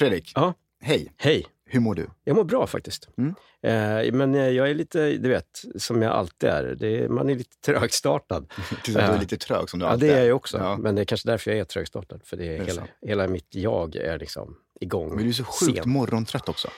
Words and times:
Fredrik, 0.00 0.32
Ja. 0.34 0.54
hej. 0.80 1.12
Hej, 1.16 1.46
Hur 1.66 1.80
mår 1.80 1.94
du? 1.94 2.06
jag 2.24 2.36
mår 2.36 2.44
bra 2.44 2.66
faktiskt. 2.66 3.08
Mm. 3.18 3.34
Eh, 3.62 4.12
men 4.12 4.34
eh, 4.34 4.48
jag 4.48 4.70
är 4.70 4.74
lite, 4.74 5.10
du 5.10 5.28
vet, 5.28 5.62
som 5.76 6.02
jag 6.02 6.12
alltid 6.12 6.48
är. 6.48 6.84
Är 6.84 7.08
man 7.08 7.28
är 7.30 7.34
lite 7.34 7.56
trögstartad. 7.66 8.52
Du 8.84 8.94
är 8.98 9.12
Ja. 9.14 9.20
lite 9.20 9.36
trög 9.36 9.70
som 9.70 9.78
du 9.80 9.86
Ja, 9.86 9.90
alltid 9.92 10.08
det 10.08 10.14
är 10.18 10.26
jag 10.26 10.36
också. 10.36 10.58
Ja. 10.58 10.76
Men 10.76 10.94
det 10.94 11.00
är 11.02 11.04
kanske 11.04 11.28
därför 11.28 11.50
jag 11.50 11.60
är 11.60 11.64
trögstartad. 11.64 12.20
För 12.24 12.36
det 12.36 12.44
är 12.44 12.48
Det 12.48 12.54
är 12.54 12.58
hela, 12.66 12.72
sant. 12.74 12.90
hela 13.06 13.28
mitt 13.28 13.54
jag 13.54 13.96
är 13.96 14.18
liksom 14.18 14.56
igång. 14.80 15.14
Men 15.14 15.22
du 15.24 15.28
är 15.28 15.32
så 15.32 15.44
sjukt 15.44 15.74
sent. 15.74 15.86
morgontrött 15.86 16.48
också. 16.48 16.68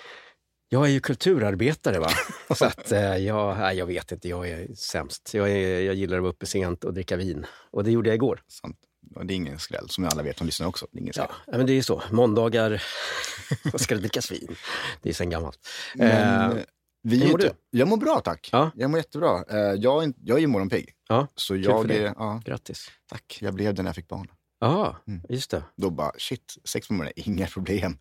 Jag 0.68 0.84
är 0.86 0.90
ju 0.90 1.00
kulturarbetare 1.00 1.98
va. 1.98 2.08
så 2.54 2.64
att 2.64 2.92
eh, 2.92 3.16
jag, 3.16 3.58
nej, 3.58 3.76
jag 3.78 3.86
vet 3.86 4.12
inte, 4.12 4.28
jag 4.28 4.48
är 4.48 4.74
sämst. 4.74 5.30
Jag, 5.34 5.50
är, 5.50 5.80
jag 5.80 5.94
gillar 5.94 6.16
att 6.16 6.22
vara 6.22 6.32
uppe 6.32 6.46
sent 6.46 6.84
och 6.84 6.94
dricka 6.94 7.16
vin. 7.16 7.46
Och 7.70 7.84
det 7.84 7.90
gjorde 7.90 8.08
jag 8.08 8.14
igår. 8.14 8.40
Sant. 8.48 8.76
Det 9.24 9.34
är 9.34 9.36
ingen 9.36 9.58
skräll, 9.58 9.88
som 9.88 10.04
alla 10.04 10.22
vet 10.22 10.38
som 10.38 10.46
lyssnar 10.46 10.66
också. 10.66 10.86
Det 10.92 10.98
är 10.98 11.00
ingen 11.00 11.12
skräll. 11.14 11.26
Ja, 11.46 11.56
men 11.56 11.66
det 11.66 11.72
är 11.72 11.74
ju 11.74 11.82
så. 11.82 12.02
Måndagar 12.10 12.82
ska 13.78 13.94
det 13.94 14.00
drickas 14.00 14.32
vin. 14.32 14.56
Det 15.02 15.08
är 15.08 15.14
sen 15.14 15.30
gammalt. 15.30 15.58
Men, 15.94 16.50
Eh, 16.58 16.64
vi 17.02 17.16
hur 17.18 17.26
är 17.26 17.30
mår 17.30 17.42
inte- 17.44 17.56
Jag 17.70 17.88
mår 17.88 17.96
bra 17.96 18.20
tack. 18.20 18.48
Ja. 18.52 18.70
Jag 18.74 18.90
mår 18.90 18.98
jättebra. 18.98 19.44
Eh, 19.50 19.56
Jag 19.58 20.04
är, 20.04 20.12
jag 20.24 20.36
är 20.36 20.40
ju 20.40 20.46
morgonpigg. 20.46 20.90
Ja, 21.08 21.26
Så 21.34 21.54
för 21.54 21.58
jag 21.60 21.88
dig. 21.88 21.98
är, 22.04 22.14
ja, 22.16 22.42
Grattis. 22.44 22.90
tack. 23.10 23.38
Jag 23.40 23.54
blev 23.54 23.74
det 23.74 23.82
när 23.82 23.88
jag 23.88 23.96
fick 23.96 24.08
barn. 24.08 24.28
Ja, 24.60 24.96
Mm. 25.06 25.22
just 25.28 25.50
det. 25.50 25.62
Då 25.76 25.90
bara, 25.90 26.12
shit, 26.18 26.54
sex 26.64 26.88
på 26.88 26.94
morgonen, 26.94 27.12
inga 27.16 27.46
problem. 27.46 27.98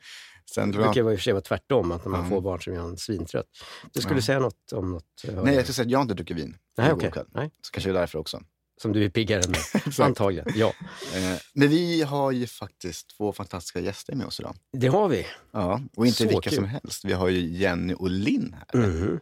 Sen 0.53 0.71
Det 0.71 0.77
jag, 0.77 0.85
brukar 0.85 1.01
i 1.11 1.15
och 1.15 1.19
för 1.19 1.23
sig 1.23 1.33
vara 1.33 1.41
tvärtom, 1.41 1.91
att 1.91 2.05
när 2.05 2.11
man 2.11 2.23
Ja. 2.23 2.29
får 2.29 2.41
barn 2.41 2.61
så 2.61 2.69
blir 2.69 2.79
man 2.81 2.97
svintrött. 2.97 3.45
Du 3.93 4.01
skulle 4.01 4.17
Ja. 4.19 4.21
säga 4.25 4.39
något 4.39 4.71
om 4.71 4.91
något? 4.91 5.03
eh, 5.27 5.43
nej, 5.43 5.55
jag 5.55 5.63
ska 5.63 5.73
säga 5.73 5.85
att 5.85 5.91
jag 5.91 5.97
har 5.99 6.01
inte 6.01 6.13
druckit 6.13 6.37
vin. 6.37 6.57
Nej, 6.77 7.11
kväll. 7.11 7.25
Nej. 7.33 7.49
Så 7.61 7.71
kanske 7.71 7.89
det 7.89 7.97
är 7.97 7.99
därför 7.99 8.19
också. 8.19 8.41
Som 8.81 8.93
du 8.93 9.05
är 9.05 9.09
piggare 9.09 9.41
än 9.43 9.51
mig. 9.51 9.61
Antagligen, 10.07 10.45
ja. 10.55 10.67
Eh, 11.15 11.39
Men 11.53 11.67
vi 11.69 12.01
har 12.01 12.31
ju 12.31 12.47
faktiskt 12.47 13.17
två 13.17 13.33
fantastiska 13.33 13.79
gäster 13.79 14.15
med 14.15 14.27
oss 14.27 14.39
idag. 14.39 14.55
Det 14.71 14.87
har 14.87 15.07
vi. 15.07 15.25
Ja, 15.51 15.81
och 15.95 16.05
inte 16.07 16.17
Så 16.17 16.27
vilka 16.27 16.49
kul. 16.49 16.55
som 16.55 16.65
helst. 16.65 17.05
Vi 17.05 17.13
har 17.13 17.27
ju 17.27 17.39
Jenny 17.57 17.93
och 17.93 18.09
Linn 18.09 18.55
här. 18.73 18.79
Mhm. 18.81 19.19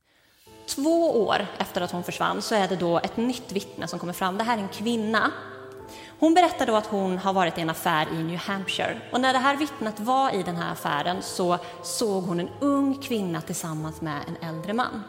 Två 0.67 1.25
år 1.25 1.47
efter 1.57 1.81
att 1.81 1.91
hon 1.91 2.03
försvann 2.03 2.41
så 2.41 2.55
är 2.55 2.67
det 2.67 2.75
då 2.75 2.97
ett 2.99 3.17
nytt 3.17 3.52
vittne 3.52 3.88
som 3.88 3.99
kommer 3.99 4.13
fram. 4.13 4.38
Det 4.38 4.44
här 4.44 4.57
är 4.57 4.61
en 4.61 4.67
kvinna. 4.67 5.31
Hon 6.19 6.33
berättar 6.33 6.66
då 6.66 6.75
att 6.75 6.85
hon 6.85 7.17
har 7.17 7.33
varit 7.33 7.57
i 7.57 7.61
en 7.61 7.69
affär 7.69 8.07
i 8.13 8.23
New 8.23 8.38
Hampshire. 8.38 9.01
Och 9.11 9.22
när 9.22 9.33
det 9.33 9.39
här 9.39 9.57
vittnet 9.57 9.99
var 9.99 10.35
i 10.35 10.44
den 10.44 10.55
här 10.55 10.72
affären 10.72 11.22
så 11.22 11.57
såg 11.83 12.23
hon 12.23 12.39
en 12.39 12.49
ung 12.61 13.01
kvinna 13.01 13.41
tillsammans 13.41 14.01
med 14.01 14.22
en 14.27 14.49
äldre 14.49 14.73
man. 14.73 15.03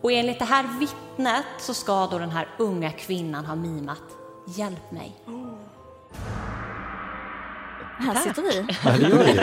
Och 0.00 0.12
enligt 0.12 0.38
det 0.38 0.44
här 0.44 0.64
vittnet 0.80 1.44
så 1.58 1.74
ska 1.74 2.06
då 2.06 2.18
den 2.18 2.30
här 2.30 2.48
unga 2.58 2.90
kvinnan 2.92 3.44
ha 3.44 3.54
mimat 3.54 4.02
Hjälp 4.48 4.90
mig. 4.92 5.16
Här 7.98 8.14
sitter 8.14 8.42
vi. 8.42 8.66
Ja, 8.84 8.90
det 8.90 9.08
gör 9.08 9.24
vi. 9.24 9.40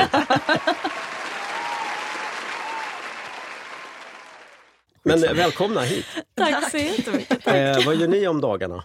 Men 5.03 5.21
välkomna 5.21 5.81
hit. 5.81 6.05
Tack 6.35 6.71
så 6.71 6.77
jättemycket. 6.77 7.47
Eh, 7.47 7.85
vad 7.85 7.95
gör 7.95 8.07
ni 8.07 8.27
om 8.27 8.41
dagarna? 8.41 8.83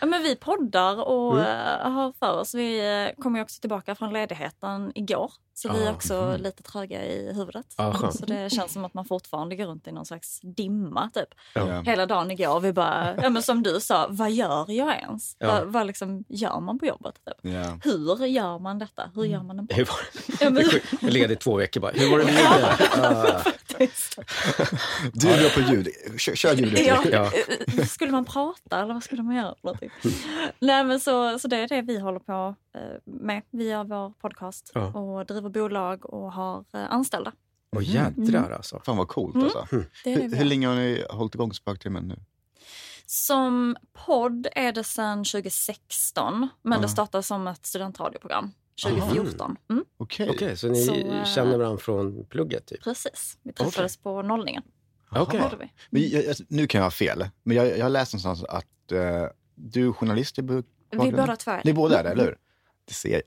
Ja, 0.00 0.06
men 0.06 0.22
vi 0.22 0.36
poddar 0.36 1.04
och 1.08 1.32
Mm. 1.40 1.46
eh, 1.46 1.90
har 1.90 2.12
för 2.18 2.40
oss. 2.40 2.54
Vi 2.54 3.02
eh, 3.16 3.22
kom 3.22 3.36
ju 3.36 3.42
också 3.42 3.60
tillbaka 3.60 3.94
från 3.94 4.12
ledigheten 4.12 4.92
igår. 4.94 5.32
Så 5.54 5.72
vi 5.72 5.84
Ah, 5.84 5.88
är 5.88 5.90
också 5.94 6.36
lite 6.38 6.62
tröga 6.62 7.04
i 7.04 7.32
huvudet. 7.34 7.66
Ah, 7.76 8.10
så 8.10 8.26
det 8.26 8.50
känns 8.52 8.72
som 8.72 8.84
att 8.84 8.94
man 8.94 9.04
fortfarande 9.04 9.56
går 9.56 9.66
runt 9.66 9.86
i 9.86 9.92
någon 9.92 10.06
slags 10.06 10.40
dimma 10.42 11.10
typ. 11.14 11.28
Ja. 11.54 11.80
Hela 11.80 12.06
dagen 12.06 12.30
igår. 12.30 12.60
Vi 12.60 12.72
bara, 12.72 13.14
ja, 13.22 13.30
men 13.30 13.42
som 13.42 13.62
du 13.62 13.80
sa, 13.80 14.06
vad 14.10 14.30
gör 14.30 14.70
jag 14.70 14.96
ens? 15.00 15.36
Ja. 15.38 15.46
Vad, 15.48 15.66
vad 15.66 15.86
liksom 15.86 16.24
gör 16.28 16.60
man 16.60 16.78
på 16.78 16.86
jobbet? 16.86 17.14
Typ? 17.14 17.52
Ja. 17.52 17.78
Hur 17.84 18.26
gör 18.26 18.58
man 18.58 18.78
detta? 18.78 19.10
Hur 19.14 19.24
gör 19.24 19.42
man 19.42 19.58
en 19.58 19.66
podd? 19.66 19.86
Ledig 21.12 21.38
två 21.40 21.56
veckor 21.56 21.80
bara. 21.80 21.92
Hur 21.94 22.10
var 22.10 22.18
det 22.18 22.24
med 22.24 22.34
det? 22.34 23.52
Du 25.12 25.28
är 25.30 25.40
bra 25.54 25.64
på 25.64 25.72
ljud. 25.72 25.88
Kör, 26.18 26.34
kör 26.34 26.54
ljudet. 26.54 26.86
Ja, 26.86 27.04
Ja. 27.10 27.30
eh, 27.78 27.86
Skulle 27.86 28.12
man 28.12 28.24
prata 28.24 28.82
eller 28.82 28.94
vad 28.94 29.02
skulle 29.02 29.22
man 29.22 29.34
göra? 29.36 29.54
Nej, 30.58 30.84
men 30.84 31.00
så, 31.00 31.38
så 31.38 31.48
det 31.48 31.56
är 31.56 31.68
det 31.68 31.82
vi 31.82 31.98
håller 31.98 32.18
på 32.20 32.54
eh, 32.74 32.80
med. 33.04 33.42
Vi 33.50 33.68
gör 33.68 33.84
vår 33.84 34.10
podcast 34.10 34.70
Ja. 34.74 34.86
och 34.86 35.26
driver 35.26 35.48
bolag 35.48 36.06
och 36.14 36.32
har 36.32 36.64
eh, 36.74 36.92
anställda. 36.92 37.32
Åh 37.76 37.82
jädrar 37.90 38.50
alltså. 38.50 38.80
Fan 38.84 38.96
vad 38.96 39.08
coolt 39.08 39.34
Mm. 39.34 39.44
alltså. 39.46 39.66
Det 40.04 40.12
är 40.14 40.28
det 40.28 40.36
Hur, 40.36 40.44
länge 40.44 40.66
har 40.66 40.74
ni 40.74 41.04
hållit 41.10 41.34
igång 41.34 41.52
Spöktimmen 41.52 42.08
nu? 42.08 42.16
Som 43.06 43.76
podd 44.06 44.46
är 44.52 44.72
det 44.72 44.84
sedan 44.84 45.24
2016, 45.24 46.48
men 46.62 46.72
Ja. 46.72 46.82
det 46.82 46.88
startade 46.88 47.22
som 47.22 47.46
ett 47.46 47.66
studentradioprogram 47.66 48.52
2014. 48.82 49.56
Mm, 49.70 49.84
Okej. 49.96 50.28
Okej, 50.30 50.56
så 50.56 50.68
ni 50.68 50.84
Så, 50.84 50.94
eh, 50.94 51.24
känner 51.24 51.58
varandra 51.58 51.78
från 51.78 52.24
plugget 52.26 52.66
typ? 52.66 52.84
precis, 52.84 53.38
vi 53.42 53.52
träffades 53.52 53.96
på 53.96 54.22
nollningen. 54.22 54.62
Vi. 55.32 55.38
Men 55.90 56.08
jag, 56.08 56.24
jag, 56.24 56.36
nu 56.48 56.66
kan 56.66 56.78
jag 56.78 56.86
ha 56.86 56.90
fel, 56.90 57.28
men 57.42 57.56
jag, 57.56 57.78
jag 57.78 57.84
har 57.84 57.90
läst 57.90 58.12
någonstans 58.12 58.44
att 58.44 58.92
eh, 58.92 58.98
du 59.54 59.88
är 59.88 59.92
journalist 59.92 60.38
i 60.38 60.42
Vi 60.42 60.46
bakgrunden. 60.48 61.20
båda 61.26 61.36
två 61.36 61.50
är 61.50 61.60
Ni 61.64 61.72
båda 61.72 61.98
är 61.98 62.04
det, 62.04 62.10
eller 62.10 62.24
hur? 62.24 62.36
Det 62.84 62.94
ser 62.94 63.22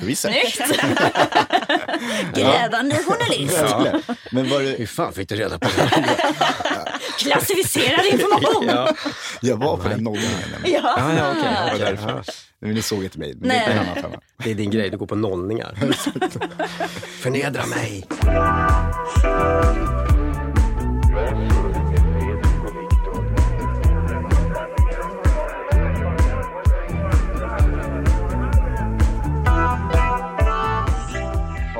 research. 0.00 0.54
Snyggt! 0.54 0.80
Grävande 2.34 2.96
journalist! 2.96 3.62
Verkligen. 3.62 4.02
Men 4.32 4.48
var 4.50 4.60
Hur 4.60 4.78
det, 4.78 4.86
fan 4.86 5.12
fick 5.12 5.28
du 5.28 5.36
reda 5.36 5.58
på 5.58 5.68
det? 5.76 5.90
Klassificerad 7.18 8.06
information! 8.06 8.64
ja. 8.68 8.94
jag 9.40 9.56
var 9.56 9.76
på 9.76 9.88
den 9.88 10.00
nollningen. 10.04 10.30
nämligen. 10.52 10.82
Ja. 10.82 10.94
Ja, 10.98 11.14
ja, 11.16 11.30
okej. 11.30 11.54
Var 11.54 11.66
Okej, 11.74 11.78
därför. 11.78 12.22
ja. 12.26 12.32
Men 12.58 12.74
ni 12.74 12.82
såg 12.82 13.04
inte 13.04 13.18
mig, 13.18 13.34
men 13.36 13.48
Nej. 13.48 13.62
det 13.66 13.72
är 13.72 13.76
en 13.76 13.78
annan 13.88 14.02
femma. 14.02 14.20
Det 14.44 14.50
är 14.50 14.54
din 14.54 14.70
grej, 14.70 14.90
du 14.90 14.96
går 14.96 15.06
på 15.06 15.14
nollningar. 15.14 15.74
Förnedra 17.22 17.66
mig. 17.66 18.06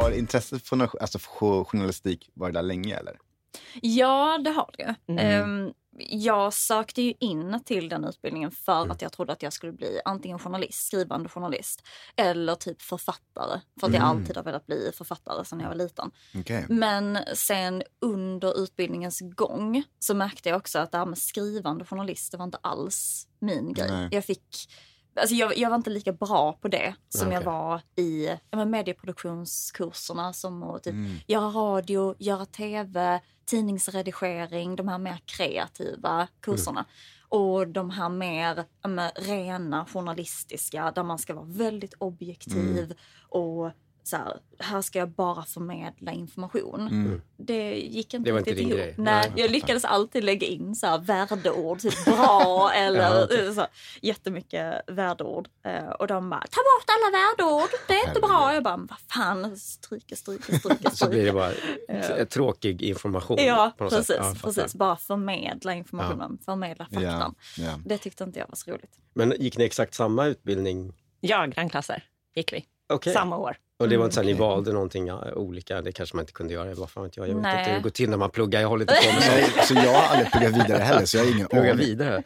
Har 0.01 0.11
intresset 0.11 0.69
för, 0.69 1.03
alltså, 1.03 1.19
för 1.19 1.65
journalistik 1.65 2.31
varit 2.35 2.55
där 2.55 2.63
länge, 2.63 2.97
eller? 2.97 3.17
Ja, 3.83 4.39
det 4.44 4.50
har 4.50 4.71
det. 4.78 4.94
Mm. 5.09 5.43
Ehm, 5.43 5.72
jag 5.99 6.53
sökte 6.53 7.03
ju 7.03 7.15
in 7.21 7.61
till 7.65 7.89
den 7.89 8.05
utbildningen 8.05 8.50
för 8.50 8.77
Mm. 8.81 8.91
att 8.91 9.03
jag 9.03 9.12
trodde 9.12 9.33
att 9.33 9.43
jag 9.43 9.53
skulle 9.53 9.72
bli 9.72 10.00
antingen 10.05 10.39
journalist, 10.39 10.87
skrivande 10.87 11.28
journalist 11.28 11.83
eller 12.17 12.55
typ 12.55 12.83
författare. 12.83 13.61
För 13.81 13.87
att 13.87 13.93
jag 13.94 14.03
Mm. 14.03 14.09
alltid 14.19 14.37
har 14.37 14.44
velat 14.44 14.67
bli 14.67 14.91
författare 14.94 15.44
sedan 15.44 15.61
jag 15.61 15.69
var 15.69 15.75
liten. 15.75 16.11
Okej. 16.34 16.65
Men 16.69 17.19
sen 17.34 17.83
under 18.00 18.62
utbildningens 18.62 19.21
gång 19.21 19.83
så 19.99 20.15
märkte 20.15 20.49
jag 20.49 20.56
också 20.56 20.78
att 20.78 20.93
det 20.93 20.99
här 20.99 21.06
med 21.06 21.19
skrivande 21.19 21.84
journalist, 21.84 22.33
det 22.33 22.38
var 22.38 22.44
inte 22.44 22.59
alls 22.61 23.28
min 23.38 23.73
grej. 23.73 23.91
Nej. 23.91 24.09
Jag 24.12 24.25
fick 24.25 24.69
Alltså 25.16 25.34
jag, 25.34 25.59
jag 25.59 25.71
var 25.71 25.77
inte 25.77 25.91
lika 25.91 26.12
bra 26.12 26.53
på 26.53 26.69
det 26.69 26.94
som 27.09 27.32
jag 27.32 27.41
Okej. 27.41 27.53
var 27.53 27.81
i 27.97 28.27
ja, 28.50 28.56
men 28.59 28.71
medieproduktionskurserna 28.71 30.32
som 30.32 30.62
att 30.62 30.82
typ 30.82 30.93
Mm. 30.94 31.16
göra 31.27 31.47
radio, 31.49 32.15
göra 32.19 32.47
tv, 32.47 33.21
tidningsredigering, 33.44 34.76
de 34.76 34.88
här 34.88 34.99
mer 34.99 35.21
kreativa 35.25 36.28
kurserna. 36.41 36.84
Och 37.28 37.69
de 37.69 37.91
här 37.91 38.09
mer 38.09 38.65
men, 38.84 39.10
rena 39.16 39.87
journalistiska 39.87 40.91
där 40.94 41.03
man 41.03 41.19
ska 41.19 41.34
vara 41.34 41.44
väldigt 41.44 41.94
objektiv 41.99 42.94
och 43.28 43.71
så 44.06 44.17
här, 44.17 44.37
här 44.59 44.83
ska 44.83 44.99
jag 44.99 45.09
bara 45.11 45.43
förmedla 45.44 46.12
information. 46.12 46.81
Mm. 46.81 47.22
Det 47.37 47.75
gick 47.78 48.15
inte 48.15 48.28
Det 48.28 48.33
var 48.33 48.39
inte 48.39 48.50
riktigt 48.50 48.67
ihop. 48.67 48.77
grej. 48.78 48.94
Nej, 48.99 49.33
jag 49.37 49.50
lyckades 49.50 49.84
alltid 49.84 50.25
lägga 50.25 50.47
in 50.47 50.75
så 50.75 50.87
här 50.87 50.99
värdeord, 50.99 51.81
typ 51.81 52.05
bra 52.05 52.71
eller 52.75 53.34
Ja, 53.47 53.55
så, 53.55 53.67
jättemycket 54.03 54.81
värdeord. 54.87 55.49
Eh, 55.65 55.89
och 55.89 56.06
de 56.06 56.31
bara, 56.31 56.41
ta 56.41 56.61
bort 56.61 56.84
alla 56.89 57.11
värdeord, 57.19 57.69
det 57.89 57.94
är 57.94 58.09
inte 58.09 58.21
bra. 58.21 58.55
Jag 58.55 58.62
bara, 58.62 58.77
vad 58.77 58.99
fan, 59.12 59.56
stryka, 59.56 60.17
stryka, 60.17 60.59
stryka, 60.59 60.91
Så 60.94 61.09
blir 61.09 61.25
det 61.25 61.33
bara 61.33 61.53
tråkig 62.26 62.82
information. 62.82 63.37
Ja, 63.41 63.73
på 63.79 63.85
något 63.85 63.93
precis. 63.93 64.06
sätt. 64.06 64.17
Ja, 64.20 64.35
precis. 64.43 64.75
Bara 64.75 64.97
förmedla 64.97 65.75
informationen, 65.75 66.38
förmedla 66.44 66.87
Ja, 66.91 67.00
faktan. 67.00 67.35
ja. 67.58 67.79
Det 67.85 67.99
tyckte 67.99 68.25
inte 68.25 68.38
jag 68.38 68.49
var 68.49 68.56
så 68.56 68.70
roligt. 68.70 68.99
Men 69.14 69.35
gick 69.38 69.58
ni 69.58 69.64
exakt 69.64 69.94
samma 69.94 70.26
utbildning? 70.26 70.93
Ja, 71.20 71.47
grannklasser 71.47 72.05
gick 72.35 72.53
vi. 72.53 72.64
Okej. 72.88 73.12
Samma 73.12 73.37
år. 73.38 73.56
Och 73.78 73.88
det 73.88 73.96
var 73.96 74.05
inte 74.05 74.14
så 74.14 74.20
att 74.20 74.26
ni 74.26 74.32
Okej. 74.32 74.40
valde 74.40 74.73
någonting 74.73 75.12
olika? 75.12 75.82
Det 75.82 75.93
kanske 75.93 76.17
man 76.17 76.23
inte 76.23 76.32
kunde 76.32 76.55
göra. 76.55 76.75
Vad 76.75 76.90
fan 76.90 77.05
vet 77.05 77.17
jag? 77.17 77.28
Jag 77.28 77.34
vet 77.34 77.43
Nej. 77.43 77.58
inte 77.58 77.70
hur 77.70 77.76
det 77.76 77.82
går 77.82 77.90
till 77.90 78.11
när 78.11 78.17
man 78.17 78.31
pluggar. 78.31 78.61
Jag 78.61 78.69
håller 78.69 78.82
inte 78.82 78.94
på 78.94 79.14
med 79.14 79.23
sånt. 79.23 79.67
Så 79.67 79.75
jag 79.75 79.93
har 79.93 80.02
aldrig 80.08 80.32
pluggat 80.32 80.55
vidare 80.67 80.82
heller, 80.82 81.05
så 81.06 81.17
jag 81.17 81.25
har 81.25 81.31
ingen 81.32 81.46
Plugga 81.49 81.75
vidare. 81.75 82.23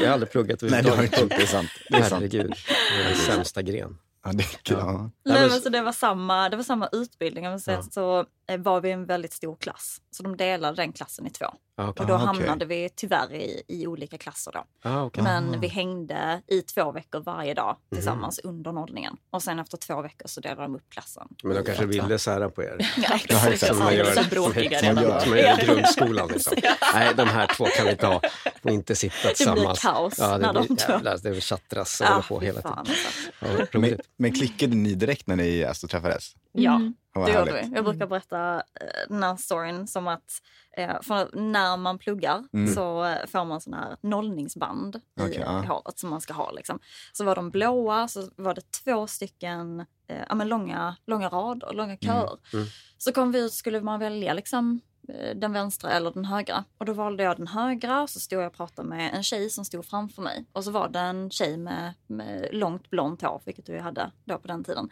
Jag 0.00 0.06
har 0.06 0.12
aldrig 0.14 0.30
pluggat 0.30 0.62
Nej, 0.62 0.70
det 0.70 0.76
har 0.76 0.82
överhuvudtaget. 0.96 1.22
inte. 1.22 1.36
Det 1.36 1.42
är 1.42 1.46
sant. 1.46 1.68
Det 1.90 1.96
är 1.96 2.02
sant. 2.02 2.12
Herregud, 2.12 2.54
det 2.96 3.02
är 3.04 3.08
den 3.08 3.16
sämsta 3.16 3.62
gren. 3.62 3.98
Ja, 4.26 4.32
det, 4.32 4.42
är 4.44 4.58
kul, 4.62 4.76
ja. 4.80 5.10
Nej, 5.24 5.48
men- 5.48 5.60
så 5.60 5.68
det, 5.68 5.80
var 5.82 5.92
samma, 5.92 6.48
det 6.48 6.56
var 6.56 6.64
samma 6.64 6.88
utbildning. 6.92 7.44
Men 7.44 7.60
sen 7.60 7.74
Ja. 7.74 7.82
så 7.82 8.26
eh, 8.48 8.58
var 8.60 8.80
vi 8.80 8.90
en 8.90 9.06
väldigt 9.06 9.32
stor 9.32 9.56
klass. 9.56 10.00
Så 10.10 10.22
de 10.22 10.36
delade 10.36 10.76
den 10.76 10.92
klassen 10.92 11.26
i 11.26 11.30
två. 11.30 11.46
Okej. 11.78 12.02
Och 12.02 12.06
då 12.06 12.14
Ah, 12.14 12.16
hamnade 12.16 12.64
vi 12.64 12.88
tyvärr 12.96 13.32
i, 13.34 13.62
i 13.68 13.86
olika 13.86 14.18
klasser 14.18 14.52
då. 14.52 14.64
Ah, 14.90 15.02
okej. 15.02 15.22
Men 15.24 15.60
vi 15.60 15.68
hängde 15.68 16.42
i 16.46 16.62
två 16.62 16.92
veckor 16.92 17.20
varje 17.20 17.54
dag 17.54 17.76
tillsammans 17.94 18.38
under 18.38 18.72
nollningen. 18.72 19.16
Och 19.30 19.42
sen 19.42 19.58
efter 19.58 19.76
två 19.76 20.02
veckor 20.02 20.28
så 20.28 20.40
delade 20.40 20.62
de 20.62 20.74
upp 20.76 20.90
klassen. 20.90 21.28
Men 21.42 21.54
de 21.56 21.62
kanske 21.64 21.86
ville 21.86 22.18
sära 22.18 22.50
på 22.50 22.62
er. 22.62 22.76
Ja, 22.96 23.14
exakt. 23.16 23.66
Som 23.66 23.78
man 23.78 23.94
gör, 23.94 24.30
bråkiga 24.30 24.78
som, 24.78 24.94
då. 24.94 25.20
som 25.20 25.30
man 25.30 25.38
gör 25.38 25.62
i 25.62 25.66
grundskolan. 25.66 26.28
Liksom. 26.28 26.56
Nej, 26.94 27.12
de 27.16 27.28
här 27.28 27.46
två 27.56 27.64
kan 27.64 27.84
vi 27.84 27.90
inte 27.92 28.06
ha. 28.06 28.20
Får 28.62 28.70
inte 28.70 28.96
sitta 28.96 29.14
blir 29.22 29.34
tillsammans. 29.34 29.80
kaos 29.82 30.18
ja, 30.18 30.26
det 30.38 30.38
när 30.38 30.52
de 30.52 30.66
blir 30.66 30.76
två- 30.76 30.92
jävlar, 30.92 31.18
det 31.22 31.40
tjattras 31.40 32.00
och 32.00 32.06
Ja, 32.06 32.10
håller 32.10 32.22
på 32.28 32.40
hela 32.40 32.62
fan, 32.62 32.84
tiden. 32.84 32.98
alltså. 33.40 33.62
Ja, 33.72 33.80
roligt. 33.80 34.00
Men 34.16 34.32
klickade 34.32 34.76
ni 34.76 34.94
direkt 34.94 35.26
när 35.26 35.36
ni 35.36 35.64
alltså, 35.64 35.88
träffades? 35.88 36.34
Ja. 36.52 36.74
Mm, 36.76 36.94
det 37.14 37.32
gjorde 37.32 37.52
vi. 37.52 37.74
Jag 37.74 37.84
brukar 37.84 38.06
berätta 38.06 38.54
eh, 38.54 38.60
den 39.08 39.22
här 39.22 39.36
storyn 39.36 39.86
som 39.86 40.08
att 40.08 40.42
eh, 40.76 41.02
för 41.02 41.28
när 41.32 41.76
man 41.76 41.98
pluggar 41.98 42.44
Mm. 42.52 42.74
så 42.74 43.14
får 43.26 43.44
man 43.44 43.60
sån 43.60 43.74
här 43.74 43.96
nollningsband 44.00 45.00
Okej, 45.20 45.34
i, 45.36 45.40
ja. 45.40 45.64
i 45.64 45.66
håret 45.66 45.98
som 45.98 46.10
man 46.10 46.20
ska 46.20 46.34
ha. 46.34 46.50
Liksom. 46.52 46.78
Så 47.12 47.24
var 47.24 47.34
de 47.36 47.50
blåa, 47.50 48.08
så 48.08 48.30
var 48.36 48.54
det 48.54 48.70
två 48.84 49.06
stycken 49.06 49.80
eh, 50.08 50.22
ja, 50.28 50.34
men 50.34 50.48
långa, 50.48 50.96
långa 51.06 51.28
rader, 51.28 51.72
långa 51.72 51.96
köer. 51.96 52.38
mm. 52.54 52.66
Så 52.98 53.12
kom 53.12 53.32
vi 53.32 53.40
ut, 53.44 53.52
skulle 53.52 53.80
man 53.80 54.00
välja 54.00 54.34
liksom, 54.34 54.80
den 55.34 55.52
vänstra 55.52 55.90
eller 55.90 56.10
den 56.10 56.24
högra. 56.24 56.64
Och 56.78 56.86
då 56.86 56.92
valde 56.92 57.22
jag 57.22 57.36
den 57.36 57.46
högra 57.46 58.06
så 58.06 58.20
stod 58.20 58.38
jag 58.38 58.46
och 58.46 58.56
pratade 58.56 58.88
med 58.88 59.14
en 59.14 59.22
tjej 59.22 59.50
som 59.50 59.64
stod 59.64 59.84
framför 59.84 60.22
mig. 60.22 60.44
Och 60.52 60.64
så 60.64 60.70
var 60.70 60.88
det 60.88 60.98
en 60.98 61.30
tjej 61.30 61.56
med, 61.56 61.94
med 62.06 62.48
långt 62.52 62.90
blont 62.90 63.22
hår, 63.22 63.40
vilket 63.44 63.66
du 63.66 63.78
hade 63.78 64.10
då 64.24 64.38
på 64.38 64.48
den 64.48 64.64
tiden, 64.64 64.88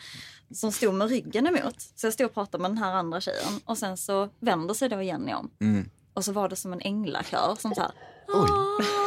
som 0.50 0.72
stod 0.72 0.94
med 0.94 1.08
ryggen 1.08 1.46
emot. 1.46 1.80
Så 1.80 2.06
jag 2.06 2.14
stod 2.14 2.26
och 2.26 2.34
pratade 2.34 2.62
med 2.62 2.70
den 2.70 2.78
här 2.78 2.92
andra 2.92 3.20
tjejen 3.20 3.60
och 3.64 3.78
sen 3.78 3.96
så 3.96 4.28
vänder 4.40 4.74
sig 4.74 4.88
då 4.88 5.02
Jenny 5.02 5.32
om. 5.32 5.50
Mm. 5.60 5.90
Och 6.14 6.24
så 6.24 6.32
var 6.32 6.48
det 6.48 6.56
som 6.56 6.72
en 6.72 6.80
änglakör 6.80 7.56
som 7.58 7.74
så 7.74 7.80
här... 7.80 7.92
Oj. 8.28 9.03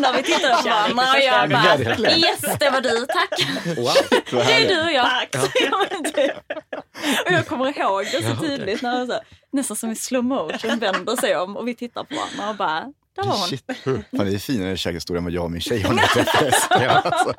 När 0.00 0.12
vi 0.12 0.22
tittade 0.22 0.62
på 0.62 0.68
varandra 0.68 1.02
och 1.12 1.20
jag 1.20 1.50
bara 1.50 2.16
yes 2.16 2.40
det 2.60 2.70
var 2.70 2.80
du, 2.80 3.06
tack. 3.06 3.46
Wow. 3.76 4.46
Det 4.46 4.52
är 4.52 4.68
du 4.68 4.84
och 4.84 4.92
jag. 4.92 5.30
Tack. 5.30 5.56
Ja. 5.60 5.86
Och 7.26 7.32
jag 7.32 7.46
kommer 7.46 7.78
ihåg 7.78 8.04
det 8.04 8.22
så 8.22 8.36
tydligt 8.36 8.82
när 8.82 9.06
så, 9.06 9.20
nästan 9.52 9.76
som 9.76 9.90
i 9.90 9.96
slow 9.96 10.24
motion 10.24 10.78
vänder 10.78 11.16
sig 11.16 11.36
om 11.36 11.56
och 11.56 11.68
vi 11.68 11.74
tittar 11.74 12.04
på 12.04 12.14
varandra 12.14 12.50
och 12.50 12.56
bara, 12.56 12.92
där 13.16 13.22
var 13.22 13.38
hon. 13.38 13.48
Shit. 13.48 13.64
Fan, 13.84 14.26
det 14.26 14.34
är 14.34 14.38
finare 14.38 14.76
kärlekshistoria 14.76 15.18
än 15.18 15.24
vad 15.24 15.32
jag 15.32 15.44
och 15.44 15.50
min 15.50 15.60
tjej 15.60 15.80
har 15.80 15.94
när 15.94 16.02
vi 16.02 16.08
träffades. 16.08 16.66
Ja, 16.70 16.90
alltså. 16.90 17.34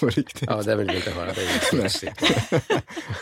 På 0.00 0.06
riktigt. 0.06 0.48
Ja, 0.50 0.62
det 0.62 0.76
vill 0.76 0.90
vi 0.90 0.96
inte 0.96 1.10
höra. 1.10 1.32
Det 1.32 1.40
är 1.40 2.04
ju. 2.04 2.10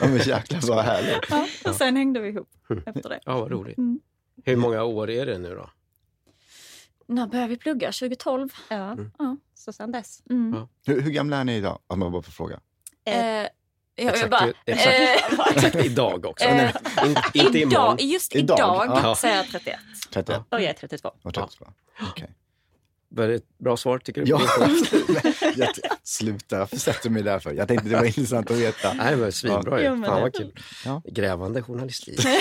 Ja, 0.01 0.07
men 0.07 0.19
jäklar 0.19 0.61
vad 0.61 0.85
härligt. 0.85 1.31
Ja, 1.31 1.47
och 1.65 1.75
sen 1.75 1.97
hängde 1.97 2.21
vi 2.21 2.29
ihop 2.29 2.49
efter 2.87 3.09
det. 3.09 3.21
Ja, 3.25 3.41
vad 3.41 3.51
roligt. 3.51 3.79
Mm. 3.79 4.01
Hur 4.45 4.57
många 4.57 4.83
år 4.83 5.11
är 5.11 5.27
det 5.27 5.39
nu 5.39 5.55
då? 5.55 5.71
När 7.09 7.27
började 7.27 7.49
vi 7.49 7.57
plugga? 7.57 7.93
2012? 7.93 8.49
Ja. 8.69 8.97
Ja. 9.19 9.37
Så 9.55 9.73
sen 9.73 9.93
dess. 9.93 10.23
Mm. 10.31 10.55
Ja. 10.55 10.69
Hur, 10.87 11.01
hur 11.01 11.11
gamla 11.11 11.37
är 11.37 11.45
ni 11.45 11.57
idag? 11.57 11.79
Om 11.87 11.99
man 11.99 12.13
bara 12.13 12.23
får 12.23 12.33
fråga. 12.33 12.61
Eh, 13.07 13.17
jag, 13.17 13.49
jag 13.97 14.07
Exakt, 14.15 14.31
bara, 14.31 14.53
exakt. 14.67 15.33
eh, 15.41 15.47
Exakt 15.57 15.77
idag 15.87 16.25
också. 16.27 16.45
Eh, 16.45 16.71
In, 17.05 17.17
inte 17.47 17.59
imorgon. 17.59 17.99
idag, 17.99 18.01
just 18.01 18.35
Idag? 18.37 18.59
idag, 18.59 19.01
Ja. 19.05 19.15
säger 19.17 19.37
jag 19.37 19.47
31. 19.51 19.77
31? 20.11 20.41
Och 20.49 20.61
jag 20.61 20.65
är 20.65 20.73
32. 20.73 21.09
Och 21.23 21.35
32? 21.35 21.67
Okej. 22.11 22.31
Var 23.09 23.29
det 23.29 23.35
ett 23.35 23.59
bra 23.59 23.77
svar 23.77 23.99
tycker 23.99 24.23
du? 24.25 24.31
Ja, 24.31 24.41
jag, 25.57 25.69
sluta. 26.03 26.59
Varför 26.59 26.77
sätter 26.77 27.03
du 27.03 27.11
mig 27.11 27.23
där 27.23 27.39
för? 27.39 27.53
Jag 27.53 27.69
tänkte 27.69 27.89
det 27.89 27.97
var 27.97 28.05
intressant 28.05 28.51
att 28.51 28.57
veta. 28.57 28.93
Nej, 28.93 29.11
det 29.11 29.21
var 29.21 29.31
svinbra 29.31 29.79
ju. 29.79 29.85
Ja, 29.85 29.95
men 29.95 30.05
Fan 30.11 30.17
det- 30.17 30.23
vad 30.23 30.35
kul. 30.35 30.53
Ja. 30.85 31.03
Grävande 31.05 31.63
journalistik. 31.63 32.25
Har 32.25 32.33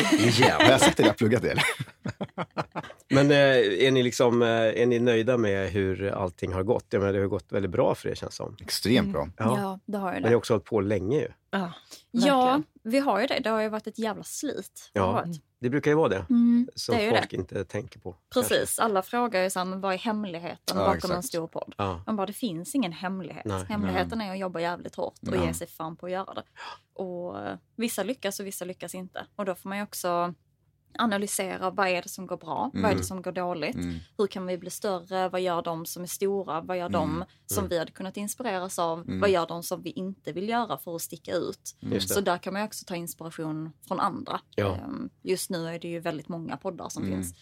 Jävlar. 0.41 0.69
jag 0.71 0.81
sagt 0.81 0.97
det? 0.97 1.03
Jag 1.03 1.09
har 1.09 1.13
pluggat 1.15 1.41
det? 1.41 1.55
Men 3.09 3.31
eh, 3.31 3.37
är 3.87 3.91
ni, 3.91 4.03
liksom, 4.03 4.41
eh, 4.41 4.47
är 4.49 4.85
ni 4.85 4.99
nöjda 4.99 5.37
med 5.37 5.69
hur 5.69 6.07
allting 6.11 6.53
har 6.53 6.63
gått? 6.63 6.85
Jag 6.89 6.99
menar, 6.99 7.13
det 7.13 7.19
har 7.19 7.27
gått 7.27 7.51
väldigt 7.51 7.71
bra 7.71 7.95
för 7.95 8.09
er 8.09 8.15
känns 8.15 8.35
som. 8.35 8.57
Extremt 8.61 9.11
bra. 9.13 9.29
Ja. 9.37 9.57
Ja, 9.61 9.79
det 9.85 9.97
har 9.97 10.07
jag 10.07 10.13
Men 10.13 10.21
det. 10.21 10.27
ni 10.29 10.33
har 10.33 10.37
också 10.37 10.53
hållit 10.53 10.65
på 10.65 10.81
länge 10.81 11.19
ju. 11.19 11.27
Ja, 11.51 11.71
Ja, 12.11 12.61
vi 12.83 12.99
har 12.99 13.21
ju 13.21 13.27
det. 13.27 13.39
Det 13.39 13.49
har 13.49 13.61
ju 13.61 13.69
varit 13.69 13.87
ett 13.87 13.99
jävla 13.99 14.23
slit. 14.23 14.89
Det 14.93 14.99
Ja. 14.99 15.25
Det 15.59 15.69
brukar 15.69 15.91
ju 15.91 15.97
vara 15.97 16.09
det. 16.09 16.25
Mm, 16.29 16.67
Som 16.75 16.97
det 16.97 17.09
folk 17.09 17.29
det. 17.31 17.37
inte 17.37 17.63
tänker 17.65 17.99
på. 17.99 18.15
Precis, 18.33 18.79
alla 18.79 19.01
frågar 19.01 19.43
ju 19.43 19.49
så 19.49 19.59
här, 19.59 19.75
vad 19.75 19.93
är 19.93 19.97
hemligheten 19.97 20.57
Ja, 20.67 20.73
bakom 20.75 20.95
exakt. 20.95 21.13
en 21.13 21.23
stor 21.23 21.47
podd? 21.47 21.73
Ja. 21.77 22.03
Man 22.05 22.15
bara, 22.15 22.27
det 22.27 22.33
finns 22.33 22.75
ingen 22.75 22.91
hemlighet. 22.91 23.45
Nej. 23.45 23.65
Hemligheten 23.69 24.21
är 24.21 24.31
att 24.31 24.39
jobba 24.39 24.59
jävligt 24.59 24.95
hårt 24.95 25.13
och 25.27 25.35
Ja. 25.35 25.45
ge 25.45 25.53
sig 25.53 25.67
fan 25.67 25.95
på 25.95 26.05
att 26.05 26.11
göra 26.11 26.33
det. 26.33 26.43
Och 26.93 27.39
eh, 27.39 27.57
vissa 27.75 28.03
lyckas 28.03 28.39
och 28.39 28.45
vissa 28.45 28.65
lyckas 28.65 28.95
inte. 28.95 29.25
Och 29.35 29.45
då 29.45 29.55
får 29.55 29.69
man 29.69 29.77
ju 29.77 29.83
också 29.83 30.33
analysera 30.97 31.69
vad 31.69 31.87
är 31.87 32.01
det 32.01 32.09
som 32.09 32.27
går 32.27 32.37
bra, 32.37 32.71
vad 32.73 32.83
är 32.83 32.87
Mm. 32.87 32.97
det 32.97 33.03
som 33.03 33.21
går 33.21 33.31
dåligt, 33.31 33.75
Mm. 33.75 33.95
hur 34.17 34.27
kan 34.27 34.45
vi 34.45 34.57
bli 34.57 34.69
större, 34.69 35.29
vad 35.29 35.41
gör 35.41 35.61
de 35.61 35.85
som 35.85 36.03
är 36.03 36.07
stora, 36.07 36.61
vad 36.61 36.77
gör 36.77 36.89
de 36.89 37.15
Mm. 37.15 37.27
som 37.45 37.67
vi 37.67 37.77
hade 37.77 37.91
kunnat 37.91 38.17
inspireras 38.17 38.79
av, 38.79 38.99
Mm. 39.01 39.19
vad 39.19 39.29
gör 39.29 39.47
de 39.47 39.63
som 39.63 39.81
vi 39.81 39.89
inte 39.89 40.31
vill 40.31 40.49
göra 40.49 40.77
för 40.77 40.95
att 40.95 41.01
sticka 41.01 41.31
ut. 41.33 41.75
Så 42.07 42.21
där 42.21 42.37
kan 42.37 42.53
man 42.53 42.63
också 42.63 42.85
ta 42.85 42.95
inspiration 42.95 43.71
från 43.87 43.99
andra. 43.99 44.41
Ja. 44.55 44.75
Ehm, 44.75 45.09
Just 45.23 45.49
nu 45.49 45.67
är 45.67 45.79
det 45.79 45.87
ju 45.87 45.99
väldigt 45.99 46.27
många 46.27 46.57
poddar 46.57 46.89
som 46.89 47.03
Mm. 47.03 47.15
finns. 47.15 47.35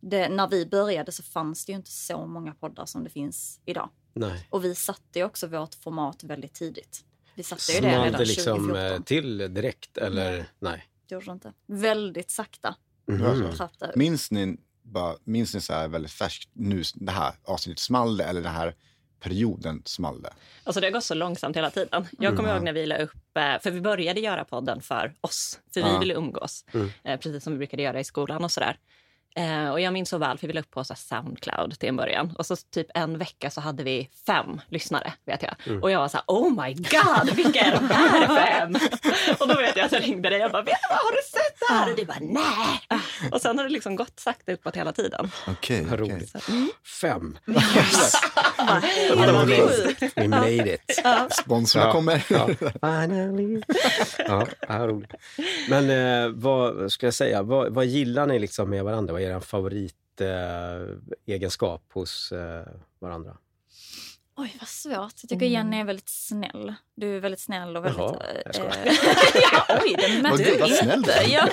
Det, 0.00 0.28
när 0.28 0.48
vi 0.48 0.66
började 0.66 1.12
så 1.12 1.22
fanns 1.22 1.64
det 1.66 1.72
ju 1.72 1.76
inte 1.76 1.90
så 1.90 2.26
många 2.26 2.54
poddar 2.54 2.86
som 2.86 3.04
det 3.04 3.10
finns 3.10 3.60
idag. 3.64 3.90
Nej. 4.14 4.46
Och 4.50 4.64
vi 4.64 4.74
satte 4.74 5.18
ju 5.18 5.24
också 5.24 5.46
vårt 5.46 5.74
format 5.74 6.24
väldigt 6.24 6.54
tidigt. 6.54 7.04
Vi 7.34 7.42
satte 7.42 7.72
ju 7.72 7.80
det 7.80 8.04
redan 8.04 8.20
liksom 8.22 8.56
2014. 8.58 8.76
eh, 8.96 9.00
till 9.02 9.38
direkt 9.54 9.98
eller 9.98 10.46
nej? 10.58 10.84
Det 11.08 11.14
gjorde 11.14 11.26
det 11.26 11.32
inte. 11.32 11.52
Väldigt 11.66 12.30
sakta 12.30 12.74
Upp. 13.20 13.96
Minns 13.96 14.30
ni, 14.30 14.56
bara, 14.82 15.14
minns 15.24 15.54
ni 15.54 15.60
så 15.60 15.72
här 15.72 15.88
väldigt 15.88 16.12
färskt, 16.12 16.48
nu 16.52 16.82
det 16.94 17.12
här 17.12 17.34
avsnittet 17.44 17.78
small 17.80 18.20
eller 18.20 18.40
den 18.42 18.52
här 18.52 18.74
perioden 19.20 19.82
small 19.84 20.22
det? 20.22 20.32
Alltså 20.64 20.80
det 20.80 20.86
har 20.86 20.92
gått 20.92 21.04
så 21.04 21.14
långsamt 21.14 21.56
hela 21.56 21.70
tiden. 21.70 22.06
Jag 22.18 22.36
kommer 22.36 22.48
Mm. 22.48 22.56
ihåg 22.56 22.64
när 22.64 22.72
vi 22.72 22.86
la 22.86 22.96
upp, 22.96 23.36
eh, 23.36 23.60
för 23.62 23.70
vi 23.70 23.80
började 23.80 24.20
göra 24.20 24.44
podden 24.44 24.80
för 24.80 25.14
oss, 25.20 25.60
för 25.74 25.82
vi 25.82 25.88
Ja. 25.88 25.98
ville 25.98 26.14
umgås. 26.14 26.64
Mm. 26.72 26.90
Eh, 27.04 27.20
Precis 27.20 27.44
som 27.44 27.52
vi 27.52 27.58
brukade 27.58 27.82
göra 27.82 28.00
i 28.00 28.04
skolan 28.04 28.44
och 28.44 28.52
sådär. 28.52 28.76
Eh, 29.36 29.70
Och 29.70 29.80
jag 29.80 29.92
minns 29.92 30.08
så 30.08 30.18
väl, 30.18 30.38
för 30.38 30.46
vi 30.46 30.52
la 30.52 30.60
upp 30.60 30.70
på 30.70 30.84
så 30.84 30.94
Soundcloud 30.94 31.78
till 31.78 31.88
en 31.88 31.96
början. 31.96 32.34
Och 32.38 32.46
så 32.46 32.56
typ 32.56 32.86
en 32.94 33.18
vecka 33.18 33.50
så 33.50 33.60
hade 33.60 33.84
vi 33.84 34.08
fem 34.26 34.60
lyssnare, 34.68 35.12
vet 35.26 35.42
jag. 35.42 35.54
Mm. 35.66 35.82
Och 35.82 35.90
jag 35.90 35.98
var 36.00 36.08
så 36.08 36.16
här, 36.16 36.24
oh 36.26 36.64
my 36.64 36.74
god, 36.74 37.36
vilka 37.36 37.60
är 37.60 37.72
de 37.72 37.90
här 37.90 38.26
fem? 38.36 38.74
och 39.40 39.48
då 39.48 39.54
vet 39.54 39.76
jag 39.76 39.86
att 39.86 39.92
jag 39.92 40.02
ringde 40.02 40.30
dig 40.30 40.44
och 40.44 40.50
bara, 40.50 40.62
vet 40.62 40.74
du 40.82 40.88
vad, 40.94 40.98
har 40.98 41.12
du 41.12 41.22
sett 41.30 41.58
det 41.68 41.74
här? 41.74 41.90
Och 41.90 41.96
du 41.96 42.04
bara, 42.04 42.18
nej. 42.20 43.00
Och 43.32 43.40
sen 43.40 43.58
har 43.58 43.64
det 43.64 43.70
liksom 43.70 43.96
gått 43.96 44.20
sakta 44.20 44.52
uppåt 44.52 44.76
hela 44.76 44.92
tiden. 44.92 45.30
Okej. 45.46 45.86
Roligt. 45.90 46.30
Så, 46.30 46.52
mm. 46.52 46.70
Fem. 47.00 47.38
Sjukt. 49.46 50.16
We 50.16 50.28
made 50.28 50.74
it. 50.74 50.80
Sponsorerna 51.30 51.88
Ja. 51.88 51.92
kommer. 51.92 52.24
Ja. 52.28 52.48
Finally. 52.80 53.62
Ja, 54.28 54.46
ja, 54.68 54.86
roligt. 54.86 55.14
Men 55.68 55.90
eh, 56.24 56.28
vad 56.34 56.92
ska 56.92 57.06
jag 57.06 57.14
säga, 57.14 57.42
vad, 57.42 57.74
vad 57.74 57.86
gillar 57.86 58.26
ni 58.26 58.38
liksom 58.38 58.70
med 58.70 58.84
varandra? 58.84 59.12
Vad 59.22 59.30
är 59.30 59.36
er 59.36 59.40
favoritegenskap 59.40 60.20
eh, 61.26 61.34
egenskap 61.34 61.82
hos 61.92 62.32
eh, 62.32 62.66
varandra? 62.98 63.36
Oj, 64.36 64.56
vad 64.60 64.68
svårt. 64.68 64.94
Jag 65.22 65.28
tycker 65.28 65.46
Jenny 65.46 65.80
är 65.80 65.84
väldigt 65.84 66.08
snäll. 66.08 66.74
Du 66.94 67.16
är 67.16 67.20
väldigt 67.20 67.40
snäll 67.40 67.76
och 67.76 67.84
väldigt... 67.84 67.98
Jaha, 67.98 68.22
jag 68.44 68.54
skojar. 68.54 68.86
eh, 68.86 68.92
ja, 69.52 69.78
oj, 69.82 69.94
det 69.98 70.22
Vad 70.22 70.22
märkte 70.22 70.44
gud, 70.44 70.54
du 70.54 70.60
vad 70.60 70.70
snäll 70.70 70.98
inte. 70.98 71.24
du 71.24 71.32
är. 71.34 71.34
Ja. 71.34 71.48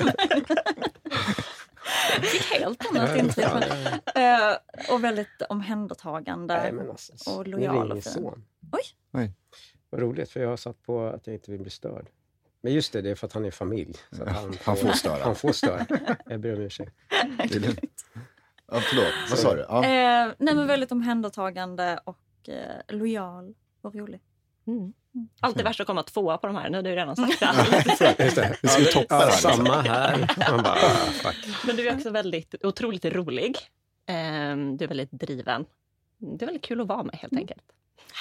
Jag 2.15 2.25
fick 2.25 2.59
helt 2.59 2.85
annat 2.89 3.17
intryck. 3.17 3.45
Ja, 3.45 3.59
men- 3.59 3.83
ja, 3.83 3.99
ja. 4.15 4.51
Eh, 4.51 4.93
och 4.93 5.03
väldigt 5.03 5.41
omhändertagande. 5.49 6.57
Nej, 6.57 6.71
men 6.71 6.89
alltså, 6.89 7.31
och 7.38 7.47
lojal 7.47 7.71
ringer 7.73 7.81
och 7.83 7.93
min 7.93 8.01
fin. 8.03 8.11
son. 8.13 8.45
Oj. 8.71 8.81
Oj. 9.13 9.31
Vad 9.89 10.01
roligt, 10.01 10.29
för 10.31 10.39
jag 10.39 10.49
har 10.49 10.57
satt 10.57 10.83
på 10.83 11.05
att 11.07 11.27
jag 11.27 11.33
inte 11.35 11.51
vill 11.51 11.61
bli 11.61 11.71
störd. 11.71 12.09
Men 12.61 12.73
just 12.73 12.93
det, 12.93 13.01
det 13.01 13.09
är 13.09 13.15
för 13.15 13.27
att 13.27 13.33
han 13.33 13.45
är 13.45 13.51
familj. 13.51 13.93
Så 14.11 14.23
att 14.23 14.29
han, 14.29 14.57
Han 14.63 14.75
får 14.77 14.91
störa. 14.91 15.23
Han 15.23 15.35
får 15.35 15.51
störa. 15.51 15.85
Jag 16.25 16.39
ber 16.39 16.55
om 16.55 16.61
ursäkt. 16.61 16.95
Det. 17.49 17.75
Ja, 18.71 18.79
förlåt, 18.79 19.13
vad 19.29 19.39
sa 19.39 19.55
du? 19.55 19.65
Ja. 19.69 19.83
Eh, 19.83 20.33
nej, 20.39 20.55
men 20.55 20.67
väldigt 20.67 20.91
omhändertagande 20.91 21.99
och 22.03 22.49
eh, 22.49 22.55
lojal 22.95 23.53
och 23.81 23.95
rolig. 23.95 24.21
Mm. 24.67 24.93
Alltid 25.39 25.63
värst 25.63 25.79
att 25.79 25.87
komma 25.87 26.03
tvåa 26.03 26.37
på 26.37 26.47
de 26.47 26.55
här, 26.55 26.69
nu 26.69 26.77
har 26.77 26.83
du 26.83 26.95
redan 26.95 27.15
sagt 27.15 27.39
det. 27.39 28.15
Just 28.23 28.35
det. 28.35 28.57
Vi 28.61 28.67
ska 28.67 28.79
ju 28.79 28.85
toppa 28.85 29.15
ja, 29.19 29.25
det. 29.25 29.31
Samma 29.31 29.81
här. 29.81 30.35
Man 30.51 30.63
bara, 30.63 30.73
ah, 30.73 31.11
fuck. 31.11 31.35
Men 31.67 31.75
du 31.75 31.87
är 31.87 31.95
också 31.95 32.09
väldigt 32.09 32.55
otroligt 32.63 33.05
rolig. 33.05 33.57
Ehm, 34.05 34.77
Du 34.77 34.85
är 34.85 34.87
väldigt 34.89 35.11
driven. 35.11 35.65
Det 36.17 36.45
är 36.45 36.47
väldigt 36.47 36.63
kul 36.65 36.81
att 36.81 36.87
vara 36.87 37.03
med 37.03 37.15
helt 37.15 37.33
enkelt. 37.33 37.63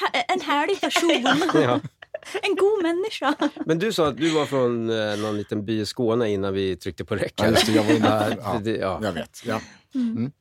Ha- 0.00 0.20
en 0.34 0.40
härlig 0.40 0.80
person. 0.80 1.62
Ja. 1.62 1.80
en 2.42 2.56
god 2.56 2.82
människa. 2.82 3.34
Men 3.66 3.78
du 3.78 3.92
sa 3.92 4.08
att 4.08 4.16
du 4.16 4.30
var 4.30 4.46
från 4.46 4.90
eh, 4.90 5.16
någon 5.18 5.36
liten 5.36 5.64
by 5.64 5.80
i 5.80 5.86
Skåne 5.86 6.30
innan 6.30 6.54
vi 6.54 6.76
tryckte 6.76 7.04
på 7.04 7.16
räck. 7.16 7.32
Ja, 7.36 7.46
just 7.46 7.66
det, 7.66 7.72
jag 7.72 7.82
var 7.84 7.92
inne 7.94 8.06
Ja, 8.30 8.36
ja, 8.54 8.60
det- 8.64 8.76
ja. 8.76 9.00
Jag 9.02 9.12
vet. 9.12 9.42
Ja. 9.44 9.60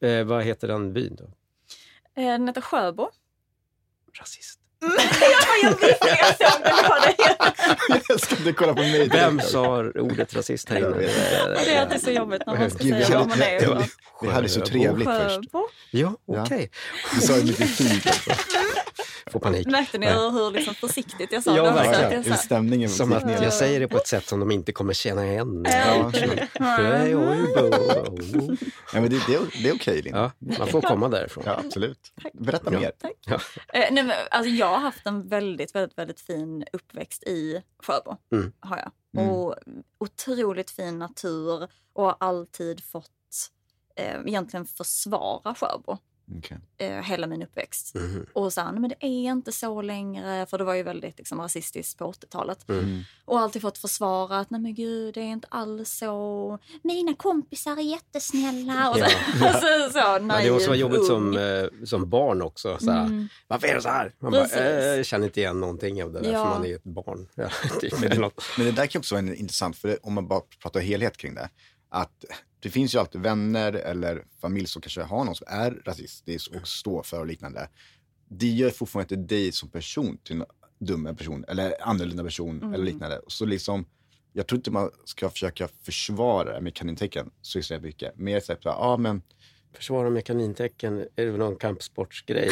Eh, 0.08 0.24
vad 0.24 0.44
heter 0.44 0.68
den 0.68 0.94
byn 0.94 1.16
då? 1.16 1.24
Eh, 2.22 2.28
den 2.32 2.48
heter 2.48 2.62
Sjöbo. 2.62 3.10
Rasist. 4.20 4.60
jag 5.64 5.70
visste 5.70 6.08
jag 6.08 6.52
såg 6.52 6.62
det 6.64 6.84
på 6.88 6.96
dig. 7.06 7.16
Jag 7.90 8.12
älskar 8.12 8.36
att 8.38 8.44
du 8.44 8.54
kollar 8.54 8.74
på 8.74 8.82
mig. 8.82 9.10
Vem 9.10 9.40
sa 9.40 9.84
ordet 9.96 10.34
rasist 10.36 10.70
här 10.70 10.78
inne? 10.78 10.98
Det 11.66 11.72
är 11.76 11.82
alltid 11.82 12.02
så 12.02 12.12
jobbigt 12.12 12.42
när 12.48 12.56
man 12.58 12.70
ska 12.72 12.84
Gud, 12.84 13.06
säga 13.06 13.18
vad 13.20 13.28
man 13.28 13.42
är. 13.42 13.60
det 13.60 13.68
var- 14.22 14.32
hade 14.32 14.50
så 14.50 14.62
trevligt 14.62 15.08
först. 15.08 15.36
Sjöbo. 15.36 15.68
Ja, 15.92 16.14
Ja. 16.26 16.44
okej. 16.44 16.72
Du 17.16 17.22
sa 17.22 17.38
ju 17.38 17.44
mycket 17.44 17.70
fint 17.70 18.06
också. 18.06 18.32
Får 19.32 19.40
panik. 19.40 19.68
Märkte 19.72 19.98
ni 19.98 20.06
hur, 20.08 20.32
hur 20.32 20.52
liksom 20.52 20.74
försiktigt 20.76 21.32
jag 21.32 21.44
sa 21.44 21.58
Ja, 21.58 21.64
det? 21.64 21.72
verkligen. 21.72 22.24
Hur 22.24 22.34
stämningen 22.34 22.90
Som 22.90 23.14
att 23.14 23.42
jag 23.42 23.54
säger 23.54 23.80
det 23.80 23.88
på 23.88 23.98
ett 23.98 24.08
sätt 24.08 24.28
som 24.28 24.40
de 24.40 24.52
inte 24.52 24.72
kommer 24.72 24.94
känna 24.94 25.28
igen. 25.28 25.66
Ja, 25.66 26.12
Hej, 26.60 27.16
oj, 27.16 27.38
bo. 28.34 28.56
ja, 28.94 29.02
men 29.02 29.10
det, 29.10 29.22
det, 29.28 29.36
är- 29.36 29.64
det 29.64 29.70
är 29.70 29.76
okej, 29.76 30.02
Linda. 30.02 30.32
Ja, 30.40 30.56
man 30.60 30.68
får 30.68 30.82
komma 30.82 31.10
därifrån. 31.10 31.44
Ja, 31.48 31.62
absolut. 31.66 32.00
Berätta 32.34 32.74
Ja. 32.74 32.80
mer. 32.80 32.92
Ja. 33.26 33.36
Eh, 33.74 33.86
nej, 33.92 34.04
men, 34.04 34.12
alltså, 34.32 34.50
jag 34.50 34.68
har 34.68 34.78
haft 34.80 35.06
en 35.08 35.28
väldigt, 35.28 35.76
väldigt, 35.76 35.98
väldigt 35.98 36.20
fin 36.20 36.66
uppväxt 36.74 37.24
i 37.24 37.62
Sjöbo. 37.84 38.16
Mm. 38.32 38.52
Har 38.60 38.78
jag. 38.78 38.92
Mm. 39.24 39.30
Och 39.36 39.56
otroligt 40.00 40.72
fin 40.72 41.00
natur 41.00 41.68
och 41.94 42.04
har 42.06 42.16
alltid 42.20 42.84
fått 42.84 43.10
eh, 43.96 44.16
egentligen 44.26 44.66
försvara 44.66 45.56
Sjöbo 45.56 45.98
Okej. 46.38 46.58
eh, 46.78 46.90
hela 47.04 47.28
min 47.28 47.44
uppväxt. 47.44 47.96
Mhm. 47.96 48.26
Och 48.34 48.54
så 48.54 48.62
här, 48.62 48.72
nej, 48.72 48.82
men 48.82 48.90
det 48.90 49.06
är 49.06 49.32
inte 49.32 49.52
så 49.52 49.82
längre, 49.82 50.46
för 50.46 50.58
det 50.58 50.64
var 50.64 50.74
ju 50.74 50.84
väldigt 50.84 51.18
liksom, 51.18 51.42
rasistiskt 51.42 51.98
på 52.00 52.12
80-talet. 52.12 52.70
Mm. 52.70 53.02
Och 53.26 53.40
alltid 53.40 53.62
fått 53.62 53.78
försvara 53.78 54.40
att 54.40 54.50
nej 54.50 54.62
men 54.62 54.74
gud, 54.74 55.14
det 55.14 55.20
är 55.22 55.26
inte 55.32 55.48
alls 55.52 55.90
så. 55.98 56.60
Mina 56.84 57.14
kompisar 57.14 57.72
är 57.78 57.82
jättesnälla. 57.82 58.90
Och 58.90 58.98
så, 58.98 59.04
Ja. 59.42 59.54
så, 59.54 59.92
så 59.92 59.98
Ja, 60.00 60.20
det 60.20 60.52
måste 60.52 60.68
vara 60.68 60.70
naiv, 60.70 60.76
jobbigt 60.76 61.06
som, 61.06 61.38
eh, 61.38 61.86
som 61.86 62.10
barn 62.10 62.42
också. 62.42 62.78
Såhär, 62.80 63.06
Mm. 63.06 63.28
Varför 63.48 63.68
är 63.68 63.76
det 63.76 63.82
så 63.82 63.90
här? 63.90 64.14
Man 64.20 64.32
bara, 64.32 64.46
eh, 64.46 64.86
jag 64.96 65.06
känner 65.06 65.26
inte 65.26 65.40
igen 65.40 65.60
någonting 65.60 66.04
av 66.04 66.12
det 66.14 66.20
där 66.20 66.32
Ja. 66.32 66.44
för 66.46 66.52
man 66.52 66.64
är 66.64 66.68
ju 66.70 66.76
ett 66.76 66.84
barn. 66.84 67.28
Ja, 67.36 67.50
typ, 67.82 67.94
eller 68.04 68.20
något. 68.20 68.44
Men 68.58 68.66
det 68.66 68.72
där 68.72 68.86
kan 68.88 69.00
också 69.00 69.16
vara 69.16 69.34
intressant, 69.36 69.78
för 69.78 69.88
det, 69.88 69.98
om 70.04 70.14
man 70.14 70.28
bara 70.28 70.42
pratar 70.62 70.80
helhet 70.80 71.18
kring 71.18 71.36
det. 71.36 71.50
Att 71.90 72.26
det 72.60 72.70
finns 72.70 72.96
ju 72.96 73.00
alltid 73.00 73.22
vänner 73.22 73.74
eller 73.74 74.26
familj 74.42 74.68
som 74.68 74.82
kanske 74.82 75.02
har 75.02 75.26
någon 75.26 75.36
som 75.36 75.48
är 75.50 75.72
rasistisk 75.86 76.52
och 76.52 76.68
står 76.68 77.04
för 77.04 77.20
och 77.20 77.28
liknande. 77.28 77.70
Det 78.30 78.48
gör 78.48 78.70
fortfarande 78.70 79.16
inte 79.16 79.36
dig 79.36 79.52
som 79.52 79.70
person 79.70 80.18
till 80.24 80.36
en 80.36 80.46
dum 80.80 81.16
person 81.16 81.46
eller 81.48 81.74
annorlunda 81.82 82.24
person 82.24 82.58
Mm. 82.62 82.74
eller 82.74 82.86
liknande. 82.86 83.22
Så 83.28 83.46
liksom, 83.46 83.86
jag 84.34 84.48
tror 84.48 84.58
inte 84.58 84.72
man 84.72 84.92
ska 85.06 85.30
försöka 85.30 85.68
försvara 85.84 86.72
kanintecken 86.72 87.32
så 87.42 87.60
extremt 87.60 87.84
mycket. 87.84 88.18
Mer 88.18 88.40
så 88.40 88.52
här, 88.52 88.60
ja 88.64 88.98
men 88.98 89.22
Försvara 89.78 90.10
med 90.10 90.26
kanintecken, 90.26 91.00
är 91.16 91.26
det 91.26 91.32
väl 91.32 91.40
någon 91.40 91.56
kampsportsgrej? 91.56 92.50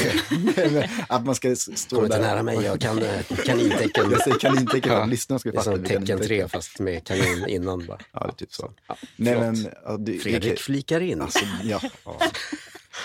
att 1.09 1.25
man 1.25 1.35
ska 1.35 1.55
stå 1.55 1.95
Kom 1.95 2.05
inte 2.05 2.19
nära 2.21 2.43
mig, 2.43 2.57
jag 2.63 2.81
kan 2.81 3.03
eh, 3.03 3.21
kanintecken. 3.45 4.11
Jag 4.11 4.21
säger 4.23 4.37
kanintecken 4.39 4.81
för 4.81 4.89
Ja. 4.97 5.03
att 5.03 5.09
lyssnarna 5.09 5.39
ska 5.39 5.51
Det 5.51 5.57
är 5.57 5.61
fatta. 5.61 5.75
som 5.77 5.85
tecken 5.85 6.19
tre 6.19 6.47
fast 6.47 6.79
med 6.79 7.07
kanin 7.07 7.45
innan 7.47 7.85
bara. 7.85 7.99
Ja, 8.11 8.19
det 8.19 8.27
är 8.27 8.35
typ 8.45 8.53
så. 8.53 8.71
Ja, 8.87 8.95
Nej, 9.15 9.39
men, 9.39 9.67
ja, 9.85 9.97
det, 9.97 10.17
Fredrik 10.17 10.59
flikar 10.59 11.01
in. 11.01 11.21
Alltså, 11.21 11.45
ja. 11.63 11.79
ja. 12.05 12.19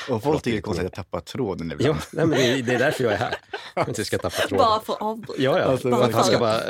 Och 0.09 0.23
folk 0.23 0.43
tycker 0.43 0.57
det 0.57 0.61
är 0.61 0.63
konstigt 0.63 0.87
att 0.87 0.97
jag 0.97 1.05
tappar 1.05 1.21
tråden 1.21 1.73
ibland. 1.73 1.99
Ja, 1.99 2.07
nej, 2.13 2.27
men 2.27 2.39
det, 2.39 2.47
är, 2.47 2.63
det 2.63 2.75
är 2.75 2.79
därför 2.79 3.05
jag 3.05 3.13
är 3.13 3.17
här. 3.17 3.37
Att 3.75 3.89
inte 3.89 4.05
ska 4.05 4.19
tappa 4.19 4.37
tråden. 4.37 4.59
Bara 4.59 4.81
för 4.81 5.03
avbryta. 5.03 5.43
Ja, 5.43 5.59
ja. 5.59 5.65
Alltså, 5.65 5.91
För 5.91 6.05
att 6.05 6.13
han 6.15 6.25
ska 6.25 6.39
bara... 6.39 6.61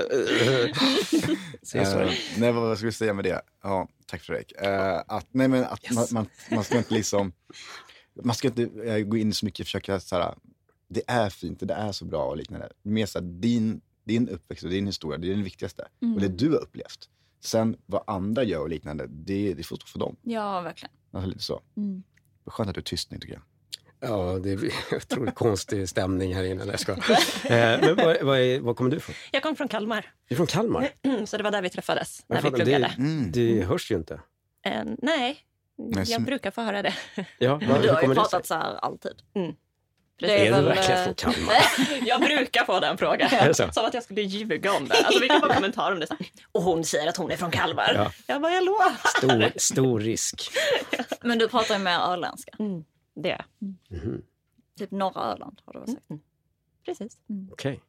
eh. 1.74 2.00
Eh, 2.00 2.10
nej, 2.38 2.52
vad 2.52 2.76
skulle 2.78 2.86
jag 2.86 2.94
säga 2.94 3.14
med 3.14 3.24
det? 3.24 3.42
Ja, 3.62 3.88
tack 4.06 4.22
Fredrik. 4.22 4.52
Uh, 4.62 5.02
att, 5.06 5.26
nej, 5.30 5.48
men 5.48 5.64
att 5.64 5.84
Yes. 5.84 5.94
man, 5.94 6.06
man, 6.10 6.26
man 6.56 6.64
ska 6.64 6.78
inte 6.78 6.94
liksom, 6.94 7.32
man 8.22 8.34
ska 8.34 8.48
inte 8.48 8.62
eh, 8.62 8.98
gå 8.98 9.16
in 9.16 9.34
så 9.34 9.44
mycket 9.44 9.60
och 9.60 9.66
försöka 9.66 10.00
så 10.00 10.16
här, 10.16 10.34
det 10.88 11.02
är 11.06 11.30
fint, 11.30 11.60
det 11.60 11.74
är 11.74 11.92
så 11.92 12.04
bra 12.04 12.24
och 12.24 12.36
liknande. 12.36 12.68
Mer 12.82 13.06
så 13.06 13.18
här, 13.18 13.26
din, 13.26 13.80
din 14.04 14.28
uppväxt 14.28 14.64
och 14.64 14.70
din 14.70 14.86
historia, 14.86 15.18
det 15.18 15.32
är 15.32 15.36
det 15.36 15.42
viktigaste. 15.42 15.88
Mm. 16.02 16.14
Och 16.14 16.20
det 16.20 16.28
du 16.28 16.50
har 16.50 16.58
upplevt. 16.58 17.08
Sen 17.40 17.76
vad 17.86 18.02
andra 18.06 18.44
gör 18.44 18.60
och 18.60 18.68
liknande, 18.68 19.06
det, 19.06 19.54
det 19.54 19.62
får 19.62 19.76
stå 19.76 19.86
för 19.86 19.98
dem. 19.98 20.16
Ja, 20.22 20.60
verkligen. 20.60 20.92
Alltså, 21.12 21.28
lite 21.28 21.42
så. 21.42 21.62
Mm. 21.76 22.02
Skönt 22.46 22.68
att 22.68 22.74
du 22.74 22.80
är 22.80 22.82
tyst 22.82 23.10
nu 23.10 23.18
tycker 23.18 23.34
jag. 23.34 23.42
Ja, 24.00 24.38
det 24.42 24.50
är 24.52 24.58
otroligt 24.96 25.34
konstig 25.34 25.88
stämning 25.88 26.34
här 26.34 26.44
inne. 26.44 26.64
Jag 26.64 26.80
skojar. 26.80 27.04
Eh, 27.44 27.80
Men 27.80 27.96
vad, 27.96 28.22
vad, 28.22 28.38
är, 28.38 28.60
vad 28.60 28.76
kommer 28.76 28.90
du 28.90 28.96
ifrån? 28.96 29.14
Jag 29.30 29.42
kom 29.42 29.56
från 29.56 29.68
Kalmar, 29.68 30.12
Du 30.28 30.34
är 30.34 30.36
från 30.36 30.46
Kalmar? 30.46 30.88
så 31.26 31.36
det 31.36 31.42
var 31.42 31.50
där 31.50 31.62
vi 31.62 31.70
träffades 31.70 32.24
när 32.26 32.36
Jag 32.36 32.42
vi 32.42 32.50
pluggade. 32.50 32.78
det, 32.78 32.94
Mm. 32.98 33.32
det 33.32 33.62
hörs 33.62 33.90
ju 33.90 33.94
inte. 33.96 34.20
Eh, 34.66 34.82
nej, 35.02 35.38
jag 36.06 36.22
brukar 36.22 36.50
få 36.50 36.60
höra 36.62 36.82
det. 36.82 36.94
Ja, 37.38 37.60
vad, 37.68 37.82
Du 37.82 37.88
har 37.88 37.96
ju 37.96 38.00
kommer 38.00 38.14
pratat 38.14 38.46
så 38.46 38.54
här 38.54 38.76
alltid. 38.76 39.12
Mm. 39.34 39.52
Det 40.18 40.26
Är, 40.26 40.38
är 40.40 40.44
du 40.44 40.50
väl, 40.50 40.64
verkligen 40.64 40.98
eh, 41.00 41.04
från 41.04 41.14
Kalmar? 41.14 41.54
Jag 42.06 42.20
brukar 42.20 42.64
få 42.64 42.80
den 42.80 42.98
frågan. 42.98 43.54
Som 43.54 43.84
att 43.84 43.94
jag 43.94 44.02
skulle 44.02 44.22
ljuga 44.22 44.72
om 44.72 44.88
det. 44.88 44.94
Alltså, 44.94 45.20
vi 45.20 45.28
kan 45.28 45.40
få 45.40 45.48
kommentarer 45.48 45.92
om 45.92 46.00
det. 46.00 46.06
Så 46.06 46.14
här, 46.18 46.26
och 46.52 46.62
hon 46.62 46.84
säger 46.84 47.08
att 47.08 47.16
hon 47.16 47.30
är 47.30 47.36
från 47.36 47.50
Kalmar. 47.50 47.92
Ja. 47.94 48.12
Jag 48.26 48.42
bara, 48.42 48.52
jag 48.52 48.64
lovar. 48.64 48.92
Stor, 49.18 49.58
stor 49.58 50.00
risk. 50.00 50.50
Men 51.22 51.38
du 51.38 51.48
pratar 51.48 51.74
ju 51.78 51.84
mer 51.84 51.98
öländska. 51.98 52.52
Mm, 52.58 52.84
det. 53.14 53.44
Mhm. 53.58 54.22
Typ 54.76 54.90
norra 54.90 55.20
Öland 55.32 55.60
har 55.64 55.72
du 55.72 55.78
väl 55.78 55.88
sagt. 55.88 56.06
Precis. 56.84 57.18
Okej. 57.52 57.80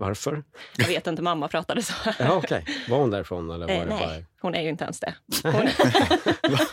Varför? 0.00 0.42
Jag 0.76 0.86
vet 0.86 1.06
inte, 1.06 1.22
mamma 1.22 1.48
pratade 1.48 1.82
så. 1.82 1.92
Ja, 2.18 2.32
okej. 2.32 2.64
Var 2.88 2.98
hon 2.98 3.10
därifrån 3.10 3.50
eller 3.50 3.66
var 3.66 3.74
Eh, 3.74 3.80
det 3.80 3.86
bara... 3.86 4.06
nej, 4.06 4.24
hon 4.40 4.54
är 4.54 4.62
ju 4.62 4.68
inte 4.68 4.84
ens 4.84 5.00
det. 5.00 5.14
Va? 5.44 5.52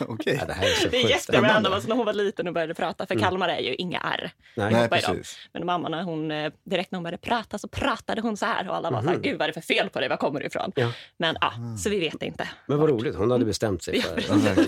Okej. 0.00 0.36
Ja, 0.40 0.46
det 0.46 0.52
här 0.52 0.64
är 0.66 0.74
så 0.74 0.88
Det 0.88 0.96
är 1.02 1.08
jätterandom. 1.08 1.72
Alltså, 1.72 1.88
när 1.88 1.96
hon 1.96 2.06
var 2.06 2.12
liten 2.12 2.46
och 2.48 2.54
började 2.54 2.74
prata, 2.74 3.06
för 3.06 3.18
Kalmar 3.18 3.48
är 3.48 3.58
ju 3.60 3.74
inga 3.74 4.00
R. 4.00 4.30
Nej. 4.56 4.72
Nej, 4.72 4.88
precis. 4.88 5.38
Men 5.52 5.66
mamma, 5.66 5.88
när 5.88 6.02
hon, 6.02 6.30
eh, 6.30 6.52
direkt 6.64 6.90
när 6.92 6.96
hon 6.96 7.02
började 7.04 7.22
prata 7.22 7.58
så 7.58 7.68
pratade 7.68 8.20
hon 8.20 8.36
så 8.36 8.46
här 8.46 8.68
och 8.68 8.76
alla 8.76 8.90
var 8.90 9.00
så 9.02 9.06
här, 9.08 9.14
Mhm. 9.14 9.22
gud 9.22 9.38
vad 9.38 9.42
är 9.48 9.52
det 9.52 9.60
för 9.60 9.74
fel 9.74 9.90
på 9.90 10.00
dig, 10.00 10.08
var 10.08 10.16
kommer 10.16 10.40
du 10.40 10.46
ifrån? 10.46 10.72
Ja. 10.74 10.92
Men 11.16 11.36
ja, 11.40 11.52
så 11.82 11.90
vi 11.90 11.98
vet 12.00 12.22
inte. 12.22 12.48
Men 12.66 12.78
vad 12.78 12.88
roligt, 12.88 13.14
hon 13.16 13.30
hade 13.30 13.44
bestämt 13.44 13.82
sig 13.82 14.02
för... 14.02 14.22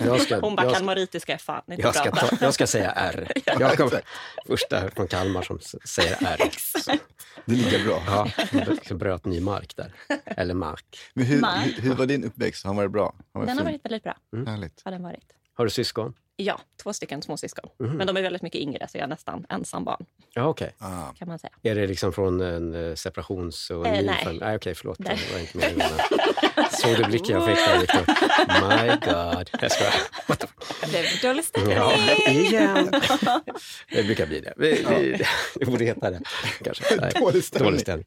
Jag 0.07 0.21
ska, 0.21 0.41
Hon 0.41 0.57
bara, 0.57 0.63
jag 0.63 0.71
ska, 0.71 0.79
kalmaritiska 0.79 1.33
är 1.35 1.39
fan 1.39 1.63
inte 1.71 1.83
jag 1.83 1.95
ska, 1.95 2.11
prata. 2.11 2.27
ta, 2.37 2.45
jag 2.45 2.55
ska 2.55 2.67
säga 2.67 2.91
R. 2.91 3.33
Jag 3.59 3.77
kom 3.77 3.91
första 4.47 4.91
från 4.91 5.09
Kalmar 5.09 5.43
som 5.43 5.59
säger 5.85 6.17
R. 6.21 6.51
Det 7.45 7.53
är 7.53 7.57
lika 7.57 7.79
bra. 7.85 8.03
Ja, 8.07 8.29
jag 8.89 8.99
bröt 8.99 9.25
ny 9.25 9.41
mark 9.41 9.77
där. 9.77 9.93
Eller 10.25 10.55
mark. 10.55 10.99
Men 11.15 11.25
hur, 11.27 11.41
Nej. 11.41 11.73
hur, 11.77 11.83
hur 11.83 11.95
var 11.95 12.07
din 12.07 12.25
uppväxt? 12.25 12.65
Har 12.65 12.71
den 12.71 12.77
varit 12.77 12.91
bra? 12.93 13.15
Har 13.33 13.41
Den 13.41 13.49
har 13.49 13.57
fin? 13.57 13.65
varit 13.65 13.85
väldigt 13.85 14.03
bra. 14.03 14.17
Härligt. 14.47 14.83
Har 14.85 14.93
den 14.93 15.03
varit. 15.03 15.33
Har 15.55 15.65
du 15.65 15.71
syskon? 15.71 16.15
Ja, 16.41 16.61
två 16.83 16.93
stycken 16.93 17.23
småsyskon. 17.23 17.71
Mhm. 17.79 17.97
Men 17.97 18.07
de 18.07 18.17
är 18.17 18.23
väldigt 18.23 18.43
mycket 18.43 18.61
yngre, 18.61 18.89
så 18.89 18.99
jag 18.99 19.03
är 19.05 19.09
nästan 19.09 19.47
ensam 19.49 19.85
barn, 19.85 20.05
Ja, 20.35 20.45
okej. 20.45 20.75
Ah. 20.79 21.13
kan 21.19 21.29
man 21.29 21.39
säga. 21.39 21.51
Är 21.63 21.75
det 21.75 21.87
liksom 21.87 22.13
från 22.13 22.41
en 22.41 22.75
eh, 22.89 22.95
separations 22.95 23.71
och 23.71 23.87
Eh, 23.87 24.05
nej. 24.05 24.25
familj? 24.25 24.45
Okej, 24.57 24.75
förlåt. 24.75 24.99
Nej. 24.99 25.19
Det 25.29 25.33
var 25.35 25.41
inte 25.41 25.59
meningen. 25.59 25.89
Såg 26.71 26.97
du 26.97 27.05
blicken 27.05 27.37
jag 27.41 27.47
fick 27.47 27.57
där, 27.67 27.81
Viktor? 27.81 28.05
My 28.71 28.89
God. 28.89 29.51
Jag 29.63 29.73
skojar. 29.73 29.95
Det 30.81 30.89
blev 30.91 31.05
dålig 31.23 31.45
stämning. 31.45 31.77
Ja, 31.77 31.97
igen. 32.31 32.91
Det 33.91 34.03
brukar 34.03 34.27
bli 34.27 34.41
det. 34.41 34.55
Vi, 34.57 34.85
vi, 34.89 35.25
vi 35.61 35.67
borde 35.71 35.85
heta 35.85 36.11
det, 36.11 36.21
kanske. 36.65 36.97
Nej, 37.01 37.13
Dålig 37.21 37.45
stämning. 37.45 37.67
Dålig 37.71 37.81
stämning. 37.81 38.07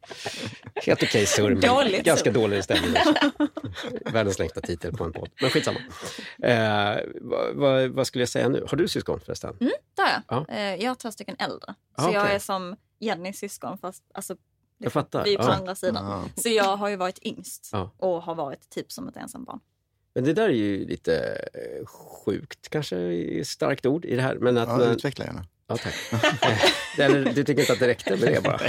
Helt 0.75 1.03
okej 1.03 1.25
surr, 1.25 1.49
men 1.49 1.59
Dåligt 1.61 2.03
ganska 2.03 2.31
dålig 2.31 2.63
stämning. 2.63 2.93
Världens 4.05 4.39
längsta 4.39 4.61
titel 4.61 4.93
på 4.97 5.03
en 5.03 5.13
podd. 5.13 5.29
Men 5.41 5.49
skitsamma. 5.49 5.79
Eh, 6.43 6.99
vad, 7.21 7.55
vad, 7.55 7.89
vad 7.89 8.07
skulle 8.07 8.21
jag 8.21 8.29
säga 8.29 8.49
nu? 8.49 8.65
Har 8.69 8.77
du 8.77 8.87
syskon 8.87 9.19
förresten? 9.19 9.55
Det 9.59 10.01
har 10.01 10.09
jag. 10.09 10.21
Ja. 10.49 10.55
Eh, 10.55 10.75
Jag 10.83 10.89
har 10.89 10.95
två 10.95 11.11
stycken 11.11 11.35
äldre. 11.39 11.75
Ah, 11.95 12.03
Så 12.07 12.13
jag 12.13 12.23
okej. 12.23 12.35
är 12.35 12.39
som 12.39 12.75
Jennys 12.99 13.37
syskon 13.39 13.77
fast 13.77 14.03
alltså, 14.13 14.35
Jag 14.77 14.93
fattar. 14.93 15.23
vi 15.23 15.33
är 15.33 15.37
på 15.37 15.43
Ja. 15.43 15.53
andra 15.53 15.75
sidan. 15.75 16.05
Ah. 16.05 16.23
Så 16.41 16.49
jag 16.49 16.77
har 16.77 16.89
ju 16.89 16.95
varit 16.95 17.19
yngst 17.25 17.69
Ja. 17.71 17.91
och 17.97 18.23
har 18.23 18.35
varit 18.35 18.69
typ 18.69 18.91
som 18.91 19.07
ett 19.07 19.17
ensambarn. 19.17 19.59
Men 20.13 20.23
det 20.23 20.33
där 20.33 20.49
är 20.49 20.53
ju 20.53 20.85
lite 20.85 21.47
eh, 21.53 21.85
sjukt, 21.85 22.69
kanske 22.69 22.97
är 22.97 23.43
starkt 23.43 23.85
ord 23.85 24.05
i 24.05 24.15
det 24.15 24.21
här. 24.21 24.35
Men 24.35 24.57
att 24.57 24.69
Ja, 24.69 24.91
utveckla 24.91 25.25
gärna. 25.25 25.45
Ja, 25.67 25.77
tack. 25.77 25.95
Eh, 26.97 27.05
Eller 27.05 27.33
du 27.33 27.43
tycker 27.43 27.61
inte 27.61 27.73
att 27.73 27.79
det 27.79 27.87
räckte 27.87 28.17
med 28.17 28.33
det 28.33 28.43
bara? 28.43 28.59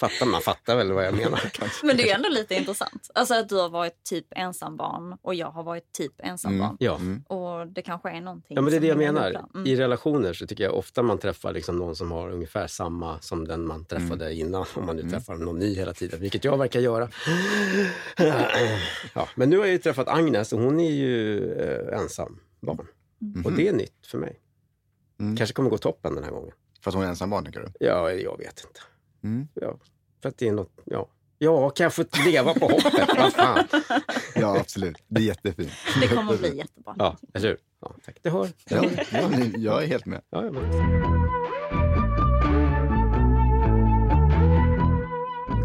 Fattar, 0.00 0.26
man 0.26 0.40
fattar 0.40 0.76
väl 0.76 0.92
vad 0.92 1.06
jag 1.06 1.14
menar. 1.14 1.40
Men 1.86 1.96
det 1.96 2.10
är 2.10 2.14
ändå 2.14 2.28
lite 2.28 2.54
intressant. 2.54 3.10
Alltså 3.14 3.34
att 3.34 3.48
du 3.48 3.54
har 3.56 3.68
varit 3.68 4.04
typ 4.04 4.26
ensambarn 4.30 5.16
och 5.22 5.34
jag 5.34 5.50
har 5.50 5.62
varit 5.62 5.92
typ 5.92 6.12
ensambarn. 6.18 6.76
Ja. 6.80 6.96
Mm. 6.96 7.22
Och 7.28 7.66
det 7.66 7.82
kanske 7.82 8.10
är 8.10 8.20
någonting 8.20 8.54
ja, 8.56 8.62
men 8.62 8.70
det 8.70 8.76
är 8.76 8.80
det 8.80 8.86
jag 8.86 8.98
menar. 8.98 9.44
Mm. 9.54 9.66
I 9.66 9.76
relationer 9.76 10.32
så 10.32 10.46
tycker 10.46 10.64
jag 10.64 10.74
ofta 10.74 11.02
man 11.02 11.18
träffar 11.18 11.52
liksom 11.52 11.78
någon 11.78 11.96
som 11.96 12.10
har 12.12 12.30
ungefär 12.30 12.66
samma 12.66 13.20
som 13.20 13.48
den 13.48 13.66
man 13.66 13.84
träffade 13.84 14.34
innan. 14.34 14.66
Om 14.74 14.86
man 14.86 14.96
nu 14.96 15.10
träffar 15.10 15.34
någon 15.34 15.58
ny 15.58 15.74
hela 15.74 15.92
tiden, 15.92 16.20
vilket 16.20 16.44
jag 16.44 16.58
verkar 16.58 16.80
göra. 16.80 17.08
Ja, 19.14 19.28
men 19.34 19.50
nu 19.50 19.58
har 19.58 19.64
jag 19.64 19.72
ju 19.72 19.78
träffat 19.78 20.08
Agnes 20.08 20.52
och 20.52 20.60
hon 20.60 20.80
är 20.80 20.90
ju 20.90 21.52
eh, 21.52 21.98
ensam 22.00 22.40
barn. 22.60 22.86
Och 23.44 23.52
det 23.52 23.68
är 23.68 23.72
nytt 23.72 24.06
för 24.06 24.18
mig. 24.18 24.38
Mm. 25.22 25.36
Kanske 25.36 25.54
kommer 25.54 25.70
gå 25.70 25.78
toppen 25.78 26.14
den 26.14 26.24
här 26.24 26.30
gången. 26.30 26.52
För 26.80 26.90
att 26.90 26.94
hon 26.94 27.04
är 27.04 27.08
ensam 27.08 27.30
barn, 27.30 27.44
tänker 27.44 27.60
du? 27.60 27.86
Ja, 27.86 28.12
jag 28.12 28.38
vet 28.38 28.64
inte. 28.66 28.80
Mm. 29.24 29.48
Ja, 29.54 29.78
för 30.22 30.28
att 30.28 30.38
det 30.38 30.48
är 30.48 30.52
något, 30.52 30.72
ja. 30.84 31.08
Ja, 31.38 31.70
kan 31.70 31.84
jag 31.84 31.94
få 31.94 32.04
leva 32.26 32.54
på 32.54 32.66
hoppet? 32.66 33.08
Vad 33.16 33.32
fan. 33.32 33.64
Ja, 34.34 34.58
absolut. 34.60 34.96
Det 35.08 35.20
är 35.20 35.24
jättefint. 35.24 35.72
Det 36.00 36.08
kommer 36.08 36.36
bli 36.36 36.56
jättebra. 36.56 36.94
Ja, 36.98 37.16
eller 37.34 37.48
hur? 37.48 37.58
Ja, 37.80 37.94
tack. 38.04 38.16
Det 38.22 38.30
hör. 38.30 38.48
Ja, 38.64 38.84
jag 39.56 39.82
är 39.82 39.86
helt 39.86 40.06
med. 40.06 40.20
Ja, 40.30 40.44
ja, 40.44 40.50
men. 40.50 40.62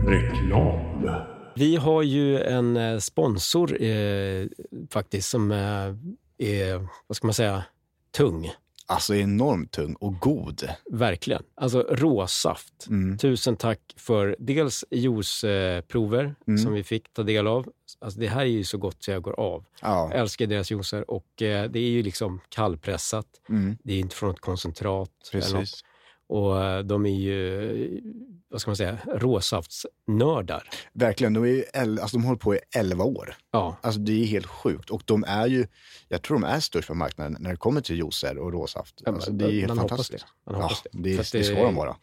Reklam. 0.07 1.09
Vi 1.55 1.75
har 1.75 2.01
ju 2.03 2.39
en 2.41 2.77
eh, 2.77 2.97
sponsor 2.99 3.81
eh, 3.81 4.47
faktiskt 4.91 5.29
som 5.29 5.51
eh, 5.51 5.95
är, 6.37 6.87
vad 7.07 7.15
ska 7.15 7.27
man 7.27 7.33
säga, 7.33 7.63
tung. 8.11 8.51
Alltså 8.89 9.15
enormt 9.15 9.71
tung 9.71 9.93
och 9.93 10.19
god. 10.19 10.69
Verkligen. 10.91 11.43
Alltså 11.55 11.81
råsaft. 11.81 12.87
Mm. 12.89 13.17
Tusen 13.17 13.55
tack 13.55 13.79
för 13.97 14.35
dels 14.39 14.85
juiceprover 14.91 16.35
Mm. 16.47 16.57
som 16.57 16.73
vi 16.73 16.83
fick 16.83 17.13
ta 17.13 17.23
del 17.23 17.47
av. 17.47 17.67
Alltså 17.99 18.19
det 18.19 18.27
här 18.27 18.41
är 18.41 18.45
ju 18.45 18.63
så 18.63 18.77
gott 18.77 19.03
så 19.03 19.11
jag 19.11 19.21
går 19.21 19.39
av. 19.39 19.65
Ja. 19.81 20.09
Jag 20.11 20.19
älskar 20.21 20.47
deras 20.47 20.71
juicer 20.71 21.11
och 21.11 21.41
eh, 21.41 21.69
det 21.69 21.79
är 21.79 21.89
ju 21.89 22.03
liksom 22.03 22.39
kallpressat. 22.49 23.27
Mm. 23.49 23.77
Det 23.83 23.93
är 23.93 23.99
inte 23.99 24.15
från 24.15 24.31
ett 24.31 24.39
koncentrat. 24.39 25.09
eller 25.33 25.41
något. 25.43 25.53
Precis. 25.53 25.83
Och 26.29 26.63
eh, 26.63 26.79
de 26.79 27.05
är 27.05 27.15
ju, 27.19 28.01
vad 28.49 28.61
ska 28.61 28.69
man 28.69 28.75
säga, 28.77 28.97
råsaftsnördar. 29.05 30.69
Verkligen. 30.93 31.33
De, 31.33 31.43
är 31.43 31.47
ju 31.47 31.63
el- 31.73 31.99
alltså, 31.99 32.17
de 32.17 32.23
håller 32.23 32.37
på 32.39 32.55
i 32.55 32.59
11 32.75 33.03
år. 33.03 33.35
Ja, 33.51 33.77
Alltså 33.81 33.99
det 33.99 34.23
är 34.23 34.25
helt 34.25 34.45
sjukt. 34.45 34.89
Och 34.89 35.01
de 35.05 35.23
är 35.27 35.47
ju, 35.47 35.67
jag 36.07 36.21
tror 36.21 36.39
de 36.39 36.43
är 36.43 36.59
störst 36.59 36.87
på 36.87 36.93
marknaden 36.95 37.37
när 37.39 37.49
det 37.49 37.57
kommer 37.57 37.81
till 37.81 37.97
juicer 37.97 38.37
och 38.37 38.51
råsaft. 38.53 39.01
Alltså, 39.05 39.31
det 39.31 39.45
är 39.45 39.51
helt 39.51 39.67
man 39.67 39.77
hoppas 39.77 39.89
fantastiskt. 39.89 40.25
det. 40.45 40.51
Man 40.51 40.61
hoppas 40.61 40.81
ja, 40.85 40.89
det. 40.93 41.09
det, 41.09 41.15
För 41.15 41.21
att 41.23 41.31
det 41.31 41.43
ska 41.43 41.63
de 41.63 41.75
vara. 41.75 41.95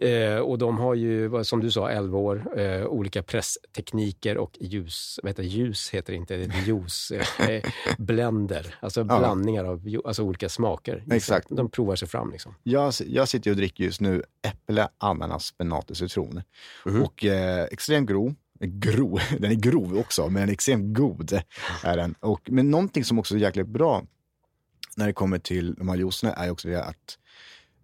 Eh, 0.00 0.36
och 0.36 0.58
de 0.58 0.78
har 0.78 0.94
ju, 0.94 1.44
som 1.44 1.60
du 1.60 1.70
sa, 1.70 1.90
11 1.90 2.18
år, 2.18 2.58
eh, 2.60 2.86
olika 2.86 3.22
presstekniker 3.22 4.36
och 4.38 4.56
ljus, 4.60 5.20
vad 5.22 5.30
heter 5.30 5.42
ljus 5.42 5.90
heter 5.90 6.12
det 6.12 6.16
inte, 6.16 6.36
det 6.36 6.44
är 6.44 6.66
juice, 6.66 7.10
eh, 7.38 7.62
blender, 7.98 8.74
alltså 8.80 9.00
Ja. 9.00 9.18
blandningar 9.18 9.64
av 9.64 10.00
alltså 10.04 10.22
olika 10.22 10.48
smaker. 10.48 11.04
Exakt. 11.10 11.46
De 11.50 11.70
provar 11.70 11.96
sig 11.96 12.08
fram 12.08 12.30
liksom. 12.30 12.54
Jag, 12.62 12.92
jag 13.06 13.28
sitter 13.28 13.50
och 13.50 13.56
dricker 13.56 13.84
just 13.84 14.00
nu 14.00 14.22
äpple, 14.42 14.88
ananas, 14.98 15.44
spenat 15.44 15.90
och 15.90 15.96
citron. 15.96 16.42
Mhm. 16.86 17.02
Och 17.02 17.24
eh, 17.24 17.64
extremt 17.64 18.08
grov. 18.08 18.34
Grov, 18.60 19.20
den 19.38 19.50
är 19.50 19.54
grov 19.54 19.98
också, 19.98 20.22
men 20.24 20.34
den 20.34 20.48
är 20.48 20.52
extremt 20.52 20.96
god. 20.96 21.40
Är 21.82 21.96
den. 21.96 22.14
Och, 22.20 22.40
men 22.50 22.70
någonting 22.70 23.04
som 23.04 23.18
också 23.18 23.34
är 23.34 23.38
jäkligt 23.38 23.66
bra 23.68 24.02
när 24.96 25.06
det 25.06 25.12
kommer 25.12 25.38
till 25.38 25.74
de 25.74 25.88
här 25.88 25.96
juicerna 25.96 26.32
är 26.32 26.50
också 26.50 26.68
det 26.68 26.84
att 26.84 27.18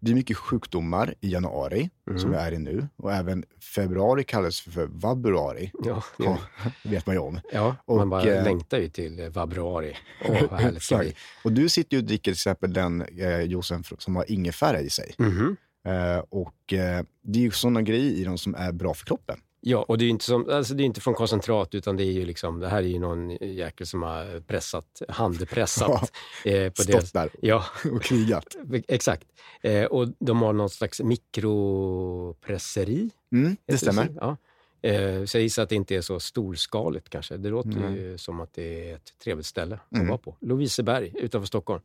det 0.00 0.11
är 0.11 0.15
mycket 0.15 0.37
sjukdomar 0.37 1.15
i 1.21 1.33
januari, 1.33 1.91
Mm. 2.09 2.19
som 2.19 2.31
vi 2.31 2.37
är 2.37 2.53
i 2.53 2.59
nu. 2.59 2.88
Och 2.97 3.12
även 3.12 3.45
februari 3.75 4.25
kallas 4.25 4.61
för 4.61 4.87
vabruari. 4.87 5.73
Ja, 5.85 6.03
Ja, 6.19 6.38
vet 6.85 7.07
man 7.07 7.15
ju 7.17 7.21
om. 7.21 7.41
ja 7.53 7.76
Och, 7.85 7.97
man 7.97 8.11
bara 8.11 8.23
eh, 8.23 8.45
längtar 8.45 8.79
ju 8.79 8.88
till 8.88 9.31
vabruari. 9.31 9.97
Åh, 10.29 10.43
vad 10.50 10.61
härligt 10.61 10.83
ska 10.83 10.99
bli. 10.99 11.15
Och 11.45 11.53
du 11.53 11.69
sitter 11.69 11.97
ju 11.97 12.03
och 12.03 12.07
dricker 12.07 12.23
till 12.25 12.33
exempel 12.33 12.73
den 12.73 13.03
eh, 13.03 13.41
juicen 13.41 13.85
som 13.99 14.17
har 14.17 14.31
ingefära 14.31 14.81
i 14.81 14.91
sig. 14.91 15.15
Mhm. 15.19 15.57
Eh, 15.87 16.19
och 16.29 16.73
eh, 16.73 17.05
det 17.23 17.38
är 17.38 17.43
ju 17.43 17.50
sådana 17.50 17.83
grejer 17.83 18.12
i 18.12 18.25
dem 18.25 18.38
som 18.38 18.55
är 18.55 18.73
bra 18.73 18.95
för 18.95 19.07
kroppen. 19.07 19.38
Ja, 19.61 19.83
och 19.89 19.99
det 19.99 20.05
är 20.05 20.07
ju 20.07 20.11
inte, 20.11 20.25
som, 20.25 20.49
alltså 20.51 20.75
det 20.75 20.83
är 20.83 20.85
inte 20.85 21.01
från 21.01 21.15
koncentrat 21.15 21.75
utan 21.75 21.97
det 21.97 22.05
är 22.05 22.13
ju 22.13 22.25
liksom, 22.27 22.61
det 22.61 22.69
här 22.69 22.79
är 22.79 22.83
ju 22.87 22.99
någon 22.99 23.31
jäkel 23.31 23.87
som 23.87 24.03
har 24.03 24.41
pressat, 24.41 25.03
handpressat. 25.09 26.13
eh, 26.45 26.73
på 26.73 26.83
Stått 26.83 27.13
där 27.13 27.31
Ja, 27.43 27.65
och 27.93 28.03
krigat. 28.03 28.57
exakt. 28.89 29.25
Eh, 29.63 29.85
och 29.85 30.09
de 30.19 30.43
har 30.43 30.53
någon 30.53 30.71
slags 30.71 31.01
mikropresseri. 31.03 33.11
Mm, 33.33 33.57
det 33.67 33.79
stämmer. 33.79 34.09
Ja. 34.21 34.37
Eh, 34.83 35.25
så 35.25 35.37
jag 35.37 35.43
gissar 35.43 35.63
att 35.63 35.69
det 35.69 35.75
inte 35.75 35.97
är 35.97 36.01
så 36.01 36.21
storskaligt 36.21 37.09
kanske. 37.09 37.37
Det 37.37 37.49
låter 37.49 37.69
Nej. 37.71 37.99
ju 37.99 38.19
som 38.19 38.41
att 38.41 38.53
det 38.55 38.91
är 38.91 38.95
ett 38.95 39.19
trevligt 39.25 39.47
ställe 39.47 39.75
att 39.75 39.93
Mm. 39.97 40.09
vara 40.09 40.19
på. 40.19 40.37
Loviseberg 40.41 41.13
utanför 41.15 41.47
Stockholm. 41.47 41.83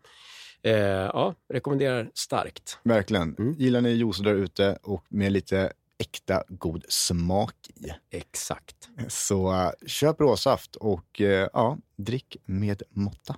Eh, 0.64 0.72
ja, 0.76 1.36
rekommenderar 1.54 2.10
starkt. 2.14 2.78
Verkligen. 2.84 3.36
Mm. 3.40 3.54
Gillar 3.54 3.82
ni 3.82 3.90
juicer 3.90 4.24
där 4.24 4.34
ute 4.36 4.78
och 4.84 5.04
med 5.10 5.32
lite 5.32 5.74
äkta 6.02 6.44
god 6.50 6.86
smak 6.90 7.56
i. 7.76 7.90
Exakt. 8.18 8.90
Så 9.08 9.54
eh, 9.54 9.72
köp 9.88 10.20
råsaft 10.22 10.76
och 10.76 11.22
eh, 11.22 11.50
ja, 11.54 11.78
drick 11.96 12.38
med 12.46 12.84
måtta. 12.90 13.36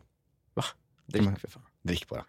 Drick 1.05 1.24
Men- 1.24 1.36
för 1.36 1.48
fan. 1.48 1.63
Drick 1.82 2.08
bara. 2.10 2.25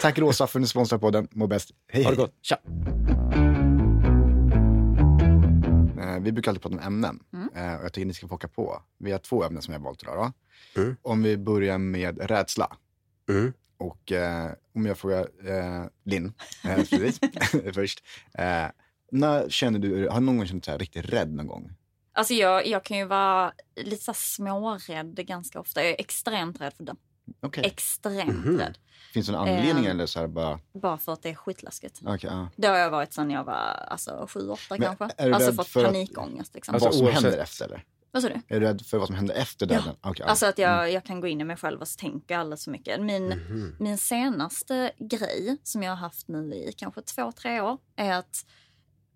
Tack 0.00 0.18
Råsaft 0.18 0.52
för 0.52 0.58
att 0.58 0.60
ni 0.60 0.66
sponsrar 0.66 0.98
podden. 0.98 1.28
Må 1.30 1.46
bäst. 1.46 1.70
Hej, 1.88 2.04
Ha 2.04 2.10
det 2.10 2.16
hej. 2.16 2.26
gott. 2.26 2.34
Tja! 2.42 2.56
Eh, 6.02 6.18
Vi 6.20 6.32
brukar 6.32 6.50
alltid 6.50 6.62
prata 6.62 6.76
om 6.76 6.82
ämnen 6.82 7.20
Mm. 7.32 7.48
Och 7.78 7.84
jag 7.84 7.92
tycker 7.92 8.06
ni 8.06 8.14
ska 8.14 8.28
få 8.28 8.34
åka 8.34 8.48
på. 8.48 8.82
Vi 8.98 9.12
har 9.12 9.18
två 9.18 9.44
ämnen 9.44 9.62
som 9.62 9.72
jag 9.72 9.80
har 9.80 9.84
valt 9.84 10.02
idag. 10.02 10.32
Då. 10.74 10.82
Mm. 10.82 10.96
Om 11.02 11.22
vi 11.22 11.36
börjar 11.38 11.78
med 11.78 12.30
rädsla. 12.30 12.76
Mm. 13.28 13.52
Och 13.76 14.12
eh, 14.12 14.50
om 14.74 14.86
jag 14.86 14.98
frågar 14.98 15.28
eh, 15.48 15.84
Linn 16.04 16.32
eh, 16.64 16.84
först. 17.74 18.02
Eh, 18.34 18.66
när 19.12 19.48
känner 19.48 19.78
du, 19.78 20.08
har 20.08 20.20
du 20.20 20.26
någon 20.26 20.36
gång 20.36 20.46
känt 20.46 20.64
dig 20.64 20.78
riktigt 20.78 21.04
rädd 21.12 21.32
någon 21.32 21.46
gång? 21.46 21.72
Alltså 22.14 22.34
jag, 22.34 22.66
jag 22.66 22.84
kan 22.84 22.98
ju 22.98 23.04
vara 23.04 23.52
lite 23.76 24.04
så 24.04 24.14
smårädd 24.14 25.26
ganska 25.26 25.60
ofta. 25.60 25.80
Jag 25.82 25.90
är 25.90 25.96
extremt 26.00 26.60
rädd 26.60 26.72
för 26.76 26.84
den. 26.84 26.96
Okej. 27.40 27.64
Extremt 27.66 28.44
Mhm. 28.44 28.58
rädd. 28.58 28.78
Finns 29.14 29.26
det 29.26 29.32
någon 29.32 29.48
anledning 29.48 29.84
Eh, 29.84 29.90
eller 29.90 30.06
så 30.06 30.20
här 30.20 30.26
bara, 30.26 30.60
Bara 30.74 30.98
för 30.98 31.12
att 31.12 31.22
det 31.22 31.28
är 31.30 31.34
skitläskigt. 31.34 32.00
okej, 32.04 32.30
ja. 32.32 32.48
Det 32.56 32.66
har 32.68 32.76
jag 32.78 32.90
varit 32.90 33.12
sedan 33.12 33.30
jag 33.30 33.44
var 33.44 33.54
alltså, 33.88 34.26
sju, 34.30 34.48
åtta 34.48 34.60
Men 34.70 34.80
kanske. 34.80 35.08
är 35.16 35.28
du 35.28 35.34
Alltså 35.34 35.50
rädd 35.50 35.66
för, 35.66 35.84
panikångest. 35.84 36.54
Liksom. 36.54 36.74
Alltså, 36.74 36.88
vad 36.88 36.94
som 36.96 37.06
oavsett- 37.06 37.22
händer 37.24 37.38
efter 37.42 37.64
eller? 37.64 37.84
Vad 38.10 38.22
sa 38.22 38.28
du? 38.28 38.34
Är 38.34 38.60
du 38.60 38.66
rädd 38.66 38.82
för 38.86 38.98
vad 38.98 39.06
som 39.06 39.16
händer 39.16 39.34
efter 39.34 39.66
Ja. 39.66 39.74
döden? 39.78 39.94
Ja. 40.02 40.24
Alltså 40.24 40.46
att 40.46 40.58
jag, 40.58 40.92
jag 40.92 41.04
kan 41.04 41.20
gå 41.20 41.26
in 41.26 41.40
i 41.40 41.44
mig 41.44 41.56
själv 41.56 41.80
och 41.80 41.88
så 41.88 41.96
tänker 41.98 42.36
alldeles 42.38 42.64
för 42.64 42.70
mycket. 42.70 43.00
Min, 43.02 43.26
Mhm. 43.28 43.76
min 43.80 43.98
senaste 43.98 44.92
grej 44.98 45.56
som 45.62 45.82
jag 45.82 45.90
har 45.92 45.96
haft 45.96 46.28
nu 46.28 46.54
i 46.54 46.72
kanske 46.76 47.02
två, 47.02 47.32
tre 47.32 47.60
år 47.60 47.78
är 47.96 48.12
att, 48.12 48.46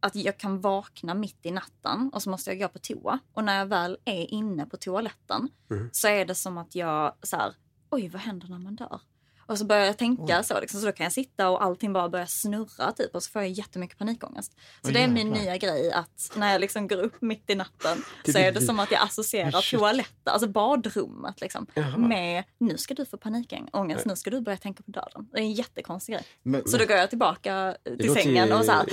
att 0.06 0.14
jag 0.16 0.38
kan 0.38 0.60
vakna 0.60 1.14
mitt 1.14 1.46
i 1.46 1.50
natten 1.50 2.10
och 2.12 2.22
så 2.22 2.30
måste 2.30 2.50
jag 2.50 2.58
gå 2.58 2.68
på 2.68 2.78
toa. 2.78 3.18
Och 3.32 3.44
när 3.44 3.58
jag 3.58 3.66
väl 3.66 3.98
är 4.04 4.32
inne 4.34 4.66
på 4.66 4.76
toaletten 4.76 5.48
Mm. 5.70 5.90
så 5.92 6.08
är 6.08 6.24
det 6.24 6.34
som 6.34 6.58
att 6.58 6.74
jag 6.74 7.14
så 7.22 7.36
här, 7.36 7.54
oj 7.90 8.08
vad 8.08 8.22
händer 8.22 8.48
när 8.48 8.58
man 8.58 8.76
dör? 8.76 9.00
Och 9.46 9.58
så 9.58 9.64
börjar 9.64 9.84
jag 9.84 9.98
tänka 9.98 10.42
så, 10.42 10.60
liksom, 10.60 10.80
så 10.80 10.86
då 10.86 10.92
kan 10.92 11.04
jag 11.04 11.12
sitta 11.12 11.48
och 11.48 11.64
allting 11.64 11.92
bara 11.92 12.08
börjar 12.08 12.26
snurra 12.26 12.92
typ 12.92 13.14
och 13.14 13.22
så 13.22 13.30
får 13.30 13.42
jag 13.42 13.50
jättemycket 13.50 13.98
panikångest. 13.98 14.52
Så 14.82 14.88
Oj, 14.88 14.94
det 14.94 15.00
är 15.00 15.08
min 15.08 15.26
jävlar. 15.26 15.42
nya 15.42 15.56
grej 15.56 15.92
att 15.92 16.32
när 16.34 16.52
jag 16.52 16.60
liksom 16.60 16.88
går 16.88 16.96
upp 17.02 17.22
mitt 17.22 17.50
i 17.50 17.54
natten 17.54 18.04
Det 18.24 18.32
så 18.32 18.38
är 18.38 18.52
det 18.52 18.60
som 18.60 18.80
att 18.80 18.90
jag 18.90 19.02
associerar 19.02 19.70
toaletten, 19.78 20.32
alltså 20.32 20.48
badrummet 20.48 21.40
liksom, 21.40 21.66
Jaha. 21.74 21.96
med 21.96 22.44
nu 22.58 22.76
ska 22.78 22.94
du 22.94 23.04
få 23.06 23.16
panikångest, 23.16 24.04
nu 24.06 24.16
ska 24.16 24.30
du 24.30 24.40
börja 24.40 24.58
tänka 24.58 24.82
på 24.82 24.90
döden. 24.90 25.28
Det 25.32 25.38
är 25.38 25.42
en 25.42 25.52
jättekonstig 25.52 26.14
grej. 26.14 26.24
Men, 26.42 26.68
Så 26.68 26.76
då 26.76 26.84
går 26.86 26.96
jag 26.96 27.08
tillbaka 27.10 27.76
till 27.84 28.06
låter 28.06 28.22
sängen 28.22 28.52
och 28.52 28.64
så 28.64 28.72
här, 28.72 28.86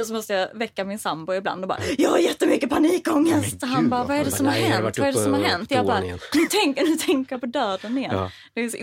och 0.00 0.06
så 0.06 0.12
måste 0.14 0.32
jag 0.32 0.54
väcka 0.54 0.84
min 0.84 0.98
sambo 0.98 1.34
ibland 1.34 1.62
och 1.62 1.68
bara, 1.68 1.78
jag 1.98 2.10
har 2.10 2.18
jättemycket 2.18 2.70
panikångest. 2.70 3.60
Men 3.60 3.70
Han 3.70 3.88
bara, 3.88 4.04
vad 4.04 4.16
är 4.16 4.24
det 4.24 4.30
som 4.30 4.46
har 4.46 4.52
hänt? 4.52 4.98
Vad 4.98 5.08
är 5.08 5.12
det 5.12 5.18
som 5.18 5.32
har 5.32 5.40
hänt? 5.40 5.70
Jag 5.70 5.86
bara, 5.86 6.00
nu 6.00 6.46
tänker, 6.50 6.84
nu 6.84 6.96
tänker 6.96 7.34
jag 7.34 7.40
på 7.40 7.46
döden 7.46 7.98
igen. 7.98 8.30
Det 8.54 8.60
är 8.60 8.68
så 8.68 8.76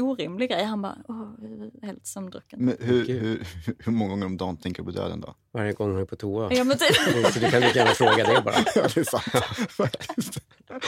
orimlig 0.47 0.57
grej. 0.57 0.63
Han 0.65 0.81
bara, 0.81 0.97
åh, 1.07 1.29
helt 1.81 2.05
sömndrucken. 2.07 2.59
men 2.65 2.77
hur, 2.79 3.05
hur, 3.07 3.47
hur 3.85 3.91
många 3.91 4.09
gånger 4.09 4.25
om 4.25 4.37
dagen 4.37 4.57
tänker 4.57 4.83
du 4.83 4.85
på 4.93 4.99
döden 4.99 5.21
då? 5.21 5.35
Varje 5.51 5.73
gång 5.73 5.91
hon 5.91 6.01
är 6.01 6.05
på 6.05 6.15
toa. 6.15 6.53
Ja, 6.53 6.63
men 6.63 6.77
typ. 6.77 6.95
Så 7.33 7.39
du 7.39 7.51
kan 7.51 7.61
lika 7.61 7.79
gärna 7.79 7.91
fråga 7.91 8.23
det 8.23 8.41
bara. 8.45 8.55
Ja, 8.75 8.81
det 8.93 8.97
är 8.97 9.03
sant. 9.03 9.25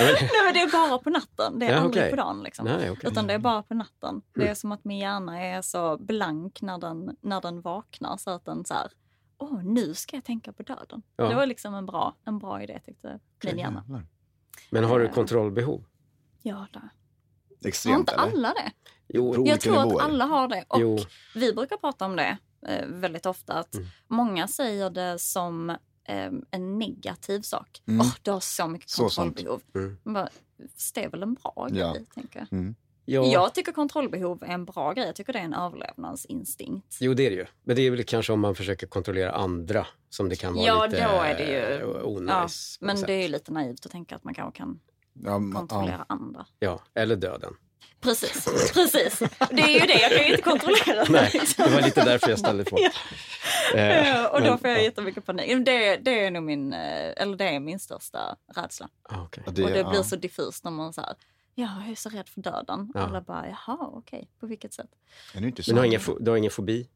Nej, 0.00 0.30
men 0.44 0.54
det 0.54 0.60
är 0.60 0.72
bara 0.72 0.98
på 0.98 1.10
natten. 1.10 1.58
Det 1.58 1.66
är 1.66 1.70
Ja, 1.72 1.76
aldrig 1.78 2.02
okej. 2.02 2.10
på 2.10 2.16
dagen. 2.16 2.42
Liksom. 2.42 2.64
Nej, 2.64 2.90
okej. 2.90 3.10
Utan 3.10 3.26
det 3.26 3.34
är 3.34 3.38
bara 3.38 3.62
på 3.62 3.74
natten. 3.74 4.22
Det 4.34 4.40
är 4.40 4.44
Mm. 4.44 4.56
som 4.56 4.72
att 4.72 4.84
min 4.84 4.98
hjärna 4.98 5.40
är 5.40 5.62
så 5.62 5.96
blank 5.98 6.62
när 6.62 6.78
den, 6.78 7.16
när 7.20 7.40
den 7.40 7.60
vaknar 7.60 8.16
så 8.16 8.30
att 8.30 8.44
den 8.44 8.64
så 8.64 8.74
här, 8.74 8.90
åh 9.38 9.64
nu 9.64 9.94
ska 9.94 10.16
jag 10.16 10.24
tänka 10.24 10.52
på 10.52 10.62
döden. 10.62 11.02
Ja. 11.16 11.28
Det 11.28 11.34
var 11.34 11.46
liksom 11.46 11.74
en 11.74 11.86
bra, 11.86 12.14
en 12.24 12.38
bra 12.38 12.62
idé 12.62 12.80
tyckte 12.84 13.18
min 13.44 13.58
hjärna. 13.58 14.02
Men 14.70 14.84
har 14.84 15.00
du 15.00 15.08
kontrollbehov? 15.08 15.84
Ja, 16.42 16.66
det. 16.72 16.80
Har 17.64 17.68
Extremt 17.68 17.98
inte 17.98 18.12
eller? 18.12 18.22
alla 18.22 18.48
det? 18.54 18.72
Jo, 19.08 19.46
Jag 19.46 19.60
tror 19.60 19.72
nivåer. 19.84 19.96
att 19.96 20.02
alla 20.10 20.24
har 20.24 20.48
det. 20.48 20.64
Och 20.68 20.80
Jo. 20.80 20.98
vi 21.34 21.52
brukar 21.52 21.76
prata 21.76 22.04
om 22.04 22.16
det 22.16 22.36
eh, 22.68 22.86
väldigt 22.86 23.26
ofta. 23.26 23.52
Att 23.52 23.74
Mm. 23.74 23.86
Många 24.08 24.48
säger 24.48 24.90
det 24.90 25.18
som 25.18 25.70
eh, 26.04 26.30
en 26.50 26.78
negativ 26.78 27.40
sak. 27.40 27.82
Åh, 27.88 27.94
Mm. 27.94 28.06
du 28.22 28.30
har 28.30 28.40
så 28.40 28.66
mycket 28.66 28.90
Så 28.90 29.02
kontrollbehov. 29.02 29.62
Mm. 29.74 29.98
Man 30.02 30.14
Bara, 30.14 30.28
det 30.94 31.04
är 31.04 31.10
väl 31.10 31.22
en 31.22 31.34
bra 31.34 31.68
grej, 31.70 31.80
Ja. 31.80 31.96
tänker 32.14 32.38
jag. 32.38 32.52
Mm. 32.52 32.74
ja. 33.04 33.24
Jag 33.26 33.54
tycker 33.54 33.72
kontrollbehov 33.72 34.42
är 34.42 34.46
en 34.46 34.64
bra 34.64 34.92
grej. 34.92 35.06
Jag 35.06 35.14
tycker 35.16 35.32
det 35.32 35.38
är 35.38 35.42
en 35.44 35.54
överlevnadsinstinkt. 35.54 36.96
Jo, 37.00 37.14
det 37.14 37.26
är 37.26 37.30
det 37.30 37.36
ju. 37.36 37.46
Men 37.64 37.76
det 37.76 37.82
är 37.82 37.90
väl 37.90 38.04
kanske 38.04 38.32
om 38.32 38.40
man 38.40 38.54
försöker 38.54 38.86
kontrollera 38.86 39.32
andra 39.32 39.86
som 40.10 40.28
det 40.28 40.36
kan 40.36 40.54
vara 40.54 40.66
Ja, 40.66 40.86
lite 40.86 41.04
då 41.08 41.20
är 41.22 41.34
det 41.36 41.78
ju- 41.78 42.02
onajs. 42.02 42.78
Ja, 42.80 42.86
men 42.86 42.98
sätt. 42.98 43.06
det 43.06 43.12
är 43.12 43.22
ju 43.22 43.28
lite 43.28 43.52
naivt 43.52 43.86
att 43.86 43.92
tänka 43.92 44.16
att 44.16 44.24
man 44.24 44.34
kanske 44.34 44.58
kan 44.58 44.80
Ja, 45.14 45.30
ma- 45.30 45.52
kontrollera 45.52 46.06
andra. 46.08 46.46
Ja, 46.58 46.80
eller 46.94 47.16
döden. 47.16 47.56
Precis, 48.00 48.44
precis. 48.74 49.18
Det 49.50 49.62
är 49.62 49.68
ju 49.80 49.86
det, 49.86 50.00
jag 50.00 50.10
kan 50.12 50.20
ju 50.24 50.30
inte 50.30 50.42
kontrollera 50.42 51.04
Nej, 51.08 51.30
det 51.56 51.70
var 51.74 51.82
lite 51.82 52.04
därför 52.04 52.30
jag 52.30 52.38
ställde 52.38 52.64
frågan. 52.64 52.90
Eh, 53.74 54.08
Ja, 54.08 54.28
och 54.28 54.40
då 54.40 54.50
men- 54.50 54.58
får 54.58 54.70
jag 54.70 54.82
jättemycket 54.82 55.26
panik. 55.26 55.66
Det, 55.66 55.96
det 55.96 56.24
är 56.26 56.30
nog 56.30 56.42
min, 56.42 56.72
eh, 56.72 57.12
eller 57.22 57.36
det 57.36 57.44
är 57.48 57.60
min 57.60 57.78
största 57.78 58.36
rädsla. 58.54 58.88
Ah, 59.02 59.22
okej. 59.22 59.42
ja, 59.46 59.52
det, 59.52 59.64
och 59.64 59.70
det 59.70 59.78
ja. 59.78 59.90
blir 59.90 60.02
så 60.02 60.16
diffust 60.16 60.64
när 60.64 60.70
man 60.70 60.92
säger 60.92 61.14
Ja, 61.54 61.68
jag 61.82 61.90
är 61.90 61.94
så 61.94 62.08
rädd 62.08 62.28
för 62.28 62.40
döden. 62.40 62.90
Ja. 62.94 63.00
Alla 63.00 63.20
bara, 63.20 63.48
jaha, 63.48 63.78
okej, 63.92 64.30
på 64.40 64.46
vilket 64.46 64.72
sätt? 64.74 64.90
Är 65.34 65.40
det 65.40 65.46
inte 65.46 65.62
Men 65.66 65.74
du 65.74 65.80
har, 65.80 65.86
ingen, 65.86 66.00
du 66.20 66.30
har 66.30 66.38
ingen 66.38 66.50
fobi? 66.50 66.88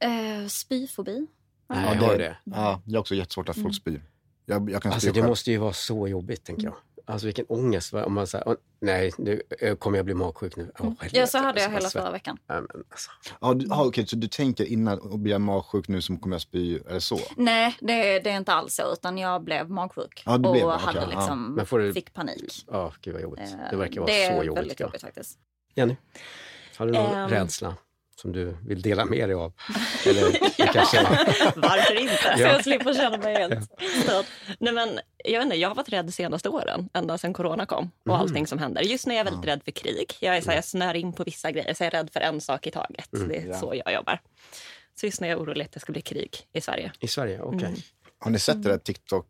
Eh, 0.00 0.46
spyfobi. 0.48 1.26
Nej, 1.66 1.84
Ja, 1.84 1.94
jag 1.94 2.02
har 2.02 2.18
det. 2.18 2.36
Ja, 2.44 2.82
jag 2.84 2.94
har 2.94 3.00
också 3.00 3.14
jättesvårt 3.14 3.48
att 3.48 3.62
folk 3.62 3.74
spyr. 3.74 4.02
Jag, 4.48 4.70
jag 4.70 4.82
kan 4.82 4.92
Alltså 4.92 5.08
det 5.08 5.14
själv. 5.14 5.26
måste 5.26 5.50
ju 5.50 5.56
vara 5.58 5.72
så 5.72 6.08
jobbigt, 6.08 6.44
tänker 6.44 6.64
jag. 6.64 6.74
Alltså 7.06 7.26
vilken 7.26 7.46
ångest. 7.48 7.92
va? 7.92 8.04
Om 8.04 8.14
man 8.14 8.26
säger, 8.26 8.56
nej, 8.80 9.12
nu 9.18 9.42
eh, 9.60 9.74
kommer 9.76 9.98
jag 9.98 10.04
bli 10.04 10.14
magsjuk 10.14 10.56
nu. 10.56 10.70
Helvete, 10.74 11.08
Ja, 11.18 11.26
så 11.26 11.38
hade 11.38 11.60
jag 11.62 11.70
hela 11.70 11.88
förra 11.90 12.10
veckan. 12.10 12.38
Nej, 12.48 12.60
men 12.60 12.84
alltså. 12.90 13.10
Ja, 13.40 13.54
du, 13.54 13.66
ja, 13.68 13.84
okej, 13.86 14.06
så 14.06 14.16
du 14.16 14.28
tänker 14.28 14.64
innan 14.64 14.98
och 14.98 15.18
blir 15.18 15.32
jag 15.32 15.40
magsjuk 15.40 15.88
nu 15.88 16.02
så 16.02 16.16
kommer 16.16 16.34
jag 16.34 16.40
spy, 16.42 16.76
är 16.78 16.94
det 16.94 17.00
så? 17.00 17.18
Nej, 17.36 17.76
det, 17.80 18.18
det 18.20 18.30
är 18.30 18.36
inte 18.36 18.52
alls 18.52 18.74
så, 18.74 18.92
utan 18.92 19.18
jag 19.18 19.42
blev 19.44 19.70
magsjuk 19.70 20.22
Ja, 20.26 20.38
du 20.38 20.48
och 20.48 20.52
blev 20.54 20.66
det, 20.66 20.74
okej, 20.74 20.86
hade 20.86 21.00
ja. 21.00 21.06
liksom, 21.06 21.54
Men 21.54 21.66
får 21.66 21.78
du- 21.78 21.92
fick 21.94 22.14
panik. 22.14 22.64
Ja, 22.70 22.92
gud 23.00 23.14
vad 23.14 23.22
jobbigt. 23.22 23.40
Eh, 23.40 23.70
Det 23.70 23.76
verkar 23.76 24.00
vara 24.00 24.10
det 24.12 24.24
är 24.24 24.36
så 24.38 24.44
jobbigt. 24.44 24.58
väldigt 24.62 24.80
ja. 24.80 24.86
jobbigt 24.86 25.00
faktiskt. 25.02 25.38
Jenny, 25.74 25.96
har 26.76 26.86
du 26.86 26.92
någon 26.92 27.14
Ehm. 27.14 27.28
rädsla 27.28 27.74
som 28.20 28.32
du 28.32 28.56
vill 28.66 28.82
dela 28.82 29.04
med 29.04 29.28
dig 29.28 29.34
av? 29.34 29.52
Eller 30.06 30.32
kanske... 30.72 31.02
Varför 31.56 32.00
inte? 32.00 32.34
Så 32.36 32.42
jag 32.42 32.62
slipper 32.64 32.94
känna 32.94 33.16
mig 33.16 33.34
helt 33.34 33.64
störd. 34.02 34.24
Nej, 34.58 34.72
men, 34.72 35.00
jag, 35.24 35.38
vet 35.38 35.44
inte, 35.44 35.56
jag 35.56 35.68
har 35.68 35.74
varit 35.74 35.88
rädd 35.88 36.06
de 36.06 36.12
senaste 36.12 36.48
åren, 36.48 36.88
ända 36.94 37.18
sedan 37.18 37.32
corona 37.34 37.66
kom 37.66 37.90
och 38.02 38.08
Mm. 38.08 38.20
allting 38.20 38.46
som 38.46 38.58
händer. 38.58 38.82
Just 38.82 39.06
nu 39.06 39.14
är 39.14 39.18
jag 39.18 39.24
väldigt 39.24 39.44
rädd 39.46 39.60
för 39.64 39.70
krig. 39.70 40.12
Jag, 40.20 40.36
är 40.36 40.40
så 40.40 40.48
här, 40.50 40.56
jag 40.56 40.64
snör 40.64 40.94
in 40.94 41.12
på 41.12 41.24
vissa 41.24 41.50
grejer, 41.50 41.74
så 41.74 41.84
jag 41.84 41.94
är 41.94 41.98
rädd 41.98 42.10
för 42.12 42.20
en 42.20 42.40
sak 42.40 42.66
i 42.66 42.70
taget. 42.70 43.12
Mm. 43.14 43.28
Det 43.28 43.36
är 43.36 43.52
så 43.52 43.72
jag 43.84 43.94
jobbar. 43.94 44.20
Så 45.00 45.06
just 45.06 45.20
nu 45.20 45.26
är 45.26 45.30
jag 45.30 45.40
orolig 45.40 45.64
att 45.64 45.72
det 45.72 45.80
ska 45.80 45.92
bli 45.92 46.02
krig 46.02 46.36
i 46.52 46.60
Sverige. 46.60 46.92
I 47.00 47.08
Sverige? 47.08 47.40
Okej. 47.42 47.68
Mm. 47.68 47.80
Har 48.18 48.30
ni 48.30 48.38
sett 48.38 48.62
det 48.62 48.68
där 48.68 48.78
TikTok? 48.78 49.26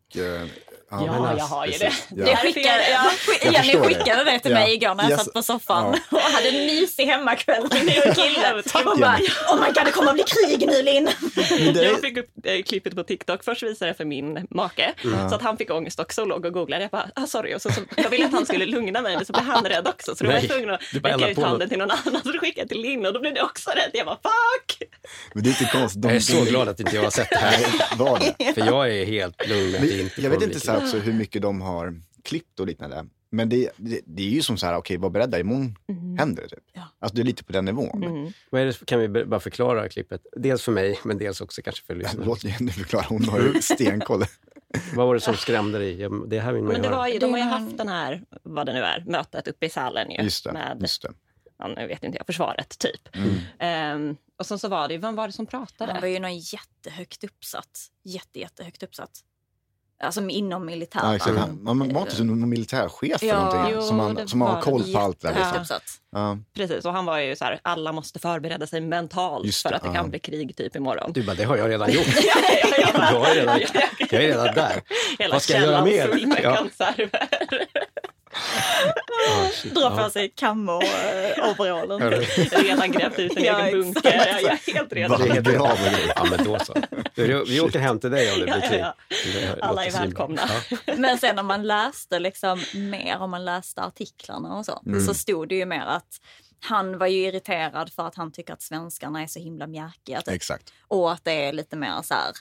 Eh, 0.91 0.97
Ja, 1.05 1.11
men 1.11 1.23
alltså, 1.23 1.37
jag 1.37 1.45
har 1.45 1.65
ju 1.65 1.71
det. 1.77 1.93
Ja. 2.09 2.25
Det 2.25 2.35
skickade, 2.35 2.89
ja, 2.91 3.11
Jag 3.43 3.53
Jenny 3.53 3.73
det. 3.73 3.79
skickade 3.87 4.23
det 4.23 4.39
till 4.39 4.51
Ja. 4.51 4.59
mig 4.59 4.73
igår 4.73 4.95
när 4.95 5.03
jag 5.03 5.11
Yes. 5.11 5.23
satt 5.25 5.33
på 5.33 5.43
soffan 5.43 5.95
Ja. 6.11 6.17
och 6.17 6.21
hade 6.23 6.49
en 6.49 6.65
mysig 6.65 7.05
hemmakväll 7.05 7.67
med 7.71 7.85
min 7.85 7.93
kille. 8.15 8.53
Och 8.73 8.99
bara, 8.99 9.17
oh 9.51 9.59
my 9.61 9.65
god 9.67 9.85
det 9.85 9.91
kommer 9.91 10.09
att 10.09 10.13
bli 10.15 10.23
krig 10.23 10.67
nu 10.67 10.83
Linn. 10.83 11.09
Det 11.73 11.83
Jag 11.83 11.99
fick 12.01 12.17
upp 12.17 12.29
eh, 12.45 12.61
klippet 12.63 12.95
på 12.95 13.03
TikTok. 13.03 13.43
Först 13.43 13.63
visade 13.63 13.85
jag 13.87 13.93
det 13.93 13.97
för 13.97 14.05
min 14.05 14.47
make, 14.49 14.93
så 15.29 15.35
att 15.35 15.41
han 15.41 15.57
fick 15.57 15.71
ångest 15.71 15.99
också 15.99 16.21
och 16.21 16.27
låg 16.27 16.45
och 16.45 16.53
googlade. 16.53 16.81
Jag 16.83 16.91
bara, 16.91 17.09
ah, 17.15 17.25
sorry. 17.27 17.55
Och 17.55 17.61
så, 17.61 17.71
så, 17.71 17.81
jag 17.97 18.09
ville 18.09 18.25
att 18.25 18.31
han 18.31 18.45
skulle 18.45 18.65
lugna 18.65 19.01
mig, 19.01 19.15
men 19.15 19.25
så 19.25 19.33
blev 19.33 19.45
han 19.45 19.65
rädd 19.65 19.87
också. 19.87 20.15
Så 20.15 20.23
då 20.23 20.29
var 20.29 20.37
jag 20.37 20.49
tvungen 20.49 20.69
att 20.69 20.81
räcka 20.91 21.29
ut 21.29 21.37
handen 21.37 21.69
till 21.69 21.77
någon 21.77 21.91
annan. 21.91 22.21
Så 22.23 22.31
då 22.31 22.39
skickade 22.39 22.59
jag 22.61 22.69
till 22.69 22.81
Linn 22.81 23.05
och 23.05 23.13
då 23.13 23.19
blev 23.19 23.33
det 23.33 23.41
också 23.41 23.69
rädd. 23.69 23.89
Jag 23.93 24.05
bara, 24.05 24.15
fuck! 24.23 24.89
Men 25.33 25.43
det 25.43 25.49
är 25.49 25.61
inte 25.61 25.65
konstigt. 25.77 26.01
De, 26.01 26.07
Jag 26.07 26.15
är 26.17 26.19
så 26.19 26.41
glad 26.43 26.69
att 26.69 26.79
inte 26.79 26.95
jag 26.95 27.03
har 27.03 27.09
sett 27.11 27.29
det 27.29 27.37
här. 27.37 27.65
Var 27.97 28.19
det? 28.37 28.53
För 28.53 28.65
jag 28.65 28.89
är 28.95 29.05
helt 29.05 29.47
lugn 29.47 29.75
att 29.75 29.81
det 29.81 29.99
inte 29.99 30.21
Jag 30.21 30.29
vet 30.29 30.41
inte 30.41 30.59
så. 30.59 30.78
Också 30.83 30.97
hur 30.97 31.13
mycket 31.13 31.41
de 31.41 31.61
har 31.61 32.01
klippt 32.23 32.59
och 32.59 32.67
liknande. 32.67 33.05
Men 33.31 33.49
det, 33.49 33.69
det, 33.77 34.01
det 34.05 34.23
är 34.23 34.29
ju 34.29 34.41
som 34.41 34.57
så 34.57 34.65
här, 34.65 34.75
okej, 34.75 34.97
var 34.97 35.09
beredda, 35.09 35.39
imorgon 35.39 35.75
händer 36.19 36.43
det. 36.43 36.49
Typ. 36.49 36.63
Ja. 36.73 36.81
Alltså 36.99 37.15
det 37.15 37.21
är 37.21 37.25
lite 37.25 37.43
på 37.43 37.53
den 37.53 37.65
nivån. 37.65 38.03
Mm. 38.03 38.31
Vad 38.49 38.61
är 38.61 38.65
det, 38.65 38.85
kan 38.85 38.99
vi 38.99 39.25
bara 39.25 39.39
förklara 39.39 39.89
klippet? 39.89 40.21
Dels 40.35 40.63
för 40.63 40.71
mig, 40.71 40.99
men 41.03 41.17
dels 41.17 41.41
också 41.41 41.61
kanske 41.61 41.85
för 41.85 41.95
lyssnarna. 41.95 42.25
Låt 42.25 42.43
Jenny 42.43 42.71
förklara, 42.71 43.05
hon 43.09 43.23
har 43.29 43.39
ju 43.39 43.61
stenkoll. 43.61 44.23
Vad 44.95 45.07
var 45.07 45.13
det 45.13 45.19
som 45.21 45.35
skrämde 45.35 45.79
dig? 45.79 46.09
Det 46.27 46.39
här 46.39 46.53
vill 46.53 46.63
man 46.63 46.71
ju 46.71 46.73
Men 46.73 46.81
det 46.81 46.87
höra. 46.87 46.97
var 46.97 47.07
ju, 47.07 47.19
de 47.19 47.31
har 47.31 47.37
ju 47.37 47.43
haft 47.43 47.77
den 47.77 47.87
här, 47.87 48.23
vad 48.43 48.65
det 48.65 48.73
nu 48.73 48.79
är, 48.79 49.03
mötet 49.07 49.47
uppe 49.47 49.65
i 49.65 49.69
Sälen 49.69 50.11
ju. 50.11 50.23
Just 50.23 50.43
det. 50.43 50.51
Med, 50.53 50.77
Just 50.81 51.01
det. 51.01 51.11
ja, 51.59 51.67
nu 51.67 51.87
vet 51.87 52.03
inte 52.03 52.17
jag, 52.17 52.25
försvaret 52.25 52.79
typ. 52.79 53.15
Mm. 53.15 53.29
Ehm, 53.59 54.17
och 54.37 54.45
sen 54.45 54.59
så 54.59 54.67
var 54.67 54.87
det, 54.87 54.97
vem 54.97 55.15
var 55.15 55.27
det 55.27 55.33
som 55.33 55.47
Han 55.51 55.59
var 55.59 55.87
pratade? 55.87 56.09
ju 56.09 56.19
någon 56.19 56.37
jättehögt 56.37 57.23
uppsatt. 57.23 57.79
Jätte, 58.03 58.39
jättehögt 58.39 58.83
uppsatt. 58.83 59.11
Alltså 60.03 60.21
inom 60.29 60.65
militären. 60.65 61.05
Ja, 61.09 61.15
exakt. 61.15 61.37
Han- 61.37 61.63
Man 61.63 61.77
man 61.77 61.93
var 61.93 62.01
inte 62.01 62.15
som 62.15 62.27
någon 62.27 62.49
militärchef 62.49 63.23
eller 63.23 63.33
Ja, 63.33 63.45
någonting 63.45 63.73
jo, 63.75 63.81
som, 63.81 63.97
man, 63.97 64.27
som 64.27 64.41
har 64.41 64.61
koll 64.61 64.93
på 64.93 64.99
allt 64.99 65.21
det 65.21 65.27
där. 65.27 65.35
Ja. 65.39 65.45
Liksom. 65.45 65.61
Uppsatt. 65.61 65.83
Ja. 66.11 66.37
Precis, 66.55 66.85
och 66.85 66.93
han 66.93 67.05
var 67.05 67.19
ju 67.19 67.35
så 67.35 67.45
här, 67.45 67.59
alla 67.61 67.91
måste 67.91 68.19
förbereda 68.19 68.67
sig 68.67 68.81
mentalt 68.81 69.45
Just 69.45 69.61
för 69.61 69.69
det, 69.69 69.75
att 69.75 69.81
det 69.81 69.87
ja. 69.87 69.93
kan 69.93 70.09
bli 70.09 70.19
krig 70.19 70.55
typ 70.55 70.75
imorgon. 70.75 71.13
Du 71.13 71.23
bara, 71.23 71.35
det 71.35 71.43
har 71.43 71.57
jag 71.57 71.69
redan 71.69 71.91
gjort. 71.93 72.05
ja, 72.07 72.41
ja, 72.71 72.77
ja. 72.77 73.11
Jag 73.13 73.31
är 73.31 73.35
redan, 73.35 73.59
jag 74.11 74.13
är 74.23 74.27
redan 74.27 74.55
där. 74.55 74.81
Hela 75.19 75.33
Vad 75.35 75.41
ska 75.41 75.53
jag 75.53 75.61
göra 75.63 75.85
källaren 75.85 76.29
mer? 76.29 76.39
Ja. 76.43 76.55
konserver. 76.57 77.27
Shit. 79.53 79.75
Dra 79.75 79.89
på 79.89 80.01
Ja. 80.01 80.09
sig 80.09 80.29
kam 80.29 80.69
och 80.69 80.83
äh, 80.83 81.51
overallen. 81.51 82.11
Redan 82.51 82.91
grävt 82.91 83.19
ut 83.19 83.37
en 83.37 83.43
Ja, 83.43 83.59
egen 83.67 83.79
exakt. 83.89 84.03
bunker. 84.03 84.17
Jag 84.41 84.51
är 84.51 84.73
helt 84.73 84.93
redo. 84.93 85.15
Det 85.17 85.29
är 85.29 85.41
Bra 85.41 85.67
med 85.83 85.93
det. 85.93 86.13
Ja, 86.15 86.25
men 86.29 86.43
då 86.45 86.59
så. 86.59 86.73
Vi, 87.15 87.43
vi 87.47 87.59
åker 87.61 87.79
hem 87.79 87.99
till 87.99 88.11
dig 88.11 88.33
om 88.33 88.39
det 88.39 88.45
Ja, 88.47 88.57
blir 88.59 88.69
krig. 88.69 88.79
ja, 88.79 88.95
Det 89.33 89.61
Alla 89.61 89.85
är 89.85 89.91
välkomna. 89.91 90.41
Ja. 90.69 90.77
Men 90.97 91.17
sen 91.17 91.39
om 91.39 91.45
man 91.45 91.67
läste 91.67 92.19
liksom 92.19 92.63
mer, 92.73 93.17
om 93.19 93.31
man 93.31 93.45
läste 93.45 93.81
artiklarna 93.81 94.55
och 94.57 94.65
så, 94.65 94.81
Mm. 94.85 95.05
så 95.05 95.13
stod 95.13 95.49
det 95.49 95.55
ju 95.55 95.65
mer 95.65 95.85
att 95.85 96.17
han 96.61 96.97
var 96.97 97.07
ju 97.07 97.17
irriterad 97.27 97.91
för 97.93 98.07
att 98.07 98.15
han 98.15 98.31
tycker 98.31 98.53
att 98.53 98.61
svenskarna 98.61 99.21
är 99.21 99.27
så 99.27 99.39
himla 99.39 99.67
mjäkiga. 99.67 100.21
Typ. 100.21 100.33
Exakt. 100.35 100.73
Och 100.87 101.11
att 101.11 101.23
det 101.25 101.45
är 101.45 101.53
lite 101.53 101.75
mer 101.75 102.01
så 102.03 102.13
här, 102.13 102.33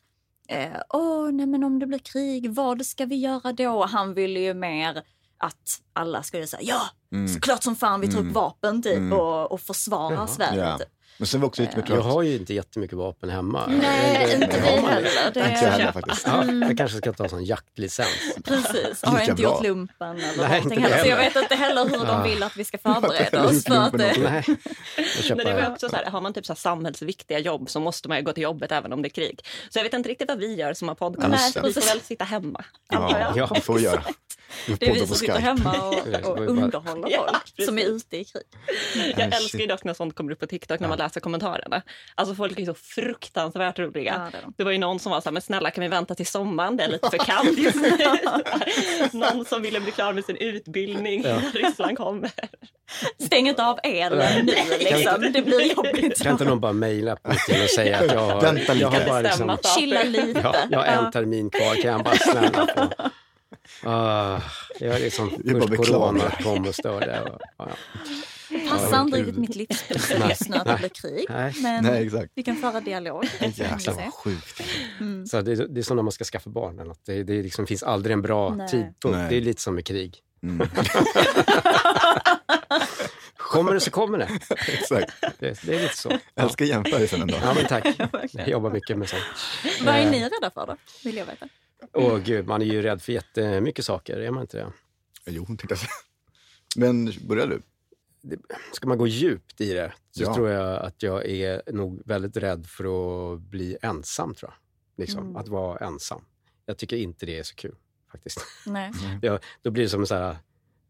eh, 0.49 0.81
åh 0.89 1.31
nej 1.33 1.47
men 1.47 1.65
om 1.65 1.79
det 1.79 1.87
blir 1.87 1.99
krig, 1.99 2.51
vad 2.51 2.87
ska 2.87 3.05
vi 3.05 3.17
göra 3.17 3.53
då? 3.53 3.85
Han 3.87 4.15
ville 4.15 4.41
ju 4.41 4.55
mer 4.55 5.03
att 5.39 5.81
alla 5.93 6.23
skulle 6.23 6.47
säga 6.47 6.63
ja, 6.63 6.81
Mm. 7.13 7.29
såklart 7.29 7.63
som 7.63 7.77
fan 7.77 8.01
vi 8.01 8.07
tar 8.09 8.19
Mm. 8.19 8.29
upp 8.29 8.35
vapen 8.35 8.83
typ 8.83 8.97
Mm. 8.97 9.13
och, 9.19 9.53
och 9.53 9.61
försvarar. 9.61 10.27
Sverige. 10.27 10.79
Typ. 10.79 10.89
Men 11.17 11.27
sen 11.27 11.41
var 11.41 11.49
också 11.49 11.63
lite 11.63 11.83
Jag 11.87 12.01
har 12.01 12.23
ju 12.23 12.37
inte 12.37 12.55
jättemycket 12.55 12.99
vapen 12.99 13.31
hemma. 13.31 13.67
Nej, 13.67 14.35
inte 14.35 14.61
vi 14.61 14.67
heller. 14.69 15.11
Det 15.35 15.41
Inte 15.41 15.65
jag 15.65 15.71
heller 15.71 15.93
faktiskt. 15.93 16.27
Ja, 16.27 16.45
jag 16.45 16.77
kanske 16.77 16.99
ska 16.99 17.13
ta 17.13 17.29
sån 17.29 17.45
jaktlicens. 17.45 18.09
precis, 18.45 19.03
har 19.03 19.31
inte 19.31 19.43
gjort 19.43 19.63
lumpen 19.63 20.17
eller 20.21 20.49
Nej, 20.49 20.61
någonting 20.61 20.83
heller. 20.83 21.03
Så 21.03 21.09
jag 21.09 21.17
vet 21.17 21.37
inte 21.37 21.55
heller 21.55 21.85
hur 21.85 22.07
de 22.07 22.23
vill 22.23 22.43
att 22.43 22.57
vi 22.57 22.65
ska 22.65 22.79
förbereda 22.83 23.45
oss. 23.45 23.65
För 23.65 23.75
att, 23.75 23.93
Nej, 23.93 24.45
Men 25.29 25.39
det 25.39 25.55
var 25.55 25.61
ju 25.61 25.67
också 25.67 25.89
så 25.89 25.97
här, 25.97 26.05
har 26.05 26.21
man 26.21 26.33
typ 26.33 26.47
så 26.47 26.53
här 26.53 26.59
samhällsviktiga 26.59 27.39
jobb 27.39 27.71
så 27.71 27.81
måste 27.81 28.09
man 28.09 28.19
ju 28.19 28.25
gå 28.25 28.33
till 28.33 28.43
jobbet 28.43 28.73
även 28.73 28.93
om 28.93 29.03
det 29.03 29.09
är 29.09 29.11
krig. 29.11 29.41
Så 29.71 29.79
jag 29.79 29.85
vet 29.85 29.95
inte 29.95 30.09
riktigt 30.09 30.29
vad 30.29 30.39
vi 30.39 30.55
gör 30.55 30.75
som 30.75 30.89
har 30.89 30.95
podcast. 30.95 31.29
Nej, 31.29 31.65
vi 31.65 31.73
får 31.73 31.81
väl 31.81 32.01
sitta 32.01 32.25
hemma. 32.25 32.65
Ja, 32.91 33.33
jag. 33.37 33.49
det 33.55 33.61
får 33.61 33.75
vi 33.75 33.83
göra. 33.83 34.03
Det 34.79 34.89
är 34.89 34.95
vi 34.95 35.07
som 35.07 35.17
sitter 35.17 35.33
Skype. 35.35 35.47
hemma 35.47 35.89
och, 35.89 36.31
och 36.31 36.47
underhåller 36.47 37.11
Ja, 37.11 37.41
folk 37.57 37.67
som 37.69 37.79
är 37.79 37.85
ute 37.85 38.17
i 38.17 38.25
krig. 38.25 38.43
Jag 39.17 39.35
älskar 39.35 39.59
ju 39.59 39.67
dock 39.67 39.85
när 39.85 39.95
sånt 39.95 40.15
kommer 40.15 40.33
upp 40.33 40.41
på 40.41 40.47
TikTok 40.47 40.81
när 40.81 40.89
man 40.89 40.98
läser 40.99 41.21
kommentarerna. 41.21 41.83
Alltså 42.15 42.35
folk 42.35 42.59
är 42.59 42.65
så 42.65 42.75
fruktansvärt 42.75 43.79
roliga. 43.79 44.31
Ja, 44.33 44.39
det. 44.41 44.53
Det 44.57 44.65
var 44.65 44.73
ju 44.73 44.79
någon 44.79 44.99
som 44.99 45.13
var 45.13 45.21
så 45.21 45.29
här, 45.29 45.33
men 45.33 45.43
snälla 45.43 45.71
kan 45.71 45.83
vi 45.83 45.89
vänta 45.89 46.15
till 46.15 46.27
sommaren? 46.27 46.77
Det 46.77 46.85
är 46.85 46.89
lite 46.89 47.11
för 47.11 47.19
kallt 47.19 47.59
just 47.59 47.77
nu. 49.13 49.19
någon 49.19 49.45
som 49.45 49.63
ville 49.63 49.81
bli 49.81 49.93
klar 49.93 50.13
med 50.13 50.25
sin 50.25 50.37
utbildning 50.37 51.23
när 51.23 51.41
Ryssland 51.53 51.97
kommer. 51.99 52.31
Stäng 53.27 53.49
inte 53.49 53.65
av 53.65 53.79
elen 53.83 54.47
nu 54.47 54.53
liksom, 54.79 55.33
det 55.33 55.43
blir 55.43 55.75
jobbigt. 55.77 56.23
Kan 56.23 56.33
inte 56.33 56.45
någon 56.45 56.61
bara 56.61 56.73
mejla 56.73 57.17
Putin 57.17 57.63
och 57.63 57.71
säga 57.71 57.99
att 57.99 58.13
jag 58.13 58.21
har, 58.21 58.41
Vänta 58.41 58.73
lite. 58.73 58.73
jag 58.73 58.91
har 58.91 59.07
bara 59.07 59.21
liksom. 59.21 59.59
Chilla 59.79 60.03
lite. 60.03 60.41
ja, 60.43 60.55
jag 60.71 60.79
har 60.79 60.87
en 60.87 61.13
termin 61.13 61.51
kvar, 61.51 61.83
kan 61.83 61.91
jag 61.93 62.05
bara 62.05 62.17
snälla 62.17 62.67
få... 62.77 63.11
Ah, 63.85 64.41
jag 64.81 64.97
är 64.97 65.01
liksom 65.01 65.33
Det 65.39 65.51
är 65.51 65.55
bara 65.55 65.69
först 65.77 65.91
corona 65.91 66.31
kom 66.43 66.67
och 66.67 66.75
störde. 66.75 67.21
Och, 67.21 67.41
ja, 67.59 67.67
ja. 67.67 67.67
Det 68.51 68.69
passar 68.69 68.91
Ja, 68.97 69.03
inte 69.03 69.17
riktigt 69.19 69.37
mitt 69.37 69.57
livspussel 69.57 70.23
just 70.29 70.49
nu 70.49 70.57
att 70.57 70.65
det 70.67 70.77
blir 70.79 70.89
krig. 70.89 71.27
Nej. 71.29 71.55
Men 71.63 71.85
Nej, 71.85 72.07
exakt. 72.07 72.33
vi 72.35 72.43
kan 72.43 72.57
föra 72.57 72.81
dialog. 72.81 73.25
Jäklar 73.41 73.95
vad 73.95 74.15
sjukt. 74.15 74.61
Så 75.31 75.41
det, 75.43 75.53
är- 75.53 75.69
det 75.69 75.81
är 75.81 75.83
som 75.83 75.97
när 75.97 76.03
man 76.03 76.13
ska 76.13 76.25
skaffa 76.25 76.51
barn. 76.51 76.75
Eller 76.75 76.89
något. 76.89 77.05
Det, 77.07 77.23
det 77.23 77.43
liksom 77.43 77.67
finns 77.67 77.83
aldrig 77.83 78.13
en 78.15 78.23
bra 78.23 78.55
Nej. 78.55 78.69
tidpunkt. 78.69 79.05
Nej. 79.19 79.29
Det 79.31 79.37
är 79.37 79.41
lite 79.41 79.63
som 79.63 79.75
med 79.75 79.85
krig. 79.87 80.19
Mm. 80.43 80.69
Kommer 83.37 83.75
det 83.75 83.81
så 83.81 83.91
kommer 83.91 84.19
det. 84.19 84.29
Exakt. 84.69 85.13
Det, 85.39 85.61
det 85.67 85.75
är 85.75 85.81
lite 85.83 85.97
så. 85.97 86.09
Jag 86.35 86.45
älskar 86.45 86.65
jämförelsen 86.65 87.21
ändå. 87.23 87.35
Ja, 87.43 87.55
men 87.55 87.67
tack. 87.67 87.87
Jag 88.33 88.49
jobbar 88.49 88.71
mycket 88.71 88.99
med 88.99 89.09
sånt. 89.09 89.23
Vad 89.85 89.95
är 89.95 90.11
ni 90.11 90.21
rädda 90.25 90.51
för 90.55 90.67
då? 90.67 90.77
Vill 91.05 91.17
jag 91.17 91.27
veta. 91.27 91.49
Åh 91.93 92.19
gud, 92.19 92.47
man 92.47 92.63
är 92.63 92.67
ju 92.67 92.83
rädd 92.83 93.03
för 93.03 93.13
jättemycket 93.13 93.85
saker, 93.85 94.17
är 94.17 94.31
man 94.31 94.41
inte 94.43 94.57
det? 94.57 94.73
Jo, 95.27 95.47
tänkte 95.47 95.67
jag 95.69 95.79
säga. 95.79 95.91
Men 96.77 97.13
börjar 97.29 97.47
du? 97.47 97.63
Ska 98.73 98.89
man 98.89 98.99
gå 98.99 99.07
djupt 99.07 99.61
i 99.61 99.73
det 99.75 99.93
så 100.11 100.23
Ja. 100.23 100.35
tror 100.35 100.49
jag 100.49 100.79
att 100.83 101.03
jag 101.03 101.27
är 101.27 101.63
nog 101.73 102.03
väldigt 102.05 102.37
rädd 102.37 102.67
för 102.67 102.85
att 103.35 103.41
bli 103.41 103.77
ensam, 103.83 104.35
tror 104.35 104.51
jag. 104.51 104.59
Liksom, 105.03 105.23
Mm. 105.25 105.37
Att 105.37 105.49
vara 105.49 105.87
ensam. 105.87 106.25
Jag 106.67 106.79
tycker 106.79 106.97
inte 106.97 107.27
det 107.27 107.39
är 107.39 107.43
så 107.43 107.55
kul, 107.55 107.75
faktiskt. 108.13 108.41
Nej. 108.67 108.93
Ja, 109.23 109.39
då 109.63 109.71
blir 109.71 109.83
det 109.83 109.89
som 109.91 110.01
en, 110.01 110.07
så 110.07 110.15
här, 110.15 110.37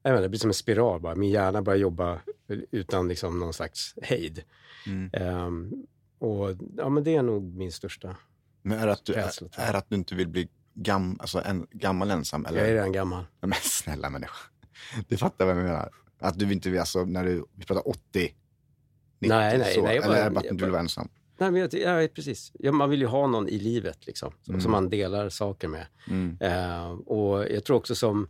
jag 0.03 0.13
inte, 0.15 0.23
det 0.23 0.29
blir 0.29 0.39
som 0.41 0.51
en 0.51 0.55
spiral 0.55 1.01
bara. 1.01 1.15
Min 1.15 1.31
hjärna 1.31 1.63
börjar 1.63 1.79
jobba 1.79 2.21
utan 2.71 3.09
liksom 3.09 3.39
någon 3.39 3.53
slags 3.53 3.95
hejd. 4.03 4.43
Mm. 4.87 5.11
Ehm, 5.13 5.73
och 6.19 6.57
ja, 6.77 6.89
men 6.89 7.05
det 7.05 7.17
är 7.17 7.23
nog 7.23 7.57
min 7.57 7.73
största. 7.73 8.17
Men 8.63 8.79
är 8.79 8.87
det 8.87 8.93
att 8.93 9.05
du, 9.05 9.13
jag. 9.13 9.31
är 9.53 9.73
det 9.73 9.79
att 9.79 9.89
du 9.91 9.97
inte 9.97 10.15
vill 10.15 10.29
bli 10.29 10.49
gam, 10.75 11.17
alltså 11.21 11.43
en, 11.45 11.67
gammal 11.71 12.11
ensam? 12.11 12.47
Eller? 12.47 12.59
Jag 12.59 12.69
är 12.69 12.75
redan 12.75 12.93
gammal. 12.93 13.25
Men 13.41 13.53
snälla 13.63 14.11
människa. 14.11 14.37
Du 15.09 15.17
fattar 15.17 15.47
vad 15.47 15.57
jag 15.57 15.63
menar. 15.63 15.91
Att 16.19 16.39
du 16.39 16.53
inte 16.53 16.81
alltså 16.81 17.05
när 17.05 17.25
du, 17.25 17.45
vi 17.55 17.65
pratar 17.65 17.89
80, 17.89 18.01
90, 18.15 18.35
Nej, 19.21 19.59
nej, 19.59 19.75
så. 19.75 19.83
nej, 19.83 19.97
Eller 19.97 20.07
bara- 20.09 20.17
är 20.19 20.25
det 20.25 20.31
bara 20.31 20.41
att 20.41 20.59
du 20.59 20.65
vill 20.65 20.71
vara 20.71 20.81
ensam? 20.81 21.09
Nej, 21.39 21.51
men 21.51 21.61
jag, 21.61 21.75
ja, 22.03 22.09
precis. 22.15 22.53
Ja, 22.59 22.73
man 22.73 22.91
vill 22.91 23.01
ju 23.01 23.07
ha 23.07 23.27
någon 23.27 23.49
i 23.49 23.59
livet 23.59 24.07
liksom, 24.07 24.33
som- 24.43 24.55
Mm. 24.55 24.61
som 24.63 24.73
man 24.73 24.89
delar 24.91 25.29
saker 25.29 25.69
med. 25.69 25.87
Mm. 26.09 26.37
Eh, 26.41 26.91
och 26.91 27.47
jag 27.51 27.65
tror 27.65 27.77
också 27.77 27.95
som, 27.95 28.29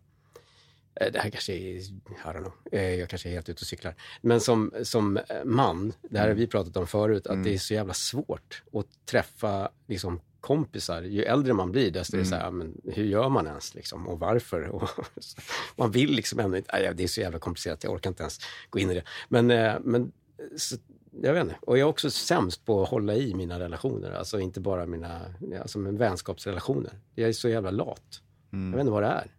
eh, 1.01 1.12
det 1.12 1.18
här 1.18 1.31
kanske 1.31 1.53
är, 1.53 1.57
I 1.77 1.81
don't 2.24 2.33
know, 2.38 2.53
eh, 2.72 2.94
jag 2.94 3.09
kanske 3.09 3.29
är 3.29 3.33
helt 3.33 3.48
ute 3.48 3.61
och 3.61 3.66
cyklar. 3.66 3.94
Men 4.22 4.40
som, 4.40 4.72
som 4.83 5.16
eh, 5.16 5.22
man, 5.44 5.92
det 6.11 6.18
här 6.18 6.29
har 6.29 6.35
vi 6.35 6.46
pratat 6.46 6.77
om 6.77 6.87
förut, 6.87 7.27
att 7.27 7.33
Mm. 7.33 7.44
det 7.44 7.55
är 7.55 7.59
så 7.59 7.74
jävla 7.74 7.94
svårt 7.94 8.62
att 8.72 8.87
träffa 9.07 9.70
liksom, 9.87 10.20
kompisar, 10.40 11.03
ju 11.03 11.22
äldre 11.22 11.53
man 11.53 11.72
blir, 11.72 11.90
desto 11.90 12.16
är 12.16 12.20
det 12.20 12.27
så 12.27 12.35
Mm. 12.35 12.44
här, 12.44 12.51
men 12.51 12.81
hur 12.94 13.05
gör 13.05 13.29
man 13.29 13.46
ens 13.46 13.74
liksom, 13.74 14.09
och 14.09 14.18
varför? 14.18 14.62
Och, 14.68 14.88
man 15.77 15.90
vill 15.90 16.11
liksom 16.12 16.40
ändå 16.40 16.57
inte, 16.57 16.70
nej, 16.72 16.92
det 16.94 17.03
är 17.03 17.09
så 17.09 17.20
jävla 17.20 17.38
komplicerat, 17.38 17.85
jag 17.85 17.92
orkar 17.92 18.11
inte 18.11 18.22
ens 18.22 18.38
gå 18.70 18.79
in 18.79 18.90
i 18.90 18.94
det. 18.94 19.03
Men, 19.29 19.51
eh, 19.51 19.74
men 19.85 20.12
så, 20.57 20.77
jag 21.22 21.33
vet 21.35 21.42
inte. 21.42 21.57
Och 21.61 21.79
jag 21.79 21.87
är 21.87 21.90
också 21.90 22.11
sämst 22.11 22.64
på 22.64 22.83
att 22.83 22.88
hålla 22.88 23.14
i 23.14 23.35
mina 23.35 23.61
relationer, 23.61 24.11
alltså 24.11 24.40
inte 24.40 24.61
bara 24.61 24.87
mina 24.87 25.20
alltså, 25.62 25.79
men 25.79 25.96
vänskapsrelationer. 25.96 26.92
Jag 27.14 27.29
är 27.29 27.33
så 27.33 27.48
jävla 27.48 27.70
lat. 27.70 28.22
Jag 28.51 28.59
vet 28.70 28.81
inte 28.81 28.90
vad 28.92 29.03
det 29.03 29.09
är. 29.09 29.35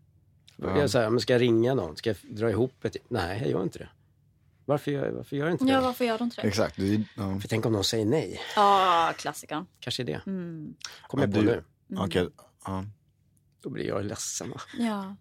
Ja. 0.56 0.68
Jag 0.70 0.78
är 0.80 0.88
så 0.88 1.00
här, 1.00 1.10
men 1.10 1.20
ska 1.20 1.34
jag 1.34 1.42
ringa 1.42 1.74
någon? 1.74 1.96
Ska 1.98 2.10
jag 2.10 2.18
dra 2.36 2.50
ihop 2.50 2.86
ett... 2.86 2.96
Nej, 3.08 3.40
jag 3.42 3.50
gör 3.52 3.64
inte 3.64 3.80
det. 3.80 3.90
Varför 4.70 4.92
gör, 4.92 5.10
varför 5.12 5.36
gör 5.36 5.46
jag 5.46 5.54
inte 5.54 5.66
det? 5.66 5.72
Ja, 5.72 5.82
varför 5.82 6.06
gör 6.06 6.18
du 6.18 6.24
inte 6.24 6.42
det? 6.42 6.48
Exakt. 6.48 6.76
Det, 6.76 6.94
är- 6.96 7.04
ja. 7.18 7.40
För 7.40 7.48
tänk 7.48 7.66
om 7.66 7.72
någon 7.74 7.84
säger 7.84 8.06
nej. 8.06 8.40
Ja, 8.56 9.14
klassikern. 9.18 9.66
Kanske 9.80 10.04
det. 10.04 10.22
Mm. 10.28 10.76
Kommer 11.08 11.24
Ja, 11.24 11.28
jag 11.28 11.36
på 11.36 11.42
du- 11.52 11.64
nu. 11.88 11.98
Okej, 12.02 12.30
ja. 12.66 12.86
Då 13.62 13.70
blir 13.70 13.86
jag 13.88 14.06
ledsen. 14.06 14.54
Ja. 14.80 15.16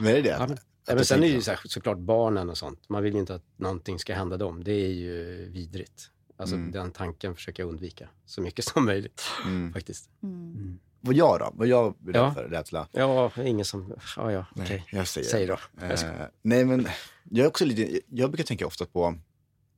Men 0.00 0.06
är 0.10 0.14
det 0.14 0.22
det? 0.22 0.28
Ja, 0.28 0.46
men, 0.48 0.58
ja, 0.98 1.04
sen 1.04 1.22
är 1.22 1.26
ju 1.26 1.40
så 1.42 1.50
här, 1.50 1.60
såklart 1.64 1.98
barnen 1.98 2.50
och 2.50 2.58
sånt. 2.58 2.88
Man 2.88 3.02
vill 3.02 3.14
ju 3.14 3.20
inte 3.20 3.34
att 3.34 3.44
någonting 3.56 3.98
ska 3.98 4.14
hända 4.14 4.36
dem. 4.36 4.64
Det 4.64 4.72
är 4.72 4.92
ju 4.92 5.48
vidrigt. 5.50 6.10
Alltså 6.36 6.56
Mm. 6.56 6.70
den 6.72 6.90
tanken 6.92 7.34
försöker 7.34 7.62
jag 7.62 7.70
undvika 7.70 8.08
så 8.26 8.40
mycket 8.40 8.64
som 8.64 8.84
möjligt 8.84 9.22
Mm. 9.44 9.72
faktiskt. 9.72 10.10
Vad 11.04 11.14
jag 11.14 11.40
då? 11.40 11.50
Vad 11.54 11.66
jag 11.66 11.86
är 11.86 12.12
rädd 12.12 12.16
Ja. 12.16 12.34
för? 12.34 12.44
Rädsla? 12.48 12.88
Ja, 12.92 13.32
ingen 13.36 13.64
som... 13.64 13.94
Ja, 14.16 14.32
ja, 14.32 14.46
Nej, 14.54 14.64
okej. 14.66 14.84
jag 14.90 15.08
säger 15.08 15.28
Säg 15.28 15.46
då. 15.46 15.58
Eh, 15.82 16.26
nej, 16.42 16.64
men 16.64 16.86
jag 17.30 17.44
är 17.44 17.48
också 17.48 17.64
lite, 17.64 18.00
jag 18.08 18.30
brukar 18.30 18.44
tänka 18.44 18.66
ofta 18.66 18.86
på, 18.86 19.10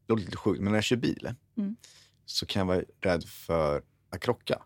det 0.07 0.13
låter 0.13 0.25
lite 0.25 0.37
sjukt, 0.37 0.61
men 0.61 0.73
när 0.73 0.77
jag 0.77 0.85
kör 0.85 0.97
bil 0.97 1.35
Mm. 1.57 1.77
så 2.25 2.47
kan 2.47 2.61
jag 2.61 2.67
vara 2.67 2.83
rädd 3.01 3.25
för 3.25 3.83
att 4.11 4.21
krocka. 4.21 4.63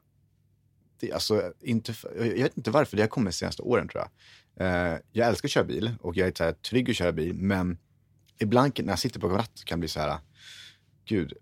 Det, 1.00 1.12
alltså, 1.12 1.52
inte 1.60 1.92
för, 1.94 2.24
jag 2.24 2.42
vet 2.42 2.56
inte 2.56 2.70
varför, 2.70 2.96
det 2.96 3.02
har 3.02 3.08
kommit 3.08 3.32
de 3.32 3.36
senaste 3.36 3.62
åren 3.62 3.88
tror 3.88 4.02
jag. 4.04 4.66
Eh, 4.66 4.98
jag 5.12 5.28
älskar 5.28 5.46
att 5.46 5.50
köra 5.50 5.64
bil 5.64 5.94
och 6.00 6.16
jag 6.16 6.28
är 6.28 6.32
så 6.36 6.44
här, 6.44 6.52
trygg 6.52 6.90
att 6.90 6.96
köra 6.96 7.12
bil, 7.12 7.34
men 7.34 7.78
ibland 8.38 8.72
när 8.84 8.92
jag 8.92 8.98
sitter 8.98 9.20
på 9.20 9.28
ratt 9.28 9.64
kan 9.64 9.76
jag 9.76 9.80
bli 9.80 9.88
så 9.88 10.00
här, 10.00 10.18
gud, 11.04 11.32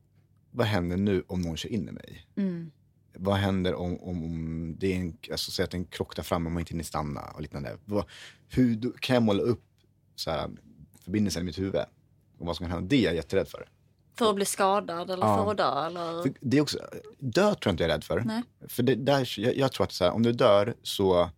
vad 0.51 0.67
händer 0.67 0.97
nu 0.97 1.25
om 1.27 1.41
någon 1.41 1.57
kör 1.57 1.69
in 1.69 1.89
i 1.89 1.93
mig? 1.93 2.27
Mm. 2.37 2.71
Vad 3.19 3.37
händer 3.37 3.75
om, 3.75 4.01
om, 4.01 4.25
om 4.25 4.77
det 4.79 4.93
är 4.93 4.97
en, 4.97 5.17
alltså, 5.31 5.51
säg 5.51 5.65
att 5.65 5.75
en 5.75 5.85
krock 5.85 6.17
där 6.17 6.23
framme 6.23 6.47
och 6.47 6.53
man 6.53 6.61
inte 6.61 6.71
hinner 6.73 6.85
stanna 6.85 7.21
och 7.21 7.43
liknande. 7.43 7.77
Vad, 7.85 8.05
hur 8.49 8.93
kan 9.01 9.15
jag 9.15 9.23
måla 9.23 9.43
upp 9.43 9.65
så 10.15 10.31
här, 10.31 10.51
förbindelsen 11.05 11.43
i 11.43 11.45
mitt 11.45 11.59
huvud? 11.59 11.83
Och 12.39 12.47
vad 12.47 12.57
som 12.57 12.65
kan 12.65 12.71
hända? 12.71 12.89
Det 12.89 12.97
är 12.97 13.05
jag 13.05 13.15
jätterädd 13.15 13.49
för. 13.49 13.69
För 14.19 14.31
att 14.31 14.37
bli 14.37 14.45
skadad 14.45 15.11
eller 15.11 15.27
Ja. 15.27 15.45
för 15.45 15.51
att 15.51 15.57
dö? 15.57 15.87
Eller? 15.87 16.23
för 16.23 16.33
det 16.41 16.57
är 16.57 16.61
också, 16.61 16.79
dö 17.19 17.43
tror 17.43 17.59
jag 17.65 17.73
inte 17.73 17.83
jag 17.83 17.91
är 17.91 17.95
rädd 17.95 18.05
för. 18.05 18.21
Nej. 18.21 18.43
För 18.69 18.83
det, 18.83 18.95
där, 18.95 19.39
jag, 19.41 19.57
jag 19.57 19.73
tror 19.73 19.85
att 19.85 19.93
så 19.93 20.05
här, 20.05 20.11
om 20.11 20.23
du 20.23 20.33
dör 20.33 20.75
så 20.83 21.31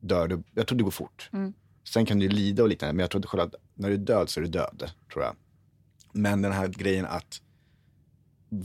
dör 0.00 0.28
du, 0.28 0.42
jag 0.54 0.66
tror 0.66 0.78
det 0.78 0.84
går 0.84 0.90
fort. 0.90 1.30
Mm. 1.32 1.52
Sen 1.84 2.06
kan 2.06 2.18
du 2.18 2.28
lida 2.28 2.62
och 2.62 2.68
liknande, 2.68 2.92
men 2.92 3.00
jag 3.00 3.10
tror 3.10 3.40
att 3.40 3.54
när 3.74 3.88
du 3.88 3.94
är 3.94 3.98
död 3.98 4.30
så 4.30 4.40
är 4.40 4.44
du 4.44 4.50
död, 4.50 4.90
tror 5.12 5.24
jag. 5.24 5.36
Men 6.12 6.42
den 6.42 6.52
här 6.52 6.68
grejen 6.68 7.06
att 7.06 7.42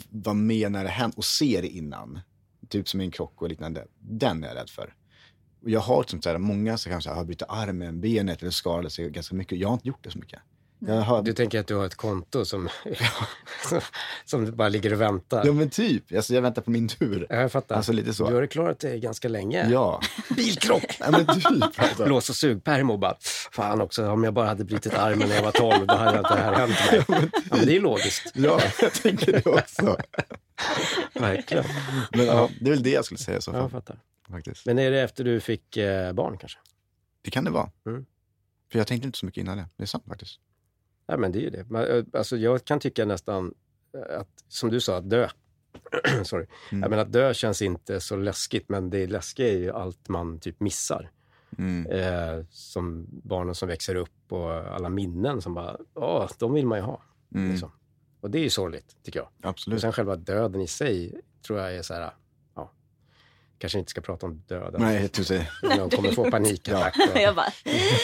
vara 0.10 0.34
med 0.34 0.72
när 0.72 0.84
det 0.84 0.90
händer 0.90 1.18
och 1.18 1.26
se 1.26 1.60
det 1.62 1.68
innan, 1.68 2.20
typ 2.74 2.90
som 2.90 3.02
i 3.02 3.04
en 3.04 3.12
krock 3.12 3.42
och 3.42 3.50
liknande, 3.50 3.88
den 4.00 4.44
är 4.44 4.48
jag 4.48 4.58
rädd 4.58 4.70
för. 4.70 4.94
Och 5.62 5.70
jag 5.70 5.80
har 5.80 6.04
som 6.04 6.22
så 6.22 6.30
här, 6.30 6.38
många 6.38 6.78
som 6.78 6.92
kanske 6.92 7.10
har 7.10 7.26
brutit 7.26 7.48
armen, 7.50 8.02
benet 8.02 8.42
eller 8.42 8.52
skadat 8.52 8.92
sig 8.92 9.10
ganska 9.10 9.36
mycket. 9.36 9.58
Jag 9.58 9.68
har 9.68 9.74
inte 9.74 9.88
gjort 9.88 10.04
det 10.04 10.12
så 10.12 10.20
mycket. 10.20 10.40
Har, 10.88 11.22
Du 11.24 11.34
tänker 11.34 11.60
att 11.60 11.68
du 11.68 11.76
har 11.76 11.86
ett 11.86 11.96
konto 11.96 12.46
som, 12.46 12.70
som 14.26 14.56
bara 14.56 14.70
ligger 14.70 14.94
och 14.94 15.02
väntar? 15.02 15.46
ja 15.46 15.54
men 15.54 15.70
typ, 15.70 16.04
alltså, 16.16 16.34
jag 16.34 16.42
väntar 16.42 16.62
på 16.62 16.72
min 16.72 16.88
tur. 16.88 17.28
Ja, 17.30 17.36
jag 17.36 17.52
fattar. 17.52 17.76
Alltså 17.76 17.92
lite 17.94 18.14
så. 18.14 18.30
Du 18.30 18.36
har 18.36 18.46
klarat 18.48 18.80
dig 18.80 19.00
ganska 19.00 19.28
länge. 19.28 19.70
Ja. 19.70 20.02
Bilkrock! 20.36 20.98
ja 21.00 21.12
men 21.12 21.26
typ. 21.26 21.80
Alltså. 21.80 22.06
Blås 22.06 22.30
och 22.30 22.36
sugpärm 22.36 22.90
och 22.90 23.00
bara, 23.00 23.18
fan 23.52 23.82
också, 23.82 24.08
om 24.10 24.24
jag 24.24 24.34
bara 24.34 24.48
hade 24.48 24.64
brutit 24.66 24.94
armen 24.94 25.30
när 25.30 25.36
jag 25.36 25.44
var 25.44 25.52
12, 25.52 25.88
då 25.88 25.96
hade 25.96 26.22
det 26.22 26.28
här 26.28 26.54
hänt 26.54 27.08
mig. 27.10 27.30
Ja, 27.50 27.56
men 27.58 27.66
det 27.66 27.76
är 27.78 27.82
logiskt. 27.82 28.32
Ja, 28.36 28.62
jag 28.82 28.94
tänker 28.94 29.32
det 29.32 29.46
också. 29.46 29.98
Verkligen. 31.14 31.66
Men 32.12 32.26
ja, 32.26 32.50
det 32.62 32.66
är 32.66 32.74
väl 32.74 32.84
det 32.84 32.90
jag 32.92 33.06
skulle 33.06 33.18
säga 33.18 33.38
i 33.38 33.42
så 33.42 33.52
Ja, 33.52 33.54
fall. 33.54 33.62
jag 33.62 33.72
fattar. 33.72 34.00
Faktiskt. 34.32 34.66
Men 34.66 34.80
är 34.80 34.92
det 34.92 35.02
efter 35.02 35.24
du 35.24 35.40
fick 35.40 35.78
eh, 35.78 36.14
barn 36.14 36.38
kanske? 36.38 36.60
Det 37.22 37.32
kan 37.32 37.44
det 37.44 37.52
vara. 37.52 37.70
Mm. 37.86 38.06
För 38.72 38.80
jag 38.80 38.88
tänkte 38.88 39.06
inte 39.06 39.18
så 39.20 39.26
mycket 39.26 39.42
innan 39.42 39.58
det. 39.58 39.66
Det 39.78 39.84
är 39.84 39.88
sant 39.88 40.04
faktiskt. 40.08 40.40
Ja, 41.06 41.18
men 41.18 41.32
det 41.32 41.40
är 41.40 41.42
ju 41.42 41.50
det. 41.50 41.70
Man, 41.70 41.88
eh, 41.88 42.04
Alltså, 42.14 42.38
jag 42.38 42.66
kan 42.66 42.80
tycka 42.80 43.06
nästan 43.06 43.54
eh, 43.98 44.20
att, 44.20 44.30
som 44.48 44.70
du 44.70 44.80
sa, 44.80 44.98
att 44.98 45.10
dö. 45.10 45.28
Sorry. 46.24 46.46
Mm. 46.72 46.82
Jag 46.82 46.90
menar, 46.90 47.04
att 47.04 47.12
dö 47.12 47.34
känns 47.34 47.62
inte 47.62 48.00
så 48.00 48.16
läskigt, 48.16 48.70
men 48.70 48.90
det 48.90 49.08
läskiga 49.08 49.48
är 49.48 49.58
ju 49.58 49.72
allt 49.72 50.10
man 50.10 50.40
typ 50.40 50.60
missar. 50.60 51.12
Mm. 51.58 51.86
Eh, 51.92 52.46
som 52.50 53.08
barnen 53.10 53.56
som 53.56 53.68
växer 53.68 53.96
upp 53.96 54.32
och 54.32 54.52
alla 54.52 54.90
minnen 54.90 55.42
som 55.42 55.54
bara, 55.54 55.78
åh, 55.94 56.30
de 56.40 56.54
vill 56.54 56.68
man 56.68 56.78
ju 56.78 56.84
ha. 56.84 57.02
Mm. 57.36 57.52
Liksom. 57.52 57.72
Och 58.22 58.32
det 58.32 58.40
är 58.40 58.44
ju 58.44 58.50
sorgligt, 58.50 58.96
tycker 59.04 59.20
jag. 59.20 59.28
Och 59.28 59.50
Absolut. 59.50 59.82
sen 59.82 59.94
själva 59.94 60.16
döden 60.16 60.62
i 60.62 60.68
sig 60.68 61.22
tror 61.48 61.60
jag 61.60 61.76
är 61.76 61.82
så 61.82 61.94
här, 61.94 62.02
ja, 62.02 62.14
kanske 63.64 63.80
inte 63.80 63.92
ska 63.92 64.02
prata 64.02 64.26
om 64.26 64.44
döden. 64.48 64.82
Nej, 64.82 65.10
det. 65.28 65.48
Jag 65.62 65.92
kommer 65.92 66.12
få 66.12 66.32
panikattack. 66.32 66.96
och- 67.14 67.22
Jag 67.22 67.36
bara, 67.36 67.52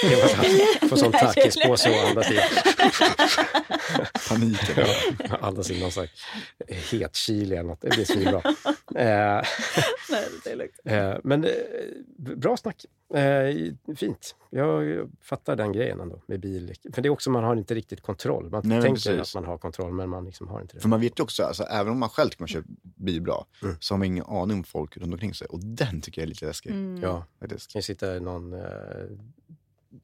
Jag 0.01 0.19
bara 0.19 0.27
så 0.29 0.35
här, 0.35 0.87
Får 0.89 0.97
sån 0.97 1.11
tackispåse 1.11 1.89
och 1.89 2.09
andas 2.09 2.31
in. 2.31 2.39
Paniken. 4.29 4.85
Ja, 5.29 5.37
andas 5.41 5.71
in 5.71 5.79
någon 5.79 5.91
slags 5.91 6.11
het 6.91 7.15
chili 7.15 7.55
eller 7.55 7.63
något. 7.69 7.81
Det 7.81 7.89
blir 7.89 8.05
svinbra. 8.05 8.41
Eh, 8.95 9.43
nej, 10.09 10.25
det 10.43 10.49
är 10.51 10.55
lugnt. 10.55 10.73
eh, 10.85 11.13
men 11.23 11.43
eh, 11.43 11.51
bra 12.17 12.57
snack. 12.57 12.85
Eh, 13.13 13.73
fint. 13.95 14.35
Jag 14.49 15.09
fattar 15.21 15.55
den 15.55 15.71
grejen 15.71 15.99
ändå 15.99 16.21
med 16.27 16.39
bil. 16.39 16.73
För 16.93 17.01
det 17.01 17.07
är 17.07 17.11
också, 17.11 17.29
man 17.29 17.43
har 17.43 17.55
inte 17.55 17.75
riktigt 17.75 18.01
kontroll. 18.01 18.49
Man 18.49 18.61
Nej, 18.65 18.81
tänker 18.81 18.95
precis. 19.11 19.35
att 19.35 19.41
man 19.41 19.49
har 19.51 19.57
kontroll, 19.57 19.93
men 19.93 20.09
man 20.09 20.25
liksom 20.25 20.47
har 20.47 20.61
inte 20.61 20.75
det. 20.75 20.81
För 20.81 20.89
man 20.89 21.01
vet 21.01 21.19
ju 21.19 21.23
också, 21.23 21.43
alltså, 21.43 21.63
även 21.63 21.91
om 21.91 21.99
man 21.99 22.09
själv 22.09 22.29
tycker 22.29 22.41
man 22.41 22.47
kör 22.47 22.63
bil 22.81 23.21
bra, 23.21 23.45
Mm. 23.63 23.75
så 23.79 23.93
har 23.93 23.97
man 23.99 24.05
ingen 24.07 24.25
aning 24.25 24.57
om 24.57 24.63
folk 24.63 24.97
runt 24.97 25.13
omkring 25.13 25.33
sig. 25.33 25.47
Och 25.47 25.59
den 25.59 26.01
tycker 26.01 26.21
jag 26.21 26.23
är 26.23 26.29
lite 26.29 26.45
läskig. 26.45 26.69
Mm. 26.71 27.01
Ja, 27.03 27.25
Faktiskt. 27.39 27.71
kan 27.71 27.79
ju 27.79 27.83
sitta 27.83 28.05
någon 28.19 28.53
eh, 28.53 28.59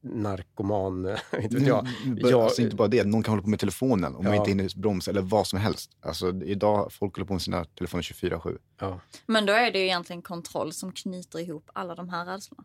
narkoman, 0.00 1.06
inte 1.42 1.56
vet 1.56 1.66
jag. 1.66 1.86
Jag- 2.16 2.32
alltså, 2.40 2.62
inte 2.62 2.76
bara 2.76 2.88
det, 2.88 3.04
någon 3.06 3.22
kan 3.22 3.32
hålla 3.32 3.42
på 3.42 3.48
med 3.48 3.60
telefonen 3.60 4.14
om 4.16 4.24
man 4.24 4.32
Ja. 4.34 4.38
inte 4.38 4.50
hinner 4.50 4.78
bromsa 4.80 5.10
eller 5.10 5.22
vad 5.22 5.46
som 5.46 5.58
helst. 5.58 5.90
Alltså, 6.00 6.42
idag, 6.44 6.92
folk 6.92 7.16
håller 7.16 7.26
på 7.26 7.32
med 7.32 7.42
sina 7.42 7.64
telefoner 7.64 8.02
24-7. 8.02 8.58
Ja. 8.80 9.00
Men 9.26 9.46
då 9.46 9.52
är 9.52 9.70
det 9.72 9.78
ju 9.78 9.84
egentligen 9.84 10.22
kontroll 10.22 10.72
som 10.72 10.92
knyter 10.92 11.38
ihop 11.38 11.70
alla 11.72 11.94
de 11.94 12.08
här 12.08 12.24
rädslorna. 12.26 12.64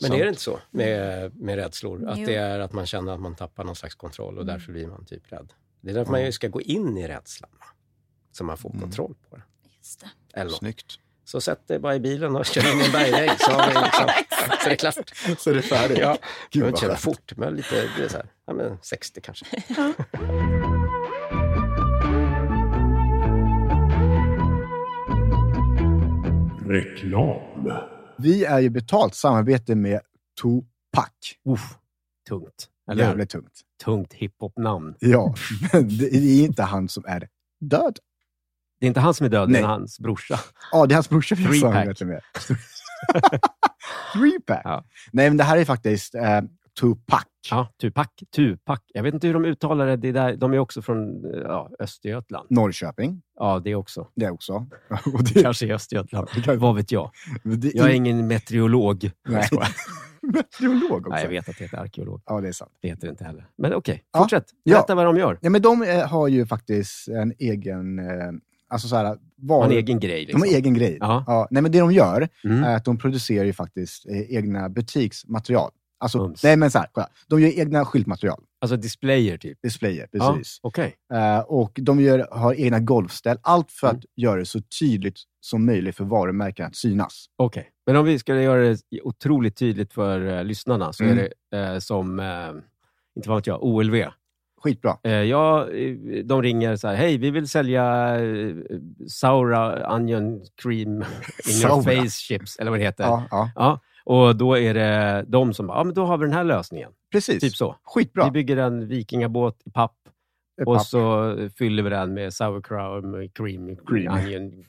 Men 0.00 0.08
Sant. 0.08 0.20
är 0.20 0.24
det 0.24 0.28
inte 0.28 0.40
så 0.40 0.60
med, 0.70 1.36
med 1.36 1.56
rädslor? 1.56 2.08
Att 2.08 2.18
Jo. 2.18 2.26
det 2.26 2.34
är 2.34 2.60
att 2.60 2.72
man 2.72 2.86
känner 2.86 3.12
att 3.12 3.20
man 3.20 3.34
tappar 3.34 3.64
någon 3.64 3.76
slags 3.76 3.94
kontroll 3.94 4.38
och 4.38 4.46
därför 4.46 4.72
blir 4.72 4.86
man 4.86 5.04
typ 5.04 5.32
rädd. 5.32 5.52
Det 5.80 5.90
är 5.90 5.94
därför 5.94 6.10
man 6.10 6.24
ju 6.24 6.32
ska 6.32 6.48
gå 6.48 6.60
in 6.60 6.98
i 6.98 7.08
rädslan. 7.08 7.50
va? 7.58 7.66
Så 8.32 8.44
man 8.44 8.58
får 8.58 8.70
Mm. 8.70 8.80
kontroll 8.82 9.14
på 9.30 9.36
det. 9.36 9.42
Just 9.78 10.00
det. 10.00 10.10
Eller 10.40 10.50
något. 10.50 10.58
Snyggt. 10.58 10.98
Så 11.24 11.40
sätt 11.40 11.68
dig 11.68 11.78
bara 11.78 11.94
i 11.94 12.00
bilen 12.00 12.36
och 12.36 12.46
kör 12.46 12.72
in 12.72 12.80
i 12.80 12.84
en 12.84 12.92
bergvägg 12.92 13.30
så, 13.40 13.50
liksom, 13.84 14.06
så 14.62 14.66
är 14.66 14.70
det 14.70 14.76
klart. 14.76 15.12
Så 15.38 15.50
är 15.50 15.54
det 15.54 15.62
färdigt. 15.62 15.98
Ja, 15.98 16.18
Gud, 16.50 16.66
inte 16.66 16.80
köra 16.80 16.96
fort, 16.96 17.32
men 17.36 17.54
lite 17.54 17.88
det 17.98 18.04
är 18.04 18.08
så 18.08 18.16
här, 18.16 18.26
ja, 18.46 18.52
men 18.52 18.78
60 18.82 19.20
kanske. 19.20 19.46
Reklam. 26.68 27.72
Vi 28.18 28.44
är 28.44 28.58
ju 28.58 28.70
betalt 28.70 29.14
samarbete 29.14 29.74
med 29.74 30.00
Tupac. 30.42 31.10
Uff, 31.44 31.76
tungt. 32.28 32.68
Eller? 32.90 33.04
Jävligt 33.04 33.30
tungt. 33.30 33.60
Tungt 33.84 34.12
hiphop-namn. 34.12 34.94
Ja, 34.98 35.34
men 35.72 35.88
det 35.98 36.14
är 36.14 36.44
inte 36.44 36.62
han 36.62 36.88
som 36.88 37.04
är 37.06 37.28
död. 37.60 37.98
Det 38.80 38.86
är 38.86 38.88
inte 38.88 39.00
han 39.00 39.14
som 39.14 39.26
är 39.26 39.30
död, 39.30 39.48
det 39.48 39.52
Nej. 39.52 39.62
är 39.62 39.66
hans 39.66 40.00
brorsa. 40.00 40.40
Ja, 40.72 40.86
det 40.86 40.92
är 40.92 40.96
hans 40.96 41.08
brorsa 41.08 41.34
vi 41.34 41.44
har 41.44 42.04
med. 42.04 42.22
Three 44.12 44.40
pack. 44.46 44.60
Ja. 44.64 44.84
Nej, 45.12 45.30
men 45.30 45.36
det 45.36 45.44
här 45.44 45.56
är 45.56 45.64
faktiskt 45.64 46.14
eh, 46.14 46.40
Tupac. 46.80 47.24
Ja, 47.50 47.68
Tupac. 47.80 48.06
Tupac. 48.36 48.78
Jag 48.94 49.02
vet 49.02 49.14
inte 49.14 49.26
hur 49.26 49.34
de 49.34 49.44
uttalar 49.44 49.86
det. 49.86 49.96
det 49.96 50.08
är 50.08 50.12
där, 50.12 50.36
de 50.36 50.52
är 50.54 50.58
också 50.58 50.82
från 50.82 51.24
eh, 51.34 51.40
ja, 51.40 51.70
Östergötland. 51.78 52.46
Norrköping. 52.50 53.22
Ja, 53.38 53.60
det 53.64 53.74
också. 53.74 54.08
Det 54.16 54.30
också. 54.30 54.52
Och 55.14 55.24
det, 55.34 55.42
Kanske 55.42 55.66
i 55.66 55.72
Östergötland. 55.72 56.28
Kan- 56.28 56.58
Vad 56.58 56.76
vet 56.76 56.92
jag? 56.92 57.10
det 57.44 57.74
Jag 57.74 57.90
är 57.90 57.94
ingen 57.94 58.26
meteorolog. 58.26 59.10
Nej. 59.28 59.44
Meteorolog 60.22 60.98
också. 60.98 61.10
Nej, 61.10 61.22
jag 61.22 61.30
vet 61.30 61.48
att 61.48 61.58
det 61.58 61.64
heter 61.64 61.78
arkeolog. 61.78 62.22
Ja, 62.26 62.40
det 62.40 62.48
är 62.48 62.52
sant. 62.52 62.70
Det 62.82 62.88
heter 62.88 63.06
det 63.06 63.10
inte 63.10 63.24
heller. 63.24 63.46
Men 63.58 63.74
okej, 63.74 64.02
Ja. 64.12 64.18
fortsätt. 64.20 64.44
Ja. 64.62 64.76
Berätta 64.76 64.94
vad 64.94 65.04
de 65.06 65.16
gör. 65.16 65.38
Ja, 65.42 65.50
men 65.50 65.62
de 65.62 65.82
eh, 65.82 66.06
har 66.08 66.28
ju 66.28 66.46
faktiskt 66.46 67.08
en 67.08 67.32
egen... 67.38 67.98
Eh, 67.98 68.04
alltså 68.68 68.88
så 68.88 68.96
här, 68.96 69.04
De 69.04 69.18
var, 69.36 69.64
en 69.64 69.70
egen 69.72 70.00
grej. 70.00 70.20
De 70.20 70.20
Liksom. 70.26 70.40
har 70.40 70.48
egen 70.48 70.74
grej. 70.74 70.96
Ja. 71.00 71.24
Ja, 71.26 71.48
nej, 71.50 71.62
men 71.62 71.72
det 71.72 71.80
de 71.80 71.92
gör 71.92 72.28
Mm. 72.44 72.64
är 72.64 72.76
att 72.76 72.84
de 72.84 72.98
producerar 72.98 73.44
ju 73.44 73.52
faktiskt 73.52 74.06
egna 74.08 74.68
butiksmaterial. 74.68 75.70
Alltså, 76.00 76.18
Mums. 76.18 76.42
nej 76.44 76.56
men 76.56 76.70
så 76.70 76.78
här, 76.78 76.88
kolla. 76.92 77.08
De 77.28 77.40
gör 77.40 77.48
egna 77.58 77.84
skyltmaterial, 77.84 78.42
Alltså 78.60 78.76
displayer 78.76 79.38
typ? 79.38 79.58
displayer, 79.62 80.08
Ja, 80.12 80.32
precis. 80.32 80.58
Okej. 80.62 80.94
Eh, 81.12 81.38
och 81.40 81.72
de 81.82 82.00
gör, 82.00 82.28
har 82.30 82.54
egna 82.54 82.80
golfställ. 82.80 83.38
Allt 83.42 83.72
för 83.72 83.86
att 83.86 83.92
Mm. 83.92 84.02
göra 84.16 84.36
det 84.38 84.46
så 84.46 84.60
tydligt 84.80 85.18
som 85.40 85.66
möjligt 85.66 85.96
för 85.96 86.04
varumärken 86.04 86.66
att 86.66 86.76
synas. 86.76 87.26
Okej. 87.36 87.68
Men 87.86 87.96
om 87.96 88.04
vi 88.04 88.18
ska 88.18 88.40
göra 88.40 88.62
det 88.90 89.00
otroligt 89.02 89.56
tydligt 89.56 89.92
för 89.92 90.38
eh, 90.38 90.44
lyssnarna 90.44 90.92
så 90.92 91.04
Mm. 91.04 91.18
är 91.18 91.28
det 91.50 91.58
eh, 91.72 91.78
som, 91.78 92.20
inte 93.16 93.28
vad 93.28 93.38
vet 93.38 93.46
jag, 93.46 93.62
OLV. 93.64 94.04
Skitbra. 94.62 94.96
Ja, 95.30 95.66
de 96.24 96.42
ringer 96.42 96.76
så 96.76 96.88
här, 96.88 96.94
hej, 96.94 97.18
vi 97.18 97.30
vill 97.30 97.48
sälja 97.48 98.16
Saura 99.08 99.94
Onion 99.94 100.40
Cream 100.62 100.88
in 101.48 101.56
your 101.62 101.82
face 101.82 102.10
chips, 102.10 102.56
eller 102.56 102.70
vad 102.70 102.80
det 102.80 102.84
heter. 102.84 103.04
Ja, 103.04 103.24
ja. 103.30 103.50
Ja, 103.54 103.80
och 104.08 104.36
då 104.36 104.58
är 104.58 104.74
det 104.74 105.24
de 105.28 105.54
som 105.54 105.66
bara, 105.66 105.78
ja 105.78 105.84
men 105.84 105.94
då 105.94 106.04
har 106.04 106.18
vi 106.18 106.24
den 106.24 106.34
här 106.34 106.44
lösningen. 106.44 106.90
Precis. 107.12 107.40
Typ 107.40 107.56
så. 107.56 107.76
Skitbra. 107.82 108.24
Vi 108.24 108.30
bygger 108.30 108.56
en 108.56 108.88
vikingabåt 108.88 109.62
i 109.64 109.70
papp 109.70 109.96
och 110.66 110.76
papp. 110.76 110.86
så 110.86 111.34
fyller 111.58 111.82
vi 111.82 111.90
den 111.90 112.14
med 112.14 112.34
sauerkraut 112.34 113.04
cream, 113.34 113.76
Cream. 113.86 114.14
onion 114.14 114.64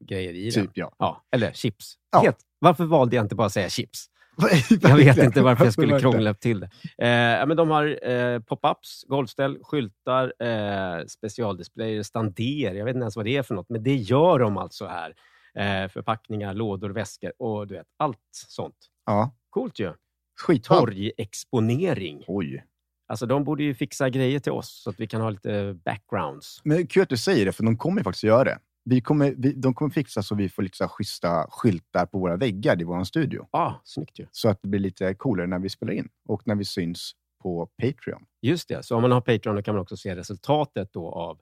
grejer 0.00 0.32
i 0.32 0.50
den. 0.50 0.66
Typ, 0.66 0.70
ja. 0.74 0.92
Ja, 0.98 1.22
eller 1.32 1.52
chips. 1.52 1.94
Ja. 2.12 2.20
Helt. 2.20 2.36
Varför 2.58 2.84
valde 2.84 3.16
jag 3.16 3.24
inte 3.24 3.34
bara 3.34 3.46
att 3.46 3.52
säga 3.52 3.68
chips? 3.68 4.06
Jag 4.82 4.96
vet 4.96 5.18
inte 5.18 5.42
varför 5.42 5.64
jag 5.64 5.72
skulle 5.72 6.00
krångla 6.00 6.34
till 6.34 6.60
det. 6.60 6.66
Eh, 6.98 7.46
men 7.46 7.56
de 7.56 7.70
har 7.70 8.08
eh, 8.10 8.38
pop-ups, 8.38 9.04
golfställ, 9.06 9.58
skyltar, 9.62 10.32
eh, 10.38 11.06
specialdisplayer, 11.06 12.02
stander. 12.02 12.74
Jag 12.74 12.84
vet 12.84 12.94
inte 12.94 13.04
ens 13.04 13.16
vad 13.16 13.24
det 13.24 13.36
är 13.36 13.42
för 13.42 13.54
något, 13.54 13.68
men 13.68 13.82
det 13.82 13.94
gör 13.94 14.38
de 14.38 14.56
alltså 14.56 14.86
här. 14.86 15.14
Eh, 15.58 15.88
förpackningar, 15.88 16.54
lådor, 16.54 16.90
väskor 16.90 17.32
och 17.38 17.66
du 17.66 17.74
vet, 17.74 17.86
allt 17.96 18.18
sånt. 18.30 18.76
Ja. 19.06 19.34
Coolt 19.50 19.78
ju. 19.78 19.92
Skitbra. 20.40 20.78
Torgexponering. 20.78 22.24
Oj. 22.26 22.64
Alltså 23.06 23.26
de 23.26 23.44
borde 23.44 23.62
ju 23.62 23.74
fixa 23.74 24.10
grejer 24.10 24.40
till 24.40 24.52
oss 24.52 24.82
så 24.82 24.90
att 24.90 25.00
vi 25.00 25.06
kan 25.06 25.20
ha 25.20 25.30
lite 25.30 25.78
backgrounds. 25.84 26.60
Men 26.64 26.86
kul 26.86 27.02
att 27.02 27.08
du 27.08 27.16
säger 27.16 27.46
det, 27.46 27.52
för 27.52 27.64
de 27.64 27.76
kommer 27.78 28.02
faktiskt 28.02 28.24
göra 28.24 28.44
det. 28.44 28.58
Vi 28.84 29.00
kommer, 29.00 29.34
vi, 29.36 29.52
de 29.52 29.74
kommer 29.74 29.90
fixa 29.90 30.22
så 30.22 30.34
vi 30.34 30.48
får 30.48 30.62
lite 30.62 30.76
så 30.76 30.84
här 30.84 30.88
schyssta 30.88 31.46
skyltar 31.50 32.06
på 32.06 32.18
våra 32.18 32.36
väggar 32.36 32.80
i 32.80 32.84
vår 32.84 33.04
studio. 33.04 33.48
Ah, 33.50 33.72
snyggt 33.84 34.18
ju. 34.18 34.26
Så 34.30 34.48
att 34.48 34.62
det 34.62 34.68
blir 34.68 34.80
lite 34.80 35.14
coolare 35.14 35.46
när 35.46 35.58
vi 35.58 35.68
spelar 35.68 35.92
in 35.92 36.08
och 36.28 36.46
när 36.46 36.54
vi 36.54 36.64
syns 36.64 37.12
på 37.42 37.66
Patreon. 37.82 38.24
Just 38.42 38.68
det, 38.68 38.82
så 38.82 38.96
om 38.96 39.02
man 39.02 39.12
har 39.12 39.20
Patreon 39.20 39.62
kan 39.62 39.74
man 39.74 39.82
också 39.82 39.96
se 39.96 40.16
resultatet 40.16 40.92
då 40.92 41.10
av 41.10 41.38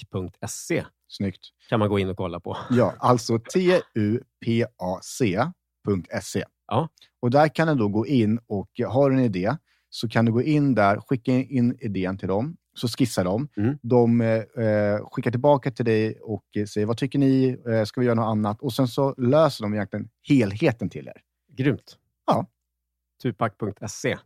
tupac.se. 0.00 0.84
Snyggt. 1.08 1.40
kan 1.68 1.78
man 1.80 1.88
gå 1.88 1.98
in 1.98 2.08
och 2.08 2.16
kolla 2.16 2.40
på. 2.40 2.56
Ja, 2.70 2.94
alltså 2.98 3.38
tupac.se. 5.14 6.44
Ja. 6.68 6.88
Och 7.20 7.30
där 7.30 7.48
kan 7.48 7.68
du 7.68 7.74
då 7.74 7.88
gå 7.88 8.06
in 8.06 8.40
och 8.46 8.70
har 8.88 9.10
du 9.10 9.16
en 9.16 9.22
idé 9.24 9.56
så 9.90 10.08
kan 10.08 10.24
du 10.24 10.32
gå 10.32 10.42
in 10.42 10.74
där, 10.74 11.00
skicka 11.00 11.32
in 11.32 11.78
idén 11.80 12.18
till 12.18 12.28
dem, 12.28 12.56
så 12.74 12.88
skissar 12.88 13.24
de. 13.24 13.48
Mm. 13.56 13.78
De 13.82 14.20
eh, 14.20 14.38
skickar 15.10 15.30
tillbaka 15.30 15.70
till 15.70 15.84
dig 15.84 16.18
och 16.20 16.44
säger 16.68 16.86
vad 16.86 16.96
tycker 16.96 17.18
ni, 17.18 17.58
eh, 17.68 17.84
ska 17.84 18.00
vi 18.00 18.06
göra 18.06 18.14
något 18.14 18.30
annat? 18.30 18.60
Och 18.62 18.72
sen 18.72 18.88
så 18.88 19.14
löser 19.18 19.64
de 19.64 19.74
egentligen 19.74 20.08
helheten 20.28 20.90
till 20.90 21.08
er. 21.08 21.20
Grymt. 21.56 21.98
Ja. 22.26 22.46
Tupac.se. 23.22 24.18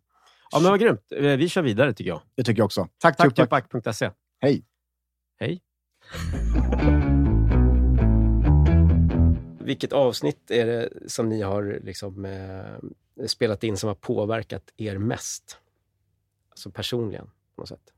Ja, 0.53 0.61
men 0.61 0.71
vad 0.71 0.81
grymt. 0.81 1.13
Eh, 1.17 1.23
Vi 1.23 1.49
kör 1.49 1.63
vidare 1.63 1.93
tycker 1.93 2.11
jag. 2.11 2.21
Det 2.35 2.45
tycker 2.45 2.61
jag 2.61 2.65
också. 2.67 2.89
Tack, 2.99 3.17
Tack 3.17 3.35
Tupac. 3.35 3.63
Tupac.se. 3.69 4.11
Hej. 4.41 4.65
Hej. 5.41 5.63
Vilket 9.61 9.93
avsnitt 9.93 10.51
är 10.51 10.67
det 10.67 11.11
som 11.11 11.29
ni 11.29 11.43
har 11.43 11.81
liksom, 11.83 12.25
eh, 12.25 13.27
spelat 13.27 13.65
in 13.65 13.77
som 13.77 13.89
har 13.89 13.95
påverkat 13.95 14.71
er 14.77 14.99
mest? 14.99 15.59
Alltså 16.49 16.71
personligen 16.71 17.31
på 17.55 17.63
något 17.63 17.69
sätt. 17.69 17.93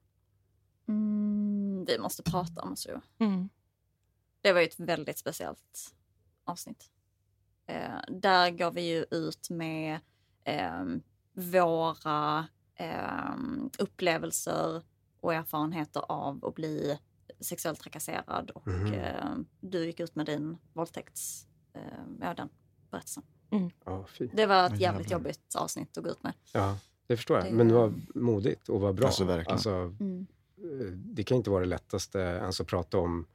Mm, 0.88 1.84
vi 1.84 1.98
måste 1.98 2.22
prata 2.22 2.62
om 2.62 2.76
så. 2.76 3.00
Mm. 3.18 3.48
Det 4.40 4.52
var 4.52 4.60
ju 4.60 4.66
ett 4.66 4.80
väldigt 4.80 5.18
speciellt 5.18 5.94
avsnitt. 6.44 6.90
Eh, 7.66 8.00
där 8.08 8.50
går 8.50 8.70
vi 8.70 8.82
ju 8.82 9.04
ut 9.10 9.50
med 9.50 10.00
eh, 10.44 10.84
våra 11.32 12.46
eh, 12.74 13.34
upplevelser 13.78 14.82
och 15.20 15.34
erfarenheter 15.34 16.02
av 16.08 16.44
att 16.44 16.54
bli 16.54 16.98
sexuellt 17.40 17.80
trakasserad 17.80 18.50
och 18.50 18.66
Mhm. 18.66 18.92
eh, 18.94 19.24
du 19.60 19.84
gick 19.86 20.00
ut 20.00 20.14
med 20.14 20.26
din 20.26 20.56
våldtäkts... 20.72 21.46
Eh, 21.74 21.80
ja, 22.20 22.34
den 22.34 22.48
berättelsen. 22.90 23.22
Ja, 23.84 24.06
fy. 24.18 24.28
Det 24.32 24.46
var 24.46 24.66
ett 24.66 24.70
jävligt 24.80 25.10
jävlar. 25.10 25.18
jobbigt 25.18 25.54
avsnitt 25.54 25.98
att 25.98 26.04
gå 26.04 26.10
ut 26.10 26.22
med. 26.22 26.32
ja, 26.52 26.78
det 27.06 27.16
förstår 27.16 27.36
jag. 27.38 27.46
Det- 27.46 27.52
Men 27.52 27.68
det 27.68 27.74
var 27.74 27.94
modigt 28.14 28.68
och 28.68 28.80
var 28.80 28.92
bra. 28.92 29.06
Alltså, 29.06 29.24
verkligen. 29.24 29.52
Alltså, 29.52 29.70
Mm. 29.70 30.26
eh, 30.58 30.86
det 30.92 31.24
kan 31.24 31.36
inte 31.36 31.50
vara 31.50 31.60
det 31.60 31.66
lättaste 31.68 32.18
ens 32.18 32.60
att 32.60 32.66
prata 32.66 32.98
om 32.98 33.26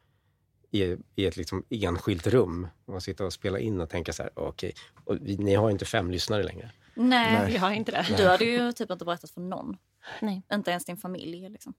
i, 0.72 0.98
i 1.16 1.26
ett 1.26 1.38
liksom 1.38 1.64
enskilt 1.70 2.28
rum. 2.28 2.68
Och 2.86 3.04
sitta 3.04 3.26
och 3.26 3.34
spela 3.34 3.60
in 3.60 3.82
och 3.82 3.90
tänka 3.90 4.14
så 4.14 4.24
här, 4.24 4.32
okej, 4.36 4.74
vi, 5.22 5.38
ni 5.38 5.56
har 5.56 5.70
inte 5.72 5.86
fem 5.86 6.12
lyssnare 6.12 6.44
längre. 6.44 6.72
Nej, 6.96 7.34
Nej. 7.34 7.52
Vi 7.52 7.58
har 7.58 7.72
inte 7.72 7.92
det. 7.92 8.18
du 8.18 8.28
hade 8.28 8.46
ju 8.46 8.72
typ 8.72 8.92
inte 8.92 9.06
berättat 9.06 9.32
för 9.32 9.42
någon. 9.42 9.78
Nej. 10.22 10.42
Inte 10.54 10.72
ens 10.72 10.86
din 10.86 10.98
familj. 10.98 11.50
Liksom. 11.50 11.74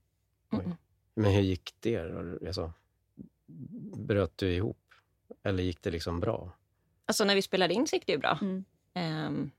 Mm-mm. 0.52 0.76
Men 1.22 1.32
hur 1.32 1.42
gick 1.42 1.74
det? 1.80 1.98
Alltså, 2.46 2.72
bröt 3.96 4.38
du 4.38 4.52
ihop? 4.54 4.78
Eller 5.44 5.62
gick 5.62 5.82
det 5.82 5.90
liksom 5.90 6.20
bra? 6.20 6.52
Alltså 7.06 7.24
när 7.24 7.34
vi 7.34 7.42
spelade 7.42 7.74
in 7.74 7.86
så 7.86 7.96
gick 7.96 8.06
det 8.06 8.12
ju 8.12 8.18
bra. 8.18 8.38
Mm. 8.42 8.64
Ehm, 8.94 9.50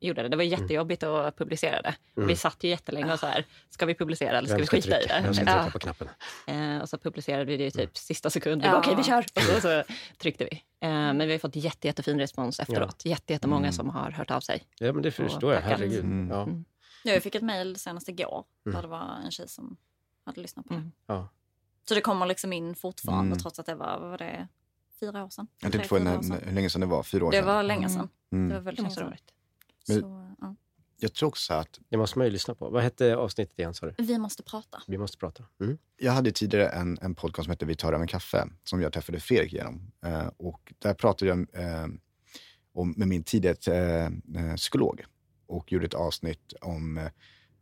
gjorde 0.00 0.22
det. 0.22 0.28
Det 0.28 0.36
var 0.36 0.44
jättejobbigt 0.44 1.02
att 1.02 1.36
publicera 1.36 1.82
det. 1.82 1.94
Mm. 2.16 2.28
Vi 2.28 2.36
satt 2.36 2.64
ju 2.64 2.68
jättelänge 2.68 3.12
och 3.12 3.18
så 3.18 3.26
här, 3.26 3.44
ska 3.70 3.86
vi 3.86 3.94
publicera 3.94 4.38
eller 4.38 4.48
ska 4.48 4.58
vi 4.58 4.66
skita 4.66 4.88
i 5.00 5.00
trycka, 5.00 5.14
vem 5.14 5.26
det? 5.26 5.34
ska 5.34 5.44
trycka 5.44 5.64
Ja. 5.64 5.70
på 5.72 5.78
knappen? 5.78 6.08
Eh, 6.46 6.78
och 6.78 6.88
så 6.88 6.98
publicerade 6.98 7.44
vi 7.44 7.56
det 7.56 7.66
i 7.66 7.70
typ 7.70 7.96
sista 7.96 8.30
sekund. 8.30 8.62
Vi 8.62 8.68
Ja. 8.68 8.78
Okej, 8.78 8.94
vi 8.96 9.02
kör! 9.02 9.24
Och 9.36 9.42
så, 9.42 9.60
så 9.60 9.82
tryckte 10.18 10.44
vi. 10.50 10.56
Eh, 10.80 10.90
men 10.90 11.18
vi 11.18 11.32
har 11.32 11.38
fått 11.38 11.56
jätte, 11.56 11.86
jättefin 11.86 12.18
respons 12.18 12.60
efteråt. 12.60 13.04
Jätte, 13.04 13.32
jättemånga 13.32 13.60
Mm. 13.66 13.72
som 13.72 13.90
har 13.90 14.10
hört 14.10 14.30
av 14.30 14.40
sig. 14.40 14.62
Ja, 14.78 14.92
men 14.92 15.02
det 15.02 15.10
förstår 15.10 15.54
jag. 15.54 15.60
Herregud. 15.60 16.04
Mm. 16.04 16.28
Ja. 16.30 16.42
Mm. 16.42 16.64
Jag 17.04 17.22
fick 17.22 17.34
ett 17.34 17.42
mejl 17.42 17.76
senast 17.76 18.08
igår 18.08 18.44
Mm. 18.66 18.74
där 18.76 18.82
det 18.82 18.88
var 18.88 19.20
en 19.24 19.30
tjej 19.30 19.48
som 19.48 19.76
hade 20.24 20.40
lyssnat 20.40 20.66
på 20.66 20.72
det. 20.74 20.78
Mm. 20.80 20.92
Ja. 21.06 21.28
Så 21.88 21.94
det 21.94 22.00
kommer 22.00 22.26
liksom 22.26 22.52
in 22.52 22.74
fortfarande 22.74 23.26
Mm. 23.26 23.38
trots 23.38 23.58
att 23.58 23.66
det 23.66 23.74
var, 23.74 23.98
vad 24.00 24.10
var 24.10 24.18
det, 24.18 24.48
fyra 25.00 25.24
år 25.24 25.30
sedan? 25.30 25.46
Jag 25.60 25.72
tänkte 25.72 25.88
sedan. 25.88 26.38
hur 26.44 26.52
länge 26.52 26.70
sedan 26.70 26.80
det 26.80 26.86
var, 26.86 27.02
fyra 27.02 27.24
år 27.24 27.30
Det 27.30 27.36
sedan. 27.36 27.46
var 27.46 27.62
länge 27.62 27.86
Mm. 27.86 27.90
sedan. 27.96 28.08
Det 28.30 28.36
Mm. 28.36 28.48
var 28.52 28.60
väldigt 28.60 28.76
Det 28.76 28.82
länge 29.00 29.10
det 29.10 29.16
sedan. 29.16 29.16
Men- 29.88 30.00
Så, 30.00 30.36
ja. 30.40 30.54
Jag 30.98 31.12
tror 31.12 31.28
också 31.28 31.54
att 31.54 31.80
Det 31.88 31.96
måste 31.96 32.18
man 32.18 32.26
ju 32.26 32.30
lyssna 32.32 32.54
på. 32.54 32.70
Vad 32.70 32.82
hette 32.82 33.16
avsnittet 33.16 33.58
igen 33.58 33.74
du? 33.80 33.94
Vi 33.98 34.18
måste 34.18 34.42
prata. 34.42 34.82
Vi 34.86 34.98
måste 34.98 35.18
prata. 35.18 35.44
Mm. 35.60 35.78
jag 35.96 36.12
hade 36.12 36.32
tidigare 36.32 36.68
en, 36.68 36.98
en 37.02 37.14
podcast 37.14 37.44
som 37.44 37.50
hette 37.50 37.66
Vi 37.66 37.74
tar 37.74 37.88
över 37.92 38.00
en 38.02 38.06
kaffe, 38.06 38.48
som 38.64 38.80
jag 38.82 38.92
träffade 38.92 39.20
Fredrik 39.20 39.52
genom. 39.52 39.92
Eh, 40.04 40.26
och 40.36 40.72
där 40.78 40.94
pratade 40.94 41.28
jag 41.28 41.38
eh, 41.64 41.86
om, 42.72 42.94
med 42.96 43.08
min 43.08 43.22
tidigare 43.24 43.56
eh, 43.66 44.46
eh, 44.50 44.54
psykolog 44.56 45.04
och 45.46 45.72
gjorde 45.72 45.86
ett 45.86 45.94
avsnitt 45.94 46.52
om 46.60 46.98
eh, 46.98 47.08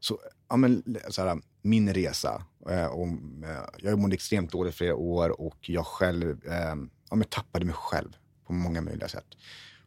så, 0.05 0.19
ja, 0.49 0.57
men, 0.57 0.97
så 1.09 1.23
här, 1.23 1.41
min 1.62 1.95
resa. 1.95 2.45
Eh, 2.71 2.87
och, 2.87 3.09
eh, 3.45 3.65
jag 3.79 3.99
mådde 3.99 4.15
extremt 4.15 4.53
dåligt 4.53 4.75
i 4.75 4.77
flera 4.77 4.95
år 4.95 5.41
och 5.41 5.71
jag 5.71 5.87
själv 5.87 6.47
eh, 6.47 6.75
ja, 7.11 7.17
men 7.17 7.25
tappade 7.25 7.65
mig 7.65 7.75
själv 7.75 8.17
på 8.47 8.53
många 8.53 8.81
möjliga 8.81 9.09
sätt. 9.09 9.27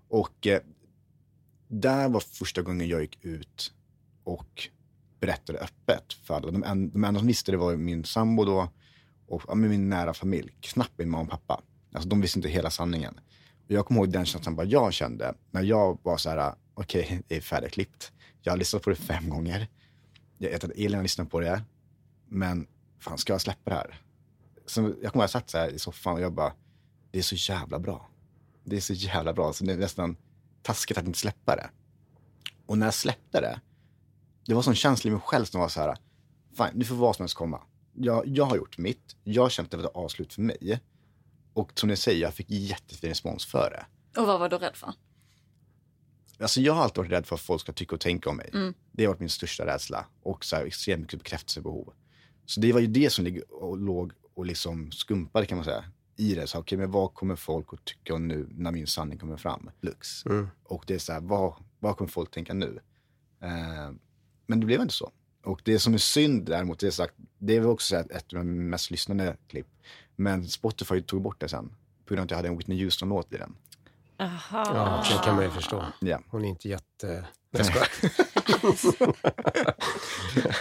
Och 0.08 0.48
eh, 0.48 0.62
där 1.68 2.10
var 2.10 2.20
första 2.20 2.62
gången 2.62 2.88
jag 2.88 3.02
gick 3.02 3.26
ut 3.26 3.74
och 4.24 4.70
berättade 5.20 5.60
öppet 5.60 6.14
för 6.14 6.34
alla. 6.34 6.52
De, 6.52 6.64
en, 6.64 6.90
de 6.90 7.04
enda 7.04 7.20
som 7.20 7.28
visste 7.28 7.52
det 7.52 7.58
var 7.58 7.76
min 7.76 8.04
sambo 8.04 8.46
då 8.46 8.70
och 9.28 9.42
ja, 9.48 9.56
min 9.56 9.90
nära 9.90 10.14
familj. 10.14 10.58
Knappt 10.60 10.98
min 10.98 11.10
mamma 11.10 11.24
och 11.24 11.30
pappa. 11.30 11.62
Alltså 11.94 12.10
de 12.10 12.22
visste 12.22 12.40
inte 12.40 12.50
hela 12.50 12.70
sanningen. 12.70 13.20
Och 13.66 13.72
jag 13.72 13.86
kommer 13.86 14.02
ihåg 14.02 14.12
den 14.12 14.26
känslan 14.26 14.56
bara 14.56 14.68
jag 14.68 14.94
kände 14.94 15.34
när 15.52 15.62
jag 15.62 16.00
var 16.04 16.18
så 16.18 16.30
här, 16.30 16.54
okej, 16.74 17.24
det 17.28 17.38
är 17.38 17.42
färdigklippt. 17.42 18.12
Jag 18.42 18.52
har 18.52 18.58
lyssnat 18.58 18.84
på 18.84 18.90
det 18.90 18.96
fem 18.96 19.30
gånger. 19.30 19.68
Jag 20.38 20.50
vet 20.50 20.64
att 20.64 20.72
Elin 20.72 20.96
har 20.96 21.04
lyssnat 21.04 21.32
på 21.32 21.40
det. 21.40 21.64
Men 22.28 22.68
fan, 23.00 23.18
ska 23.18 23.34
jag 23.34 23.42
släppa 23.42 23.70
det 23.70 23.76
här? 23.76 24.02
Så 24.66 24.82
jag 24.82 24.92
kommer 24.92 25.04
ihåg 25.04 25.08
att 25.16 25.16
jag 25.16 25.30
satt 25.30 25.50
så 25.50 25.58
här 25.58 25.70
i 25.70 25.80
soffan 25.80 26.14
och 26.14 26.22
jag 26.22 26.34
bara, 26.34 26.54
det 27.12 27.20
är 27.20 27.24
så 27.24 27.36
jävla 27.36 27.80
bra. 27.80 28.10
Det 28.64 28.76
är 28.76 28.82
så 28.82 28.94
jävla 28.94 29.34
bra, 29.34 29.54
så 29.54 29.66
det 29.66 29.74
är 29.74 29.78
nästan 29.78 30.18
taskigt 30.62 30.98
att 30.98 31.06
inte 31.06 31.20
släppa 31.20 31.56
det. 31.56 31.70
Och 32.66 32.78
när 32.78 32.88
jag 32.88 32.94
släppte 32.94 33.42
det, 33.42 33.62
det 34.46 34.54
var 34.54 34.62
sån 34.62 34.76
känsla 34.76 35.08
i 35.08 35.12
mig 35.12 35.22
själv 35.22 35.46
som 35.46 35.62
var 35.62 35.68
så 35.68 35.82
här, 35.82 35.98
fan, 36.54 36.70
nu 36.74 36.86
får 36.86 36.96
vad 36.96 37.16
som 37.16 37.24
helst 37.24 37.36
komma. 37.36 37.62
Jag, 37.94 38.28
jag 38.28 38.46
har 38.46 38.58
gjort 38.58 38.78
mitt, 38.78 39.16
jag 39.24 39.42
har 39.42 39.50
känt 39.50 39.66
att 39.66 39.72
det 39.72 39.78
var 39.78 39.84
ett 39.84 39.96
avslut 39.96 40.34
för 40.34 40.42
mig. 40.42 40.80
Och 41.54 41.72
som 41.76 41.90
ni 41.90 41.96
säger, 41.96 42.22
jag 42.22 42.34
fick 42.34 42.50
jättefin 42.50 43.10
respons 43.10 43.46
för 43.46 43.70
det. 43.70 43.86
Och 44.22 44.28
vad 44.28 44.40
var 44.40 44.50
du 44.50 44.58
rädd 44.58 44.76
för? 44.76 44.94
Alltså 46.40 46.62
jag 46.62 46.74
har 46.74 46.84
alltid 46.84 46.98
varit 46.98 47.12
rädd 47.12 47.26
för 47.26 47.36
att 47.36 47.42
folk 47.42 47.62
ska 47.62 47.72
tycka 47.72 47.96
och 47.96 48.02
tänka 48.02 48.30
om 48.30 48.38
mig. 48.38 48.50
Mm. 48.54 48.74
Det 48.92 49.06
har 49.06 49.10
varit 49.10 49.20
min 49.20 49.30
största 49.30 49.66
rädsla. 49.66 50.06
Och 50.24 50.46
så 50.46 50.56
här, 50.56 50.66
extremt 50.66 51.02
mycket 51.02 51.20
bekräftelsebehov. 51.20 51.94
Så 52.46 52.60
det 52.60 52.74
var 52.74 52.80
ju 52.80 52.88
det 52.88 53.10
som 53.10 53.42
och 53.50 53.78
låg 53.78 54.12
och 54.34 54.46
liksom 54.46 54.92
skumpade 54.92 55.46
kan 55.46 55.58
man 55.58 55.66
säga. 55.66 55.86
I 56.18 56.36
det. 56.36 56.48
Så 56.48 56.60
okej, 56.60 56.78
men 56.78 56.92
vad 56.92 57.14
kommer 57.14 57.36
folk 57.36 57.74
att 57.74 57.86
tycka 57.86 58.14
om 58.14 58.28
nu 58.28 58.48
när 58.52 58.72
min 58.72 58.88
sanning 58.88 59.20
kommer 59.20 59.38
fram? 59.38 59.70
Lux. 59.82 60.26
Mm. 60.26 60.48
Och 60.64 60.84
det 60.88 60.96
är 60.96 61.00
så 61.00 61.14
här, 61.14 61.20
vad, 61.20 61.54
vad 61.80 61.98
kommer 61.98 62.12
folk 62.12 62.32
tänka 62.32 62.54
nu? 62.54 62.80
Eh, 63.42 63.92
men 64.48 64.60
det 64.60 64.66
blev 64.66 64.82
inte 64.82 64.94
så. 64.94 65.12
Och 65.44 65.62
det 65.64 65.80
som 65.80 65.94
är 65.94 65.98
synd 65.98 66.46
däremot, 66.46 66.80
det 66.80 66.88
är, 66.88 66.92
sagt, 66.92 67.14
det 67.38 67.56
är 67.56 67.66
också 67.66 67.96
ett 67.96 68.34
av 68.34 68.40
de 68.40 68.70
mest 68.70 68.92
lyssnade 68.92 69.38
klipp. 69.48 69.68
Men 70.16 70.48
Spotify 70.48 71.02
tog 71.02 71.22
bort 71.22 71.40
det 71.40 71.50
sen. 71.50 71.76
På 72.06 72.14
grund 72.14 72.20
av 72.20 72.24
att 72.24 72.32
jag 72.32 72.38
hade 72.38 72.48
en 72.48 72.58
Whitney 72.58 72.84
Houston-låt 72.84 73.34
i 73.34 73.38
den. 73.38 73.56
Jaha. 74.18 74.40
Ja, 74.52 75.04
det 75.10 75.24
kan 75.26 75.36
man 75.36 75.44
ju 75.44 75.50
förstå. 75.52 75.86
Ja. 76.00 76.20
Hon 76.28 76.46
är 76.46 76.50
inte 76.50 76.70
jätte... 76.70 77.26
Jag 77.52 77.66
skojar. 77.66 77.88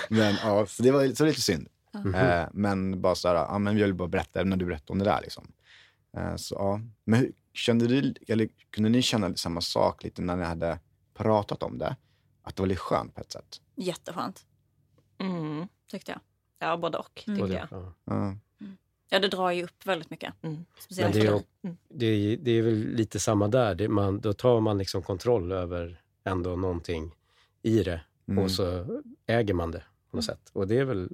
Men 0.08 0.34
ja, 0.42 0.66
så 0.66 0.82
det 0.82 0.90
var, 0.90 1.14
så 1.14 1.24
lite 1.24 1.40
synd. 1.40 1.68
Eh, 2.14 2.44
men 2.52 3.00
bara 3.00 3.14
så 3.14 3.28
här, 3.28 3.34
ja 3.34 3.58
men 3.58 3.78
jag 3.78 3.86
vill 3.86 3.94
bara 3.94 4.08
berätta 4.08 4.44
när 4.44 4.56
du 4.56 4.66
berättade 4.66 4.92
om 4.92 4.98
det 4.98 5.04
där 5.04 5.20
liksom. 5.22 5.52
Eh, 6.16 6.36
så 6.36 6.54
ja, 6.58 6.80
men 7.04 7.20
hur, 7.20 7.32
kände 7.52 7.86
du, 7.86 8.14
eller 8.28 8.48
kunde 8.70 8.88
ni 8.90 9.02
känna 9.02 9.36
samma 9.36 9.60
sak 9.60 10.04
lite 10.04 10.22
när 10.22 10.36
ni 10.36 10.44
hade 10.44 10.78
pratat 11.14 11.62
om 11.62 11.78
det? 11.78 11.96
Att 12.42 12.56
det 12.56 12.62
var 12.62 12.66
lite 12.66 12.80
skönt 12.80 13.14
på 13.14 13.20
ett 13.20 13.32
sätt? 13.32 13.60
Jätteskönt, 13.76 14.40
Mm. 15.18 15.68
tyckte 15.90 16.10
jag. 16.12 16.20
Ja, 16.58 16.76
både 16.76 16.98
och, 16.98 17.14
tycker 17.14 17.36
Både- 17.40 17.54
jag. 17.70 17.92
ja. 18.04 18.36
Ja. 19.10 19.18
Det 19.18 19.28
drar 19.28 19.50
ju 19.50 19.64
upp 19.64 19.86
väldigt 19.86 20.10
mycket. 20.10 20.34
Mm. 20.42 20.54
Men 20.56 20.66
Speciellt 20.78 21.14
det 21.14 21.20
är, 21.20 21.24
ju. 21.24 21.40
Mm. 21.64 21.76
det, 21.88 22.06
är, 22.06 22.36
det 22.36 22.50
är 22.50 22.62
väl 22.62 22.74
lite 22.74 23.20
samma 23.20 23.48
där. 23.48 23.74
Det, 23.74 23.88
man, 23.88 24.20
då 24.20 24.32
tar 24.32 24.60
man 24.60 24.78
liksom 24.78 25.02
kontroll 25.02 25.52
över 25.52 26.00
ändå 26.24 26.56
någonting 26.56 27.14
i 27.62 27.82
det 27.82 28.00
Mm. 28.28 28.44
och 28.44 28.50
så 28.50 28.86
äger 29.26 29.54
man 29.54 29.70
det 29.70 29.82
på 30.10 30.16
något 30.16 30.24
sätt. 30.24 30.50
Och 30.52 30.66
det 30.68 30.78
är 30.78 30.84
väl 30.84 31.08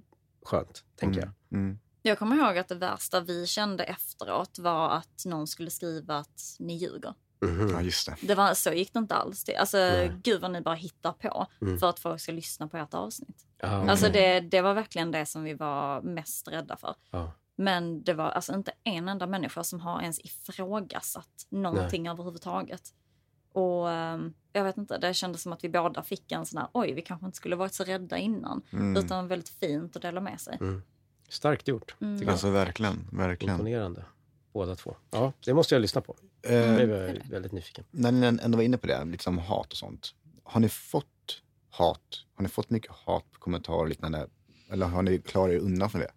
skönt, 0.44 0.84
tänker 0.96 1.20
jag. 1.20 1.30
Mm. 1.52 1.78
Jag 2.02 2.18
kommer 2.18 2.36
ihåg 2.36 2.58
att 2.58 2.68
det 2.68 2.74
värsta 2.74 3.20
vi 3.20 3.46
kände 3.46 3.84
efteråt 3.84 4.58
var 4.58 4.90
att 4.90 5.22
någon 5.26 5.46
skulle 5.46 5.70
skriva 5.70 6.16
att 6.16 6.56
ni 6.58 6.76
ljuger. 6.76 7.14
Mhm. 7.42 7.70
Ja, 7.70 7.82
just 7.82 8.06
det. 8.06 8.16
Det 8.22 8.34
var, 8.34 8.54
så 8.54 8.72
gick 8.72 8.92
det 8.92 8.98
inte 8.98 9.14
alls 9.14 9.44
till. 9.44 9.56
Alltså, 9.56 9.76
Nej. 9.76 10.12
gud 10.22 10.40
vad 10.40 10.50
ni 10.50 10.60
bara 10.60 10.74
hittar 10.74 11.12
på 11.12 11.46
Mm. 11.60 11.78
för 11.78 11.88
att 11.90 11.98
folk 11.98 12.20
ska 12.20 12.32
lyssna 12.32 12.68
på 12.68 12.76
ert 12.76 12.94
avsnitt. 12.94 13.46
Alltså 13.62 14.08
okej. 14.08 14.40
det, 14.40 14.48
det 14.48 14.60
var 14.60 14.74
verkligen 14.74 15.10
det 15.10 15.26
som 15.26 15.44
vi 15.44 15.54
var 15.54 16.02
mest 16.02 16.48
rädda 16.48 16.76
för. 16.76 16.94
Ja. 17.10 17.32
Men 17.60 18.04
det 18.04 18.14
var 18.14 18.30
alltså 18.30 18.54
inte 18.54 18.72
en 18.84 19.08
enda 19.08 19.26
människa 19.26 19.64
som 19.64 19.80
har 19.80 20.00
ens 20.00 20.20
ifrågasatt 20.20 21.46
någonting 21.48 22.08
överhuvudtaget. 22.08 22.94
Och 23.52 23.90
ehm, 23.90 24.34
jag 24.52 24.64
vet 24.64 24.76
inte, 24.76 24.98
det 24.98 25.14
kändes 25.14 25.42
som 25.42 25.52
att 25.52 25.64
vi 25.64 25.68
båda 25.68 26.02
fick 26.02 26.32
en 26.32 26.46
sån 26.46 26.58
här, 26.58 26.68
oj, 26.72 26.92
vi 26.92 27.02
kanske 27.02 27.26
inte 27.26 27.36
skulle 27.36 27.56
varit 27.56 27.74
så 27.74 27.84
rädda 27.84 28.18
innan. 28.18 28.62
Mm. 28.72 28.96
Utan 28.96 29.28
väldigt 29.28 29.48
fint 29.48 29.96
att 29.96 30.02
dela 30.02 30.20
med 30.20 30.40
sig. 30.40 30.58
Starkt 31.28 31.68
gjort. 31.68 31.94
Mm. 32.00 32.28
Alltså 32.28 32.50
verkligen, 32.50 33.08
verkligen. 33.12 33.54
Imponerande. 33.54 34.04
Båda 34.52 34.76
två. 34.76 34.96
Ja, 35.10 35.32
det 35.44 35.54
måste 35.54 35.74
jag 35.74 35.82
lyssna 35.82 36.00
på. 36.00 36.16
Eh, 36.42 36.54
Jag 36.54 36.74
blev 36.74 37.22
väldigt 37.30 37.52
nyfiken. 37.52 37.84
när 37.90 38.12
ni 38.12 38.26
ändå 38.26 38.56
var 38.56 38.62
inne 38.62 38.78
på 38.78 38.86
det, 38.86 39.04
liksom 39.04 39.38
hat 39.38 39.72
och 39.72 39.76
sånt. 39.76 40.14
Har 40.44 40.60
ni 40.60 40.68
fått 40.68 41.42
hat? 41.70 42.24
Har 42.34 42.42
ni 42.42 42.48
fått 42.48 42.70
mycket 42.70 42.90
hat, 42.90 43.26
kommentarer 43.32 43.78
och 43.78 43.88
liknande? 43.88 44.28
Eller 44.70 44.86
har 44.86 45.02
ni 45.02 45.18
klarat 45.18 45.52
er 45.52 45.58
undan 45.58 45.90
från 45.90 46.00
det? 46.00 46.10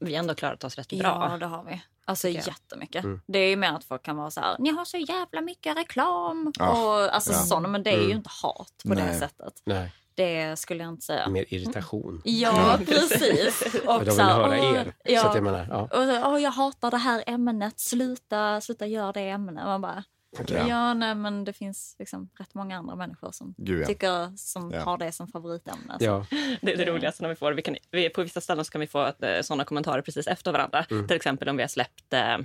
Vi 0.00 0.14
ändå 0.14 0.34
klarat 0.34 0.64
oss 0.64 0.76
rätt 0.76 0.88
bra. 0.92 1.28
Ja, 1.32 1.36
det 1.38 1.46
har 1.46 1.64
vi. 1.64 1.82
Alltså 2.04 2.28
jag. 2.28 2.46
jättemycket. 2.46 3.04
Mm. 3.04 3.20
Det 3.26 3.38
är 3.38 3.48
ju 3.48 3.56
mer 3.56 3.72
att 3.72 3.84
folk 3.84 4.02
kan 4.02 4.16
vara 4.16 4.30
så 4.30 4.40
här, 4.40 4.56
ni 4.58 4.70
har 4.70 4.84
så 4.84 4.96
jävla 4.96 5.40
mycket 5.40 5.76
reklam. 5.76 6.52
Ja, 6.58 6.70
och 7.04 7.14
alltså 7.14 7.32
ja. 7.32 7.38
sådana, 7.38 7.68
men 7.68 7.82
det 7.82 7.90
är 7.90 7.98
ju 7.98 8.04
Mm. 8.04 8.16
inte 8.16 8.30
hat 8.42 8.72
på 8.88 8.94
det 8.94 9.04
Nej. 9.04 9.18
sättet. 9.18 9.62
Nej, 9.64 9.92
Det 10.14 10.58
skulle 10.58 10.82
jag 10.84 10.92
inte 10.92 11.04
säga. 11.06 11.28
mer 11.28 11.44
irritation. 11.48 12.22
Ja, 12.24 12.78
precis. 12.86 13.62
Och 13.86 13.94
Och 13.96 14.04
de 14.04 14.10
vill 14.10 14.20
höra 14.24 14.58
er. 14.58 14.94
Ja, 15.04 15.20
Så 15.22 15.28
att 15.28 15.34
jag 15.34 15.44
menar, 15.44 15.66
ja. 15.70 15.82
och 15.82 15.90
så, 15.90 16.32
åh, 16.32 16.42
jag 16.42 16.50
hatar 16.50 16.90
det 16.90 16.96
här 16.96 17.24
ämnet, 17.26 17.80
sluta, 17.80 18.60
sluta 18.60 18.86
göra 18.86 19.12
det 19.12 19.28
ämnet. 19.28 19.64
Man 19.64 19.80
bara, 19.80 20.04
Ja. 20.48 20.94
nej 20.94 21.14
men 21.14 21.44
det 21.44 21.52
finns 21.52 21.96
liksom 21.98 22.30
rätt 22.38 22.54
många 22.54 22.78
andra 22.78 22.96
människor 22.96 23.32
som 23.32 23.54
Gud 23.56 23.82
ja. 23.82 23.86
tycker, 23.86 24.36
som 24.36 24.70
Ja. 24.70 24.82
har 24.82 24.98
det 24.98 25.12
som 25.12 25.28
favoritämne. 25.28 25.96
Så. 25.98 26.04
ja. 26.04 26.26
Det 26.60 26.72
är 26.72 26.76
det 26.76 26.84
roligaste 26.84 27.22
när 27.22 27.28
vi 27.28 27.34
får. 27.34 27.52
Vi 27.52 27.62
kan, 27.62 27.76
vi, 27.90 28.08
på 28.08 28.22
vissa 28.22 28.40
ställen 28.40 28.64
så 28.64 28.70
kan 28.72 28.80
vi 28.80 28.86
få 28.86 29.06
eh, 29.06 29.42
sådana 29.42 29.64
kommentarer 29.64 30.02
precis 30.02 30.26
efter 30.26 30.52
varandra. 30.52 30.84
Mm. 30.90 31.06
Till 31.06 31.16
exempel 31.16 31.48
om 31.48 31.56
vi 31.56 31.62
har 31.62 31.68
släppt 31.68 32.12
eh, 32.12 32.38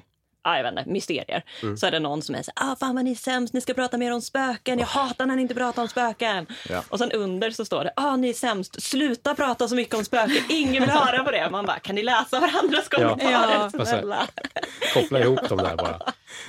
ah, 0.43 0.55
jag 0.57 0.63
vet 0.63 0.71
inte, 0.79 0.91
mysterier. 0.91 1.43
Mm. 1.61 1.77
Så 1.77 1.85
är 1.85 1.91
det 1.91 1.99
någon 1.99 2.21
som 2.21 2.35
är 2.35 2.41
så 2.41 2.51
ah, 2.55 2.75
fan 2.75 2.95
vad 2.95 3.05
ni 3.05 3.11
är 3.11 3.15
sämst, 3.15 3.53
ni 3.53 3.61
ska 3.61 3.73
prata 3.73 3.97
mer 3.97 4.13
om 4.13 4.21
spöken. 4.21 4.79
Jag 4.79 4.85
hatar 4.87 5.25
när 5.25 5.35
ni 5.35 5.41
inte 5.41 5.55
pratar 5.55 5.81
om 5.81 5.87
spöken. 5.87 6.47
Ja. 6.69 6.83
Och 6.89 6.99
sen 6.99 7.11
under 7.11 7.51
så 7.51 7.65
står 7.65 7.83
det, 7.83 7.93
ah, 7.95 8.15
ni 8.15 8.29
är 8.29 8.33
sämst, 8.33 8.81
sluta 8.83 9.35
prata 9.35 9.67
så 9.67 9.75
mycket 9.75 9.95
om 9.95 10.05
spöken. 10.05 10.43
Ingen 10.49 10.83
vill 10.83 10.91
höra 10.91 11.23
på 11.23 11.31
det. 11.31 11.49
Man 11.51 11.65
bara, 11.65 11.79
kan 11.79 11.95
ni 11.95 12.03
läsa 12.03 12.39
varandras 12.39 12.87
kommentarer? 12.89 13.69
Ja. 13.73 13.85
Snälla. 13.85 14.27
Koppla 14.93 15.19
ihop 15.19 15.49
dem 15.49 15.57
där 15.57 15.75
bara. 15.77 15.99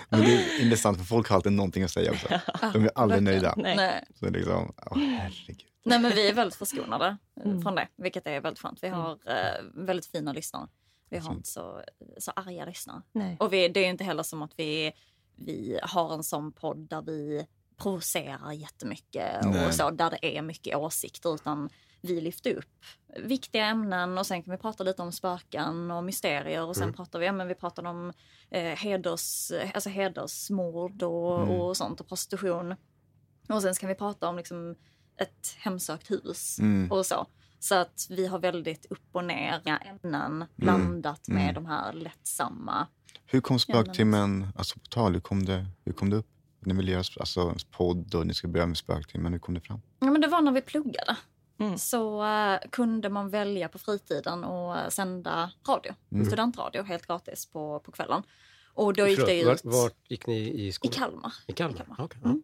Men 0.09 0.21
det 0.21 0.35
är 0.35 0.63
intressant 0.63 0.99
för 0.99 1.05
folk 1.05 1.29
har 1.29 1.37
alltid 1.37 1.53
någonting 1.53 1.83
att 1.83 1.91
säga 1.91 2.11
också. 2.13 2.29
De 2.73 2.85
är 2.85 2.91
aldrig 2.95 3.23
nöjda. 3.23 3.55
Nej. 3.57 4.05
Så 4.21 4.31
liksom, 4.31 4.75
åh 4.91 4.99
herregud. 4.99 5.61
Nej 5.87 5.99
men 5.99 6.11
vi 6.15 6.29
är 6.29 6.33
väldigt 6.35 6.59
förskonade 6.59 7.17
Mm. 7.45 7.63
från 7.63 7.75
det, 7.75 7.89
vilket 7.97 8.27
är 8.27 8.41
väldigt 8.41 8.61
skönt. 8.63 8.79
Vi 8.83 8.89
har 8.89 9.11
eh, 9.11 9.63
väldigt 9.75 10.07
fina 10.07 10.33
lyssnare. 10.33 10.67
Vi 11.15 11.27
har 11.27 11.35
inte 11.35 11.49
så, 11.49 11.83
så 12.19 12.31
arga 12.37 12.65
lyssnare. 12.65 13.03
Nej. 13.13 13.37
Och 13.41 13.53
vi, 13.53 13.69
det 13.69 13.81
är 13.81 13.89
inte 13.91 14.05
heller 14.05 14.23
som 14.23 14.43
att 14.43 14.53
vi, 14.57 14.93
vi 15.37 15.79
har 15.83 16.15
en 16.15 16.23
sån 16.23 16.53
podd 16.53 16.89
där 16.89 17.03
vi 17.03 17.47
provocerar 17.77 18.53
jättemycket 18.53 19.45
Nej. 19.45 19.67
och 19.67 19.75
så, 19.75 19.91
där 19.91 20.11
det 20.11 20.37
är 20.39 20.43
mycket 20.43 20.77
åsikter, 20.77 21.35
utan 21.35 21.71
vi 22.01 22.21
lyfter 22.21 22.55
upp 22.55 22.85
viktiga 23.17 23.67
ämnen 23.67 24.19
och 24.19 24.27
sen 24.27 24.43
kan 24.43 24.53
vi 24.53 24.59
prata 24.59 24.85
lite 24.85 25.03
om 25.03 25.13
spöken 25.13 25.91
och 25.91 26.05
mysterier 26.05 26.65
och 26.65 26.77
sen 26.77 26.93
pratar 26.93 27.19
vi, 27.19 27.27
ja, 27.27 27.33
men 27.33 27.49
vi 27.49 27.55
pratar 27.55 27.85
om 27.87 28.13
eh, 28.51 28.63
heders, 28.77 29.53
alltså 29.75 29.91
hedersmord 29.91 31.03
och, 31.03 31.43
Mm. 31.43 31.61
och 31.61 31.77
sånt 31.77 32.01
och 32.01 32.09
prostitution. 32.09 32.75
Och 33.49 33.63
sen 33.63 33.75
ska 33.75 33.87
vi 33.87 33.95
prata 33.95 34.29
om 34.29 34.37
liksom 34.37 34.77
ett 35.17 35.55
hemsökt 35.59 36.11
hus 36.11 36.59
Mm. 36.59 36.93
och 36.93 37.07
så. 37.07 37.27
Så 37.65 37.75
att 37.75 38.07
vi 38.11 38.27
har 38.27 38.39
väldigt 38.39 38.87
upp 38.91 39.09
och 39.13 39.25
ner 39.25 39.63
ämnen 39.67 40.45
blandat 40.57 41.29
med 41.29 41.43
Mm. 41.43 41.55
de 41.55 41.67
här 41.67 41.93
lättsamma. 41.93 42.87
Hur 43.27 43.41
kom 43.41 43.59
spöktimmen, 43.59 44.49
alltså 44.57 44.79
på 44.79 44.87
tal, 44.87 45.13
hur 45.13 45.21
kom 45.21 45.45
det, 45.45 45.67
hur 45.85 45.93
kom 45.93 46.11
det 46.11 46.17
upp? 46.17 46.27
Ni 46.61 46.75
vill 46.75 46.89
göra 46.89 47.03
alltså, 47.21 47.41
en 47.41 47.57
podd 47.71 48.15
och 48.15 48.27
ni 48.27 48.35
ska 48.35 48.49
börja 48.49 48.67
med 48.67 48.77
spöktimmen, 48.77 49.33
hur 49.33 49.39
kom 49.41 49.55
det 49.55 49.61
fram? 49.61 49.81
Ja, 49.99 50.11
men 50.11 50.21
det 50.21 50.27
var 50.29 50.41
när 50.41 50.53
vi 50.53 50.61
pluggade. 50.61 51.17
Mm. 51.61 51.79
Så 51.79 52.25
eh, 52.25 52.59
kunde 52.71 53.09
man 53.09 53.31
välja 53.31 53.69
på 53.69 53.79
fritiden 53.79 54.45
och 54.45 54.79
eh, 54.79 54.89
sända 54.89 55.51
radio, 55.69 55.93
Mm. 56.13 56.27
studentradio 56.27 56.83
helt 56.83 57.07
gratis 57.07 57.47
på, 57.47 57.81
på 57.81 57.93
kvällen. 57.93 58.23
Och 58.75 58.95
då 58.95 59.07
gick 59.09 59.19
det 59.19 59.25
Förlåt, 59.43 59.55
ut 59.59 59.65
vart, 59.65 59.75
vart 59.75 60.11
gick 60.11 60.27
ni 60.27 60.39
i 60.39 60.67
i 60.67 60.73
skolan? 60.73 60.93
Kalmar. 60.95 61.33
I 61.47 61.53
Kalmar? 61.53 61.75
I 61.75 61.79
Kalmar. 61.79 61.97
Okej, 62.05 62.21
ja. 62.25 62.35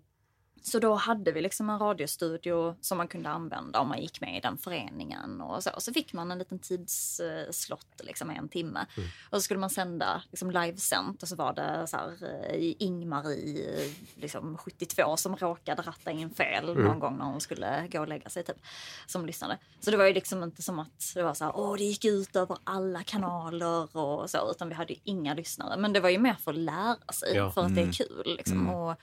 Så 0.63 0.79
då 0.79 0.95
hade 0.95 1.33
vi 1.33 1.41
liksom 1.43 1.71
en 1.71 1.79
radiostudio 1.79 2.77
som 2.81 2.99
man 2.99 3.09
kunde 3.09 3.29
använda 3.31 3.81
om 3.81 3.89
man 3.89 4.01
gick 4.01 4.21
med 4.21 4.37
i 4.37 4.41
den 4.41 4.59
föreningen 4.59 5.41
och 5.41 5.63
så. 5.63 5.71
Så 5.79 5.93
fick 5.93 6.13
man 6.13 6.31
en 6.31 6.39
liten 6.39 6.59
tidsslott, 6.59 8.01
liksom 8.05 8.31
en 8.31 8.49
timme. 8.49 8.87
Mm. 8.97 9.09
Och 9.31 9.37
så 9.37 9.41
skulle 9.41 9.61
man 9.61 9.71
sända 9.71 10.23
liksom 10.31 10.51
livesänt 10.51 11.23
och 11.23 11.29
så 11.29 11.37
var 11.37 11.53
det 11.53 11.87
så 11.87 11.97
här, 11.97 12.13
eh, 12.51 12.75
Ingmarie, 12.79 13.85
eh, 13.87 13.91
liksom 14.15 14.59
72, 14.59 15.17
som 15.17 15.37
råkade 15.37 15.83
ratta 15.83 16.11
in 16.11 16.31
fel 16.31 16.69
Mm. 16.69 16.85
någon 16.85 16.99
gång 16.99 17.19
när 17.19 17.25
hon 17.25 17.41
skulle 17.41 17.89
gå 17.93 18.01
och 18.01 18.09
lägga 18.09 18.29
sig 18.29 18.45
typ, 18.45 18.57
som 19.07 19.27
lyssnade. 19.27 19.59
Så 19.81 19.91
det 19.91 19.97
var 19.97 20.05
ju 20.07 20.13
liksom 20.13 20.43
inte 20.43 20.63
som 20.63 20.79
att 20.79 21.13
det 21.15 21.23
var 21.23 21.35
så 21.35 21.45
här, 21.45 21.53
åh 21.57 21.77
det 21.77 21.85
gick 21.85 22.05
ut 22.05 22.37
över 22.37 22.57
alla 22.65 23.03
kanaler 23.03 23.97
och 23.97 24.31
så, 24.31 24.51
utan 24.51 24.69
vi 24.69 24.75
hade 24.75 24.93
ju 24.93 24.99
inga 25.05 25.35
lyssnare. 25.35 25.77
Men 25.77 25.93
det 25.93 26.01
var 26.01 26.09
ju 26.11 26.19
mer 26.19 26.35
för 26.35 26.51
att 26.51 26.59
lära 26.59 27.13
sig, 27.13 27.35
Ja. 27.37 27.51
för 27.51 27.61
att 27.61 27.75
det 27.75 27.81
Mm. 27.81 27.89
är 27.89 27.93
kul 27.93 28.35
liksom. 28.37 28.61
Mm. 28.61 28.75
Och, 28.75 28.95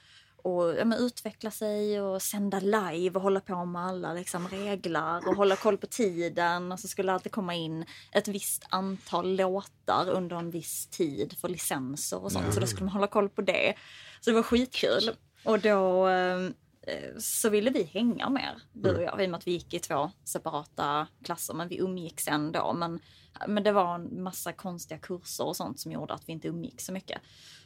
och 0.48 0.76
ja, 0.78 0.86
men, 0.86 1.00
utveckla 1.00 1.52
sig 1.52 2.02
och 2.02 2.22
sända 2.22 2.60
live 2.60 3.16
och 3.16 3.22
hålla 3.22 3.40
på 3.40 3.66
med 3.66 3.82
alla 3.82 4.14
liksom, 4.14 4.48
regler 4.48 5.28
och 5.28 5.36
hålla 5.36 5.56
koll 5.56 5.78
på 5.78 5.88
tiden. 5.88 6.72
Och 6.72 6.80
så 6.80 6.88
skulle 6.88 7.12
det 7.12 7.14
alltid 7.14 7.32
komma 7.32 7.56
in 7.56 7.86
ett 8.12 8.28
visst 8.28 8.66
antal 8.70 9.36
låtar 9.36 10.10
under 10.10 10.36
en 10.36 10.52
viss 10.52 10.88
tid 10.88 11.38
för 11.42 11.50
licenser 11.50 12.24
och 12.24 12.32
sånt. 12.32 12.54
Så 12.54 12.60
då 12.60 12.68
skulle 12.68 12.86
man 12.86 12.94
hålla 12.94 13.08
koll 13.08 13.30
på 13.30 13.42
det. 13.42 13.74
Så 14.22 14.30
det 14.30 14.36
var 14.36 14.44
skitkul. 14.44 15.12
Och 15.44 15.60
då 15.60 16.08
eh, 16.08 16.50
så 17.18 17.50
ville 17.50 17.70
vi 17.70 17.84
hänga 17.84 18.30
mer, 18.30 18.62
du 18.74 18.96
och 18.96 19.04
jag, 19.04 19.22
i 19.22 19.26
och 19.26 19.30
med 19.30 19.38
att 19.38 19.48
vi 19.48 19.52
gick 19.52 19.74
i 19.74 19.80
två 19.80 20.12
separata 20.24 21.08
klasser. 21.24 21.54
Men 21.54 21.68
vi 21.68 21.78
umgicks 21.80 22.28
ändå. 22.28 22.74
Men, 22.74 23.00
men 23.48 23.64
det 23.64 23.72
var 23.72 23.96
en 23.96 24.24
massa 24.24 24.54
konstiga 24.54 25.00
kurser 25.00 25.46
och 25.46 25.56
sånt 25.56 25.80
som 25.80 25.92
gjorde 25.92 26.14
att 26.14 26.30
vi 26.30 26.34
inte 26.34 26.48
umgicks 26.48 26.86
så 26.86 26.94
mycket. 26.94 27.22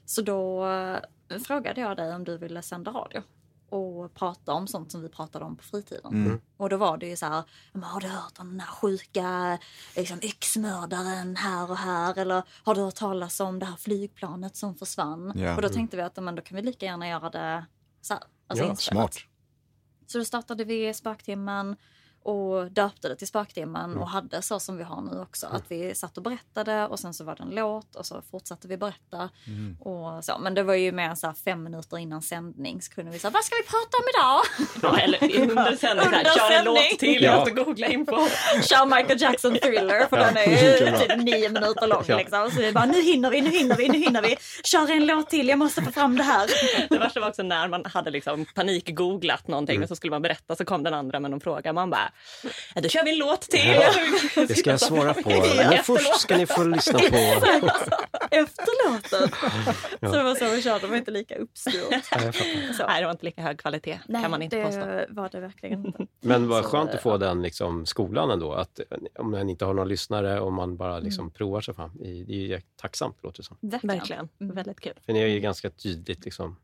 Så 0.05 0.21
då 0.21 0.67
eh, 0.67 1.39
frågade 1.45 1.81
jag 1.81 1.97
dig 1.97 2.15
om 2.15 2.23
du 2.23 2.37
ville 2.37 2.61
sända 2.61 2.91
radio 2.91 3.21
och 3.69 4.13
prata 4.13 4.53
om 4.53 4.67
sånt 4.67 4.91
som 4.91 5.01
vi 5.01 5.09
pratade 5.09 5.45
om 5.45 5.55
på 5.55 5.63
fritiden. 5.63 6.13
Mm. 6.13 6.41
Och 6.57 6.69
då 6.69 6.77
var 6.77 6.97
det 6.97 7.07
ju 7.07 7.15
så 7.15 7.25
här, 7.25 7.43
"Men 7.73 7.83
har 7.83 8.01
du 8.01 8.07
hört 8.07 8.39
om 8.39 8.49
den 8.49 8.59
här 8.59 8.67
sjuka 8.71 9.57
liksom, 9.95 10.19
yxmördaren 10.21 11.35
här 11.35 11.71
och 11.71 11.77
här? 11.77 12.17
Eller 12.17 12.43
har 12.63 12.75
du 12.75 12.81
hört 12.81 12.95
talas 12.95 13.39
om 13.39 13.59
det 13.59 13.65
här 13.65 13.75
flygplanet 13.75 14.55
som 14.55 14.75
försvann? 14.75 15.31
Ja. 15.35 15.55
Och 15.55 15.61
då 15.61 15.69
tänkte 15.69 15.97
vi 15.97 16.03
att 16.03 16.23
men 16.23 16.35
då 16.35 16.41
kan 16.41 16.55
vi 16.55 16.61
lika 16.61 16.85
gärna 16.85 17.07
göra 17.07 17.29
det 17.29 17.65
så 18.01 18.13
här. 18.13 18.23
Alltså 18.47 18.65
Ja. 18.65 18.75
Smart. 18.75 19.17
Så 20.07 20.17
då 20.17 20.25
startade 20.25 20.63
vi 20.63 20.93
Spöktimmen 20.93 21.75
och 22.23 22.71
döpte 22.71 23.09
det 23.09 23.15
till 23.15 23.27
Spöktimmen 23.27 23.97
och 23.97 24.09
hade 24.09 24.41
så 24.41 24.59
som 24.59 24.77
vi 24.77 24.83
har 24.83 25.01
nu 25.01 25.19
också. 25.21 25.47
Att 25.47 25.63
vi 25.67 25.95
satt 25.95 26.17
och 26.17 26.23
berättade 26.23 26.87
och 26.87 26.99
sen 26.99 27.13
så 27.13 27.23
var 27.23 27.35
det 27.35 27.43
en 27.43 27.49
låt 27.49 27.95
och 27.95 28.05
så 28.05 28.21
fortsatte 28.31 28.67
vi 28.67 28.77
berätta. 28.77 29.29
Och 29.79 30.23
så. 30.25 30.37
Men 30.37 30.53
det 30.53 30.63
var 30.63 30.73
ju 30.73 30.91
mer 30.91 31.15
så 31.15 31.27
här 31.27 31.33
fem 31.33 31.63
minuter 31.63 31.97
innan 31.97 32.21
sändning 32.21 32.81
så 32.81 32.91
kunde 32.91 33.11
vi 33.11 33.19
säga 33.19 33.31
vad 33.31 33.43
ska 33.43 33.55
vi 33.55 33.63
prata 33.63 33.97
om 33.97 34.03
idag? 34.15 34.41
Ja, 34.81 34.99
eller 34.99 35.41
under 35.51 35.75
sändning. 35.75 36.05
Under 36.05 36.23
Kör 36.23 36.31
en 36.31 36.51
sändning. 36.51 36.73
låt 36.91 36.99
till. 36.99 37.23
Ja. 37.23 37.31
Jag 37.31 37.39
måste 37.39 37.51
googla 37.51 37.87
in 37.87 38.05
på. 38.05 38.15
Kör 38.63 38.85
Michael 38.85 39.21
Jackson 39.21 39.55
Thriller 39.55 40.07
för 40.07 40.17
den 40.17 40.37
är 40.37 40.45
ju 40.47 40.97
typ 41.07 41.17
nio 41.17 41.49
minuter 41.49 41.87
lång. 41.87 42.03
Ja. 42.07 42.17
Liksom. 42.17 42.51
Så 42.51 42.61
vi 42.61 42.71
bara 42.71 42.85
nu 42.85 43.01
hinner 43.01 43.29
vi, 43.29 43.41
nu 43.41 43.49
hinner 43.49 43.75
vi, 43.75 43.89
nu 43.89 43.97
hinner 43.97 44.21
vi. 44.21 44.37
Kör 44.63 44.91
en 44.91 45.05
låt 45.05 45.29
till, 45.29 45.47
jag 45.47 45.59
måste 45.59 45.81
få 45.81 45.91
fram 45.91 46.17
det 46.17 46.23
här. 46.23 46.49
Det 46.89 46.97
värsta 46.97 47.19
var 47.19 47.29
också 47.29 47.43
när 47.43 47.67
man 47.67 47.85
hade 47.85 48.11
liksom 48.11 48.45
panikgooglat 48.55 49.47
någonting 49.47 49.83
och 49.83 49.87
så 49.87 49.95
skulle 49.95 50.11
man 50.11 50.21
berätta 50.21 50.55
så 50.55 50.65
kom 50.65 50.83
den 50.83 50.93
andra 50.93 51.19
med 51.19 51.31
någon 51.31 51.39
fråga. 51.39 51.73
Man 51.73 51.89
bara, 51.89 52.10
ja, 52.75 52.81
då 52.81 52.89
kör 52.89 53.03
vi 53.03 53.11
en 53.11 53.17
låt 53.17 53.41
till. 53.41 53.79
Det 54.47 54.55
ska 54.55 54.69
jag 54.69 54.79
svara 54.79 55.13
på. 55.13 55.29
Men 55.29 55.83
först 55.83 56.19
ska 56.19 56.37
ni 56.37 56.45
få 56.45 56.63
lyssna 56.63 56.99
på... 56.99 57.15
Efter 58.31 58.89
låten. 58.91 59.29
Så 60.11 60.17
det 60.17 60.23
var 60.23 60.35
så 60.35 60.49
vi 60.55 60.61
körde, 60.61 60.79
det 60.79 60.87
var 60.87 60.97
inte 60.97 61.11
lika 61.11 61.35
uppstyrt. 61.35 62.05
Ja. 62.11 62.31
Nej, 62.87 62.99
det 63.01 63.05
var 63.05 63.11
inte 63.11 63.25
lika 63.25 63.41
hög 63.41 63.59
kvalitet 63.59 63.99
kan 64.07 64.31
man 64.31 64.41
inte 64.41 64.63
påstå. 64.63 64.79
det 64.85 65.07
var 65.09 65.29
det 65.29 65.39
verkligen 65.39 65.85
inte. 65.85 66.07
Men 66.19 66.47
vad 66.47 66.65
skönt 66.65 66.91
att 66.91 67.01
få 67.01 67.09
ja. 67.09 67.17
den 67.17 67.41
liksom, 67.41 67.85
skolan 67.85 68.31
ändå. 68.31 68.53
Att, 68.53 68.79
om 69.19 69.31
man 69.31 69.49
inte 69.49 69.65
har 69.65 69.73
några 69.73 69.87
lyssnare 69.87 70.39
och 70.39 70.53
man 70.53 70.77
bara 70.77 70.99
liksom 70.99 71.21
Mm. 71.21 71.33
provar 71.33 71.61
sig 71.61 71.73
fram. 71.73 71.91
Det 71.99 72.05
är 72.05 72.31
är 72.31 72.57
ju 72.57 72.61
tacksamt 72.75 73.23
låter 73.23 73.37
det 73.37 73.43
som. 73.43 73.57
Verkligen. 73.61 73.97
Verkligen. 73.97 74.29
Mm. 74.41 74.55
Väldigt 74.55 74.79
kul. 74.79 74.93
För 75.05 75.13
ni 75.13 75.21
har 75.21 75.27
ju 75.27 75.39
ganska 75.39 75.69
tydligt, 75.69 76.25
liksom, 76.25 76.55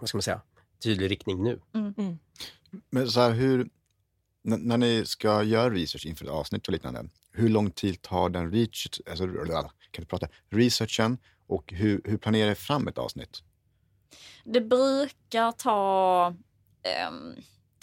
vad 0.00 0.08
ska 0.08 0.16
man 0.16 0.22
säga, 0.22 0.40
tydlig 0.82 1.10
riktning 1.10 1.42
nu. 1.42 1.60
Men 2.90 3.08
så 3.10 3.20
här, 3.20 3.30
hur, 3.30 3.68
n- 4.48 4.60
när 4.62 4.78
ni 4.78 5.06
ska 5.06 5.42
göra 5.42 5.70
research 5.70 6.06
inför 6.06 6.24
ett 6.24 6.30
avsnitt 6.30 6.66
och 6.66 6.72
liknande, 6.72 7.04
hur 7.32 7.48
lång 7.48 7.70
tid 7.70 8.02
tar 8.02 8.28
den 8.28 8.50
research, 8.52 9.00
alltså, 9.10 9.26
kan 9.90 10.02
du 10.02 10.04
prata, 10.04 10.28
researchen 10.50 11.18
och 11.46 11.72
hur, 11.72 12.00
hur 12.04 12.16
planerar 12.18 12.48
ni 12.48 12.54
fram 12.54 12.88
ett 12.88 12.98
avsnitt? 12.98 13.42
Det 14.44 14.60
brukar 14.60 15.52
ta 15.52 16.34
ehm, 16.82 17.34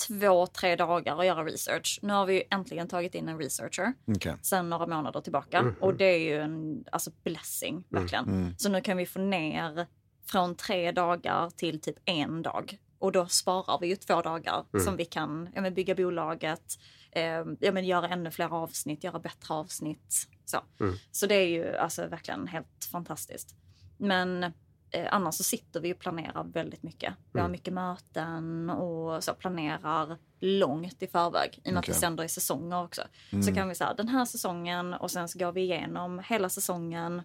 två, 0.07 0.47
tre 0.47 0.75
dagar 0.75 1.19
att 1.19 1.25
göra 1.25 1.45
research. 1.45 1.99
Nu 2.01 2.13
har 2.13 2.25
vi 2.25 2.33
ju 2.33 2.43
äntligen 2.51 2.87
tagit 2.87 3.15
in 3.15 3.29
en 3.29 3.37
researcher 3.37 3.93
Okej. 4.05 4.35
sen 4.41 4.69
några 4.69 4.87
månader 4.87 5.21
tillbaka. 5.21 5.61
Mhm. 5.61 5.75
Och 5.79 5.95
det 5.95 6.05
är 6.05 6.19
ju 6.19 6.41
en 6.41 6.85
alltså, 6.91 7.11
blessing, 7.23 7.83
verkligen. 7.89 8.25
Mm. 8.25 8.53
Så 8.57 8.69
nu 8.69 8.81
kan 8.81 8.97
vi 8.97 9.05
få 9.05 9.19
ner 9.19 9.87
från 10.25 10.55
tre 10.55 10.91
dagar 10.91 11.49
till 11.49 11.81
typ 11.81 11.95
en 12.05 12.41
dag. 12.41 12.77
Och 13.01 13.11
då 13.11 13.27
sparar 13.27 13.79
vi 13.79 13.87
ju 13.87 13.95
två 13.95 14.21
dagar 14.21 14.65
Mm. 14.73 14.85
som 14.85 14.97
vi 14.97 15.05
kan 15.05 15.49
ja, 15.55 15.61
men 15.61 15.73
bygga 15.73 15.95
bolaget, 15.95 16.79
eh, 17.11 17.23
ja, 17.59 17.71
men 17.71 17.85
göra 17.85 18.07
ännu 18.09 18.31
fler 18.31 18.53
avsnitt, 18.53 19.03
göra 19.03 19.19
bättre 19.19 19.53
avsnitt. 19.53 20.27
Så, 20.45 20.57
Mm. 20.79 20.95
så 21.11 21.27
det 21.27 21.35
är 21.35 21.47
ju 21.47 21.75
alltså 21.75 22.07
verkligen 22.07 22.47
helt 22.47 22.85
fantastiskt. 22.91 23.55
Men 23.97 24.43
eh, 24.91 25.07
annars 25.11 25.35
så 25.35 25.43
sitter 25.43 25.81
vi 25.81 25.93
och 25.93 25.99
planerar 25.99 26.43
väldigt 26.43 26.83
mycket. 26.83 27.13
Vi 27.33 27.39
har 27.39 27.45
Mm. 27.45 27.51
mycket 27.51 27.73
möten 27.73 28.69
och 28.69 29.23
så 29.23 29.33
planerar 29.33 30.17
långt 30.39 31.03
i 31.03 31.07
förväg. 31.07 31.59
I 31.63 31.69
och 31.69 31.73
med 31.73 31.79
att 31.79 31.89
vi 31.89 31.93
sänder 31.93 32.23
i 32.23 32.29
säsonger 32.29 32.83
också. 32.83 33.01
Så 33.29 33.35
Mm. 33.35 33.55
kan 33.55 33.69
vi 33.69 33.75
säga 33.75 33.93
den 33.93 34.07
här 34.07 34.25
säsongen 34.25 34.93
och 34.93 35.11
sen 35.11 35.27
så 35.27 35.39
går 35.39 35.51
vi 35.51 35.61
igenom 35.61 36.19
hela 36.29 36.49
säsongen 36.49 37.21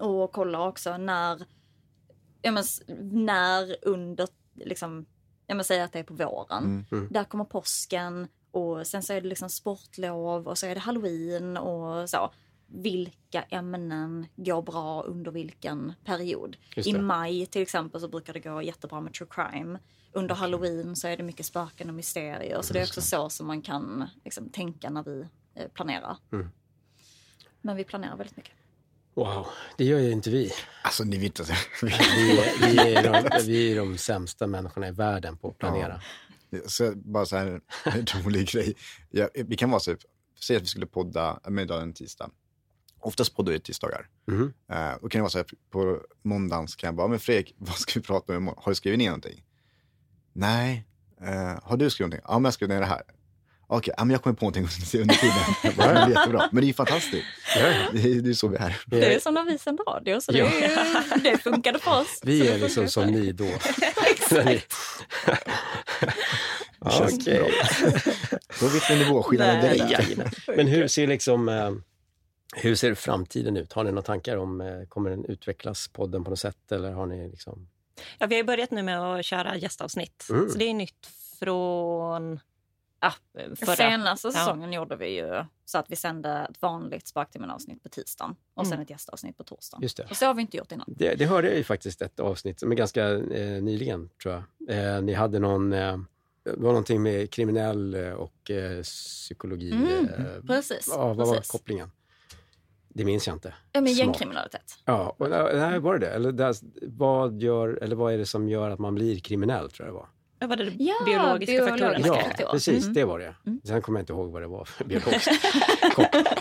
och 0.00 0.32
kollar 0.32 0.66
också 0.68 0.96
när, 0.96 1.42
ja 2.42 2.50
men, 2.52 2.64
när 3.26 3.76
under, 3.82 4.28
liksom, 4.64 5.06
ja 5.46 5.54
men 5.54 5.64
säg 5.64 5.80
att 5.80 5.92
det 5.92 5.98
är 5.98 6.04
på 6.04 6.14
våren. 6.14 6.64
Mm. 6.64 6.84
Mm. 6.92 7.08
Där 7.10 7.24
kommer 7.24 7.44
påsken 7.44 8.28
och 8.50 8.86
sen 8.86 9.02
så 9.02 9.12
är 9.12 9.20
det 9.20 9.28
liksom 9.28 9.48
sportlov 9.50 10.48
och 10.48 10.58
så 10.58 10.66
är 10.66 10.74
det 10.74 10.80
halloween 10.80 11.56
och 11.56 12.10
så. 12.10 12.32
Vilka 12.66 13.42
ämnen 13.42 14.26
går 14.36 14.62
bra 14.62 15.02
under 15.02 15.30
vilken 15.30 15.92
period? 16.04 16.56
Just 16.76 16.88
I 16.88 16.92
det. 16.92 17.02
maj 17.02 17.46
till 17.46 17.62
exempel 17.62 18.00
så 18.00 18.08
brukar 18.08 18.32
det 18.32 18.40
gå 18.40 18.62
jättebra 18.62 19.00
med 19.00 19.14
true 19.14 19.28
crime. 19.30 19.78
Under 20.12 20.34
halloween 20.34 20.96
så 20.96 21.08
är 21.08 21.16
det 21.16 21.22
mycket 21.22 21.46
spöken 21.46 21.88
och 21.88 21.94
mysterier. 21.94 22.62
Så 22.62 22.72
det 22.72 22.78
är 22.78 22.84
också 22.84 23.00
så 23.00 23.28
som 23.28 23.46
man 23.46 23.62
kan 23.62 24.08
liksom, 24.24 24.48
tänka 24.48 24.90
när 24.90 25.02
vi 25.02 25.26
eh, 25.54 25.68
planerar. 25.68 26.16
Mm. 26.32 26.50
Men 27.60 27.76
vi 27.76 27.84
planerar 27.84 28.16
väldigt 28.16 28.36
mycket. 28.36 28.54
Wow, 29.20 29.46
det 29.76 29.84
gör 29.84 29.98
ju 29.98 30.10
inte 30.10 30.30
vi. 30.30 30.52
Alltså 30.82 31.04
ni 31.04 31.18
vet 31.18 31.38
inte. 31.38 31.56
Vi, 31.82 31.88
vi, 32.60 32.78
är, 32.78 33.02
de, 33.02 33.46
vi 33.46 33.72
är 33.72 33.76
de 33.76 33.98
sämsta 33.98 34.46
människorna 34.46 34.88
i 34.88 34.90
världen 34.90 35.36
på 35.36 35.48
att 35.48 35.58
planera. 35.58 36.00
Så 36.66 36.92
bara 36.94 37.26
så 37.26 37.36
här 37.36 37.60
en 37.84 38.06
rolig 38.24 38.48
grej. 38.48 38.74
Ja, 39.10 39.28
vi 39.34 39.56
kan 39.56 39.70
vara 39.70 39.80
så, 39.80 39.96
säg 40.44 40.56
att 40.56 40.62
vi 40.62 40.66
skulle 40.66 40.86
podda, 40.86 41.40
är 41.44 41.80
en 41.80 41.92
tisdag. 41.92 42.30
Oftast 43.00 43.36
poddar 43.36 43.52
vi 43.52 43.60
tisdagar. 43.60 44.08
Mhm. 44.26 44.42
Uh, 44.42 44.52
då 45.02 45.08
kan 45.08 45.18
det 45.18 45.20
vara 45.20 45.30
så 45.30 45.38
här, 45.38 45.46
på 45.70 46.00
måndagen 46.22 46.66
kan 46.66 46.88
jag 46.88 46.94
bara, 46.94 47.08
men 47.08 47.20
Fredrik, 47.20 47.54
vad 47.58 47.76
ska 47.76 48.00
vi 48.00 48.06
prata 48.06 48.32
om 48.32 48.36
imorgon? 48.36 48.62
Har 48.64 48.72
du 48.72 48.76
skrivit 48.76 48.98
ner 48.98 49.06
någonting? 49.06 49.44
Nej. 50.32 50.86
Eh, 51.20 51.58
har 51.62 51.76
du 51.76 51.90
skrivit 51.90 52.10
någonting? 52.10 52.24
Ja, 52.28 52.38
men 52.38 52.44
jag 52.44 52.54
skrev 52.54 52.68
ner 52.68 52.80
det 52.80 52.86
här. 52.86 53.02
Okej, 53.72 53.94
men 53.98 54.10
jag 54.10 54.22
kommer 54.22 54.36
på 54.36 54.44
någonting 54.44 54.62
under 55.00 55.14
tiden. 55.14 55.76
Bara, 55.76 55.92
det 55.92 56.00
är 56.00 56.08
jättebra. 56.08 56.48
Men 56.52 56.60
det 56.60 56.64
är 56.64 56.68
ju 56.68 56.74
fantastiskt. 56.74 57.26
Det 57.92 58.00
är, 58.30 58.32
så 58.32 58.48
vi 58.48 58.56
är. 58.56 58.76
Det 58.86 59.14
är 59.14 59.20
som 59.20 59.34
när 59.34 59.44
vi 59.44 59.58
sände 59.58 59.82
radio, 59.82 60.20
så 60.20 60.32
det, 60.32 60.38
Ja. 60.38 61.02
det 61.24 61.38
funkade 61.38 61.78
för 61.78 62.00
oss. 62.00 62.20
vi 62.22 62.48
är 62.48 62.58
liksom 62.58 62.88
som 62.88 63.06
ni 63.06 63.32
då. 63.32 63.44
Det 66.84 66.90
känns 66.90 67.24
bra. 67.24 67.48
Då 68.60 68.66
vet 68.68 68.90
vi 68.90 68.96
nivåskillnaden 68.98 69.60
direkt. 69.60 70.20
Men 70.56 70.66
hur 70.66 70.88
ser 70.88 71.06
liksom 71.06 71.48
eh, 71.48 71.70
hur 72.56 72.74
ser 72.74 72.94
framtiden 72.94 73.56
ut? 73.56 73.72
Har 73.72 73.84
ni 73.84 73.90
några 73.90 74.02
tankar 74.02 74.36
om, 74.36 74.60
eh, 74.60 74.66
kommer 74.88 75.10
den 75.10 75.24
utvecklas 75.24 75.88
podden 75.88 76.24
på 76.24 76.30
något 76.30 76.38
sätt 76.38 76.72
eller 76.72 76.92
har 76.92 77.06
ni 77.06 77.28
liksom? 77.30 77.68
Ja, 78.18 78.26
vi 78.26 78.36
har 78.36 78.44
börjat 78.44 78.70
nu 78.70 78.82
med 78.82 79.00
att 79.02 79.24
köra 79.24 79.56
gästavsnitt. 79.56 80.26
Mm. 80.30 80.48
Så 80.48 80.58
det 80.58 80.64
är 80.64 80.74
nytt 80.74 81.08
från 81.38 82.40
förra. 83.56 83.76
Senaste 83.76 84.28
Ja. 84.28 84.32
säsongen 84.32 84.72
gjorde 84.72 84.96
vi 84.96 85.16
ju 85.16 85.44
så 85.64 85.78
att 85.78 85.90
vi 85.90 85.96
sände 85.96 86.46
ett 86.50 86.62
vanligt 86.62 87.06
Spöktimmen-avsnitt 87.06 87.82
på 87.82 87.88
tisdagen 87.88 88.36
och 88.54 88.66
sen 88.66 88.72
Mm. 88.72 88.82
ett 88.82 88.90
gästavsnitt 88.90 89.36
på 89.36 89.44
torsdagen. 89.44 89.82
Just 89.82 89.96
det. 89.96 90.04
Och 90.10 90.16
så 90.16 90.26
har 90.26 90.34
vi 90.34 90.42
inte 90.42 90.56
gjort 90.56 90.72
innan. 90.72 90.94
Det, 90.96 91.14
det 91.14 91.26
hörde 91.26 91.48
jag 91.48 91.56
ju 91.56 91.64
faktiskt 91.64 92.02
ett 92.02 92.20
avsnitt, 92.20 92.62
men 92.62 92.76
ganska 92.76 93.08
eh, 93.10 93.62
nyligen 93.62 94.10
tror 94.22 94.44
jag. 94.68 94.96
Eh, 94.96 95.02
ni 95.02 95.12
hade 95.12 95.38
någon, 95.38 95.72
eh, 95.72 95.98
det 96.44 96.50
var 96.56 96.68
någonting 96.68 97.02
med 97.02 97.30
kriminell 97.30 97.94
eh, 97.94 98.12
och 98.12 98.50
eh, 98.50 98.82
psykologi. 98.82 99.72
Mm, 99.72 100.04
eh, 100.08 100.42
Precis. 100.46 100.88
ja, 100.90 101.06
vad 101.14 101.16
var 101.28 101.34
precis. 101.34 101.50
kopplingen? 101.50 101.90
Det 102.88 103.04
minns 103.04 103.26
jag 103.26 103.36
inte. 103.36 103.54
Ja, 103.72 103.80
men 103.80 103.92
gängkriminalitet. 103.92 104.78
Ja, 104.84 105.14
och, 105.18 105.26
eh, 105.34 105.70
nej, 105.70 105.78
var 105.78 105.92
det 105.98 106.06
det? 106.06 106.12
Eller 106.12 106.32
där, 106.32 106.54
vad, 106.82 107.42
gör, 107.42 107.68
eller 107.82 107.96
vad 107.96 108.12
är 108.14 108.18
det 108.18 108.26
som 108.26 108.48
gör 108.48 108.70
att 108.70 108.78
man 108.78 108.94
blir 108.94 109.18
kriminell, 109.20 109.70
tror 109.70 109.86
jag 109.88 109.94
det 109.94 109.98
var? 109.98 110.08
Ja, 110.42 110.46
var 110.46 110.56
det 110.56 110.64
de 110.64 110.76
Ja, 110.84 110.94
biologiska 111.04 111.52
biologiska 111.52 111.70
faktorerna? 111.70 112.32
Ja, 112.38 112.50
precis. 112.52 112.82
Mm. 112.84 112.94
Det 112.94 113.04
var 113.04 113.18
det. 113.18 113.34
Mm. 113.46 113.60
Sen 113.64 113.82
kommer 113.82 113.98
jag 113.98 114.02
inte 114.02 114.12
ihåg 114.12 114.32
vad 114.32 114.42
det 114.42 114.46
var 114.48 114.64
för 114.64 114.84
biologiskt. 114.84 115.28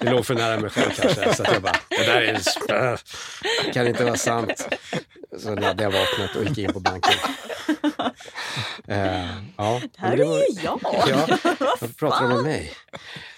Det 0.02 0.12
låg 0.12 0.26
för 0.26 0.36
nära 0.36 0.60
mig 0.60 0.70
själv 0.70 0.90
kanske. 0.96 1.34
Så 1.34 1.44
att 1.44 1.54
jag 1.54 1.62
bara, 1.62 1.76
det 1.90 2.06
där 2.06 2.22
är, 2.70 2.92
äh, 2.94 3.00
kan 3.74 3.88
inte 3.88 4.04
vara 4.04 4.16
sant. 4.18 4.68
Så 5.38 5.56
laddade 5.56 5.84
jag 5.84 5.92
vapnet 5.92 6.36
och 6.36 6.44
gick 6.44 6.58
in 6.58 6.74
på 6.74 6.80
banken. 6.80 7.14
Eh, 8.88 9.26
ja, 9.58 9.82
Det 9.84 9.90
här 9.98 10.18
är 10.18 10.26
var- 10.26 10.38
ju 10.38 10.44
jag! 10.64 10.80
Ja, 10.84 11.28
varför 11.60 11.88
pratar 11.88 12.28
de 12.30 12.38
om 12.38 12.44
mig? 12.44 12.72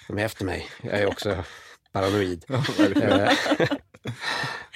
De 0.08 0.18
är 0.18 0.26
efter 0.26 0.46
mig. 0.46 0.68
Jag 0.82 1.00
är 1.00 1.08
också 1.08 1.44
paranoid. 1.92 2.46
Eh, 2.80 3.30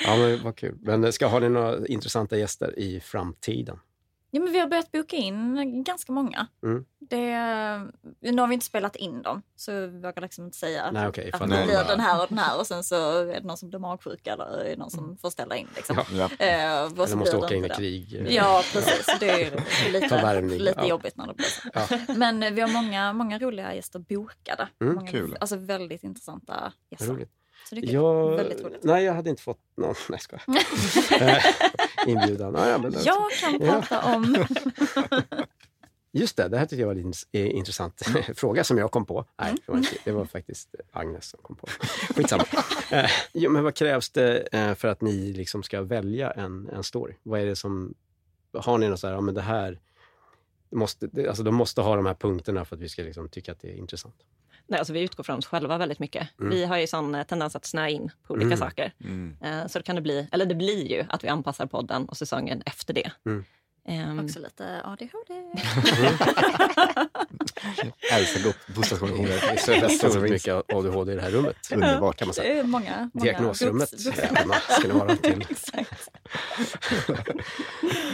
ja, 0.05 0.15
men 0.17 0.43
vad 0.43 0.55
kul. 0.57 0.75
Men 0.81 1.13
ska 1.13 1.27
ha 1.27 1.39
ni 1.39 1.49
några 1.49 1.88
intressanta 1.88 2.38
gäster 2.38 2.79
i 2.79 2.99
framtiden? 2.99 3.79
Ja, 4.36 4.41
men 4.41 4.53
vi 4.53 4.59
har 4.59 4.67
börjat 4.67 4.91
boka 4.91 5.15
in 5.15 5.83
ganska 5.83 6.11
många. 6.11 6.47
Mm. 6.63 6.86
Det, 6.99 7.31
nu 8.31 8.41
har 8.41 8.47
vi 8.47 8.53
inte 8.53 8.65
spelat 8.65 8.95
in 8.95 9.21
dem, 9.21 9.41
så 9.55 9.71
vi 9.71 9.88
vågar 9.88 10.21
liksom 10.21 10.45
inte 10.45 10.57
säga 10.57 10.91
Nej, 10.91 11.07
okej. 11.07 11.29
att 11.33 11.39
det 11.39 11.47
blir 11.47 11.73
bara- 11.75 11.83
den 11.83 11.99
här 11.99 12.21
och 12.21 12.27
den 12.29 12.38
här 12.38 12.59
och 12.59 12.67
sen 12.67 12.83
så 12.83 12.95
är 13.21 13.25
det 13.25 13.43
någon 13.43 13.57
som 13.57 13.69
blir 13.69 13.79
magsjuk 13.79 14.27
eller 14.27 14.45
är 14.45 14.69
det 14.69 14.75
någon 14.77 14.91
som 14.91 15.17
får 15.17 15.29
ställa 15.29 15.55
in. 15.55 15.67
Liksom. 15.75 15.95
Ja. 15.95 16.05
Ja. 16.39 16.45
Eh, 16.45 16.81
Eller 16.81 17.15
måste 17.15 17.38
åka 17.38 17.55
in 17.55 17.65
i 17.65 17.69
krig? 17.69 18.27
Ja, 18.29 18.63
precis. 18.73 19.15
Det 19.19 19.29
är 19.29 19.51
lite, 19.91 20.41
lite 20.41 20.73
ja. 20.77 20.88
jobbigt 20.88 21.17
när 21.17 21.27
det 21.27 21.33
blir 21.33 21.45
så. 21.45 21.69
Ja. 21.73 22.13
Men 22.15 22.43
eh, 22.43 22.51
vi 22.53 22.61
har 22.61 22.67
många, 22.69 23.13
många 23.13 23.39
roliga 23.39 23.75
gäster 23.75 23.99
bokade. 23.99 24.67
Mm, 24.81 24.95
många, 24.95 25.11
kul. 25.11 25.38
Alltså 25.39 25.55
väldigt 25.57 26.03
intressanta 26.03 26.73
gäster. 26.91 27.07
Roligt. 27.13 27.31
Så 27.70 27.76
det 27.76 27.82
är. 27.82 27.93
Jag, 27.93 28.36
Väldigt 28.36 28.61
roligt. 28.63 28.84
nej, 28.84 29.03
jag 29.03 29.13
hade 29.13 29.30
inte 29.30 29.41
fått 29.41 29.59
någon 29.78 29.95
nej, 30.09 30.20
jag. 31.09 31.22
Eh, 31.22 31.43
inbjudan. 32.07 32.53
Ja, 32.57 32.70
ja, 32.70 32.78
men, 32.78 32.93
Jag 33.03 33.32
kan 33.32 33.59
Ja. 33.61 33.82
prata 33.89 34.16
om... 34.16 34.45
Just 36.11 36.38
det, 36.38 36.47
det 36.47 36.57
här 36.57 36.66
tycker 36.66 36.82
jag 36.82 36.88
var 36.88 36.95
en 36.95 37.13
eh, 37.32 37.55
intressant 37.55 38.01
fråga 38.36 38.63
som 38.63 38.78
jag 38.78 38.91
kom 38.91 39.05
på. 39.05 39.26
Nej, 39.41 39.49
Mm. 39.49 39.57
det 39.66 39.72
var, 39.72 39.78
inte, 39.78 39.95
det 40.03 40.11
var 40.11 40.26
faktiskt 40.26 40.76
Agnes 40.91 41.30
som 41.30 41.39
kom 41.43 41.55
på. 41.55 41.68
Skitsamma. 42.16 42.43
Eh, 42.91 43.09
jo, 43.34 43.51
men 43.51 43.63
vad 43.63 43.76
krävs 43.76 44.09
det 44.09 44.38
eh, 44.51 44.74
för 44.76 44.88
att 44.88 45.01
ni 45.01 45.34
liksom 45.34 45.63
ska 45.63 45.82
välja 45.82 46.32
en, 46.32 46.70
en 46.70 46.84
story? 46.84 47.13
Vad 47.24 47.39
är 47.39 47.45
det 47.45 47.55
som... 47.55 47.93
Har 48.57 48.78
ni 48.78 48.88
något 48.89 48.99
så 48.99 49.07
här, 49.07 49.13
ja 49.13 49.22
men 49.22 49.34
det 49.36 49.41
här... 49.41 49.80
det 50.76 50.80
måste, 50.80 51.07
det, 51.07 51.28
alltså, 51.28 51.43
de 51.43 51.55
måste 51.55 51.82
ha 51.82 51.95
de 51.95 52.05
här 52.05 52.13
punkterna 52.13 52.65
för 52.65 52.76
att 52.76 52.82
vi 52.82 52.89
ska 52.89 53.01
liksom, 53.01 53.30
tycka 53.30 53.51
att 53.51 53.61
det 53.61 53.67
är 53.71 53.76
intressant. 53.78 54.15
Nej, 54.67 54.80
alltså 54.80 54.93
vi 54.93 55.01
utgår 55.01 55.23
från 55.23 55.38
oss 55.38 55.45
själva 55.45 55.78
väldigt 55.78 55.99
mycket. 55.99 56.28
Mm. 56.39 56.51
Vi 56.51 56.65
har 56.65 56.78
ju 56.78 56.88
sån 56.88 57.15
eh, 57.15 57.23
tendens 57.23 57.55
att 57.55 57.65
snöa 57.65 57.89
in 57.89 58.11
på 58.28 58.34
olika 58.34 58.45
Mm. 58.45 58.57
saker. 58.57 58.93
Mm. 59.03 59.38
Eh, 59.43 59.67
Så 59.67 59.80
det 59.80 59.84
kan 59.84 59.95
det 59.95 60.01
bli, 60.01 60.28
eller 60.32 60.45
det 60.45 60.55
blir 60.55 60.88
ju 60.91 61.05
att 61.09 61.23
vi 61.23 61.28
anpassar 61.28 61.65
podden 61.65 62.05
och 62.05 62.17
säsongen 62.17 62.61
efter 62.65 62.93
det. 62.93 63.11
Mm. 63.26 63.45
Ehm, 63.88 64.19
Också 64.26 64.39
lite 64.39 64.82
ADHD. 64.84 65.34
Älskar 68.13 68.73
bostadskontoret. 68.76 69.41
Det 69.65 69.76
är 69.76 70.09
så 70.09 70.19
mycket 70.19 70.73
ADHD 70.73 71.11
i 71.11 71.15
det 71.15 71.21
här 71.21 71.32
rummet. 71.32 71.55
Underbart. 71.73 72.17
Kan 72.17 72.28
man 72.28 72.34
säga. 72.36 72.53
Det 72.53 72.59
är 72.59 72.63
många, 72.63 73.09
många 73.13 73.23
Diagnosrummet. 73.32 73.99
ska 73.99 74.88
ni 74.88 74.93
vara 74.93 75.15
till. 75.15 75.45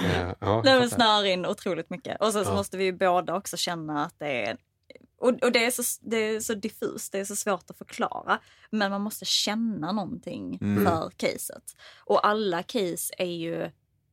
Eh, 0.05 0.33
ja, 0.39 0.61
Nej, 0.65 0.79
men 0.79 0.89
snör 0.89 1.25
in 1.25 1.45
otroligt 1.45 1.89
mycket. 1.89 2.21
Och 2.21 2.33
sen 2.33 2.45
så 2.45 2.51
Ja. 2.51 2.55
måste 2.55 2.77
vi 2.77 2.83
ju 2.83 2.93
båda 2.93 3.35
också 3.35 3.57
känna 3.57 4.05
att 4.05 4.19
det 4.19 4.45
är 4.45 4.57
och, 5.17 5.29
och 5.43 5.51
det, 5.51 5.65
är 5.65 5.71
så, 5.71 5.83
det 6.01 6.17
är 6.17 6.39
så 6.39 6.53
diffust, 6.53 7.11
det 7.11 7.19
är 7.19 7.25
så 7.25 7.35
svårt 7.35 7.69
att 7.69 7.77
förklara. 7.77 8.39
Men 8.69 8.91
man 8.91 9.01
måste 9.01 9.25
känna 9.25 9.91
någonting 9.91 10.57
Mm. 10.61 10.85
för 10.85 11.09
caset. 11.17 11.63
Och 12.05 12.27
alla 12.27 12.63
case 12.63 13.13
är 13.17 13.25
ju, 13.25 13.55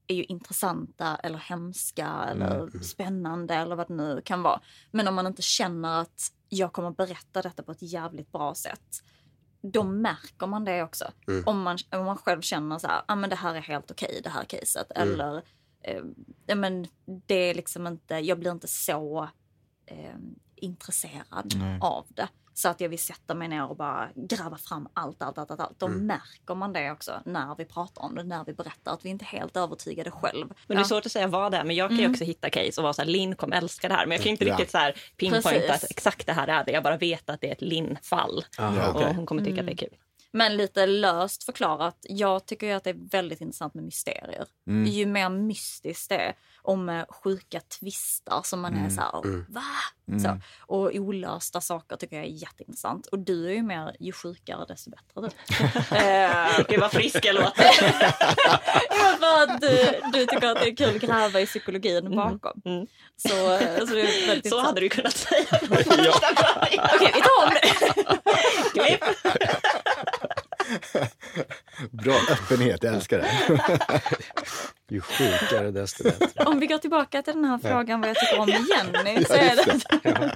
är 0.07 0.15
ju 0.15 0.25
intressanta 0.25 1.17
eller 1.17 1.39
hemska 1.39 2.09
eller 2.31 2.55
Mm. 2.61 2.83
spännande 2.83 3.55
eller 3.55 3.77
vad 3.77 3.89
det 3.89 3.95
nu 3.95 4.23
kan 4.25 4.43
vara. 4.43 4.61
Men 4.91 5.09
om 5.09 5.15
man 5.15 5.27
inte 5.27 5.43
känner 5.43 6.01
att 6.01 6.33
jag 6.49 6.73
kommer 6.73 6.91
berätta 6.91 7.43
detta 7.43 7.63
på 7.63 7.73
ett 7.73 7.83
jävligt 7.83 8.33
bra 8.33 8.55
sätt. 8.55 9.03
Då 9.73 9.83
märker 9.83 10.47
man 10.47 10.65
det 10.65 10.83
också. 10.83 11.11
Mm. 11.29 11.43
Om, 11.47 11.63
man, 11.63 11.79
om 11.91 12.05
man 12.05 12.17
själv 12.17 12.41
känner 12.41 12.79
så 12.79 12.87
här, 12.87 13.03
ah, 13.09 13.15
men 13.15 13.31
det 13.31 13.37
här 13.37 13.55
är 13.55 13.61
helt 13.61 13.91
okej 13.91 14.21
det 14.25 14.31
här 14.31 14.45
caset. 14.45 14.91
Eller 14.91 15.43
eh, 15.83 16.57
men 16.57 16.87
det 17.27 17.35
är 17.35 17.55
liksom 17.55 17.87
inte, 17.87 18.15
jag 18.15 18.39
blir 18.39 18.51
inte 18.51 18.69
så 18.69 19.29
eh, 19.87 20.17
intresserad 20.57 21.55
Nej. 21.57 21.79
av 21.81 22.07
det. 22.09 22.29
Så 22.59 22.69
att 22.69 22.81
jag 22.81 22.89
vill 22.89 22.99
sätta 22.99 23.35
mig 23.35 23.49
ner 23.49 23.71
och 23.71 23.77
bara 23.77 24.09
gräva 24.15 24.59
fram 24.59 24.89
allt, 24.95 25.23
allt, 25.23 25.39
allt, 25.39 25.51
allt. 25.51 25.61
allt. 25.61 25.79
Då 25.81 25.87
Mm. 25.87 26.07
märker 26.07 26.55
man 26.55 26.73
det 26.73 26.91
också 26.91 27.13
när 27.25 27.55
vi 27.59 27.65
pratar 27.65 28.03
om 28.03 28.15
det, 28.15 28.23
när 28.23 28.45
vi 28.45 28.53
berättar 28.53 28.93
att 28.93 29.05
vi 29.05 29.09
inte 29.09 29.25
är 29.25 29.39
helt 29.39 29.57
övertygade 29.57 30.11
själv. 30.11 30.47
Men 30.67 30.77
det 30.77 30.83
är 30.83 30.85
svårt 30.85 31.07
att 31.07 31.13
säga 31.13 31.27
vad 31.27 31.53
det 31.53 31.59
är. 31.59 31.65
Men 31.65 31.77
jag 31.77 31.89
kan 31.89 31.97
ju 31.99 32.03
Mm. 32.05 32.13
också 32.13 32.25
hitta 32.25 32.51
case 32.51 32.81
och 32.81 32.83
vara 32.83 32.93
så 32.93 33.03
här, 33.03 33.09
Linn 33.09 33.37
kommer 33.37 33.57
älska 33.57 33.89
det 33.89 33.95
här. 33.95 34.07
Men 34.07 34.13
jag 34.17 34.21
kan 34.23 34.27
ju 34.27 34.31
inte 34.31 34.45
Ja. 34.45 34.53
riktigt 34.55 34.71
så 34.71 34.79
här 34.79 34.93
pinpointa 35.17 35.75
att 35.75 35.91
exakt 35.91 36.27
det 36.27 36.33
här 36.33 36.49
är 36.49 36.65
det. 36.65 36.73
Jag 36.73 36.83
bara 36.83 36.97
vet 36.97 37.31
att 37.31 37.41
det 37.41 37.49
är 37.49 37.53
ett 37.53 37.63
Linn-fall. 37.63 38.45
Och 38.95 39.15
hon 39.15 39.27
kommer 39.27 39.43
tycka 39.45 39.61
Mm. 39.61 39.73
att 39.73 39.79
det 39.79 39.85
är 39.85 39.89
kul. 39.89 39.99
Men 40.31 40.57
lite 40.57 40.87
löst 40.87 41.45
förklarat, 41.45 41.97
jag 42.03 42.47
tycker 42.47 42.67
ju 42.67 42.73
att 42.73 42.85
det 42.85 42.91
är 42.91 43.11
väldigt 43.11 43.41
intressant 43.41 43.75
med 43.75 43.85
mysterier. 43.85 44.47
Mm. 44.67 44.85
Ju 44.91 45.07
mer 45.07 45.29
mystiskt 45.29 46.09
det 46.09 46.17
är 46.17 46.35
och 46.63 46.79
med 46.79 47.07
sjuka 47.25 47.61
twistar 47.81 48.41
som 48.45 48.61
man 48.61 48.75
är 48.75 48.79
Mm. 48.79 48.91
så 48.91 49.01
här, 49.01 49.25
Mm. 49.25 49.47
va? 49.49 49.63
Mm. 50.09 50.21
Så. 50.21 50.41
Och 50.61 50.91
olösta 50.95 51.61
saker 51.61 51.97
tycker 51.97 52.17
jag 52.17 52.25
är 52.25 52.29
jätteintressant. 52.29 53.07
Och 53.07 53.19
du 53.19 53.47
är 53.49 53.53
ju 53.53 53.63
mer, 53.63 53.97
ju 54.01 54.13
sjukare 54.13 54.65
desto 54.69 54.91
bättre 54.91 55.21
du. 55.21 55.29
Eh, 55.97 56.61
Gud 56.69 56.81
vad 56.81 56.91
frisk 56.91 57.25
jag 57.25 57.35
låter. 57.35 57.63
För 59.19 59.43
att 59.43 59.61
du, 59.61 60.01
du 60.13 60.27
tycker 60.27 60.47
att 60.49 60.61
det 60.61 60.69
är 60.71 60.77
kul 60.77 60.97
att 60.97 61.03
gräva 61.03 61.41
i 61.41 61.47
psykologin 61.47 62.17
bakom. 62.17 62.63
Mm. 62.65 62.87
Så, 63.17 63.53
eh, 63.55 63.87
så 63.87 63.97
är 63.97 64.49
Så 64.49 64.61
hade 64.61 64.81
du 64.81 64.89
kunnat 64.89 65.17
säga. 65.17 65.47
Okej, 65.53 67.13
vi 67.15 67.21
tar 67.21 67.47
om 67.47 67.55
det. 67.55 67.69
Bra 71.91 72.15
öppenhet, 72.31 72.83
jag 72.83 72.95
älskar 72.95 73.19
det. 73.19 73.31
Ju 74.95 75.01
sjukare 75.01 75.71
desto 75.71 76.03
bättre. 76.05 76.45
Om 76.45 76.61
vi 76.61 76.67
går 76.67 76.79
tillbaka 76.79 77.23
till 77.23 77.35
den 77.35 77.45
här 77.45 77.59
frågan 77.59 78.01
vad 78.01 78.11
jag 78.11 78.17
tycker 78.17 78.39
om 78.41 78.49
Jenny 78.49 79.25
så 79.29 79.35
Ja, 79.35 79.39
är 79.41 79.57
det 79.57 80.35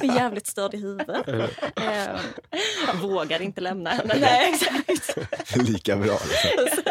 Hon 0.00 0.10
är 0.10 0.14
jävligt 0.16 0.46
störd 0.46 0.74
i 0.74 0.76
huvudet. 0.76 1.28
Eh, 1.28 2.20
Jag 2.86 2.94
vågar 2.94 3.42
inte 3.42 3.60
lämna 3.60 3.90
henne. 3.90 4.14
Nej, 4.20 4.54
exakt. 4.88 5.56
Lika 5.56 5.96
bra. 5.96 6.18
Liksom. 6.24 6.82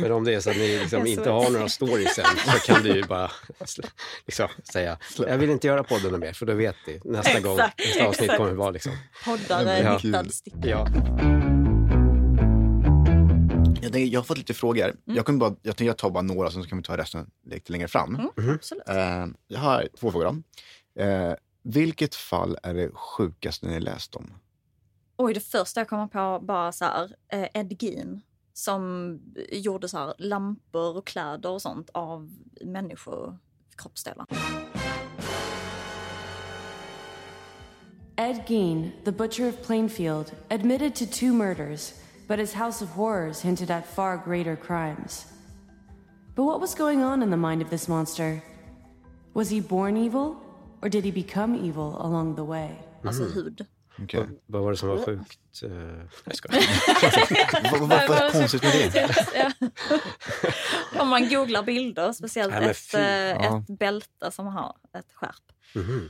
Men 0.00 0.12
om 0.12 0.24
det 0.24 0.34
är 0.34 0.40
så 0.40 0.50
att 0.50 0.56
ni 0.56 0.78
liksom 0.78 0.98
Jag 0.98 1.08
inte 1.08 1.30
har 1.30 1.50
några 1.50 1.68
stories 1.68 2.18
än 2.18 2.24
så 2.24 2.58
kan 2.72 2.82
du 2.82 2.94
ju 2.94 3.02
bara 3.02 3.30
liksom, 4.26 4.48
säga 4.72 4.98
jag 5.18 5.38
vill 5.38 5.50
inte 5.50 5.66
göra 5.66 5.84
podden 5.84 6.20
mer 6.20 6.32
för 6.32 6.46
då 6.46 6.54
vet 6.54 6.76
vi 6.86 7.00
nästa 7.04 7.40
gång 7.40 7.52
Exakt, 7.58 7.78
nästa 7.78 8.06
avsnitt 8.06 8.22
exakt. 8.22 8.38
kommer 8.38 8.52
vara 8.52 8.70
liksom. 8.70 8.92
Poddare, 9.24 9.78
Ja. 9.82 9.98
hittad 9.98 10.30
sticka. 10.30 10.58
Ja. 10.62 10.86
Jag, 13.82 13.92
tänker, 13.92 14.12
jag 14.12 14.20
har 14.20 14.24
fått 14.24 14.38
lite 14.38 14.54
frågor. 14.54 14.92
Jag, 15.04 15.26
kan 15.26 15.38
bara, 15.38 15.56
jag 15.62 15.76
tänker 15.76 15.88
jag 15.90 15.98
tar 15.98 16.10
bara 16.10 16.22
några, 16.22 16.50
så 16.50 16.62
kan 16.62 16.78
vi 16.78 16.84
ta 16.84 16.96
resten 16.96 17.30
lite 17.46 17.72
längre 17.72 17.88
fram. 17.88 18.14
Mm, 18.14 18.54
absolut. 18.54 18.88
Eh, 18.88 19.26
jag 19.48 19.60
har 19.60 19.88
två 20.00 20.10
frågor. 20.10 20.42
Eh, 20.98 21.32
vilket 21.64 22.14
fall 22.14 22.58
är 22.62 22.74
det 22.74 22.90
sjukaste 22.94 23.66
ni 23.66 23.80
läst 23.80 24.14
om? 24.14 24.34
Oj, 25.16 25.34
det 25.34 25.40
första 25.40 25.80
jag 25.80 25.88
kommer 25.88 26.06
på 26.06 26.44
bara 26.46 26.72
så 26.72 26.84
här, 26.84 27.10
eh, 27.32 27.48
Ed 27.60 27.82
Gein 27.82 28.20
som 28.54 29.18
gjorde 29.52 29.88
så 29.88 29.98
här 29.98 30.14
lampor 30.18 30.96
och 30.96 31.06
kläder 31.06 31.50
och 31.50 31.62
sånt 31.62 31.90
av 31.94 32.30
människokroppsdelar. 32.60 34.26
Ed 38.16 38.44
Gein, 38.46 38.92
the 39.04 39.12
butcher 39.12 39.48
of 39.48 39.62
Plainfield, 39.66 40.32
admitted 40.50 40.94
to 40.94 41.04
two 41.06 41.32
murders, 41.32 41.92
but 42.28 42.38
his 42.38 42.52
house 42.54 42.84
of 42.84 42.90
horrors 42.90 43.40
hinted 43.40 43.70
at 43.70 43.86
far 43.86 44.16
greater 44.26 44.56
crimes. 44.56 45.26
But 46.36 46.44
what 46.44 46.60
was 46.60 46.74
going 46.74 47.02
on 47.02 47.22
in 47.22 47.30
the 47.30 47.36
mind 47.36 47.62
of 47.62 47.70
this 47.70 47.88
monster? 47.88 48.40
Was 49.34 49.50
he 49.50 49.60
born 49.60 49.96
evil, 49.96 50.36
or 50.82 50.88
did 50.88 51.04
he 51.04 51.10
become 51.10 51.56
evil 51.56 51.96
along 52.00 52.36
the 52.36 52.44
way? 52.44 52.70
Alltså 53.04 53.22
Mm. 53.22 53.32
hud. 53.32 53.66
Okay. 54.02 54.24
Vad 54.46 54.62
var 54.62 54.70
det 54.70 54.76
som 54.76 54.88
var 54.88 55.04
sjukt? 55.04 55.62
Uh, 55.62 56.02
jag 56.24 56.36
skojar. 56.36 56.62
vad, 57.70 57.80
vad, 57.80 57.88
vad, 57.88 58.08
vad 58.08 58.18
är 58.18 58.30
konstigt 58.30 58.62
med 58.62 58.72
det? 58.92 59.26
Ja. 59.34 59.52
Om 61.00 61.08
man 61.08 61.28
googlar 61.28 61.62
bilder, 61.62 62.12
speciellt 62.12 62.52
Nej, 62.54 62.70
ett, 62.70 62.94
eh, 62.94 63.02
Ja. 63.02 63.58
ett 63.58 63.78
bälte 63.78 64.30
som 64.30 64.46
har 64.46 64.76
ett 64.98 65.12
skärp. 65.12 65.52
Mhm. 65.74 66.08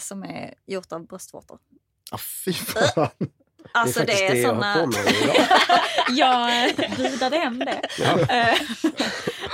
Som 0.00 0.22
är 0.22 0.54
gjort 0.66 0.92
av 0.92 1.06
bröstvårtor. 1.06 1.58
Ah, 2.10 2.18
fy 2.18 2.52
fan. 2.52 3.08
Alltså 3.72 4.04
det 4.04 4.12
är 4.12 4.34
det 4.34 4.42
faktiskt 4.42 4.48
är, 4.48 4.52
det, 4.52 4.58
jag 4.60 4.74
har 4.74 4.86
på 4.86 4.92
såna... 4.92 5.04
mig. 5.04 6.88
Jag 6.88 6.96
budade 6.96 7.36
hem 7.36 7.58
det. 7.58 7.80
Eh, 8.02 8.58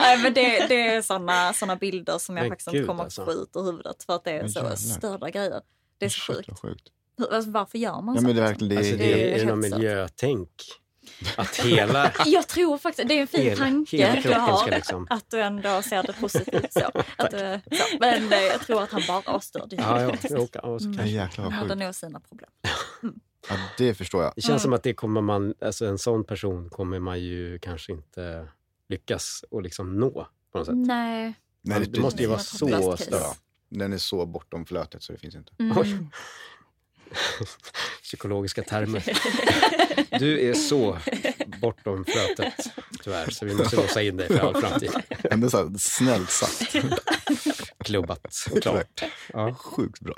Nej, 0.01 0.19
men 0.19 0.35
det, 0.35 0.67
det 0.67 0.87
är 0.89 1.03
såna, 1.03 1.53
såna 1.53 1.77
bilder 1.77 2.19
som 2.19 2.37
jag 2.37 2.43
Men 2.45 2.51
faktiskt 2.51 2.71
gud, 2.71 2.77
inte 2.77 2.87
kommer 2.89 3.05
alltså. 3.05 3.23
att 3.23 3.27
få 3.27 3.33
ut 3.33 3.51
ur 3.55 3.63
huvudet 3.65 4.03
för 4.05 4.15
att 4.17 4.25
det 4.25 4.31
är 4.31 4.41
Men 4.43 4.51
så 4.51 4.59
jävlar. 4.59 4.77
störda 4.77 5.31
grejer. 5.31 5.61
Det 5.99 6.05
är 6.05 6.09
så 6.09 6.33
sjukt. 6.33 6.49
vad 6.49 6.59
sjukt. 6.59 6.89
Alltså, 7.31 7.51
varför 7.51 7.79
gör 7.79 8.01
man 8.03 8.15
Ja, 8.15 8.21
så? 8.21 8.27
men 8.27 8.37
det 8.37 8.43
är 8.43 8.47
verkligen, 8.47 8.69
det, 8.69 8.77
Alltså, 8.77 8.93
det, 8.93 8.99
det, 8.99 9.13
är, 9.13 9.29
är 9.29 9.35
är 9.35 9.47
det 9.47 9.55
något 9.57 9.71
miljötänk? 9.71 10.51
Att 11.37 11.57
hela, 11.57 12.13
Jag 12.27 12.49
tror 12.49 12.79
faktiskt, 12.79 13.09
det 13.09 13.15
är 13.15 13.21
en 13.21 13.27
fin 13.27 13.41
hela, 13.41 13.57
tanke 13.57 13.97
hela 13.97 14.21
du 14.23 14.35
har. 14.41 14.71
liksom... 14.71 15.07
Att 15.11 15.31
du 15.31 15.41
ändå 15.43 15.83
ser 15.83 16.03
det 16.03 16.13
positivt 16.13 16.73
så. 16.73 16.81
Att 17.17 17.31
du, 17.31 17.61
så. 17.77 17.85
Men 18.01 18.33
eh, 18.33 18.39
jag 18.39 18.61
tror 18.61 18.83
att 18.83 18.91
han 18.91 19.03
bara 19.09 19.33
var 19.33 19.41
störd. 19.41 19.75
Ja, 19.77 20.03
ja, 20.03 20.13
jo, 20.31 20.49
ja, 20.53 20.79
Mm. 20.81 20.93
ja, 20.93 21.05
jäklar 21.07 21.45
Han 21.45 21.53
vad 21.53 21.53
hade 21.53 21.69
sjukt. 21.75 21.85
nog 21.85 21.95
sina 21.95 22.21
problem. 22.21 22.51
Ja, 23.49 23.57
det 23.79 23.95
förstår 23.95 24.23
jag. 24.23 24.33
Det 24.37 24.41
känns 24.41 24.49
Mm. 24.51 24.59
som 24.61 24.73
att 24.73 24.83
det 24.83 24.95
kommer 24.95 25.21
man, 25.21 25.55
alltså 25.61 25.87
en 25.87 25.99
sån 25.99 26.25
person 26.25 26.71
kommer 26.71 26.99
man 26.99 27.21
ju 27.21 27.59
kanske 27.59 27.93
inte 27.93 28.49
lyckas 28.89 29.45
och 29.51 29.63
liksom 29.63 29.97
nå 30.01 30.27
på 30.53 30.59
något 30.59 30.67
sätt. 30.67 30.77
Nej. 30.77 31.35
Nej, 31.63 31.81
det 31.89 32.01
måste 32.01 32.23
ju 32.23 32.29
vara 32.29 32.39
så 32.39 32.97
stört. 32.97 33.37
Den 33.69 33.93
är 33.93 33.99
så 33.99 34.27
bortom 34.27 34.67
flötet 34.67 35.03
så 35.03 35.13
det 35.13 35.19
finns 35.19 35.35
inte. 35.35 35.53
Mm. 35.59 35.77
Psykologiska 38.03 38.63
termer. 38.63 39.05
Du 40.19 40.51
är 40.51 40.55
så 40.55 40.99
bortom 41.61 42.05
flötet, 42.05 42.55
tyvärr. 43.05 43.31
Så 43.31 43.45
vi 43.47 43.55
måste 43.55 43.77
låsa 43.77 44.03
in 44.03 44.17
dig 44.17 44.27
för 44.27 44.39
all 44.39 44.61
framtid. 44.61 44.91
Ändå 45.31 45.51
så 45.51 45.57
här, 45.57 45.79
snällt 45.79 46.31
sagt. 46.31 46.77
Klubbat 47.85 48.27
och 48.53 48.63
klart. 48.63 49.03
Ja. 49.33 49.55
Sjukt 49.55 50.01
bra. 50.01 50.15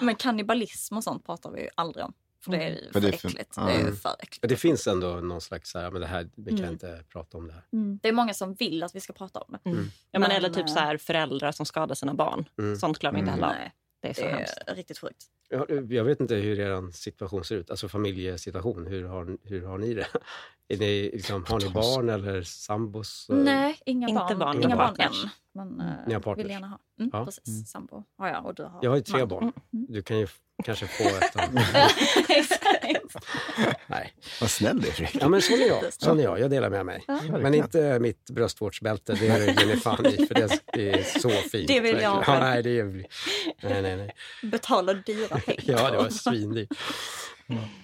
Men 0.00 0.14
kannibalism 0.16 0.96
och 0.96 1.04
sånt 1.04 1.26
pratar 1.26 1.50
vi 1.50 1.60
ju 1.60 1.68
aldrig 1.74 2.04
om. 2.04 2.12
För 2.44 2.50
det 2.50 2.56
är 2.64 2.70
ju 2.70 2.84
För 2.86 2.92
för, 2.92 3.00
det 3.00 3.08
är 3.08 3.12
för- 3.18 3.28
äckligt. 3.28 3.54
Det 3.54 3.60
är 3.60 3.80
Mm. 3.80 3.96
för 3.96 4.16
äckligt. 4.18 4.38
Men 4.42 4.48
det 4.48 4.56
finns 4.56 4.86
ändå 4.86 5.06
någon 5.08 5.40
slags, 5.40 5.70
så 5.70 5.78
här, 5.78 5.90
men 5.90 6.00
det 6.00 6.06
här, 6.06 6.28
vi 6.36 6.50
kan 6.50 6.58
Mm. 6.58 6.72
inte 6.72 7.04
prata 7.12 7.38
om 7.38 7.46
det 7.46 7.52
här. 7.52 7.62
Mm. 7.72 7.98
Det 8.02 8.08
är 8.08 8.12
många 8.12 8.34
som 8.34 8.54
vill 8.54 8.82
att 8.82 8.94
vi 8.94 9.00
ska 9.00 9.12
prata 9.12 9.38
om 9.40 9.52
det. 9.52 9.58
Ja, 9.64 9.70
men, 9.70 10.20
Men, 10.20 10.30
eller 10.30 10.48
typ 10.48 10.66
eh, 10.68 10.72
så 10.74 10.78
här 10.78 10.96
föräldrar 10.96 11.52
som 11.52 11.66
skadar 11.66 11.94
sina 11.94 12.14
barn. 12.14 12.44
Mm. 12.58 12.76
Sånt 12.76 12.98
glömmer 12.98 13.18
inte 13.18 13.30
Mm. 13.32 13.42
heller. 13.44 13.58
Nej, 13.58 13.72
Det 14.02 14.08
är 14.08 14.14
så 14.14 14.20
det 14.20 14.28
hemskt. 14.28 14.58
är 14.66 14.74
riktigt 14.74 14.98
sjukt. 14.98 15.24
Ja, 15.54 15.66
Jag 15.88 16.04
vet 16.04 16.20
inte 16.20 16.34
hur 16.34 16.60
er 16.60 16.90
situation 16.92 17.44
ser 17.44 17.56
ut, 17.56 17.70
alltså 17.70 17.88
familjesituation. 17.88 18.86
Hur 18.86 19.04
har, 19.04 19.36
hur 19.44 19.66
har 19.66 19.78
ni 19.78 19.94
det? 19.94 20.06
Är 20.68 20.78
ni, 20.78 21.10
liksom, 21.12 21.44
har 21.48 21.60
ni 21.60 21.68
barn 21.70 22.08
eller 22.08 22.42
sambos? 22.42 23.26
Nej, 23.30 23.78
inga 23.86 24.08
Inte 24.08 24.20
barn. 24.20 24.38
barn, 24.38 24.62
inga 24.62 24.76
barn 24.76 24.96
än. 24.98 25.10
Men 25.54 25.82
Ni 26.06 26.14
har 26.14 26.20
partners. 26.20 26.44
vill 26.44 26.50
gärna 26.52 26.66
ha. 26.68 26.78
Mm, 26.98 27.10
Ja. 27.12 27.24
Precis, 27.24 27.48
Mm. 27.48 27.64
sambo 27.64 28.04
har 28.18 28.28
jag 28.28 28.46
och 28.46 28.54
du 28.54 28.62
har 28.62 28.78
Jag 28.82 28.90
har 28.90 28.96
ju 28.96 29.02
tre 29.02 29.18
man. 29.18 29.28
barn. 29.28 29.52
Du 29.70 30.02
kan 30.02 30.18
ju 30.18 30.26
kanske 30.64 30.86
få 30.86 31.04
ett. 31.04 31.34
Nej. 33.86 34.14
Vad 34.40 34.50
snäll 34.50 34.80
du 34.80 34.88
är 34.88 34.92
Fredrik. 34.92 35.22
Ja, 35.22 35.28
men 35.28 35.42
sån 35.42 35.60
är 35.60 35.66
jag. 35.66 35.92
Sån 35.92 36.18
är 36.20 36.22
jag. 36.24 36.40
Jag 36.40 36.50
delar 36.50 36.70
med 36.70 36.86
mig. 36.86 37.04
Men 37.06 37.16
verkligen. 37.32 37.54
inte 37.54 37.98
mitt 37.98 38.30
bröstvårdsbälte. 38.30 39.14
Det 39.14 39.28
är 39.28 39.66
ni 39.66 39.76
fan 39.76 40.06
i, 40.06 40.26
för 40.26 40.34
det 40.34 40.90
är 40.90 41.20
så 41.20 41.30
fint. 41.30 41.68
Det 41.68 41.80
vill 41.80 42.00
jag 42.00 42.10
ha 42.10 42.34
Ja, 42.34 42.40
nej, 42.40 42.62
det 42.62 42.78
är... 42.78 42.84
Nej, 42.84 43.82
nej, 43.82 43.96
nej. 43.96 44.10
Betala 44.42 44.94
dyra 44.94 45.28
pengar. 45.46 45.62
Ja, 45.66 45.90
det 45.90 45.96
var 45.96 46.08
svindyrt. 46.10 46.68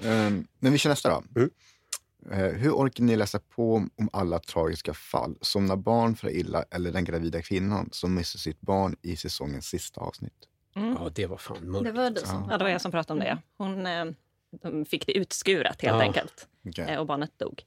Um, 0.02 0.46
men 0.58 0.72
vi 0.72 0.78
kör 0.78 0.90
nästa 0.90 1.08
då. 1.10 1.40
Mm. 1.40 1.50
Eh, 2.32 2.38
hur 2.60 2.70
orkar 2.72 3.04
ni 3.04 3.16
läsa 3.16 3.40
på 3.54 3.74
om 3.96 4.08
alla 4.12 4.38
tragiska 4.38 4.94
fall? 4.94 5.36
Som 5.40 5.66
när 5.66 5.76
barn 5.76 6.16
far 6.16 6.28
illa 6.30 6.64
eller 6.70 6.92
den 6.92 7.04
gravida 7.04 7.42
kvinnan 7.42 7.88
som 7.92 8.14
missar 8.14 8.38
sitt 8.38 8.60
barn 8.60 8.96
i 9.02 9.16
säsongens 9.16 9.66
sista 9.66 10.00
avsnitt. 10.00 10.32
Ja, 10.74 11.10
det 11.14 11.26
var 11.26 11.36
fan 11.36 11.56
Det 11.60 11.66
mörkt. 11.66 11.96
var 11.96 12.10
du 12.10 12.20
som 12.20 12.46
Ja, 12.50 12.58
det 12.58 12.64
var 12.64 12.70
jag 12.70 12.80
som 12.80 12.90
pratade 12.90 13.12
om 13.20 13.24
det. 13.26 13.38
Hon 13.58 13.86
eh, 13.86 14.04
de 14.62 14.84
fick 14.84 15.06
det 15.06 15.12
utskurat 15.12 15.82
helt 15.82 15.96
Ja. 15.96 16.00
enkelt 16.02 16.48
Okej. 16.68 16.84
eh, 16.88 16.98
och 16.98 17.06
barnet 17.06 17.38
dog. 17.38 17.62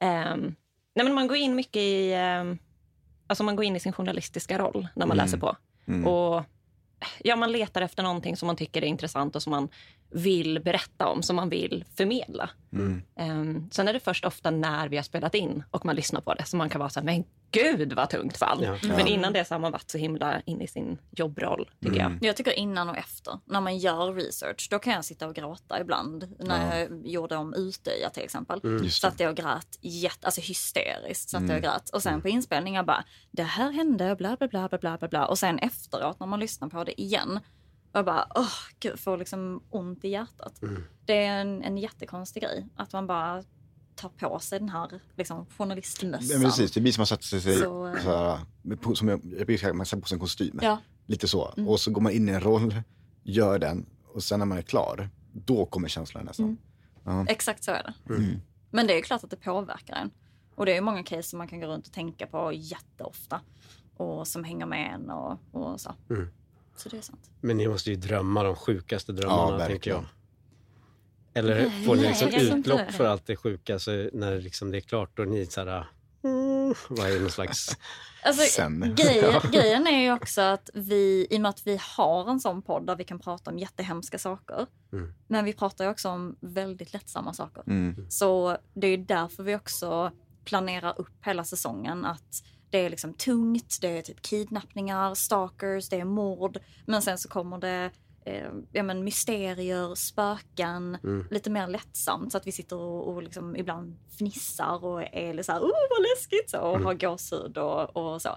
Ehm, 0.00 0.54
nej, 0.94 1.04
men 1.04 1.14
man 1.14 1.26
går 1.28 1.36
in 1.36 1.54
mycket 1.54 1.76
i, 1.82 2.12
ehm, 2.12 2.58
alltså 3.26 3.44
man 3.44 3.56
går 3.56 3.64
in 3.64 3.76
i 3.76 3.80
sin 3.80 3.92
journalistiska 3.92 4.58
roll 4.58 4.88
när 4.94 5.06
man 5.06 5.16
Mm. 5.16 5.24
läser 5.26 5.38
på. 5.38 5.56
Mm. 5.88 6.06
Och 6.06 6.44
ja, 7.24 7.36
man 7.36 7.52
letar 7.52 7.82
efter 7.82 8.02
någonting 8.02 8.36
som 8.36 8.46
man 8.46 8.56
tycker 8.56 8.82
är 8.82 8.86
intressant 8.86 9.36
och 9.36 9.42
som 9.42 9.50
man 9.50 9.68
vill 10.10 10.60
berätta 10.64 11.06
om, 11.06 11.22
som 11.22 11.36
man 11.36 11.48
vill 11.48 11.84
förmedla. 11.96 12.50
Mm. 12.72 13.02
Um, 13.20 13.68
sen 13.70 13.88
är 13.88 13.92
det 13.92 14.00
först 14.00 14.24
ofta 14.24 14.50
när 14.50 14.88
vi 14.88 14.96
har 14.96 15.02
spelat 15.02 15.34
in 15.34 15.64
och 15.70 15.84
man 15.84 15.96
lyssnar 15.96 16.20
på 16.20 16.34
det 16.34 16.44
som 16.44 16.58
man 16.58 16.68
kan 16.68 16.78
vara 16.78 16.90
så 16.90 17.00
här, 17.00 17.04
men 17.04 17.24
gud 17.50 17.92
vad 17.92 18.10
tungt 18.10 18.36
fall. 18.36 18.64
Ja. 18.64 18.78
Men 18.82 19.06
innan 19.06 19.32
det 19.32 19.44
så 19.44 19.54
har 19.54 19.58
man 19.58 19.72
varit 19.72 19.90
så 19.90 19.98
himla 19.98 20.40
inne 20.46 20.64
i 20.64 20.66
sin 20.66 20.98
jobbroll, 21.10 21.70
tycker 21.82 22.00
jag. 22.00 22.18
Jag 22.20 22.36
tycker 22.36 22.52
innan 22.52 22.88
och 22.88 22.96
efter, 22.96 23.38
när 23.44 23.60
man 23.60 23.78
gör 23.78 24.12
research, 24.12 24.68
då 24.70 24.78
kan 24.78 24.92
jag 24.92 25.04
sitta 25.04 25.26
och 25.26 25.34
gråta 25.34 25.80
ibland. 25.80 26.34
När 26.38 26.78
jag 26.78 27.06
gjorde 27.06 27.36
om 27.36 27.54
Utöja 27.54 28.10
till 28.10 28.22
exempel. 28.22 28.60
Det. 28.62 28.90
Satt 28.90 29.20
jag 29.20 29.30
och 29.30 29.36
grät 29.36 29.78
jätte, 29.80 30.26
alltså 30.26 30.40
hysteriskt. 30.40 31.30
Satt 31.30 31.48
jag 31.48 31.56
och 31.56 31.62
grät. 31.62 31.90
Och 31.90 32.02
sen 32.02 32.22
på 32.22 32.28
inspelningen 32.28 32.86
bara, 32.86 33.04
det 33.30 33.42
här 33.42 33.72
hände, 33.72 34.16
bla 34.16 34.36
bla 34.36 34.48
bla 34.48 34.68
bla 34.68 34.78
bla 34.78 34.98
bla 34.98 35.08
bla. 35.08 35.26
Och 35.26 35.38
sen 35.38 35.58
efteråt 35.58 36.20
när 36.20 36.26
man 36.26 36.40
lyssnar 36.40 36.68
på 36.68 36.84
det 36.84 37.00
igen, 37.00 37.40
jag 37.92 38.04
bara, 38.04 38.26
åh 38.34 38.52
gud, 38.80 38.98
får 38.98 39.16
liksom 39.16 39.62
ont 39.70 40.04
i 40.04 40.08
hjärtat. 40.08 40.60
Det 41.04 41.24
är 41.24 41.40
en, 41.40 41.62
en 41.62 41.78
jättekonstig 41.78 42.42
grej, 42.42 42.66
att 42.76 42.92
man 42.92 43.06
bara 43.06 43.42
tar 43.94 44.08
på 44.08 44.38
sig 44.38 44.58
den 44.58 44.68
här 44.68 45.00
liksom, 45.16 45.46
journalistmössan. 45.56 46.28
Ja, 46.30 46.38
men 46.38 46.44
precis, 46.50 46.72
det 46.72 46.80
blir 46.80 46.92
som 46.92 47.02
att 47.02 47.10
man 47.10 47.18
sätter 47.18 47.40
sig, 47.40 47.56
Så, 47.56 47.60
så, 47.62 47.86
eh, 47.86 48.38
här, 48.84 48.94
som 48.94 49.08
jag, 49.08 49.20
jag 49.24 49.46
brukar 49.46 49.56
säga, 49.60 49.72
man 49.74 49.86
sätter 49.86 50.02
på 50.02 50.08
sig 50.08 50.16
en 50.16 50.20
kostym. 50.20 50.58
Ja, 50.62 50.78
Lite 51.06 51.28
så. 51.28 51.54
Och 51.66 51.80
så 51.80 51.90
går 51.90 52.00
man 52.00 52.12
in 52.12 52.28
i 52.28 52.32
en 52.32 52.40
roll, 52.40 52.74
gör 53.22 53.58
den 53.58 53.86
och 54.14 54.22
sen 54.22 54.38
när 54.38 54.46
man 54.46 54.58
är 54.58 54.62
klar, 54.62 55.08
då 55.32 55.66
kommer 55.66 55.88
känslan 55.88 56.24
nästan. 56.24 56.58
exakt 57.28 57.64
så 57.64 57.70
är 57.70 57.82
det. 57.82 57.94
Men 58.70 58.86
det 58.86 58.92
är 58.92 58.96
ju 58.96 59.02
klart 59.02 59.24
att 59.24 59.30
det 59.30 59.36
påverkar 59.36 59.94
en. 59.96 60.10
Och 60.54 60.66
det 60.66 60.72
är 60.72 60.74
ju 60.74 60.80
många 60.80 61.02
case 61.02 61.22
som 61.22 61.38
man 61.38 61.48
kan 61.48 61.60
gå 61.60 61.66
runt 61.66 61.86
och 61.86 61.92
tänka 61.92 62.26
på 62.26 62.52
jätteofta. 62.52 63.40
Och 63.96 64.28
som 64.28 64.44
hänger 64.44 64.66
med 64.66 64.94
en 64.94 65.10
och, 65.10 65.38
och 65.52 65.80
så. 65.80 65.94
Så 66.78 66.88
det 66.88 66.96
är 66.96 67.02
sant. 67.02 67.30
Men 67.40 67.56
ni 67.56 67.68
måste 67.68 67.90
ju 67.90 67.96
drömma 67.96 68.42
de 68.42 68.56
sjukaste 68.56 69.12
drömmarna, 69.12 69.62
Ja, 69.62 69.66
tänker 69.66 69.90
jag. 69.90 70.04
Eller 71.34 71.84
får 71.84 71.96
ni 71.96 72.02
Nej, 72.02 72.08
liksom 72.08 72.28
inte 72.28 72.40
utlopp 72.40 72.90
för 72.90 73.06
allt 73.06 73.26
det 73.26 73.36
sjuka 73.36 73.78
så 73.78 74.10
när 74.12 74.40
liksom 74.40 74.70
det 74.70 74.78
är 74.78 74.80
klart 74.80 75.18
och 75.18 75.28
ni 75.28 75.46
så 75.46 75.64
här... 75.64 75.86
Mm, 76.24 76.74
vad 76.88 77.10
är 77.10 77.14
det 77.14 77.20
någon 77.20 77.30
slags... 77.30 77.76
Alltså, 78.22 78.42
Sen. 78.42 78.94
grejen, 78.96 79.40
grejen 79.52 79.86
är 79.86 80.02
ju 80.02 80.12
också 80.12 80.40
att 80.40 80.70
vi, 80.74 81.26
i 81.30 81.36
och 81.36 81.40
med 81.40 81.48
att 81.48 81.66
vi 81.66 81.80
har 81.96 82.30
en 82.30 82.40
sån 82.40 82.62
podd 82.62 82.86
där 82.86 82.96
vi 82.96 83.04
kan 83.04 83.18
prata 83.18 83.50
om 83.50 83.58
jättehemska 83.58 84.18
saker. 84.18 84.66
Mm. 84.92 85.14
Men 85.26 85.44
vi 85.44 85.52
pratar 85.52 85.84
ju 85.84 85.90
också 85.90 86.08
om 86.08 86.36
väldigt 86.40 86.92
lättsamma 86.92 87.34
saker. 87.34 87.62
Mm. 87.66 88.10
Så 88.10 88.56
det 88.74 88.86
är 88.86 88.90
ju 88.90 89.04
därför 89.04 89.42
vi 89.42 89.56
också 89.56 90.12
planerar 90.44 91.00
upp 91.00 91.26
hela 91.26 91.44
säsongen. 91.44 92.04
Att 92.04 92.42
det 92.70 92.78
är 92.78 92.90
liksom 92.90 93.14
tungt, 93.14 93.78
det 93.80 93.98
är 93.98 94.02
typ 94.02 94.22
kidnappningar, 94.22 95.14
stalkers, 95.14 95.88
det 95.88 96.00
är 96.00 96.04
mord. 96.04 96.58
Men 96.86 97.02
sen 97.02 97.18
så 97.18 97.28
kommer 97.28 97.58
det 97.58 97.90
eh, 98.24 98.48
ja, 98.72 98.82
men 98.82 99.04
mysterier, 99.04 99.94
spöken, 99.94 100.98
lite 101.30 101.50
mer 101.50 101.66
lättsamt. 101.66 102.32
Så 102.32 102.38
att 102.38 102.46
vi 102.46 102.52
sitter 102.52 102.76
och, 102.76 103.08
och 103.08 103.22
liksom 103.22 103.56
ibland 103.56 103.96
fnissar 104.18 104.84
och 104.84 105.02
är 105.02 105.34
lite 105.34 105.44
så 105.44 105.52
här, 105.52 105.60
oh 105.60 105.88
vad 105.90 106.02
läskigt 106.02 106.50
så, 106.50 106.58
och 106.58 106.80
har 106.80 106.94
gåshud 106.94 107.58
och, 107.58 107.96
och 107.96 108.22
så. 108.22 108.36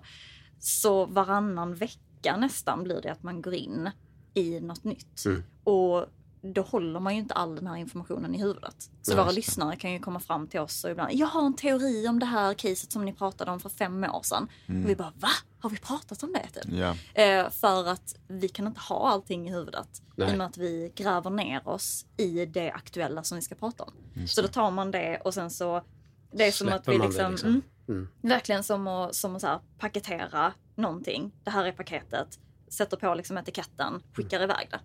Så 0.60 1.06
varannan 1.06 1.76
vecka 1.76 2.38
nästan 2.38 2.84
blir 2.84 3.02
det 3.02 3.12
att 3.12 3.24
man 3.24 3.42
går 3.42 3.54
in 3.54 3.90
i 4.34 4.60
något 4.60 4.84
nytt. 4.84 5.24
Och 5.64 6.06
då 6.42 6.62
håller 6.62 7.00
man 7.00 7.14
ju 7.16 7.20
inte 7.22 7.34
all 7.34 7.56
den 7.56 7.68
här 7.68 7.76
informationen 7.76 8.36
i 8.36 8.42
huvudet. 8.42 8.90
Så 9.02 9.12
Nej, 9.12 9.18
våra 9.18 9.26
just 9.26 9.36
lyssnare 9.36 9.76
kan 9.76 9.92
ju 9.92 10.00
komma 10.00 10.20
fram 10.20 10.48
till 10.48 10.60
oss 10.60 10.84
och 10.84 10.92
ibland, 10.92 11.14
jag 11.14 11.28
har 11.28 11.46
en 11.46 11.56
teori 11.56 12.08
om 12.08 12.20
det 12.20 12.26
här 12.26 12.54
caset 12.54 12.92
som 12.92 13.06
ni 13.06 13.14
pratade 13.14 13.52
om 13.52 13.60
för 13.60 13.70
fem 13.70 14.04
år 14.04 14.22
sedan. 14.24 14.48
Och 14.68 14.90
vi 14.90 14.96
bara, 14.96 15.14
va? 15.16 15.28
Har 15.60 15.70
vi 15.70 15.78
pratat 15.78 16.24
om 16.24 16.34
det? 16.34 16.62
Typ? 16.62 16.74
Ja. 16.74 16.96
Eh, 17.24 17.50
för 17.50 17.88
att 17.88 18.16
vi 18.28 18.50
kan 18.50 18.68
inte 18.68 18.80
ha 18.80 19.10
allting 19.10 19.48
i 19.48 19.52
huvudet. 19.52 20.02
Nej. 20.16 20.30
I 20.30 20.34
och 20.34 20.38
med 20.38 20.48
att 20.48 20.58
vi 20.58 20.92
gräver 20.96 21.30
ner 21.30 21.68
oss 21.68 22.06
i 22.18 22.46
det 22.46 22.72
aktuella 22.72 23.24
som 23.24 23.36
vi 23.36 23.42
ska 23.42 23.56
prata 23.56 23.84
om. 23.84 23.94
Så 24.28 24.42
då 24.42 24.48
tar 24.48 24.72
man 24.72 24.92
det 24.92 25.18
och 25.18 25.34
sen 25.34 25.50
så, 25.52 25.84
det 26.32 26.48
är 26.48 26.52
som 26.52 26.68
att 26.68 26.74
Släpper 26.74 26.92
vi 26.92 26.98
man 26.98 27.08
det, 27.08 27.14
liksom, 27.14 27.32
liksom. 27.32 27.50
Mm, 27.50 27.62
Mm. 27.88 28.08
verkligen 28.22 28.64
som 28.64 28.88
att, 28.88 29.16
som 29.16 29.36
att 29.36 29.42
så 29.42 29.48
här, 29.48 29.60
paketera 29.80 30.54
någonting. 30.76 31.32
Det 31.44 31.52
här 31.52 31.66
är 31.66 31.72
paketet, 31.72 32.40
sätter 32.70 32.98
på 32.98 33.14
liksom 33.16 33.38
etiketten, 33.38 34.04
skickar 34.14 34.44
iväg 34.44 34.68
det. 34.72 34.80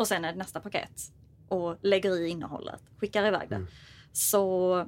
Och 0.00 0.08
sen 0.08 0.24
är 0.24 0.32
det 0.32 0.38
nästa 0.38 0.60
paket 0.60 1.12
och 1.48 1.76
lägger 1.80 2.20
i 2.20 2.28
innehållet, 2.28 2.82
skickar 2.98 3.26
iväg 3.26 3.48
det. 3.48 3.66
Så 4.12 4.86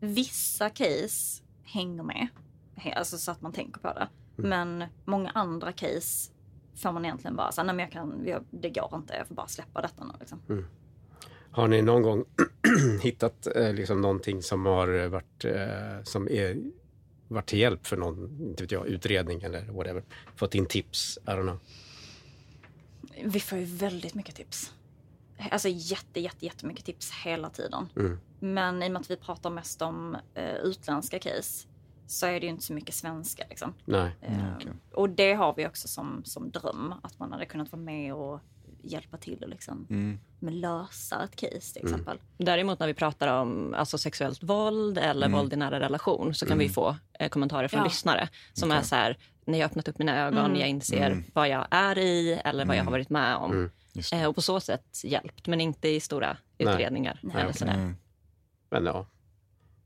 vissa 0.00 0.70
case 0.70 1.42
hänger 1.62 2.02
med, 2.02 2.28
alltså 2.96 3.18
så 3.18 3.30
att 3.30 3.40
man 3.40 3.52
tänker 3.52 3.80
på 3.80 3.92
det. 3.92 4.08
Men 4.36 4.84
många 5.04 5.30
andra 5.30 5.72
case 5.72 6.32
får 6.76 6.92
man 6.92 7.04
egentligen 7.04 7.36
bara 7.36 7.52
säga, 7.52 7.64
nej 7.64 7.74
men 7.74 7.82
jag 7.82 7.92
kan, 7.92 8.22
jag, 8.26 8.44
det 8.50 8.70
går 8.70 8.90
inte, 8.94 9.14
jag 9.14 9.28
får 9.28 9.34
bara 9.34 9.46
släppa 9.46 9.82
detta 9.82 10.04
nu 10.04 10.12
liksom. 10.20 10.66
Har 11.50 11.68
ni 11.68 11.82
någon 11.82 12.02
gång 12.02 12.24
hittat 13.02 13.56
eh, 13.56 13.72
liksom 13.72 14.00
någonting 14.00 14.42
som 14.42 14.66
har 14.66 15.06
varit, 15.08 15.44
eh, 15.44 16.02
som 16.02 16.28
är, 16.28 16.56
varit 17.28 17.46
till 17.46 17.58
hjälp 17.58 17.86
för 17.86 17.96
någon 17.96 18.40
inte 18.40 18.62
vet 18.62 18.72
jag, 18.72 18.86
utredning 18.86 19.42
eller 19.42 19.64
whatever? 19.64 20.02
Fått 20.36 20.54
in 20.54 20.66
tips? 20.66 21.18
I 21.26 21.30
don't 21.30 21.42
know. 21.42 21.58
Vi 23.24 23.40
får 23.40 23.58
ju 23.58 23.64
väldigt 23.64 24.14
mycket 24.14 24.34
tips. 24.34 24.72
Alltså 25.50 25.68
jätte, 25.68 26.20
jätte, 26.20 26.44
jättemycket 26.46 26.84
tips 26.84 27.12
hela 27.24 27.50
tiden. 27.50 27.88
Mm. 27.96 28.20
Men 28.40 28.82
i 28.82 28.88
och 28.88 28.92
med 28.92 29.00
att 29.00 29.10
vi 29.10 29.16
pratar 29.16 29.50
mest 29.50 29.82
om 29.82 30.16
eh, 30.34 30.54
utländska 30.54 31.18
case 31.18 31.66
så 32.06 32.26
är 32.26 32.32
det 32.40 32.46
ju 32.46 32.50
inte 32.50 32.64
så 32.64 32.72
mycket 32.72 32.94
svenska. 32.94 33.44
Liksom. 33.50 33.74
Nej. 33.84 34.10
Eh, 34.20 34.54
okej. 34.56 34.72
Och 34.92 35.10
det 35.10 35.34
har 35.34 35.54
vi 35.54 35.66
också 35.66 35.88
som, 35.88 36.22
som 36.24 36.50
dröm, 36.50 36.94
att 37.02 37.18
man 37.18 37.32
hade 37.32 37.46
kunnat 37.46 37.72
vara 37.72 37.82
med 37.82 38.14
och 38.14 38.40
hjälpa 38.82 39.16
till 39.16 39.42
och 39.42 39.48
liksom, 39.48 39.86
Mm. 39.90 40.18
med 40.38 40.54
lösa 40.54 41.24
ett 41.24 41.36
case 41.36 41.72
till 41.74 41.82
exempel. 41.84 42.18
Däremot 42.38 42.78
när 42.78 42.86
vi 42.86 42.94
pratar 42.94 43.40
om 43.40 43.74
alltså, 43.74 43.98
sexuellt 43.98 44.42
våld 44.42 44.98
eller 44.98 45.28
våld 45.28 45.52
i 45.52 45.56
nära 45.56 45.80
relation 45.80 46.34
så 46.34 46.46
kan 46.46 46.58
vi 46.58 46.68
få 46.68 46.96
eh, 47.18 47.28
kommentarer 47.28 47.68
från 47.68 47.78
Ja. 47.80 47.84
lyssnare 47.84 48.28
som 48.52 48.70
är 48.72 48.82
så 48.82 48.94
här, 48.94 49.18
när 49.46 49.58
jag 49.58 49.66
öppnat 49.66 49.88
upp 49.88 49.98
mina 49.98 50.26
ögon, 50.26 50.56
jag 50.56 50.68
inser 50.68 51.24
vad 51.32 51.48
jag 51.48 51.66
är 51.70 51.98
i 51.98 52.40
eller 52.44 52.64
vad 52.64 52.76
jag 52.76 52.84
har 52.84 52.90
varit 52.90 53.10
med 53.10 53.36
om. 53.36 53.70
Det. 53.92 54.12
Eh, 54.12 54.24
och 54.26 54.34
på 54.34 54.42
så 54.42 54.60
sätt 54.60 55.00
hjälpt, 55.04 55.46
men 55.46 55.60
inte 55.60 55.88
i 55.88 56.00
stora 56.00 56.36
Nej. 56.58 56.74
utredningar. 56.74 57.20
eller 57.34 57.52
sådär. 57.52 57.74
Mm. 57.74 57.96
Men 58.70 58.84
ja, 58.86 59.06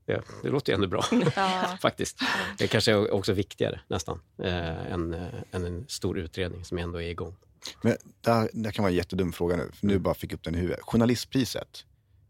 det, 0.05 0.21
det 0.43 0.49
låter 0.49 0.71
ju 0.73 0.75
ändå 0.75 0.87
bra 0.87 1.03
Ja. 1.35 1.77
faktiskt. 1.81 2.19
Det 2.57 2.67
kanske 2.67 2.91
är 2.91 3.11
också 3.13 3.33
viktigare 3.33 3.81
nästan 3.87 4.21
eh, 4.43 4.91
än, 4.93 5.13
eh, 5.13 5.27
än 5.51 5.65
en 5.65 5.85
stor 5.87 6.17
utredning 6.19 6.65
som 6.65 6.77
ändå 6.77 7.01
är 7.01 7.09
igång. 7.09 7.35
Men 7.83 7.95
där, 8.21 8.49
det 8.53 8.71
kan 8.71 8.83
vara 8.83 8.91
en 8.91 8.97
jättedum 8.97 9.31
fråga 9.31 9.55
nu, 9.55 9.71
för 9.73 9.87
nu 9.87 9.99
bara 9.99 10.13
fick 10.13 10.31
jag 10.31 10.37
upp 10.37 10.43
den 10.43 10.55
i 10.55 10.57
huvudet. 10.57 10.79
Journalistpriset, 10.83 11.85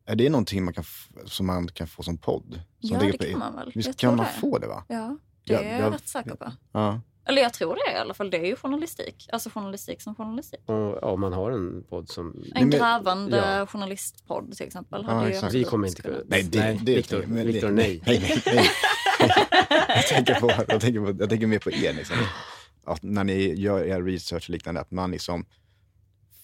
är 0.05 0.15
det 0.15 0.29
någonting 0.29 0.63
man 0.63 0.73
kan, 0.73 0.83
som 1.25 1.45
man 1.45 1.67
kan 1.67 1.87
få 1.87 2.03
som 2.03 2.17
podd? 2.17 2.61
Som 2.79 2.89
Ja, 2.97 2.99
det 2.99 3.17
på- 3.17 3.23
kan 3.23 3.39
man 3.39 3.55
väl. 3.55 3.71
Visst 3.75 3.87
Jag 3.87 3.97
kan 3.97 4.15
man 4.15 4.25
det. 4.25 4.31
få 4.41 4.57
det 4.57 4.67
va? 4.67 4.83
Ja, 4.87 5.17
det 5.45 5.53
Ja, 5.53 5.59
är 5.59 5.71
jag 5.71 5.81
jag- 5.81 5.93
rätt 5.93 6.07
säker 6.07 6.35
på. 6.35 6.51
Ja. 6.71 7.01
Eller 7.29 7.41
jag 7.41 7.53
tror 7.53 7.75
det 7.75 7.91
i 7.91 7.95
alla 7.95 8.13
fall. 8.13 8.29
Det 8.31 8.37
är 8.37 8.45
ju 8.45 8.55
journalistik. 8.55 9.29
Alltså 9.31 9.49
journalistik 9.49 10.01
som 10.01 10.15
journalistik. 10.15 10.59
Och, 10.65 10.75
ja, 10.75 11.11
om 11.11 11.21
man 11.21 11.33
har 11.33 11.51
en 11.51 11.83
podd 11.83 12.09
som... 12.09 12.43
En 12.55 12.69
men- 12.69 12.69
grävande 12.69 13.37
ja. 13.37 13.65
journalistpodd 13.65 14.53
till 14.57 14.67
exempel. 14.67 15.03
Ja, 15.07 15.13
hade 15.13 15.29
exakt. 15.29 15.53
Vi 15.53 15.63
kommer 15.63 15.87
inte 15.87 16.01
kunna... 16.01 16.17
Nej, 16.25 16.43
det, 16.43 16.79
det 16.81 16.95
Viktor, 16.95 17.23
men 17.27 17.37
det- 17.37 17.43
Viktor, 17.51 17.69
nej. 17.69 18.01
nej, 18.05 18.19
nej, 18.21 18.41
nej. 18.45 18.69
jag, 19.87 20.07
tänker 20.07 20.39
på, 20.39 20.51
jag, 20.67 20.81
tänker 20.81 20.99
på, 20.99 21.23
jag 21.23 21.29
tänker 21.29 21.47
mer 21.47 21.59
på 21.59 21.71
er. 21.71 21.93
Liksom. 21.93 22.17
Att 22.85 23.03
när 23.03 23.23
ni 23.23 23.53
gör 23.53 23.83
er 23.83 24.01
research 24.01 24.43
och 24.45 24.49
liknande, 24.49 24.81
att 24.81 24.91
man 24.91 25.11
liksom, 25.11 25.45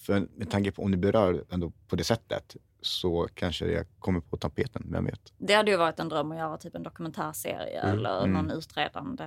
för 0.01 0.27
med 0.35 0.51
tanke 0.51 0.71
på 0.71 0.83
om 0.83 0.91
ni 0.91 0.97
berör 0.97 1.43
ändå 1.49 1.71
på 1.87 1.95
det 1.95 2.03
sättet, 2.03 2.55
så 2.85 3.27
kanske 3.33 3.65
det 3.65 3.87
kommer 3.99 4.19
på 4.19 4.37
tapeten, 4.37 4.87
vem 4.91 5.05
vet? 5.05 5.33
Det 5.37 5.53
hade 5.53 5.71
ju 5.71 5.77
varit 5.77 5.99
en 5.99 6.09
dröm 6.09 6.31
att 6.31 6.37
göra 6.37 6.57
typ 6.57 6.75
en 6.75 6.83
dokumentärserie 6.83 7.81
eller 7.81 8.19
Mm. 8.19 8.31
någon 8.33 8.51
utredande, 8.51 9.25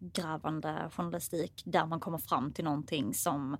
grävande 0.00 0.90
journalistik 0.96 1.62
där 1.66 1.86
man 1.86 2.00
kommer 2.00 2.18
fram 2.18 2.52
till 2.52 2.64
någonting 2.64 3.14
som 3.14 3.56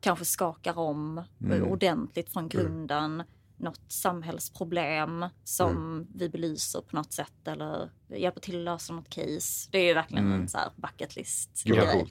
kanske 0.00 0.24
skakar 0.24 0.78
om 0.78 1.22
Mm. 1.40 1.62
ordentligt 1.68 2.30
från 2.32 2.48
grunden. 2.48 3.22
något 3.56 3.80
samhällsproblem 3.92 5.24
som 5.44 6.06
vi 6.14 6.28
belyser 6.28 6.80
på 6.80 6.96
något 6.96 7.12
sätt 7.12 7.48
eller 7.48 7.90
hjälper 8.08 8.40
till 8.40 8.56
att 8.58 8.64
lösa 8.64 8.92
något 8.92 9.08
case. 9.08 9.68
Det 9.72 9.78
är 9.78 9.84
ju 9.88 9.94
verkligen 9.94 10.26
Mm. 10.26 10.40
en 10.40 10.48
så 10.48 10.58
här 10.58 10.68
bucket 10.76 11.16
list 11.16 11.64
grej 11.64 12.06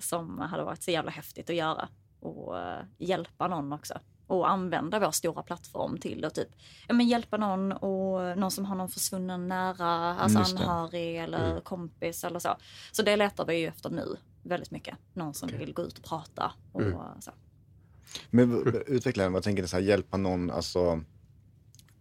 som 0.00 0.38
hade 0.38 0.64
varit 0.64 0.82
så 0.82 0.90
jävla 0.90 1.10
häftigt 1.10 1.50
att 1.50 1.56
göra 1.56 1.88
och 2.20 2.58
eh, 2.58 2.84
hjälpa 2.98 3.48
någon 3.48 3.72
också. 3.72 3.94
Och 4.30 4.50
använda 4.50 4.98
vår 4.98 5.10
stora 5.10 5.42
plattform 5.42 5.98
till 5.98 6.24
att 6.24 6.34
typ, 6.34 6.48
ja, 6.88 6.94
men 6.94 7.08
hjälpa 7.08 7.36
någon 7.36 7.72
och 7.72 8.38
någon 8.38 8.50
som 8.50 8.64
har 8.64 8.74
någon 8.76 8.88
försvunnen 8.88 9.48
nära, 9.48 10.14
alltså 10.14 10.38
Mm, 10.38 10.68
anhörig 10.68 11.16
eller 11.16 11.60
kompis 11.60 12.24
eller 12.24 12.38
så. 12.38 12.56
Så 12.92 13.02
det 13.02 13.16
letar 13.16 13.44
vi 13.46 13.54
ju 13.54 13.66
efter 13.66 13.90
nu 13.90 14.16
väldigt 14.42 14.70
mycket. 14.70 14.96
Någon 15.12 15.34
som 15.34 15.48
vill 15.48 15.72
gå 15.74 15.82
ut 15.82 15.98
och 15.98 16.04
prata 16.04 16.52
och 16.72 16.80
Mm. 16.82 17.20
så. 17.20 17.30
Men 18.30 18.74
utveckla 18.86 19.28
vad 19.28 19.42
tänker 19.42 19.62
ni, 19.62 19.68
så 19.68 19.76
här, 19.76 19.82
hjälpa 19.82 20.16
någon, 20.16 20.50
alltså, 20.50 21.00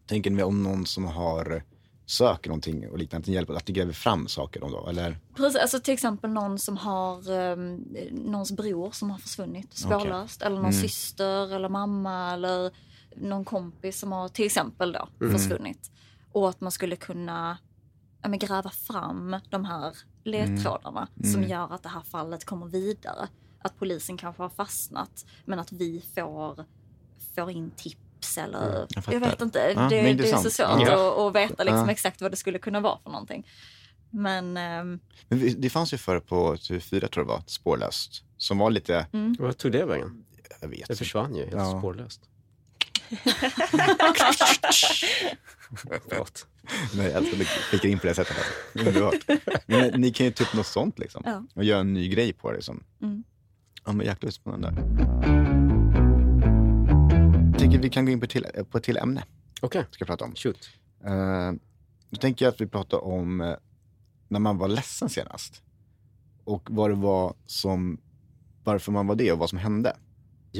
tänker 0.05 0.31
ni 0.31 0.43
om 0.43 0.63
någon 0.63 0.85
som 0.85 1.05
har 1.05 1.63
söker 2.09 2.49
någonting 2.49 2.89
och 2.89 2.97
liknande, 2.97 3.31
hjälper, 3.31 3.53
att 3.53 3.67
ni 3.67 3.73
gräver 3.73 3.93
fram 3.93 4.27
saker 4.27 4.63
om 4.63 4.71
då, 4.71 4.87
eller? 4.87 5.17
Precis, 5.35 5.61
alltså 5.61 5.79
till 5.79 5.93
exempel 5.93 6.29
någon 6.29 6.59
som 6.59 6.77
har 6.77 7.31
um, 7.31 7.75
någons 8.11 8.51
bror 8.51 8.91
som 8.91 9.09
har 9.11 9.17
försvunnit 9.17 9.73
spårlöst 9.77 10.41
eller 10.41 10.55
någon 10.55 10.65
Mm. 10.65 10.81
syster 10.81 11.55
eller 11.55 11.69
mamma 11.69 12.33
eller 12.33 12.71
någon 13.15 13.45
kompis 13.45 13.99
som 13.99 14.11
har 14.11 14.27
till 14.29 14.45
exempel 14.45 14.91
då 14.91 15.07
Mm. 15.21 15.37
försvunnit. 15.39 15.91
Och 16.31 16.49
att 16.49 16.61
man 16.61 16.71
skulle 16.71 16.95
kunna 16.95 17.57
ja, 18.21 18.29
men 18.29 18.39
gräva 18.39 18.69
fram 18.69 19.35
de 19.49 19.65
här 19.65 19.93
ledtrådarna 20.23 21.07
som 21.23 21.35
Mm. 21.35 21.49
gör 21.49 21.73
att 21.73 21.83
det 21.83 21.89
här 21.89 22.01
fallet 22.01 22.45
kommer 22.45 22.67
vidare. 22.67 23.27
Att 23.61 23.77
polisen 23.79 24.17
kanske 24.17 24.41
har 24.43 24.49
fastnat 24.49 25.25
men 25.45 25.59
att 25.59 25.71
vi 25.71 26.03
får, 26.15 26.65
får 27.35 27.51
in 27.51 27.71
tips 27.71 28.01
eller 28.37 28.67
Mm, 28.75 28.87
jag 29.05 29.13
jag, 29.13 29.19
vet 29.19 29.41
inte. 29.41 29.73
Ja, 29.75 29.81
det, 29.89 30.13
det 30.13 30.29
är 30.29 30.37
så 30.37 30.49
svårt 30.49 30.67
Ja. 30.87 30.93
att, 31.11 31.17
att 31.19 31.35
veta 31.35 31.63
liksom 31.63 31.85
Ja. 31.85 31.91
exakt 31.91 32.21
vad 32.21 32.31
det 32.31 32.37
skulle 32.37 32.59
kunna 32.59 32.79
vara 32.79 32.99
för 33.03 33.09
någonting. 33.11 33.47
Men 34.11 34.57
ehm, 34.57 34.99
Men 35.27 35.61
det 35.61 35.69
fanns 35.69 35.93
ju 35.93 35.97
förr 35.97 36.19
på 36.19 36.55
TV4 36.55 36.89
tror 36.99 37.09
jag 37.15 37.25
det 37.27 37.31
var, 37.33 37.43
spårlöst, 37.47 38.23
som 38.37 38.57
var 38.57 38.71
lite, 38.71 39.07
Vad 39.39 39.57
tog 39.57 39.71
det 39.71 39.85
vägen? 39.85 40.23
jag 40.61 40.67
vet 40.67 40.87
Det 40.87 40.95
försvann 40.95 41.35
ju 41.35 41.41
helt 41.41 41.53
Ja. 41.55 41.79
spårlöst. 41.79 42.21
Förlåt. 46.09 46.45
Nej, 46.95 47.13
du 47.37 47.45
klickar 47.69 47.89
in 47.89 47.99
på 47.99 48.07
det 48.07 48.13
sättet. 48.13 48.35
Alltså. 48.37 48.89
Underbart. 48.89 49.39
Men 49.65 50.01
ni 50.01 50.11
kan 50.11 50.25
ju 50.25 50.31
ta 50.31 50.43
upp 50.43 50.53
något 50.53 50.67
sånt 50.67 50.99
liksom. 50.99 51.23
Ja. 51.25 51.43
Och 51.55 51.63
göra 51.63 51.79
en 51.79 51.93
ny 51.93 52.07
grej 52.09 52.33
på 52.33 52.51
det. 52.51 52.61
Som. 52.61 52.83
Mm. 53.01 53.23
Ja, 53.85 53.91
men 53.91 54.05
jäkla 54.05 54.31
spännande. 54.31 54.81
Jag 57.59 57.63
tänker 57.63 57.79
vi 57.79 57.89
kan 57.89 58.05
gå 58.05 58.11
in 58.11 58.19
på 58.19 58.23
ett 58.23 58.29
till, 58.31 58.45
på 58.69 58.77
ett 58.77 58.83
till 58.83 58.97
ämne. 58.97 59.23
Okej, 59.61 59.85
Ska 59.91 60.01
jag 60.01 60.07
prata 60.07 60.25
om. 60.25 60.35
shoot. 60.35 60.69
Uh, 61.05 61.51
då 62.09 62.17
tänker 62.21 62.45
jag 62.45 62.53
att 62.53 62.61
vi 62.61 62.67
pratar 62.67 63.03
om 63.03 63.41
eh, 63.41 63.55
när 64.27 64.39
man 64.39 64.57
var 64.57 64.67
ledsen 64.67 65.09
senast. 65.09 65.63
Och 66.43 66.67
vad 66.71 66.89
det 66.89 66.95
var 66.95 67.33
som, 67.45 68.01
varför 68.63 68.91
man 68.91 69.07
var 69.07 69.15
det 69.15 69.31
och 69.31 69.39
vad 69.39 69.49
som 69.49 69.57
hände. 69.59 69.95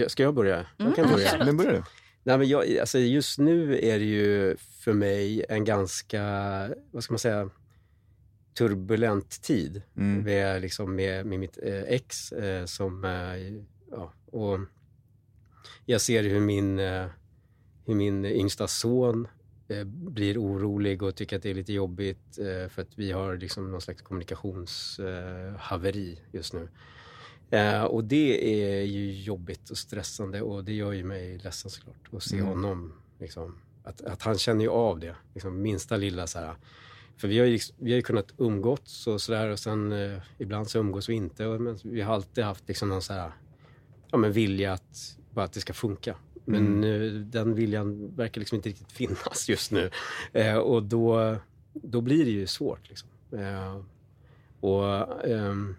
Ska 0.07 0.23
jag 0.23 0.33
börja? 0.35 0.55
Mm, 0.55 0.67
Jag 0.77 0.95
kan 0.95 1.09
börja. 1.09 1.25
absolut. 1.25 1.45
Men 1.45 1.57
börjar 1.57 1.71
du? 1.73 1.83
Nej, 2.23 2.37
men 2.37 2.47
jag, 2.47 2.77
alltså 2.77 2.99
just 2.99 3.39
nu 3.39 3.79
är 3.79 3.99
det 3.99 4.05
ju 4.05 4.57
för 4.57 4.93
mig 4.93 5.45
en 5.49 5.65
ganska, 5.65 6.21
vad 6.91 7.03
ska 7.03 7.13
man 7.13 7.19
säga, 7.19 7.49
turbulent 8.57 9.41
tid. 9.41 9.81
Mm. 9.97 10.23
Med, 10.23 10.61
liksom, 10.61 10.95
med, 10.95 11.25
med 11.25 11.39
mitt 11.39 11.57
eh, 11.63 11.81
ex 11.81 12.31
eh, 12.31 12.65
som, 12.65 13.05
eh, 13.05 13.63
ja, 13.91 14.13
och 14.25 14.59
jag 15.85 16.01
ser 16.01 16.23
hur 16.23 16.39
min, 16.39 16.79
eh, 16.79 17.05
hur 17.85 17.95
min 17.95 18.25
yngsta 18.25 18.67
son 18.67 19.27
eh, 19.67 19.83
blir 19.83 20.37
orolig 20.41 21.03
och 21.03 21.15
tycker 21.15 21.35
att 21.37 21.43
det 21.43 21.49
är 21.49 21.53
lite 21.55 21.73
jobbigt 21.73 22.37
eh, 22.39 22.69
för 22.69 22.81
att 22.81 22.97
vi 22.97 23.11
har 23.11 23.37
liksom 23.37 23.71
någon 23.71 23.81
slags 23.81 24.01
kommunikationshaveri 24.01 25.53
haveri 25.59 26.21
just 26.31 26.53
nu. 26.53 26.69
Och 27.89 28.03
det 28.03 28.63
är 28.63 28.81
ju 28.81 29.11
jobbigt 29.21 29.69
och 29.69 29.77
stressande 29.77 30.41
och 30.41 30.63
det 30.63 30.73
gör 30.73 30.91
ju 30.91 31.03
mig 31.03 31.37
ledsen 31.37 31.71
såklart. 31.71 32.09
Att 32.11 32.23
se 32.23 32.35
Mm. 32.35 32.47
honom, 32.47 32.93
liksom, 33.19 33.55
att, 33.83 34.01
att 34.01 34.21
han 34.21 34.37
känner 34.37 34.61
ju 34.61 34.69
av 34.69 34.99
det. 34.99 35.15
Liksom, 35.33 35.61
minsta 35.61 35.97
lilla 35.97 36.27
så 36.27 36.39
här. 36.39 36.55
För 37.17 37.27
vi 37.27 37.39
har 37.39 37.45
ju, 37.45 37.51
liksom, 37.51 37.75
vi 37.79 37.91
har 37.91 37.95
ju 37.95 38.01
kunnat 38.01 38.31
umgåtts 38.37 39.07
och 39.07 39.21
sådär 39.21 39.49
och 39.49 39.59
sen 39.59 39.93
ibland 40.37 40.69
så 40.69 40.79
umgås 40.79 41.09
vi 41.09 41.13
inte. 41.13 41.45
Och, 41.45 41.61
men 41.61 41.79
vi 41.83 42.01
har 42.01 42.13
alltid 42.13 42.43
haft 42.43 42.67
liksom 42.67 42.89
någon 42.89 43.01
så 43.01 43.13
här, 43.13 43.31
ja, 44.11 44.17
men 44.17 44.31
vilja 44.31 44.73
att, 44.73 45.17
bara 45.31 45.45
att 45.45 45.53
det 45.53 45.59
ska 45.59 45.73
funka. 45.73 46.15
Men 46.45 46.83
eh, 46.83 47.11
den 47.11 47.55
viljan 47.55 48.15
verkar 48.15 48.39
liksom 48.39 48.55
inte 48.55 48.69
riktigt 48.69 48.91
finnas 48.91 49.49
just 49.49 49.71
nu. 49.71 49.89
Eh, 50.33 50.57
och 50.57 50.83
då, 50.83 51.35
då 51.73 52.01
blir 52.01 52.25
det 52.25 52.31
ju 52.31 52.47
svårt. 52.47 52.89
Liksom. 52.89 53.09
Eh, 53.31 53.81
och 54.59 55.25
ehm, 55.27 55.75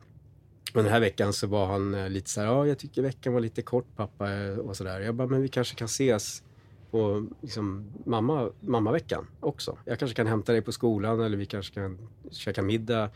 och 0.75 0.83
den 0.83 0.93
här 0.93 1.01
veckan 1.01 1.33
så 1.33 1.47
var 1.47 1.67
han 1.67 1.95
eh, 1.95 2.09
lite 2.09 2.31
så 2.31 2.41
här, 2.41 2.47
ja 2.47 2.67
jag 2.67 2.79
tycker 2.79 3.03
veckan 3.03 3.33
var 3.33 3.41
lite 3.41 3.63
kort 3.63 3.97
pappa 3.97 4.33
eh, 4.33 4.59
och 4.59 4.77
sådär. 4.77 5.01
Jag 5.01 5.15
bara, 5.15 5.29
men 5.29 5.43
vi 5.43 5.49
kanske 5.49 5.75
kan 5.75 5.87
ses 5.87 6.43
på 6.91 7.27
liksom, 7.41 7.93
mamma, 8.05 8.51
mammaveckan 8.61 9.27
också. 9.41 9.79
Jag 9.85 9.99
kanske 9.99 10.15
kan 10.15 10.27
hämta 10.27 10.53
dig 10.53 10.63
på 10.63 10.73
skolan 10.73 11.21
eller 11.21 11.37
vi 11.37 11.47
kanske 11.47 11.75
kan 11.75 11.99
käka 12.31 12.63
middag, 12.63 13.11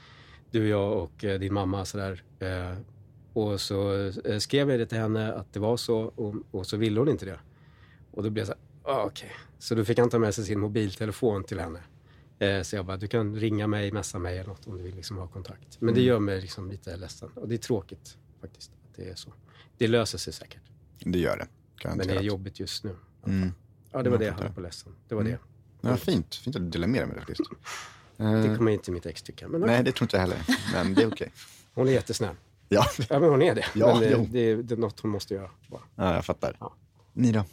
du 0.50 0.62
och 0.62 0.68
jag 0.68 1.02
och 1.02 1.24
eh, 1.24 1.40
din 1.40 1.54
mamma 1.54 1.84
sådär. 1.84 2.22
Eh, 2.38 2.78
och 3.34 3.60
så 3.60 4.08
eh, 4.24 4.38
skrev 4.38 4.70
jag 4.70 4.78
det 4.80 4.86
till 4.86 4.98
henne 4.98 5.32
att 5.34 5.52
det 5.52 5.60
var 5.60 5.76
så 5.76 5.96
och, 5.98 6.34
och 6.50 6.66
så 6.66 6.76
ville 6.76 7.00
hon 7.00 7.08
inte 7.08 7.24
det. 7.26 7.38
Och 8.10 8.22
då 8.22 8.30
blev 8.30 8.46
jag 8.48 8.56
så 8.56 8.60
här, 8.84 8.94
ah, 8.94 9.04
okej. 9.04 9.30
Så 9.58 9.74
då 9.74 9.84
fick 9.84 9.98
han 9.98 10.10
ta 10.10 10.18
med 10.18 10.34
sig 10.34 10.44
sin 10.44 10.60
mobiltelefon 10.60 11.44
till 11.44 11.60
henne. 11.60 11.80
Eh, 12.38 12.62
så 12.62 12.76
jag 12.76 12.86
bara, 12.86 12.96
du 12.96 13.08
kan 13.08 13.36
ringa 13.36 13.66
mig, 13.66 13.92
messa 13.92 14.18
mig 14.18 14.38
eller 14.38 14.48
något 14.48 14.66
om 14.66 14.76
du 14.76 14.82
vill 14.82 14.94
liksom 14.96 15.18
ha 15.18 15.26
kontakt. 15.26 15.80
Men 15.80 15.94
det 15.94 16.00
gör 16.02 16.18
mig 16.18 16.40
liksom 16.40 16.70
lite 16.70 16.96
ledsen. 16.96 17.28
Och 17.34 17.48
det 17.48 17.54
är 17.54 17.58
tråkigt 17.58 18.16
faktiskt 18.40 18.70
att 18.90 18.96
det 18.96 19.08
är 19.10 19.14
så. 19.14 19.32
Det 19.78 19.88
löser 19.88 20.18
sig 20.18 20.32
säkert. 20.32 20.60
Det 20.98 21.18
gör 21.18 21.36
det. 21.36 21.46
Men 21.84 21.98
det 21.98 22.04
är 22.04 22.06
Garanterat. 22.06 22.24
jobbigt 22.24 22.60
just 22.60 22.84
nu. 22.84 22.96
Mm. 23.26 23.52
Ja, 23.92 24.02
det 24.02 24.10
var 24.10 24.18
det 24.18 24.24
jag 24.24 24.32
hade 24.32 24.50
på 24.50 24.60
ledsen. 24.60 24.92
Det 25.08 25.14
var 25.14 25.22
Mm. 25.22 25.32
det. 25.80 25.88
Ja, 25.88 25.96
fint. 25.96 26.34
Fint 26.34 26.56
att 26.56 26.62
du 26.62 26.68
delar 26.68 26.88
med 26.88 27.00
dig 27.00 27.06
med 27.06 27.16
det 27.16 27.20
faktiskt. 27.20 27.50
Det 28.16 28.24
Eh, 28.24 28.56
kommer 28.56 28.72
inte 28.72 28.90
mitt 28.90 29.06
ex 29.06 29.22
tycka. 29.22 29.48
Men 29.48 29.60
nej, 29.60 29.82
det 29.84 29.92
tror 29.92 30.04
inte 30.04 30.16
jag 30.16 30.20
heller. 30.20 30.38
Men 30.72 30.94
det 30.94 31.02
är 31.02 31.06
okej. 31.08 31.32
hon 31.74 31.88
är 31.88 31.92
jättesnäll. 31.92 32.34
Ja. 32.68 32.84
Ja, 33.10 33.18
men 33.20 33.30
hon 33.30 33.42
är 33.42 33.54
det. 33.54 33.64
Ja, 33.74 33.86
men 33.86 34.00
det, 34.00 34.26
det, 34.30 34.38
är, 34.50 34.56
det 34.56 34.74
är 34.74 34.78
något 34.78 35.00
hon 35.00 35.10
måste 35.10 35.34
göra. 35.34 35.50
Bara. 35.68 35.82
ja, 35.96 36.14
jag 36.14 36.24
fattar. 36.24 36.56
Ja. 36.60 36.74
Ni 37.12 37.32
då? 37.32 37.44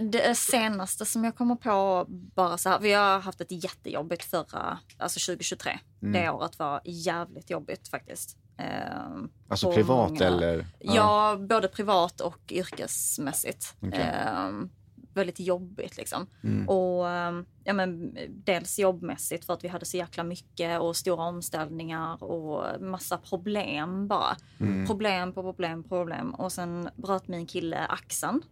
Det 0.00 0.34
senaste 0.38 1.04
som 1.06 1.24
jag 1.24 1.36
kommer 1.36 1.54
på 1.56 2.04
bara 2.08 2.58
så 2.58 2.68
här, 2.68 2.78
vi 2.80 2.92
har 2.92 3.20
haft 3.20 3.40
ett 3.40 3.64
jättejobbigt 3.64 4.24
förra, 4.24 4.78
alltså 4.98 5.32
2023. 5.32 5.78
Mm. 6.02 6.12
Det 6.12 6.30
året 6.30 6.58
var 6.58 6.80
jävligt 6.84 7.50
jobbigt 7.50 7.88
faktiskt. 7.88 8.36
Ehm, 8.58 9.30
Alltså 9.48 9.72
privat 9.72 10.10
många- 10.10 10.26
eller? 10.26 10.66
Ja, 10.78 11.36
både 11.40 11.68
privat 11.68 12.20
och 12.20 12.52
yrkesmässigt. 12.52 13.74
Okej. 13.82 14.00
Ehm, 14.00 14.70
väldigt 15.18 15.40
jobbigt 15.40 15.96
liksom. 15.96 16.26
Mm. 16.44 16.68
Och 16.68 17.08
ehm, 17.08 17.46
ja, 17.64 17.72
men, 17.72 18.16
dels 18.28 18.78
jobbmässigt 18.78 19.44
för 19.44 19.52
att 19.52 19.64
vi 19.64 19.68
hade 19.68 19.86
så 19.86 19.96
jäkla 19.96 20.24
mycket 20.24 20.80
och 20.80 20.96
stora 20.96 21.22
omställningar 21.22 22.24
och 22.24 22.80
massa 22.80 23.18
problem 23.18 24.08
bara. 24.08 24.36
Mm. 24.60 24.86
Problem 24.86 25.32
på 25.32 25.42
problem 25.42 25.82
på 25.82 25.88
problem. 25.88 26.34
Och 26.34 26.52
sen 26.52 26.88
bröt 26.96 27.28
min 27.28 27.46
kille 27.46 27.86
axeln. 27.86 28.42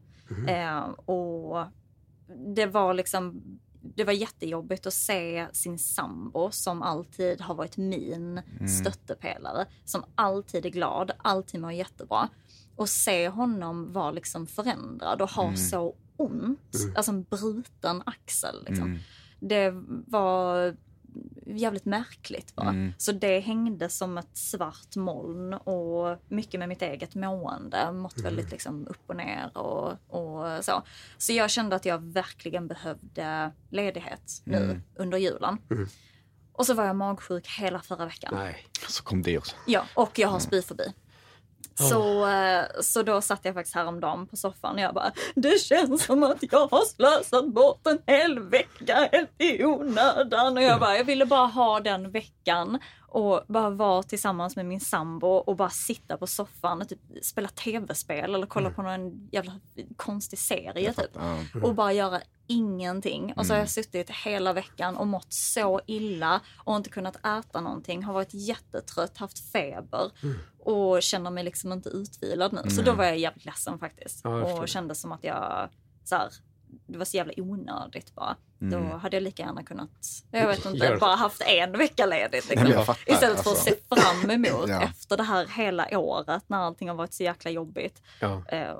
Eh, 0.48 0.88
och 0.88 1.66
det 2.54 2.66
var 2.66 2.94
liksom 2.94 3.42
det 3.94 4.04
var 4.04 4.12
jättejobbigt 4.12 4.86
att 4.86 4.94
se 4.94 5.46
sin 5.52 5.78
sambo 5.78 6.50
som 6.50 6.82
alltid 6.82 7.40
har 7.40 7.54
varit 7.54 7.76
min 7.76 8.42
stöttepelare. 8.80 9.66
Som 9.84 10.04
alltid 10.14 10.66
är 10.66 10.70
glad, 10.70 11.10
alltid 11.18 11.60
mår 11.60 11.72
jättebra. 11.72 12.28
Och 12.76 12.88
se 12.88 13.28
honom 13.28 13.92
vara 13.92 14.10
liksom 14.10 14.46
förändrad 14.46 15.22
och 15.22 15.30
ha 15.30 15.56
så 15.56 15.94
ont. 16.16 16.72
Alltså 16.96 17.12
en 17.12 17.22
bruten 17.22 18.02
axel. 18.06 18.64
Liksom. 18.68 18.86
Mm. 18.88 18.98
Det 19.40 19.70
var 20.06 20.76
jävligt 21.46 21.84
märkligt 21.84 22.54
bara. 22.56 22.68
Mm. 22.68 22.92
Så 22.98 23.12
det 23.12 23.40
hängde 23.40 23.88
som 23.88 24.18
ett 24.18 24.36
svart 24.36 24.96
moln 24.96 25.54
och 25.54 26.18
mycket 26.28 26.60
med 26.60 26.68
mitt 26.68 26.82
eget 26.82 27.14
mående. 27.14 27.92
Mått 27.92 28.20
väldigt 28.20 28.50
liksom 28.50 28.86
upp 28.86 29.02
och 29.06 29.16
ner 29.16 29.56
och, 29.56 29.92
och 30.08 30.64
så. 30.64 30.82
Så 31.18 31.32
jag 31.32 31.50
kände 31.50 31.76
att 31.76 31.84
jag 31.84 31.98
verkligen 32.12 32.68
behövde 32.68 33.52
ledighet 33.70 34.42
nu 34.44 34.56
Mm. 34.56 34.82
under 34.94 35.18
julen. 35.18 35.58
Och 36.52 36.66
så 36.66 36.74
var 36.74 36.84
jag 36.84 36.96
magsjuk 36.96 37.48
hela 37.48 37.80
förra 37.80 38.06
veckan. 38.06 38.34
Nej. 38.34 38.66
Så 38.88 39.02
kom 39.02 39.22
det 39.22 39.38
också. 39.38 39.56
Ja, 39.66 39.84
och 39.94 40.18
jag 40.18 40.28
har 40.28 40.38
spyfobi. 40.38 40.92
Så, 41.78 42.26
eh, 42.28 42.64
så 42.80 43.02
då 43.02 43.20
satt 43.20 43.44
jag 43.44 43.54
faktiskt 43.54 43.74
häromdagen 43.74 44.26
på 44.26 44.36
soffan 44.36 44.74
och 44.74 44.80
jag 44.80 44.94
bara, 44.94 45.12
det 45.34 45.60
känns 45.60 46.04
som 46.04 46.22
att 46.22 46.38
jag 46.40 46.66
har 46.66 46.84
slösat 46.84 47.46
bort 47.46 47.86
en 47.86 47.98
hel 48.06 48.38
vecka 48.38 49.08
helt 49.12 49.30
i 49.38 49.64
onödan. 49.64 50.56
Och 50.56 50.62
jag 50.62 50.80
bara, 50.80 50.96
jag 50.96 51.04
ville 51.04 51.26
bara 51.26 51.46
ha 51.46 51.80
den 51.80 52.10
veckan 52.10 52.78
och 53.16 53.42
bara 53.48 53.70
vara 53.70 54.02
tillsammans 54.02 54.56
med 54.56 54.66
min 54.66 54.80
sambo 54.80 55.28
och 55.28 55.56
bara 55.56 55.70
sitta 55.70 56.16
på 56.16 56.26
soffan 56.26 56.80
och 56.80 56.88
typ 56.88 57.00
spela 57.22 57.48
tv-spel 57.48 58.34
eller 58.34 58.46
kolla 58.46 58.70
på 58.70 58.82
någon 58.82 59.28
jävla 59.32 59.60
konstig 59.96 60.38
serie 60.38 60.92
typ. 60.92 61.10
Ja. 61.14 61.38
Och 61.62 61.74
bara 61.74 61.92
göra 61.92 62.20
ingenting. 62.46 63.32
Och 63.36 63.46
så 63.46 63.52
har 63.52 63.58
jag 63.58 63.68
suttit 63.68 64.10
hela 64.10 64.52
veckan 64.52 64.96
och 64.96 65.06
mått 65.06 65.32
så 65.32 65.80
illa 65.86 66.40
och 66.64 66.76
inte 66.76 66.90
kunnat 66.90 67.16
äta 67.16 67.60
någonting. 67.60 68.02
Har 68.02 68.12
varit 68.12 68.34
jättetrött, 68.34 69.18
haft 69.18 69.52
feber 69.52 70.10
och 70.58 71.02
känner 71.02 71.30
mig 71.30 71.44
liksom 71.44 71.72
inte 71.72 71.88
utvilad 71.88 72.52
nu. 72.52 72.70
Så 72.70 72.82
då 72.82 72.92
var 72.92 73.04
jag 73.04 73.18
jävligt 73.18 73.44
ledsen 73.44 73.78
faktiskt. 73.78 74.20
Ja, 74.24 74.60
och 74.60 74.68
kände 74.68 74.94
som 74.94 75.12
att 75.12 75.24
jag 75.24 75.68
så 76.04 76.16
här, 76.16 76.28
det 76.86 76.98
var 76.98 77.04
så 77.04 77.16
jävla 77.16 77.32
onödigt 77.36 78.14
bara. 78.14 78.36
Då 78.58 78.78
hade 78.78 79.16
jag 79.16 79.22
lika 79.22 79.42
gärna 79.42 79.62
kunnat, 79.62 79.90
jag 80.30 80.46
vet 80.48 80.66
inte, 80.66 80.78
Gör- 80.86 80.98
bara 80.98 81.14
haft 81.16 81.42
en 81.46 81.72
vecka 81.78 82.06
ledigt. 82.06 82.32
Nej, 82.48 82.56
Liksom. 82.56 82.70
jag 82.70 82.86
fattar, 82.86 83.12
Istället 83.12 83.42
för 83.42 83.50
att 83.50 83.56
alltså. 83.56 83.64
se 83.64 83.76
fram 84.20 84.30
emot 84.30 84.64
Ja. 84.68 84.82
efter 84.82 85.16
det 85.16 85.22
här 85.22 85.46
hela 85.46 85.98
året 85.98 86.42
när 86.46 86.58
allting 86.58 86.88
har 86.88 86.96
varit 86.96 87.12
så 87.14 87.22
jäkla 87.22 87.50
jobbigt. 87.50 88.02
Ja. 88.20 88.42
Eh, 88.48 88.74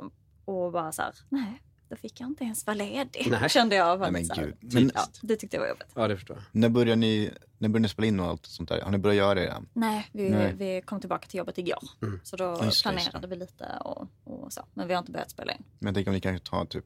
och 0.45 0.72
bara 0.72 0.93
så 0.93 1.03
här, 1.03 1.14
nej, 1.28 1.62
då 1.89 1.97
fick 1.97 2.20
jag 2.20 2.26
inte 2.28 2.45
ens 2.45 2.66
vara 2.66 2.74
ledig. 2.74 3.26
Nej. 3.30 3.49
Kände 3.51 3.76
jag. 3.76 4.01
Nej, 4.01 4.12
men 4.12 4.24
här. 4.30 4.45
gud. 4.61 4.74
Men 4.74 4.91
Ja, 4.95 5.03
det 5.22 5.37
tyckte 5.37 5.57
jag 5.57 5.61
var 5.62 5.68
jobbigt. 5.68 5.87
ja, 5.95 6.09
det 6.09 6.16
förstår 6.16 6.37
jag. 6.37 6.45
när 6.61 6.68
börjar 6.68 6.97
ni, 6.97 7.30
när 7.59 7.68
börjar 7.68 7.82
ni 7.82 7.89
spela 7.89 8.07
in 8.07 8.20
och 8.20 8.26
allt 8.26 8.47
sånt 8.47 8.68
där? 8.68 8.80
Har 8.80 8.91
ni 8.91 8.99
börjat 8.99 9.16
göra 9.16 9.34
det 9.34 9.41
redan? 9.41 9.68
Nej, 9.72 10.09
vi, 10.12 10.30
Nej. 10.30 10.55
vi 10.57 10.82
kom 10.84 11.01
tillbaka 11.01 11.26
till 11.28 11.39
jobbet 11.39 11.59
igår. 11.59 11.82
Mm. 12.03 12.20
Så 12.24 12.37
då 12.37 12.51
Just 12.53 12.62
just 12.64 12.82
planerade 12.82 13.18
det. 13.20 13.26
vi 13.26 13.37
lite 13.37 13.66
och, 13.80 14.09
och 14.24 14.53
så. 14.53 14.62
Men 14.74 14.89
vi 14.89 14.95
har 14.95 14.99
inte 14.99 15.12
börjat 15.12 15.30
spela 15.30 15.53
in. 15.53 15.62
Men 15.78 15.87
jag 15.87 15.95
tänker 15.95 16.11
om 16.11 16.14
ni 16.14 16.20
kan 16.20 16.41
ta 16.41 16.64
typ, 16.64 16.84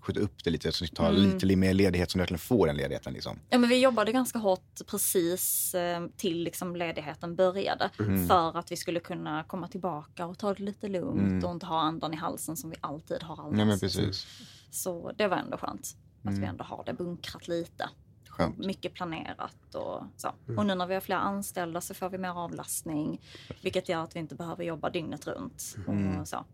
skjuta 0.00 0.20
upp 0.20 0.44
det 0.44 0.50
lite 0.50 0.72
så 0.72 0.84
ni 0.84 0.88
tar 0.88 1.10
Mm. 1.10 1.22
lite 1.22 1.56
mer 1.56 1.74
ledighet 1.74 2.10
så 2.10 2.18
ni 2.18 2.20
verkligen 2.22 2.38
får 2.38 2.66
den 2.66 2.76
ledigheten 2.76 3.12
liksom. 3.12 3.38
Ja, 3.50 3.58
men 3.58 3.68
vi 3.68 3.80
jobbade 3.82 4.12
ganska 4.12 4.38
hårt 4.38 4.80
precis 4.86 5.74
eh, 5.74 6.06
till 6.16 6.42
liksom 6.42 6.76
ledigheten 6.76 7.36
började. 7.36 7.90
Mm. 7.98 8.26
För 8.28 8.58
att 8.58 8.72
vi 8.72 8.76
skulle 8.76 9.00
kunna 9.00 9.44
komma 9.44 9.68
tillbaka 9.68 10.26
och 10.26 10.38
ta 10.38 10.54
det 10.54 10.62
lite 10.62 10.88
lugnt 10.88 11.20
Mm. 11.20 11.44
och 11.44 11.50
inte 11.50 11.66
ha 11.66 11.80
andan 11.80 12.14
i 12.14 12.16
halsen 12.16 12.56
som 12.56 12.70
vi 12.70 12.76
alltid 12.80 13.22
har 13.22 13.40
annars. 13.40 13.56
Nej 13.56 13.66
men 13.66 13.78
precis. 13.80 14.26
Så 14.70 15.12
det 15.16 15.28
var 15.28 15.36
ändå 15.36 15.56
skönt. 15.56 15.96
Att 16.22 16.28
Mm. 16.28 16.40
vi 16.40 16.46
ändå 16.46 16.64
har 16.64 16.82
det 16.86 16.92
bunkrat 16.92 17.48
lite. 17.48 17.88
Skönt. 18.28 18.58
Mycket 18.58 18.94
planerat 18.94 19.74
och 19.74 20.02
så. 20.16 20.32
Mm. 20.46 20.58
Och 20.58 20.66
nu 20.66 20.74
när 20.74 20.86
vi 20.86 20.94
har 20.94 21.00
fler 21.00 21.16
anställda 21.16 21.80
så 21.80 21.94
får 21.94 22.08
vi 22.10 22.18
mer 22.18 22.28
avlastning. 22.28 23.20
Vilket 23.62 23.88
gör 23.88 24.02
att 24.02 24.16
vi 24.16 24.20
inte 24.20 24.34
behöver 24.34 24.64
jobba 24.64 24.90
dygnet 24.90 25.26
runt. 25.26 25.76
Mm. 25.88 26.20
Och 26.20 26.28
så. 26.28 26.44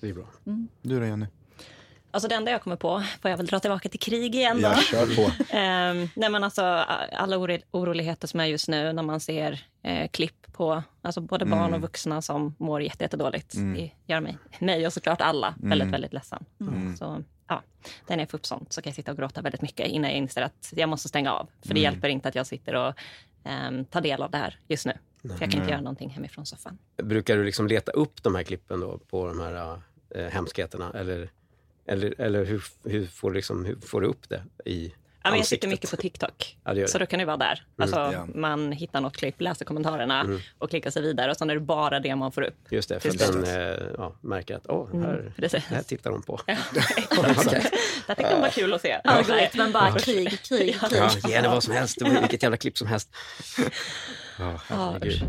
Det 0.00 0.08
är 0.08 0.14
bra. 0.14 0.26
Du 0.82 1.00
då 1.00 1.06
Jenny? 1.06 1.26
Alltså 2.10 2.28
det 2.28 2.34
enda 2.34 2.50
jag 2.50 2.62
kommer 2.62 2.76
på, 2.76 3.02
får 3.22 3.30
jag 3.30 3.38
väl 3.38 3.46
dra 3.46 3.60
tillbaka 3.60 3.88
till 3.88 4.00
krig 4.00 4.34
igen 4.34 4.56
då. 4.62 4.68
Jag 4.68 4.82
kör 4.84 5.06
på. 5.16 5.30
Ehm, 5.56 6.08
nej 6.16 6.30
men 6.30 6.44
alltså, 6.44 6.62
alla 7.12 7.36
oro- 7.36 7.62
oroligheter 7.70 8.28
som 8.28 8.40
är 8.40 8.44
just 8.46 8.68
nu 8.68 8.92
när 8.92 9.02
man 9.02 9.20
ser 9.20 9.64
eh, 9.82 10.08
klipp 10.08 10.52
på 10.52 10.82
alltså 11.02 11.20
både 11.20 11.44
barn 11.44 11.60
Mm. 11.60 11.74
och 11.74 11.80
vuxna 11.80 12.22
som 12.22 12.54
mår 12.58 12.82
jätte- 12.82 13.04
jättedåligt. 13.04 13.54
Mm. 13.54 13.74
Det 13.74 13.90
gör 14.06 14.20
mig, 14.20 14.38
mig 14.58 14.86
och 14.86 14.92
såklart 14.92 15.20
alla 15.20 15.54
väldigt, 15.56 15.82
Mm. 15.82 15.90
väldigt 15.92 16.12
ledsen. 16.12 16.44
Mm. 16.60 16.96
Så 16.96 17.22
ja, 17.48 17.62
när 18.06 18.18
jag 18.18 18.30
får 18.30 18.38
upp 18.38 18.46
sånt 18.46 18.72
så 18.72 18.82
kan 18.82 18.90
jag 18.90 18.94
sitta 18.96 19.10
och 19.10 19.16
gråta 19.18 19.42
väldigt 19.42 19.62
mycket 19.62 19.86
innan 19.86 20.10
jag 20.10 20.18
inser 20.18 20.42
att 20.42 20.72
jag 20.76 20.88
måste 20.88 21.08
stänga 21.08 21.32
av. 21.32 21.48
För 21.62 21.74
det 21.74 21.80
Mm. 21.80 21.82
hjälper 21.92 22.08
inte 22.08 22.28
att 22.28 22.34
jag 22.34 22.46
sitter 22.46 22.74
och 22.74 22.94
ehm, 23.44 23.84
tar 23.84 24.00
del 24.00 24.22
av 24.22 24.30
det 24.30 24.38
här 24.38 24.58
just 24.68 24.86
nu. 24.86 24.92
För 25.22 25.28
jag 25.28 25.38
kan 25.50 25.52
inte 25.60 25.70
göra 25.70 25.80
någonting 25.80 26.10
hemifrån 26.10 26.46
soffan. 26.46 26.78
Brukar 27.02 27.36
du 27.36 27.44
liksom 27.44 27.66
leta 27.66 27.92
upp 27.92 28.22
de 28.22 28.34
här 28.34 28.42
klippen 28.42 28.80
då 28.80 28.98
på 28.98 29.26
de 29.28 29.40
här 29.40 29.80
äh, 30.14 30.24
hemskheterna? 30.24 30.92
Eller, 30.94 31.30
eller, 31.88 32.20
eller 32.20 32.44
hur, 32.44 32.62
hur, 32.84 33.06
får 33.06 33.30
du 33.30 33.36
liksom, 33.36 33.64
hur 33.64 33.76
får 33.86 34.00
du 34.00 34.06
upp 34.06 34.28
det 34.28 34.42
i 34.64 34.92
Ja, 35.22 35.30
men 35.30 35.38
jag 35.38 35.46
sitter 35.46 35.68
mycket 35.68 35.90
på 35.90 35.96
TikTok. 35.96 36.58
Ja, 36.64 36.74
det 36.74 36.80
gör 36.80 36.86
Så 36.86 36.98
det. 36.98 37.04
då 37.04 37.08
kan 37.08 37.18
det 37.18 37.24
vara 37.24 37.36
där. 37.36 37.62
Alltså, 37.78 37.96
Ja. 37.96 38.26
Man 38.34 38.72
hittar 38.72 39.00
något 39.00 39.16
klipp, 39.16 39.40
läser 39.40 39.64
kommentarerna 39.64 40.20
Mm. 40.20 40.40
och 40.58 40.70
klickar 40.70 40.90
sig 40.90 41.02
vidare. 41.02 41.30
Och 41.30 41.36
sen 41.36 41.50
är 41.50 41.54
det 41.54 41.60
bara 41.60 42.00
det 42.00 42.16
man 42.16 42.32
får 42.32 42.42
upp. 42.42 42.54
Just 42.70 42.88
det, 42.88 43.00
för 43.00 43.08
Just 43.08 43.32
den 43.32 43.40
det. 43.42 43.74
eh, 43.76 43.86
ja, 43.98 44.14
märker 44.20 44.56
att 44.56 44.66
åh, 44.68 44.88
här, 45.02 45.14
Mm, 45.18 45.32
precis. 45.36 45.64
här 45.64 45.82
tittar 45.82 46.10
de 46.10 46.22
på. 46.22 46.40
Ja. 46.46 46.56
Det 48.06 48.14
tyckte 48.14 48.34
de 48.34 48.40
var 48.40 48.48
kul 48.50 48.74
att 48.74 48.80
se. 48.82 49.00
Algoritmen 49.04 49.72
bara 49.72 49.98
krig, 49.98 50.30
krig, 50.30 50.40
krig. 50.42 50.76
Ja, 50.92 51.10
ge 51.28 51.34
henne 51.36 51.48
vad 51.48 51.62
som 51.62 51.74
helst, 51.74 51.98
det 52.00 52.20
vilket 52.20 52.42
jävla 52.42 52.56
klipp 52.56 52.78
som 52.78 52.86
helst. 52.86 53.10
Herregud. 54.68 55.22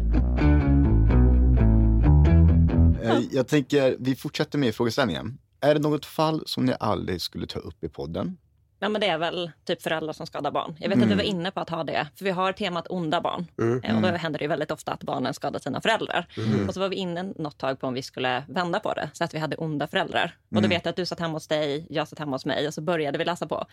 Eh, 3.03 3.20
Jag 3.32 3.47
tänker, 3.47 3.95
vi 3.99 4.16
fortsätter 4.16 4.57
med 4.57 4.76
frågeställningen. 4.76 5.38
Är 5.62 5.74
det 5.74 5.80
något 5.82 6.05
fall 6.05 6.43
som 6.45 6.66
ni 6.66 6.74
aldrig 6.80 7.22
skulle 7.22 7.47
ta 7.47 7.60
upp 7.60 7.84
i 7.84 7.89
podden? 7.89 8.38
Ja, 8.82 8.89
men 8.89 9.01
det 9.01 9.07
är 9.07 9.18
väl 9.18 9.51
typ 9.66 9.82
föräldrar 9.82 10.14
som 10.14 10.28
skadar 10.28 10.51
barn. 10.51 10.76
Jag 10.80 10.89
vet 10.89 10.97
att 10.97 11.03
Mm. 11.03 11.10
vi 11.10 11.16
var 11.24 11.24
inne 11.30 11.51
på 11.51 11.60
att 11.60 11.70
ha 11.70 11.84
det, 11.84 12.07
för 12.16 12.26
vi 12.26 12.32
har 12.32 12.51
temat 12.53 12.88
onda 12.89 13.22
barn. 13.22 13.47
Mm. 13.62 13.84
Eh, 13.84 13.95
Och 13.95 14.01
då 14.01 14.07
händer 14.07 14.39
det 14.39 14.43
ju 14.43 14.49
väldigt 14.49 14.72
ofta 14.72 14.91
att 14.91 15.03
barnen 15.03 15.34
skadar 15.34 15.60
sina 15.60 15.82
föräldrar. 15.82 16.28
Mm. 16.38 16.68
Och 16.68 16.74
så 16.74 16.80
var 16.80 16.89
vi 16.89 16.95
inne 16.95 17.24
något 17.24 17.57
tag 17.57 17.80
på 17.80 17.88
om 17.88 17.93
vi 17.93 18.01
skulle 18.01 18.43
vända 18.47 18.80
på 18.80 18.93
det, 18.93 19.10
så 19.14 19.24
att 19.24 19.34
vi 19.34 19.38
hade 19.39 19.55
onda 19.55 19.88
föräldrar. 19.88 20.36
Och 20.49 20.53
då 20.53 20.57
Mm. 20.57 20.70
vet 20.70 20.86
jag 20.86 20.89
att 20.89 20.95
du 20.95 21.05
satt 21.05 21.20
hemma 21.20 21.34
hos 21.34 21.47
dig, 21.47 21.88
jag 21.89 22.07
satt 22.07 22.20
hemma 22.20 22.36
hos 22.36 22.45
mig 22.45 22.68
och 22.68 22.74
så 22.74 22.82
började 22.82 23.18
vi 23.18 23.26
läsa 23.26 23.47
på. 23.47 23.66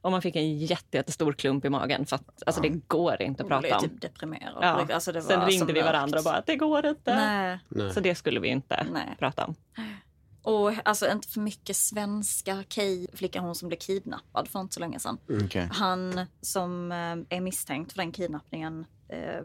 Och 0.00 0.10
man 0.10 0.22
fick 0.22 0.36
en 0.36 0.58
jätte, 0.58 0.96
jättestor 0.96 1.32
klump 1.32 1.64
i 1.64 1.68
magen 1.70 2.06
för 2.06 2.16
att 2.16 2.42
alltså, 2.46 2.62
det 2.62 2.68
går 2.68 3.22
inte 3.22 3.42
att 3.42 3.48
prata 3.48 3.76
om. 3.76 3.82
typ 3.82 4.00
deprimerad. 4.00 4.58
Ja. 4.60 4.86
Alltså, 4.94 5.12
det 5.12 5.20
var 5.20 5.26
Sen 5.28 5.46
ringde 5.46 5.72
vi 5.72 5.80
varandra 5.82 6.18
och 6.18 6.24
bara, 6.24 6.42
det 6.46 6.56
går 6.56 6.86
inte. 6.86 7.16
Nej. 7.16 7.58
Nej. 7.68 7.92
Så 7.94 8.00
det 8.00 8.14
skulle 8.14 8.40
vi 8.40 8.48
inte 8.48 8.86
Nej. 8.92 9.16
prata 9.18 9.44
om. 9.44 9.54
Och 10.48 10.72
alltså 10.84 11.10
inte 11.10 11.28
för 11.28 11.40
mycket 11.40 11.76
svenska. 11.76 12.64
Kay, 12.68 13.06
flickan 13.12 13.44
hon 13.44 13.54
som 13.54 13.68
blev 13.68 13.78
kidnappad 13.78 14.48
för 14.48 14.60
inte 14.60 14.74
så 14.74 14.80
länge 14.80 14.98
sedan. 14.98 15.18
Okej. 15.44 15.68
Han 15.72 16.26
som 16.40 16.92
eh, 16.92 17.36
är 17.36 17.40
misstänkt 17.40 17.92
för 17.92 17.98
den 17.98 18.12
kidnappningen 18.12 18.86
eh, 19.08 19.40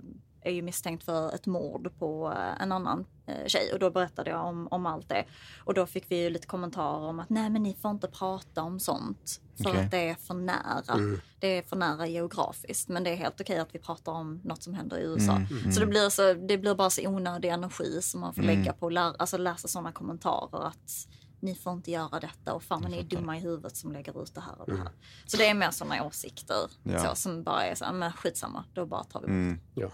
är 0.46 0.52
ju 0.52 0.62
misstänkt 0.62 1.04
för 1.04 1.36
ett 1.36 1.46
mord 1.46 1.90
på 2.00 2.32
eh, 2.38 2.62
en 2.62 2.72
annan 2.72 3.06
eh, 3.26 3.48
tjej 3.48 3.74
och 3.74 3.80
då 3.80 3.90
berättade 3.92 4.30
jag 4.30 4.46
om, 4.46 4.68
om 4.72 4.86
allt 4.86 5.10
det. 5.10 5.26
Och 5.66 5.74
då 5.74 5.86
fick 5.86 6.12
vi 6.12 6.24
ju 6.24 6.30
lite 6.30 6.48
kommentarer 6.48 7.00
om 7.08 7.20
att 7.20 7.30
nej 7.30 7.50
men 7.50 7.64
ni 7.64 7.74
får 7.74 7.92
inte 7.92 8.08
prata 8.08 8.62
om 8.62 8.80
sånt 8.80 9.42
för 9.64 9.70
Okej. 9.70 9.82
att 9.86 9.92
det 9.92 10.10
är 10.10 10.16
för 10.16 10.34
nära. 10.34 10.94
Mm. 10.94 11.20
Det 11.40 11.48
är 11.58 11.62
för 11.62 11.76
nära 11.76 12.08
geografiskt 12.08 12.90
men 12.90 13.04
det 13.04 13.10
är 13.10 13.16
helt 13.16 13.42
okej 13.42 13.60
att 13.60 13.76
vi 13.76 13.80
pratar 13.80 14.12
om 14.12 14.42
något 14.44 14.64
som 14.64 14.74
händer 14.74 14.98
i 14.98 15.04
USA. 15.04 15.32
Mm, 15.36 15.72
Så 15.72 15.80
det 15.80 15.86
blir, 15.86 16.10
så 16.10 16.34
det 16.34 16.58
blir 16.58 16.76
bara 16.76 16.90
så 16.90 17.08
onödig 17.08 17.50
energi 17.50 18.02
som 18.02 18.22
man 18.22 18.34
får 18.34 18.44
Mm. 18.44 18.58
lägga 18.60 18.74
på 18.74 18.88
att 18.88 18.94
lä- 18.94 19.16
alltså 19.20 19.38
läsa 19.38 19.68
sådana 19.68 19.92
kommentarer 19.92 20.68
att 20.68 21.08
ni 21.40 21.56
får 21.56 21.74
inte 21.74 21.92
göra 21.92 22.20
detta 22.20 22.54
och 22.54 22.64
fan 22.64 22.82
vad 22.82 22.92
ni 22.92 22.98
är 23.00 23.04
dumma 23.04 23.38
i 23.38 23.40
huvudet 23.40 23.76
som 23.76 23.92
lägger 23.92 24.24
ut 24.24 24.36
det 24.36 24.42
här 24.42 24.62
och 24.62 24.66
det 24.68 24.78
här. 24.78 24.90
Så 25.26 25.38
det 25.38 25.48
är 25.50 25.54
mer 25.54 25.72
sådana 25.72 26.04
åsikter 26.06 26.56
Ja. 26.84 27.00
så, 27.00 27.16
som 27.16 27.44
bara 27.44 27.66
är 27.66 27.76
så 27.76 27.86
här, 27.86 27.94
men 27.94 28.12
skitsamma, 28.14 28.64
då 28.74 28.86
bara 28.86 29.04
tar 29.04 29.20
vi 29.20 29.26
bort. 29.28 29.30
Mm. 29.30 29.60
Ja, 29.76 29.90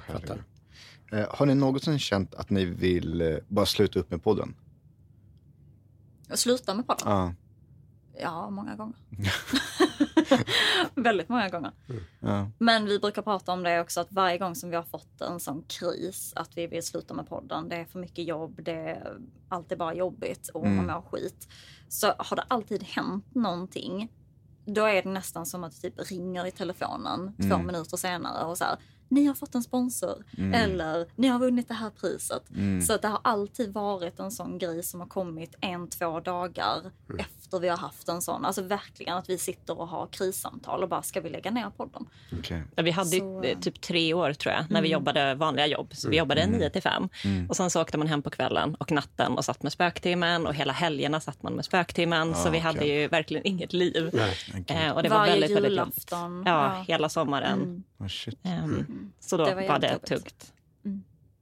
fattar. 0.00 0.44
Eh, 1.12 1.26
har 1.30 1.46
ni 1.46 1.54
någonsin 1.54 1.98
känt 1.98 2.34
att 2.34 2.50
ni 2.50 2.64
vill 2.64 3.20
eh, 3.20 3.36
bara 3.48 3.66
sluta 3.66 3.98
upp 3.98 4.10
med 4.10 4.22
podden? 4.22 4.54
Och 6.30 6.38
sluta 6.38 6.74
med 6.74 6.86
podden? 6.86 7.08
Ja. 7.12 7.34
Ja, 8.20 8.50
många 8.50 8.76
gånger. 8.76 8.96
Väldigt 10.94 11.28
många 11.28 11.48
gånger. 11.48 11.72
ja. 12.20 12.50
Men 12.58 12.84
vi 12.84 12.98
brukar 12.98 13.22
prata 13.22 13.52
om 13.52 13.62
det 13.62 13.80
också 13.80 14.00
att 14.00 14.12
varje 14.12 14.38
gång 14.38 14.54
som 14.54 14.70
vi 14.70 14.76
har 14.76 14.82
fått 14.82 15.20
en 15.20 15.40
sån 15.40 15.62
kris 15.62 16.32
att 16.36 16.56
vi 16.56 16.66
vill 16.66 16.82
sluta 16.82 17.14
med 17.14 17.28
podden, 17.28 17.68
det 17.68 17.76
är 17.76 17.84
för 17.84 17.98
mycket 17.98 18.26
jobb, 18.26 18.60
det 18.62 18.72
är 18.72 19.18
alltid 19.48 19.78
bara 19.78 19.94
jobbigt 19.94 20.48
och 20.54 20.66
Mm. 20.66 20.76
man 20.76 20.86
mår 20.86 21.02
skit. 21.10 21.48
Så 21.88 22.12
har 22.18 22.36
det 22.36 22.44
alltid 22.48 22.82
hänt 22.82 23.34
någonting, 23.34 24.12
då 24.66 24.84
är 24.84 25.02
det 25.02 25.08
nästan 25.10 25.46
som 25.46 25.64
att 25.64 25.82
det 25.82 25.90
typ 25.90 26.10
ringer 26.10 26.46
i 26.46 26.50
telefonen 26.50 27.34
två 27.36 27.54
Mm. 27.54 27.66
minuter 27.66 27.96
senare 27.96 28.44
och 28.44 28.58
så 28.58 28.64
här, 28.64 28.76
ni 29.08 29.24
har 29.26 29.34
fått 29.34 29.54
en 29.54 29.62
sponsor 29.62 30.24
Mm. 30.38 30.52
eller 30.54 31.06
ni 31.16 31.28
har 31.28 31.38
vunnit 31.38 31.68
det 31.68 31.74
här 31.74 31.90
priset. 31.90 32.50
Mm. 32.50 32.82
Så 32.82 32.92
att 32.94 33.02
det 33.02 33.08
har 33.08 33.20
alltid 33.24 33.72
varit 33.72 34.20
en 34.20 34.30
sån 34.30 34.58
grej 34.58 34.82
som 34.82 35.00
har 35.00 35.06
kommit 35.06 35.54
en, 35.60 35.88
två 35.88 36.20
dagar 36.20 36.80
Mm. 37.10 37.20
efter 37.20 37.58
vi 37.60 37.68
har 37.68 37.76
haft 37.76 38.08
en 38.08 38.22
sån. 38.22 38.44
Alltså 38.44 38.62
verkligen 38.62 39.16
att 39.16 39.28
vi 39.28 39.38
sitter 39.38 39.78
och 39.80 39.88
har 39.88 40.06
krissamtal 40.06 40.82
och 40.82 40.88
bara, 40.88 41.02
ska 41.02 41.20
vi 41.20 41.30
lägga 41.30 41.50
ner 41.50 41.70
podden? 41.76 42.06
Okej. 42.38 42.62
Ja, 42.76 42.82
vi 42.82 42.90
hade 42.90 43.10
Så- 43.10 43.42
ju 43.44 43.50
eh, 43.50 43.58
typ 43.58 43.80
tre 43.80 44.14
år 44.14 44.32
tror 44.32 44.54
jag, 44.54 44.64
när 44.70 44.82
vi 44.82 44.88
Mm. 44.88 45.00
jobbade 45.00 45.34
vanliga 45.34 45.66
jobb. 45.66 45.88
Så 45.94 46.08
vi 46.08 46.16
jobbade 46.16 46.40
Mm. 46.40 46.58
9 46.58 46.70
till 46.70 46.82
5. 46.82 47.08
Mm. 47.24 47.50
Och 47.50 47.56
sen 47.56 47.70
så 47.70 47.82
åkte 47.82 47.98
man 47.98 48.06
hem 48.06 48.22
på 48.22 48.30
kvällen 48.30 48.74
och 48.74 48.92
natten 48.92 49.32
och 49.32 49.44
satt 49.44 49.62
med 49.62 49.72
spöktimmen 49.72 50.46
och 50.46 50.54
hela 50.54 50.72
helgerna 50.72 51.20
satt 51.20 51.42
man 51.42 51.52
med 51.52 51.64
spöktimmen. 51.64 52.30
Ah, 52.30 52.34
så 52.34 52.42
vi 52.44 52.48
okej. 52.50 52.60
hade 52.60 52.84
ju 52.86 53.08
verkligen 53.08 53.46
inget 53.46 53.72
liv. 53.72 54.10
Nej. 54.12 54.34
Okej. 54.60 54.76
Eh, 54.86 54.92
och 54.92 55.02
det 55.02 55.08
var 55.08 55.16
Varje 55.18 55.32
väldigt, 55.32 55.50
väldigt 55.56 55.70
julafton. 55.72 56.42
Ja, 56.46 56.76
Ja. 56.76 56.84
hela 56.88 57.08
sommaren. 57.08 57.62
Mm. 57.62 57.82
Oh, 57.98 58.06
Så 59.20 59.36
då 59.36 59.44
Det 59.44 59.54
var, 59.54 59.68
var 59.68 59.78
det 59.78 59.92
jobbigt. 59.92 60.06
tungt. 60.06 60.52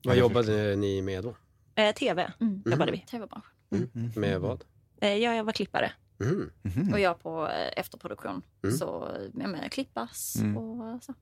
Vad 0.04 0.16
jobbade 0.16 0.76
ni 0.76 1.02
med 1.02 1.24
då? 1.24 1.34
Eh, 1.74 1.94
TV 1.94 2.32
Mm. 2.40 2.62
jobbade 2.66 2.92
vi. 2.92 2.98
Tv-branschen. 2.98 4.12
Med 4.16 4.40
vad? 4.40 4.64
Eh, 5.00 5.16
ja, 5.16 5.34
jag 5.34 5.44
var 5.44 5.52
klippare. 5.52 5.92
Mm. 6.20 6.92
Och 6.92 7.00
jag 7.00 7.18
på 7.22 7.48
eh, 7.48 7.70
efterproduktion. 7.80 8.42
Mm. 8.64 8.76
Så 8.76 9.08
jag 9.34 9.50
menar, 9.50 9.68
klippas 9.68 10.36
Mm. 10.36 10.56
och 10.56 11.02
så. 11.04 11.14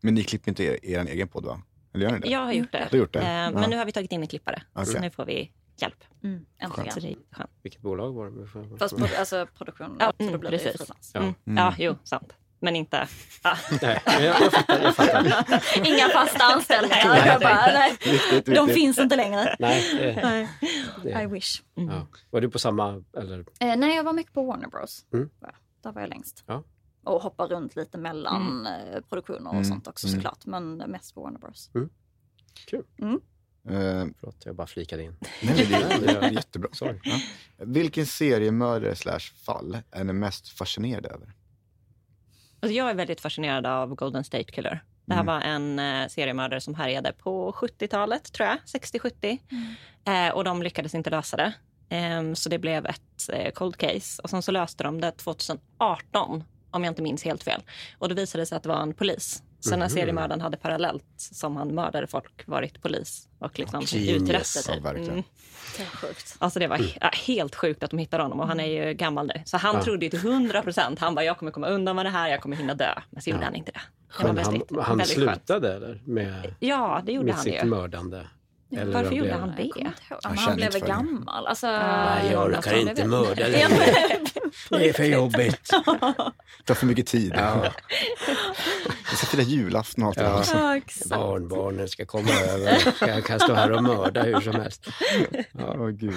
Men 0.00 0.14
ni 0.14 0.24
klipper 0.24 0.48
inte 0.50 0.64
er, 0.64 0.78
er 0.84 1.04
egen 1.06 1.28
podd 1.28 1.44
va? 1.44 1.62
Eller 1.94 2.04
gör 2.06 2.12
ni 2.12 2.20
det? 2.20 2.28
Jag 2.28 2.40
har 2.44 2.52
gjort 2.52 2.72
det. 2.72 2.88
Har 2.90 2.98
gjort 2.98 3.12
det? 3.12 3.18
Eh, 3.20 3.26
Ja. 3.28 3.50
Men 3.50 3.70
nu 3.70 3.76
har 3.76 3.84
vi 3.84 3.92
tagit 3.92 4.12
in 4.12 4.20
en 4.22 4.28
klippare. 4.28 4.62
Så 4.74 4.82
Okej. 4.82 5.00
nu 5.00 5.10
får 5.10 5.24
vi 5.24 5.52
hjälp. 5.76 6.04
Mm. 6.22 6.46
Äntligen. 6.58 6.92
Så 6.92 7.00
det 7.00 7.08
är 7.12 7.16
skönt. 7.30 7.50
Vilket 7.62 7.80
bolag 7.82 8.12
var 8.12 8.30
det? 8.70 8.78
Fast 8.78 8.94
alltså 9.18 9.46
produktion, 9.58 9.96
Ja, 10.00 10.12
mm, 10.18 10.40
precis. 10.40 10.72
frilans. 10.76 11.10
Ja. 11.14 11.20
Mm. 11.20 11.34
Mm. 11.44 11.56
Ja, 11.56 11.74
jo, 11.78 11.94
sant. 12.04 12.32
Men 12.60 12.76
inte... 12.76 13.08
Ah. 13.42 13.56
Nej, 13.82 14.02
jag, 14.06 14.22
jag 14.24 14.52
fattar. 14.52 14.80
Jag 14.82 14.96
fattar. 14.96 15.24
Inga 15.86 16.08
fasta 16.08 16.44
anställningar. 16.44 17.08
Nej, 17.08 17.26
Jag 17.26 17.40
bara, 17.40 17.66
nej, 17.66 17.90
Viktigt, 17.90 18.46
de 18.46 18.50
viktigt. 18.52 18.74
finns 18.74 18.98
inte 18.98 19.16
längre. 19.16 19.56
Nej, 19.58 20.48
I 21.22 21.26
wish. 21.26 21.62
ja. 21.74 22.06
Var 22.30 22.40
du 22.40 22.50
på 22.50 22.58
samma... 22.58 23.02
Eller? 23.16 23.38
Eh, 23.60 23.76
nej, 23.76 23.96
jag 23.96 24.04
var 24.04 24.12
mycket 24.12 24.32
på 24.32 24.42
Warner 24.44 24.68
Bros. 24.68 25.04
Mm. 25.12 25.30
Ja, 25.40 25.48
Där 25.82 25.92
var 25.92 26.00
jag 26.00 26.10
längst. 26.10 26.44
Ja. 26.46 26.62
Och 27.04 27.22
hoppar 27.22 27.48
runt 27.48 27.76
lite 27.76 27.98
mellan 27.98 28.66
eh, 28.66 29.00
produktioner 29.10 29.46
och 29.48 29.54
Mm. 29.54 29.64
sånt 29.64 29.86
också 29.88 30.06
Mm. 30.06 30.18
såklart. 30.20 30.46
Men 30.46 30.76
mest 30.76 31.14
på 31.14 31.22
Warner 31.22 31.38
Bros. 31.38 31.70
Eh, 33.68 34.06
Förlåt, 34.20 34.42
jag 34.44 34.54
bara 34.56 34.66
flikade 34.66 35.02
in. 35.02 35.16
nej, 35.42 35.66
det, 35.70 35.74
är- 35.94 36.00
det 36.20 36.26
är 36.26 36.30
jättebra. 36.30 36.68
Sorry. 36.72 36.98
Ja. 37.04 37.18
Vilken 37.56 38.06
seriemördare 38.06 38.96
slash 38.96 39.18
fall 39.46 39.78
är 39.90 40.04
ni 40.04 40.12
mest 40.12 40.48
fascinerade 40.48 41.08
över? 41.08 41.32
Alltså 42.66 42.76
jag 42.76 42.90
är 42.90 42.94
väldigt 42.94 43.20
fascinerad 43.20 43.66
av 43.66 43.94
Golden 43.94 44.24
State 44.24 44.44
Killer. 44.44 44.82
Det 45.04 45.14
här 45.14 45.22
Mm. 45.22 45.34
var 45.34 45.40
en 45.40 45.78
eh, 45.78 46.08
seriemördare 46.08 46.60
som 46.60 46.74
härjade 46.74 47.12
på 47.12 47.52
70-talet, 47.52 48.32
tror 48.32 48.48
jag. 48.48 48.58
60-70. 48.66 49.38
Eh, 50.06 50.34
och 50.34 50.44
de 50.44 50.62
lyckades 50.62 50.94
inte 50.94 51.10
lösa 51.10 51.36
det. 51.36 51.52
Ehm, 51.88 52.36
så 52.36 52.48
det 52.48 52.58
blev 52.58 52.86
ett 52.86 53.28
eh, 53.32 53.50
cold 53.50 53.76
case. 53.76 54.22
Och 54.22 54.30
sen 54.30 54.42
så 54.42 54.52
löste 54.52 54.84
de 54.84 55.00
det 55.00 55.10
2018, 55.10 56.44
om 56.70 56.84
jag 56.84 56.90
inte 56.90 57.02
minns 57.02 57.24
helt 57.24 57.44
fel. 57.44 57.62
Och 57.98 58.08
då 58.08 58.14
visade 58.14 58.42
det 58.42 58.46
sig 58.46 58.56
att 58.56 58.62
det 58.62 58.68
var 58.68 58.82
en 58.82 58.94
polis. 58.94 59.42
Så 59.60 59.76
när 59.76 59.88
seriemördaren 59.88 60.40
hade 60.40 60.56
parallellt 60.56 61.04
som 61.16 61.56
han 61.56 61.74
mördade 61.74 62.06
folk 62.06 62.46
varit 62.46 62.82
polis 62.82 63.28
och 63.38 63.58
liksom 63.58 63.80
Genius. 63.86 64.22
utrett 64.22 64.66
det. 64.66 64.80
Ja. 64.84 64.90
Mm. 64.90 65.22
Sjukt. 65.92 66.36
Alltså 66.38 66.58
det 66.58 66.66
var 66.66 66.76
he- 66.76 66.98
ja, 67.00 67.10
helt 67.26 67.54
sjukt 67.54 67.82
att 67.82 67.90
de 67.90 67.98
hittade 67.98 68.22
honom 68.22 68.40
och 68.40 68.48
han 68.48 68.60
är 68.60 68.86
ju 68.86 68.94
gammal 68.94 69.26
nu. 69.26 69.42
Så 69.44 69.56
han 69.56 69.74
Ja. 69.74 69.82
trodde 69.82 70.04
ju 70.06 70.10
till 70.10 70.18
100 70.18 70.62
procent, 70.62 70.98
han 70.98 71.14
bara 71.14 71.24
jag 71.24 71.38
kommer 71.38 71.52
komma 71.52 71.66
undan 71.68 71.96
med 71.96 72.06
det 72.06 72.10
här, 72.10 72.28
jag 72.28 72.40
kommer 72.40 72.56
hinna 72.56 72.74
dö. 72.74 72.94
Men 73.10 73.22
så 73.22 73.30
gjorde 73.30 73.42
Ja. 73.42 73.46
han 73.46 73.54
inte 73.54 73.72
det. 73.72 73.80
det 74.18 74.24
var 74.24 74.32
Men 74.34 74.44
han, 74.44 74.52
väldigt, 74.52 74.70
han 74.80 74.98
väldigt 74.98 75.16
skönt. 75.16 75.30
slutade 75.46 75.74
eller? 75.74 76.02
Med, 76.04 76.54
Ja, 76.60 77.02
det 77.06 77.12
gjorde 77.12 77.26
med 77.26 77.34
han 77.34 77.44
sitt 77.44 77.54
ju. 77.54 77.64
mördande? 77.64 78.26
Eller 78.76 78.92
Varför 78.92 79.12
gjorde 79.12 79.32
han 79.34 79.48
Jag 79.48 79.56
det? 79.56 79.62
ihåg. 79.62 79.88
Han 80.22 80.36
han 80.38 80.56
blev 80.56 80.72
väl 80.72 80.80
för 80.80 80.86
det. 80.88 80.92
gammal. 80.92 81.46
Alltså, 81.46 81.66
Nej, 81.66 82.32
jag 82.32 82.46
orkar 82.46 82.72
av 82.74 82.78
inte 82.80 83.04
mörda 83.06 83.48
Ja, 83.58 83.68
men- 83.68 84.26
Det 84.80 84.88
är 84.88 84.92
för 84.92 85.04
jobbigt. 85.04 85.70
Det 86.58 86.64
tar 86.64 86.74
för 86.74 86.86
mycket 86.86 87.06
tid. 87.06 87.32
Ja. 87.36 87.64
Jag 89.10 89.18
ska 89.18 89.26
fira 89.26 89.42
julafton 89.42 90.04
och 90.04 90.08
allt 90.08 90.18
det 90.18 90.24
Ja. 90.24 90.58
där. 90.58 90.76
också. 90.78 91.04
Ja. 91.10 91.16
Barnbarnen 91.16 91.88
ska 91.88 92.06
komma 92.06 92.30
över. 92.32 92.94
Jag 93.00 93.24
kan 93.24 93.40
stå 93.40 93.54
här 93.54 93.72
och 93.72 93.82
mörda 93.82 94.22
hur 94.22 94.40
som 94.40 94.54
helst. 94.54 94.86
Åh, 95.54 95.88
gud. 95.88 96.14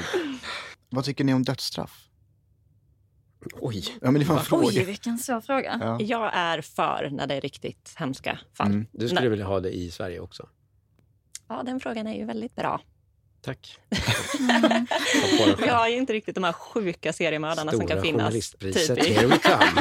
Vad 0.89 1.05
tycker 1.05 1.23
ni 1.23 1.33
om 1.33 1.43
dödsstraff? 1.43 2.05
Oj. 3.59 3.83
Ja, 4.01 4.11
men 4.11 4.21
det 4.21 4.27
var 4.27 4.37
en 4.37 4.43
fråga. 4.43 4.67
Oj, 4.67 4.83
vilken 4.83 5.17
svår 5.17 5.41
fråga. 5.41 5.77
Ja. 5.81 5.97
Jag 6.01 6.31
är 6.33 6.61
för 6.61 7.09
när 7.11 7.27
det 7.27 7.35
är 7.35 7.41
riktigt 7.41 7.93
hemska 7.97 8.39
fall. 8.53 8.67
Mm. 8.67 8.87
Du 8.91 9.07
skulle 9.07 9.21
Nej. 9.21 9.29
vilja 9.29 9.45
ha 9.45 9.59
det 9.59 9.69
i 9.77 9.91
Sverige 9.91 10.19
också? 10.19 10.47
Ja, 11.49 11.63
den 11.63 11.79
frågan 11.79 12.07
är 12.07 12.15
ju 12.17 12.25
väldigt 12.25 12.55
bra. 12.55 12.81
Tack. 13.41 13.77
Mm. 14.39 14.87
Vi 15.61 15.67
har 15.67 15.87
ju 15.87 15.97
inte 15.97 16.13
riktigt 16.13 16.35
de 16.35 16.43
här 16.43 16.51
sjuka 16.53 17.13
seriemördarna 17.13 17.71
som 17.71 17.79
kan 17.79 17.87
Stora 17.87 18.01
finnas. 18.01 18.21
journalistpriset. 18.21 18.99
Typ 18.99 19.07
i- 19.09 19.13
Here 19.13 19.27
we 19.27 19.37
come. 19.37 19.65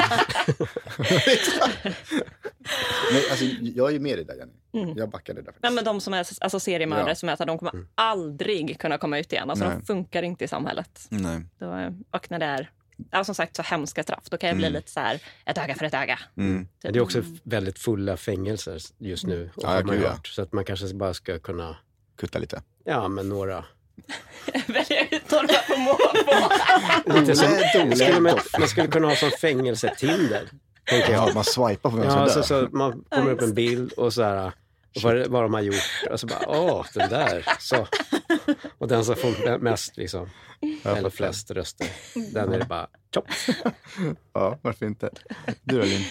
Men, 3.13 3.23
alltså, 3.31 3.45
jag 3.61 3.89
är 3.89 3.93
ju 3.93 3.99
med 4.01 4.19
dig 4.19 4.25
där, 4.25 4.35
Jenny. 4.35 4.53
Mm. 4.87 4.99
Jag 4.99 5.11
backar 5.11 5.35
dig 5.35 5.45
där. 5.45 5.55
Nej, 5.63 5.73
men 5.73 5.85
de 5.85 6.01
som 6.01 6.15
är 6.15 6.27
alltså, 6.41 6.61
seriemördare 6.61 7.09
Ja. 7.09 7.15
som 7.15 7.29
är 7.29 7.37
så 7.37 7.43
här, 7.43 7.47
de 7.47 7.59
kommer 7.59 7.73
Mm. 7.75 7.89
aldrig 7.95 8.81
kunna 8.81 8.99
komma 8.99 9.19
ut 9.19 9.33
igen. 9.33 9.51
Alltså, 9.51 9.65
Nej. 9.69 9.77
de 9.77 9.87
funkar 9.87 10.23
inte 10.23 10.45
i 10.45 10.49
samhället. 10.49 11.07
Nej. 11.09 11.41
Då, 11.59 11.93
och 12.11 12.31
när 12.31 12.39
det 12.39 12.47
är 12.47 12.71
ja, 13.11 13.25
som 13.25 13.35
sagt 13.35 13.57
så 13.57 13.63
hemska 13.63 14.03
straff, 14.03 14.25
då 14.31 14.37
kan 14.37 14.49
jag 14.49 14.57
bli 14.57 14.67
Mm. 14.67 14.77
lite 14.77 14.91
så 14.91 15.01
här, 15.01 15.21
ett 15.47 15.59
öga 15.59 15.75
för 15.75 15.85
ett 15.85 15.95
öga. 15.95 16.19
Mm. 16.37 16.69
Men 16.83 16.93
Det 16.93 16.99
är 16.99 17.03
också 17.03 17.23
väldigt 17.43 17.79
fulla 17.79 18.17
fängelser 18.17 18.79
just 18.99 19.27
nu. 19.27 19.51
Ja, 19.57 19.69
har 19.69 19.83
man 19.83 19.95
gud, 19.97 20.05
ja. 20.05 20.11
hört. 20.11 20.27
Så 20.27 20.43
att 20.43 20.53
man 20.53 20.65
kanske 20.65 20.95
bara 20.95 21.15
ska 21.15 21.39
kunna, 21.39 21.77
Kutta 22.21 22.39
lite. 22.39 22.63
ja 22.85 23.09
men 23.09 23.29
några. 23.29 23.65
Välja 24.67 25.07
ut 25.11 25.31
några 25.31 25.47
på 25.47 25.99
skulle 27.97 28.21
man, 28.21 28.69
skulle 28.69 28.87
kunna 28.87 29.09
ha 29.09 29.17
som 29.17 29.31
fängelse-Tinder. 29.31 30.49
Tänker 30.91 31.13
Ja, 31.13 31.27
jag. 31.27 31.35
man 31.35 31.45
swipar 31.45 31.91
på 31.91 31.97
vem 31.97 32.05
Ja, 32.05 32.11
som 32.11 32.21
alltså, 32.21 32.39
dör. 32.55 32.67
så 32.71 32.77
man 32.77 33.05
kommer 33.09 33.31
upp 33.33 33.41
en 33.43 33.55
bild 33.55 33.93
och 33.93 34.13
så 34.15 34.23
här, 34.23 34.53
vad, 35.03 35.27
vad 35.27 35.43
de 35.43 35.55
har 35.55 35.61
gjort. 35.61 36.05
Och 36.11 36.21
så 36.21 36.27
bara, 36.27 36.49
åh, 36.49 36.87
den 36.95 37.11
där. 37.11 37.47
Så. 37.59 37.87
Och 38.79 38.89
den 38.89 39.05
som 39.05 39.17
får 39.17 39.59
mest, 39.59 39.97
liksom, 39.97 40.29
eller 40.85 41.11
flest 41.11 41.51
röster, 41.51 41.87
den 42.33 42.53
är 42.53 42.59
det 42.59 42.65
bara, 42.65 42.87
chop. 43.15 43.25
Ja, 44.33 44.59
varför 44.63 44.87
inte? 44.87 45.11
Du 45.63 45.79
då, 45.79 45.85
Linn? 45.85 46.03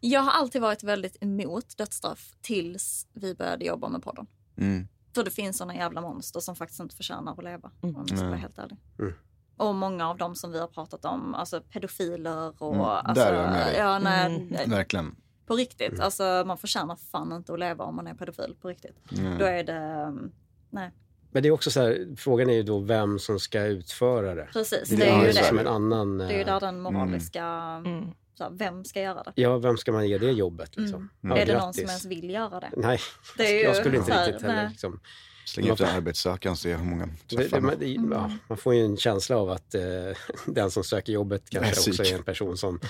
Jag 0.00 0.20
har 0.20 0.32
alltid 0.32 0.60
varit 0.60 0.82
väldigt 0.82 1.16
emot 1.22 1.76
dödsstraff 1.76 2.32
tills 2.40 3.06
vi 3.12 3.34
började 3.34 3.64
jobba 3.64 3.88
med 3.88 4.02
podden. 4.02 4.26
Mm. 4.58 4.88
För 5.14 5.24
det 5.24 5.30
finns 5.30 5.58
såna 5.58 5.74
jävla 5.74 6.00
monster 6.00 6.40
som 6.40 6.56
faktiskt 6.56 6.80
inte 6.80 6.96
förtjänar 6.96 7.32
att 7.32 7.44
leva. 7.44 7.70
Om 7.80 7.94
jag 7.96 8.06
ska 8.08 8.16
Mm. 8.16 8.28
vara 8.28 8.38
helt 8.40 8.58
ärlig. 8.58 8.76
Mm. 8.98 9.12
Och 9.56 9.74
många 9.74 10.08
av 10.08 10.16
dem 10.18 10.34
som 10.34 10.52
vi 10.52 10.58
har 10.60 10.66
pratat 10.66 11.04
om, 11.04 11.34
alltså 11.34 11.60
pedofiler 11.60 12.62
och... 12.62 12.74
Mm, 12.74 12.84
Alltså, 12.86 13.24
där 13.24 13.32
är 13.32 13.42
jag 13.42 13.50
med 13.52 13.66
dig. 13.66 13.76
Ja, 13.78 13.98
nej, 13.98 14.26
Mm. 14.26 14.70
Verkligen. 14.70 15.16
På 15.46 15.54
riktigt, 15.56 16.00
alltså 16.00 16.42
man 16.46 16.58
förtjänar 16.58 16.96
fan 16.96 17.32
inte 17.32 17.52
att 17.52 17.58
leva 17.58 17.84
om 17.84 17.96
man 17.96 18.06
är 18.06 18.14
pedofil 18.14 18.54
på 18.62 18.68
riktigt. 18.68 18.96
Mm. 19.18 19.38
Då 19.38 19.44
är 19.44 19.64
det, 19.64 19.72
mm, 19.72 20.32
nej 20.70 20.90
Men 21.30 21.42
det 21.42 21.48
är 21.48 21.52
också 21.52 21.70
så 21.70 21.80
här, 21.80 22.06
frågan 22.16 22.50
är 22.50 22.54
ju 22.54 22.62
då 22.62 22.78
vem 22.78 23.18
som 23.18 23.40
ska 23.40 23.62
utföra 23.62 24.34
det. 24.34 24.48
precis. 24.52 24.88
Det, 24.88 24.96
Det 24.96 25.04
är 25.06 25.18
är 25.22 25.26
ju 25.26 25.32
det. 25.32 25.44
som 25.44 25.58
en 25.58 25.66
annan... 25.66 26.18
Det 26.18 26.24
är 26.24 26.32
ju 26.32 26.40
eh, 26.40 26.46
där 26.46 26.60
den 26.60 26.80
moraliska, 26.80 27.44
Mm. 27.44 28.04
så 28.34 28.44
här, 28.44 28.50
vem 28.50 28.84
ska 28.84 29.00
göra 29.00 29.22
det? 29.22 29.32
Ja, 29.34 29.58
vem 29.58 29.76
ska 29.76 29.92
man 29.92 30.08
ge 30.08 30.18
det 30.18 30.30
jobbet? 30.32 30.76
Liksom? 30.76 31.08
Ja, 31.20 31.36
är 31.36 31.46
det 31.46 31.58
någon 31.58 31.74
som 31.74 31.84
ens 31.84 32.04
vill 32.04 32.30
göra 32.30 32.60
det? 32.60 32.70
Nej, 32.76 32.98
Det 33.36 33.42
är 33.46 33.54
ju 33.58 33.60
jag 33.62 33.76
skulle 33.76 33.96
inte 33.96 34.08
så 34.10 34.14
här, 34.16 34.26
riktigt 34.26 34.42
heller. 34.42 34.54
nej. 34.54 34.68
Liksom. 34.70 35.00
Släng 35.44 35.70
ut 35.70 35.80
en 35.80 35.88
arbetssökande 35.88 36.50
och 36.52 36.58
se 36.58 36.74
hur 36.76 36.84
många 36.84 37.06
Det, 37.28 37.36
träffar 37.36 37.56
det, 37.56 37.60
man. 37.62 37.70
man, 37.70 37.78
det, 38.10 38.14
ja, 38.16 38.30
man 38.48 38.58
får 38.58 38.74
ju 38.74 38.84
en 38.84 38.96
känsla 38.96 39.36
av 39.36 39.50
att 39.50 39.74
eh, 39.74 39.80
den 40.46 40.70
som 40.70 40.84
söker 40.84 41.12
jobbet 41.12 41.50
kanske 41.50 41.68
Är 41.70 41.72
också 41.72 41.90
psyk. 41.90 42.12
är 42.12 42.16
en 42.16 42.22
person 42.22 42.56
som 42.58 42.80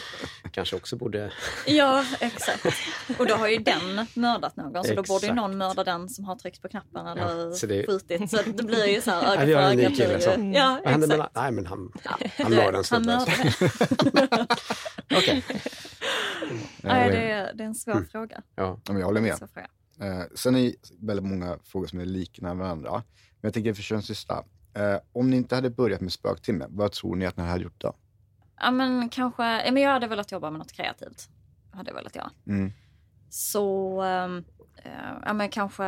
kanske 0.52 0.76
också 0.76 0.96
borde... 0.96 1.32
Ja, 1.66 2.04
exakt. 2.20 2.66
Och 3.18 3.26
då 3.26 3.34
har 3.34 3.48
ju 3.48 3.58
den 3.58 4.06
mördat 4.14 4.56
någon, 4.56 4.84
så 4.84 4.94
då 4.94 5.02
borde 5.02 5.26
ju 5.26 5.30
Exakt. 5.30 5.34
någon 5.36 5.56
mörda 5.58 5.84
den 5.84 6.08
som 6.08 6.24
har 6.24 6.36
tryckt 6.36 6.62
på 6.62 6.68
knappen 6.68 7.06
eller 7.06 7.50
så 7.52 7.66
det- 7.66 7.86
skjutit. 7.86 8.30
Så 8.30 8.36
det 8.46 8.62
blir 8.62 8.86
ju 8.86 9.00
så 9.00 9.10
här 9.10 9.22
öga 9.32 9.40
Ja, 9.40 9.46
vi 9.46 9.52
för 9.52 9.60
har 9.62 9.70
en 9.70 9.78
öga. 9.78 9.88
ny 9.88 9.96
kille 9.96 10.14
ju- 10.14 10.20
som- 10.20 10.52
Ja, 10.52 10.80
Vad 10.84 10.92
hände 10.92 11.06
med, 11.06 11.14
exakt. 11.16 11.34
nej, 11.36 11.52
men 11.52 11.66
han, 11.66 11.92
han 12.04 12.18
Det- 12.36 12.48
mördade 12.48 12.68
en 12.68 12.74
Han 12.74 12.84
snubbe. 12.84 13.06
mördade. 14.12 14.46
Okej. 15.16 15.44
Nej, 16.82 17.10
det, 17.10 17.30
är, 17.30 17.52
det 17.54 17.62
är 17.62 17.66
en 17.66 17.74
svår 17.74 17.92
Mm. 17.92 18.08
fråga. 18.08 18.42
Ja. 18.56 18.62
Ja, 18.86 18.92
men 18.92 18.98
jag 18.98 19.06
håller 19.06 19.20
En 19.20 19.24
med. 19.26 19.48
Eh, 20.02 20.22
sen 20.34 20.56
är 20.56 20.62
det 20.62 20.74
väldigt 21.00 21.26
många 21.26 21.58
frågor 21.64 21.86
som 21.86 22.00
är 22.00 22.04
liknande 22.04 22.62
varandra. 22.62 22.90
Men 22.90 23.02
jag 23.40 23.54
tänker 23.54 23.74
för 23.74 23.82
köra 23.82 23.96
en 23.96 24.02
sista. 24.02 24.44
Eh, 24.74 24.96
om 25.12 25.30
ni 25.30 25.36
inte 25.36 25.54
hade 25.54 25.70
börjat 25.70 26.00
med 26.00 26.12
spöktimme, 26.12 26.66
vad 26.68 26.92
tror 26.92 27.16
ni 27.16 27.26
att 27.26 27.36
ni 27.36 27.42
hade 27.42 27.62
gjort 27.62 27.80
då? 27.80 27.94
Ja, 28.60 28.70
men 28.70 29.08
kanske, 29.08 29.42
ja, 29.42 29.72
men 29.72 29.82
jag 29.82 29.90
hade 29.90 30.06
velat 30.06 30.32
jobba 30.32 30.50
med 30.50 30.58
något 30.58 30.72
kreativt. 30.72 31.28
Hade 31.70 31.90
jag 31.90 31.94
velat 31.94 32.16
göra. 32.16 32.30
Mm. 32.46 32.72
Så, 33.28 34.00
ehm, 34.02 34.44
eh, 34.76 34.90
ja 35.24 35.32
men 35.32 35.48
kanske 35.48 35.84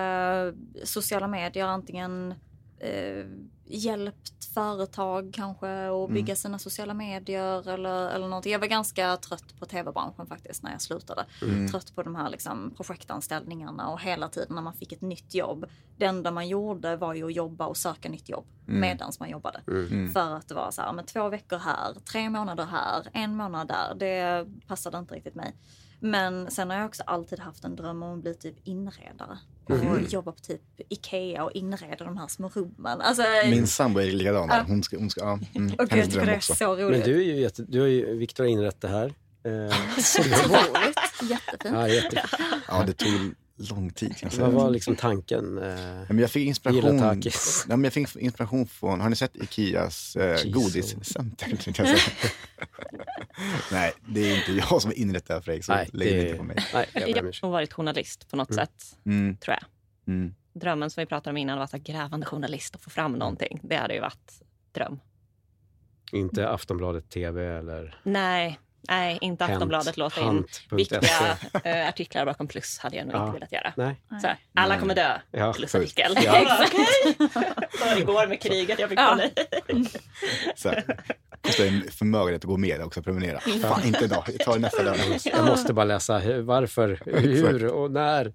sociala 0.84 1.28
medier, 1.28 1.66
antingen 1.66 2.34
eh, 2.78 3.24
hjälpt 3.66 4.44
företag 4.54 5.30
kanske 5.34 5.86
att 5.88 5.94
Mm. 6.08 6.14
bygga 6.14 6.36
sina 6.36 6.58
sociala 6.58 6.94
medier 6.94 7.68
eller, 7.68 8.08
eller 8.10 8.28
någonting. 8.28 8.52
Jag 8.52 8.58
var 8.58 8.66
ganska 8.66 9.16
trött 9.16 9.58
på 9.58 9.66
tv-branschen 9.66 10.26
faktiskt 10.26 10.62
när 10.62 10.70
jag 10.72 10.80
slutade. 10.80 11.26
Mm. 11.42 11.68
Trött 11.68 11.94
på 11.94 12.02
de 12.02 12.14
här 12.16 12.30
liksom, 12.30 12.74
projektanställningarna 12.76 13.88
och 13.88 14.00
hela 14.00 14.28
tiden 14.28 14.54
när 14.54 14.62
man 14.62 14.74
fick 14.74 14.92
ett 14.92 15.00
nytt 15.00 15.34
jobb. 15.34 15.66
Det 15.96 16.04
enda 16.04 16.30
man 16.30 16.48
gjorde 16.48 16.96
var 16.96 17.14
ju 17.14 17.24
att 17.26 17.34
jobba 17.34 17.66
och 17.66 17.76
söka 17.76 18.08
nytt 18.08 18.28
jobb 18.28 18.46
Mm. 18.68 18.80
medans 18.80 19.20
man 19.20 19.30
jobbade. 19.30 19.60
Mm. 19.68 20.12
För 20.12 20.34
att 20.36 20.48
det 20.48 20.54
var 20.54 20.70
så 20.70 20.82
här, 20.82 20.92
men 20.92 21.04
två 21.06 21.28
veckor 21.28 21.58
här, 21.58 21.94
tre 22.12 22.30
månader 22.30 22.64
här, 22.64 23.08
en 23.12 23.36
månad 23.36 23.68
där. 23.68 23.94
Det 23.94 24.46
passade 24.66 24.98
inte 24.98 25.14
riktigt 25.14 25.34
mig. 25.34 25.56
Men 26.00 26.50
sen 26.50 26.70
har 26.70 26.76
jag 26.76 26.86
också 26.86 27.02
alltid 27.06 27.38
haft 27.40 27.64
en 27.64 27.76
dröm 27.76 28.02
om 28.02 28.12
att 28.16 28.22
bli 28.22 28.34
typ 28.34 28.56
inredare. 28.68 29.38
Och 29.66 30.12
jobba 30.12 30.32
på 30.32 30.40
typ 30.40 30.60
Ikea 30.88 31.44
och 31.44 31.52
inreda 31.52 32.04
de 32.04 32.16
här 32.16 32.28
små 32.28 32.48
rummen. 32.54 33.00
Alltså, 33.00 33.22
Min 33.50 33.66
sambo 33.66 34.00
är 34.00 34.12
likadan. 34.12 34.48
Ja. 34.48 34.64
Hon 34.68 34.82
ska, 34.82 34.98
hon 34.98 35.10
ska, 35.10 35.20
ja, 35.20 35.38
mm, 35.54 35.74
och 35.78 35.88
gud, 35.88 35.98
jag 35.98 36.10
tycker 36.10 36.26
det 36.26 36.32
är 36.32 36.36
också. 36.36 36.54
så 36.54 36.74
Men 36.76 36.84
roligt. 36.84 37.04
du 37.04 37.16
är 37.16 37.24
ju 37.24 37.40
jätte, 37.40 37.62
du 37.68 37.80
har 37.80 37.86
ju, 37.86 38.16
Viktor 38.16 38.44
har 38.44 38.50
inrett 38.50 38.80
det 38.80 38.88
här. 38.88 39.14
Eh, 39.46 39.76
Så 39.98 40.22
roligt. 40.22 40.98
Jättefint. 41.30 41.74
ja, 41.74 41.88
jätte, 41.88 42.22
Ja, 42.68 42.84
det 42.86 42.92
tog 42.92 43.34
lång 43.56 43.90
tid. 43.90 44.08
Kan 44.16 44.26
jag 44.26 44.32
säga. 44.32 44.44
vad 44.44 44.54
var 44.54 44.70
liksom 44.70 44.96
tanken? 44.96 45.58
Eh, 45.58 45.68
Ja, 45.68 46.04
men 46.08 46.18
jag 46.18 46.30
fick 46.30 46.46
inspiration. 46.48 46.98
Ja, 46.98 47.76
men 47.76 47.84
jag 47.84 47.92
fick 47.92 48.16
inspiration 48.16 48.66
från, 48.66 49.00
har 49.00 49.08
ni 49.10 49.16
sett 49.16 49.36
Ikeas 49.36 50.16
eh, 50.16 50.50
godiscenter? 50.50 51.48
Nej, 53.72 53.92
det 54.08 54.20
är 54.30 54.36
inte 54.36 54.52
jag 54.52 54.82
som 54.82 54.90
har 54.90 54.98
inrett 54.98 55.26
det 55.26 55.34
här 55.34 55.40
Fredrik, 55.40 55.64
så 55.64 55.72
nej, 55.74 55.88
lägg 55.92 56.12
det 56.12 56.22
inte 56.26 56.36
på 56.38 56.42
mig. 56.44 56.56
nej, 56.74 56.86
jag 56.94 57.32
har 57.42 57.50
varit 57.50 57.72
journalist 57.72 58.30
på 58.30 58.36
något 58.36 58.50
Mm. 58.50 58.66
sätt, 58.66 58.96
Mm, 59.06 59.36
tror 59.36 59.56
jag. 59.60 59.64
mm. 60.14 60.34
Drömmen 60.54 60.90
som 60.90 61.00
vi 61.02 61.06
pratade 61.06 61.30
om 61.30 61.36
innan 61.36 61.56
var 61.58 61.64
att 61.64 61.72
vara 61.72 61.82
grävande 61.82 62.26
journalist 62.26 62.74
och 62.74 62.80
få 62.80 62.90
fram 62.90 63.12
någonting. 63.12 63.60
Det 63.62 63.76
hade 63.76 63.94
ju 63.94 64.00
varit 64.00 64.32
dröm. 64.72 65.00
Inte 66.12 66.48
Aftonbladet 66.48 67.10
TV 67.10 67.44
eller... 67.58 67.98
Nej, 68.02 68.58
Nej, 68.88 69.18
inte. 69.20 69.44
Aftonbladet 69.44 69.96
låta 69.96 70.20
in 70.20 70.44
viktiga 70.70 71.00
eh, 71.64 71.88
artiklar 71.88 72.26
bakom 72.26 72.48
plus 72.48 72.78
hade 72.78 72.96
jag 72.96 73.06
nog 73.06 73.14
Ja. 73.16 73.20
inte 73.26 73.32
velat 73.32 73.52
göra. 73.52 73.72
Nej. 73.76 74.00
Så 74.22 74.28
alla 74.54 74.78
kommer 74.80 74.94
dö, 74.94 75.18
Ja. 75.30 75.52
plusartikel. 75.52 76.16
Ja. 76.24 76.36
Exakt. 76.62 76.74
Som 77.78 77.98
igår 77.98 78.26
med 78.26 78.42
kriget, 78.42 78.78
jag 78.78 78.88
fick 78.88 78.98
Ja. 78.98 79.18
panik. 79.66 79.96
Så 81.52 81.62
här, 81.62 81.70
kostar 81.70 81.86
en 81.86 81.90
förmögenhet 81.92 82.42
att 82.44 82.48
gå 82.48 82.56
med 82.56 82.82
också, 82.82 83.02
prenumerera. 83.02 83.40
Fan, 83.40 83.84
inte 83.84 84.04
idag. 84.04 84.24
Jag 84.26 84.38
tar 84.38 84.52
det 84.54 84.58
nästa 84.58 84.82
dag. 84.82 84.96
Jag 85.24 85.46
måste 85.46 85.72
bara 85.72 85.84
läsa 85.84 86.18
hur, 86.18 86.42
varför, 86.42 87.00
hur 87.20 87.66
och 87.66 87.90
när. 87.90 88.32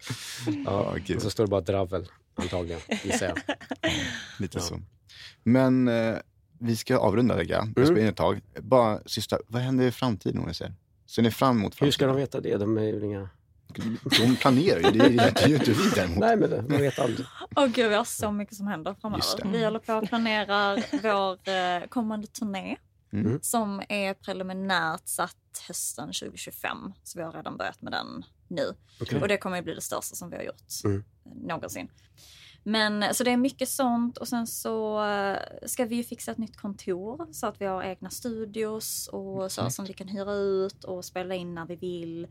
Ja, 0.48 0.54
Ja, 0.66 0.96
gud. 1.06 1.16
och 1.18 1.22
så 1.24 1.30
står 1.30 1.44
det 1.44 1.50
bara 1.50 1.62
dravel, 1.62 2.08
antagligen, 2.36 2.82
gissar 3.04 3.26
jag. 3.28 3.38
Lite 4.40 4.60
så. 4.60 4.80
Men 5.44 5.88
eh, 5.88 6.16
vi 6.60 6.76
ska 6.76 6.98
avrunda 6.98 7.38
tycker 7.38 7.54
jag. 7.54 7.72
Vi 7.76 7.82
har 7.82 7.86
spelat 7.86 8.02
in 8.02 8.08
ett 8.08 8.16
tag. 8.16 8.42
Bara 8.60 9.00
sista, 9.06 9.40
vad 9.48 9.62
händer 9.62 9.86
i 9.86 9.92
framtiden 9.92 10.40
om 10.42 10.48
ni 10.48 10.54
ser? 10.54 10.74
Ser 11.08 11.22
ni 11.22 11.32
fram 11.32 11.58
emot 11.58 11.76
framtiden? 11.76 11.86
Hur 11.88 11.92
ska 11.92 12.08
de 12.08 12.16
veta 12.16 12.42
det? 12.42 12.58
De 12.58 12.78
är 12.78 12.82
ju 12.84 13.06
inga... 13.06 13.30
De 14.20 14.36
planerar 14.36 14.80
ju, 14.80 15.00
det 15.00 15.06
är 15.06 15.10
det 15.10 15.42
är 15.44 15.48
ju 15.48 15.56
inte 15.56 15.72
vi 15.72 15.90
däremot. 15.96 16.18
Nej, 16.20 16.38
men 16.38 16.50
de 16.50 16.78
vet 16.78 17.00
aldrig. 17.00 17.26
Åh 17.56 17.66
gud, 17.68 17.90
vi 17.90 17.96
har 17.96 18.04
så 18.04 18.32
mycket 18.32 18.56
som 18.56 18.68
händer 18.68 18.96
framöver. 19.02 19.24
det. 19.44 19.50
Vi 19.58 19.64
håller 19.66 19.80
på 19.80 19.92
att 19.92 20.10
planera 20.10 20.76
vår 21.04 21.50
eh, 21.50 21.88
kommande 21.90 22.28
turné 22.28 22.78
Mm. 23.14 23.40
som 23.42 23.82
är 23.90 24.14
preliminärt 24.14 25.08
satt 25.08 25.36
hösten 25.68 26.08
2025. 26.08 26.94
Så 27.04 27.20
vi 27.20 27.26
har 27.26 27.32
redan 27.32 27.58
börjat 27.58 27.82
med 27.82 27.92
den 27.94 28.26
nu. 28.48 28.74
Okej. 29.02 29.22
Och 29.22 29.28
det 29.28 29.38
kommer 29.38 29.58
ju 29.58 29.64
bli 29.64 29.74
det 29.76 29.82
största 29.82 30.16
som 30.16 30.30
vi 30.30 30.36
har 30.36 30.44
gjort 30.44 30.84
Mm. 30.86 30.98
eh, 31.26 31.32
någonsin. 31.48 31.92
Men 32.64 33.14
så 33.14 33.24
det 33.24 33.32
är 33.32 33.38
mycket 33.38 33.70
sånt 33.70 34.18
och 34.18 34.28
sen 34.28 34.48
så 34.48 35.06
eh, 35.06 35.38
ska 35.66 35.86
vi 35.86 35.96
ju 35.96 36.04
fixa 36.04 36.32
ett 36.32 36.38
nytt 36.38 36.58
kontor 36.58 37.34
så 37.34 37.48
att 37.48 37.62
vi 37.62 37.66
har 37.66 37.84
egna 37.84 38.10
studios 38.10 39.08
och 39.08 39.52
så 39.52 39.70
som 39.70 39.86
vi 39.86 39.94
kan 39.94 40.08
hyra 40.08 40.34
ut 40.34 40.84
och 40.84 41.06
spela 41.06 41.36
in 41.36 41.56
när 41.56 41.66
vi 41.66 41.76
vill. 41.76 42.28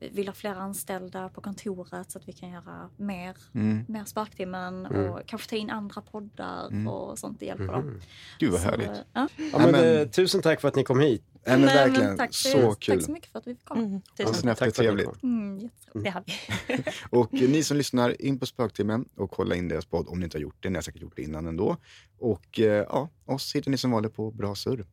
Vi 0.00 0.08
vill 0.08 0.28
ha 0.28 0.34
fler 0.34 0.54
anställda 0.54 1.28
på 1.28 1.40
kontoret 1.40 2.10
så 2.10 2.18
att 2.18 2.28
vi 2.28 2.32
kan 2.32 2.50
göra 2.50 2.90
mer, 2.96 3.36
Mm. 3.54 3.84
mer 3.88 4.04
Sparktimmen 4.04 4.86
Mm. 4.86 5.10
och 5.12 5.20
kanske 5.26 5.50
ta 5.50 5.56
in 5.56 5.70
andra 5.70 6.00
poddar 6.02 6.66
Mm. 6.68 6.88
och 6.88 7.18
sånt. 7.18 7.40
Det 7.40 7.46
hjälper 7.46 7.66
dem. 7.66 7.82
Mm. 7.88 8.00
Gud 8.38 8.50
vad 8.52 8.60
Så, 8.60 8.68
härligt. 8.68 8.88
ja. 9.12 9.28
Ja, 9.52 9.58
men, 9.58 9.70
men- 9.70 9.96
eh, 9.96 10.08
tusen 10.08 10.42
tack 10.42 10.60
för 10.60 10.68
att 10.68 10.74
ni 10.76 10.84
kom 10.84 11.00
hit. 11.00 11.24
Nej, 11.46 11.58
men 11.58 11.66
verkligen, 11.66 12.16
tack, 12.16 12.34
så 12.34 12.74
kul. 12.74 12.96
Tack 12.98 13.04
så 13.06 13.12
mycket 13.12 13.32
för 13.32 13.38
att 13.38 13.46
vi 13.46 13.54
fick 13.54 13.64
komma. 13.64 13.80
Mm, 13.82 14.00
Ja, 14.16 14.26
tusen. 14.26 14.42
tack 14.42 14.52
och 14.52 14.58
för 14.58 14.66
att 14.66 14.76
ni 14.78 14.84
trevligt. 14.84 15.06
kom. 15.20 15.30
Mm, 15.42 15.58
jätteroligt. 15.58 16.04
Det 16.04 16.10
hade 16.10 16.26
vi. 16.68 16.82
Och 17.18 17.32
ni 17.32 17.62
som 17.64 17.76
lyssnar, 17.76 18.22
in 18.22 18.38
på 18.38 18.46
Spöktimmen 18.46 19.08
och 19.16 19.30
kolla 19.30 19.54
in 19.54 19.68
deras 19.68 19.86
podd 19.86 20.08
om 20.08 20.18
ni 20.18 20.24
inte 20.24 20.36
har 20.38 20.42
gjort 20.42 20.56
det. 20.60 20.68
Ni 20.70 20.74
har 20.74 20.82
säkert 20.82 21.02
gjort 21.02 21.16
det 21.16 21.22
innan 21.22 21.46
ändå. 21.46 21.76
Och 22.18 22.60
eh, 22.60 22.86
ja, 22.88 23.08
oss 23.26 23.54
hittar 23.56 23.70
ni 23.70 23.76
som 23.78 23.90
vanligt 23.90 24.14
på 24.14 24.30
Bra 24.30 24.54
Surr. 24.54 24.86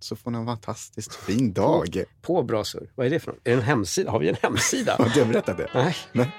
Så 0.00 0.16
får 0.16 0.30
ni 0.30 0.38
en 0.38 0.46
fantastiskt 0.46 1.14
fin 1.14 1.52
dag. 1.52 2.04
På 2.22 2.42
Brasur. 2.42 2.90
Vad 2.94 3.06
är 3.06 3.10
det 3.10 3.20
för 3.20 3.32
något? 3.32 3.40
Är 3.44 3.50
det 3.50 3.56
en 3.56 3.62
hemsida? 3.62 4.10
Har 4.10 4.18
vi 4.18 4.28
en 4.28 4.36
hemsida? 4.42 4.94
Har 4.98 5.06
inte 5.06 5.18
jag 5.18 5.28
berättat 5.28 5.56
det? 5.56 5.70
Nej. 5.74 5.96
Nej. 6.12 6.30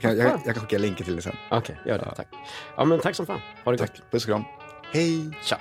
Kan, 0.00 0.18
jag, 0.18 0.40
jag 0.44 0.54
kan 0.54 0.54
skicka 0.54 0.78
länken 0.78 1.04
till 1.04 1.16
det 1.16 1.22
sen. 1.22 1.36
Okej, 1.50 1.78
gör 1.86 1.98
det. 1.98 2.14
Tack. 2.16 2.28
Ja, 2.76 2.84
men 2.84 3.00
tack 3.00 3.16
som 3.16 3.26
fan. 3.26 3.40
Ha 3.64 3.72
det 3.72 3.78
gott. 3.78 3.88
Tack. 3.88 4.10
Puss 4.10 4.24
och 4.24 4.28
kram. 4.28 4.44
Hej! 4.92 5.30
Tja. 5.42 5.58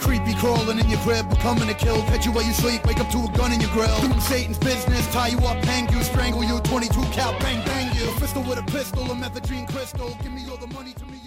Creepy 0.00 0.34
crawling 0.40 0.78
in 0.82 0.90
your 0.90 1.00
crib, 1.06 1.26
coming 1.42 1.68
to 1.68 1.74
kill. 1.74 2.02
Catch 2.10 2.26
you 2.26 2.32
while 2.32 2.42
you 2.42 2.52
sleep, 2.52 2.84
wake 2.86 3.00
up 3.00 3.10
to 3.10 3.18
a 3.18 3.30
gun 3.38 3.52
in 3.52 3.60
your 3.60 3.70
grill. 3.70 3.94
Doing 4.00 4.20
Satan's 4.20 4.58
business, 4.58 5.06
tie 5.12 5.28
you 5.28 5.38
up, 5.38 5.58
hang 5.64 5.88
you, 5.94 6.02
strangle 6.02 6.42
you. 6.42 6.58
22 6.60 7.02
cal, 7.12 7.32
bang 7.40 7.64
bang 7.64 7.88
you. 7.96 8.04
A 8.10 8.20
pistol 8.20 8.42
with 8.42 8.58
a 8.58 8.66
pistol, 8.76 9.02
a 9.12 9.14
methadone 9.14 9.66
crystal. 9.72 10.10
Give 10.22 10.32
me 10.32 10.42
all 10.50 10.56
the 10.56 10.66
money 10.66 10.92
to 10.94 11.04
me. 11.06 11.18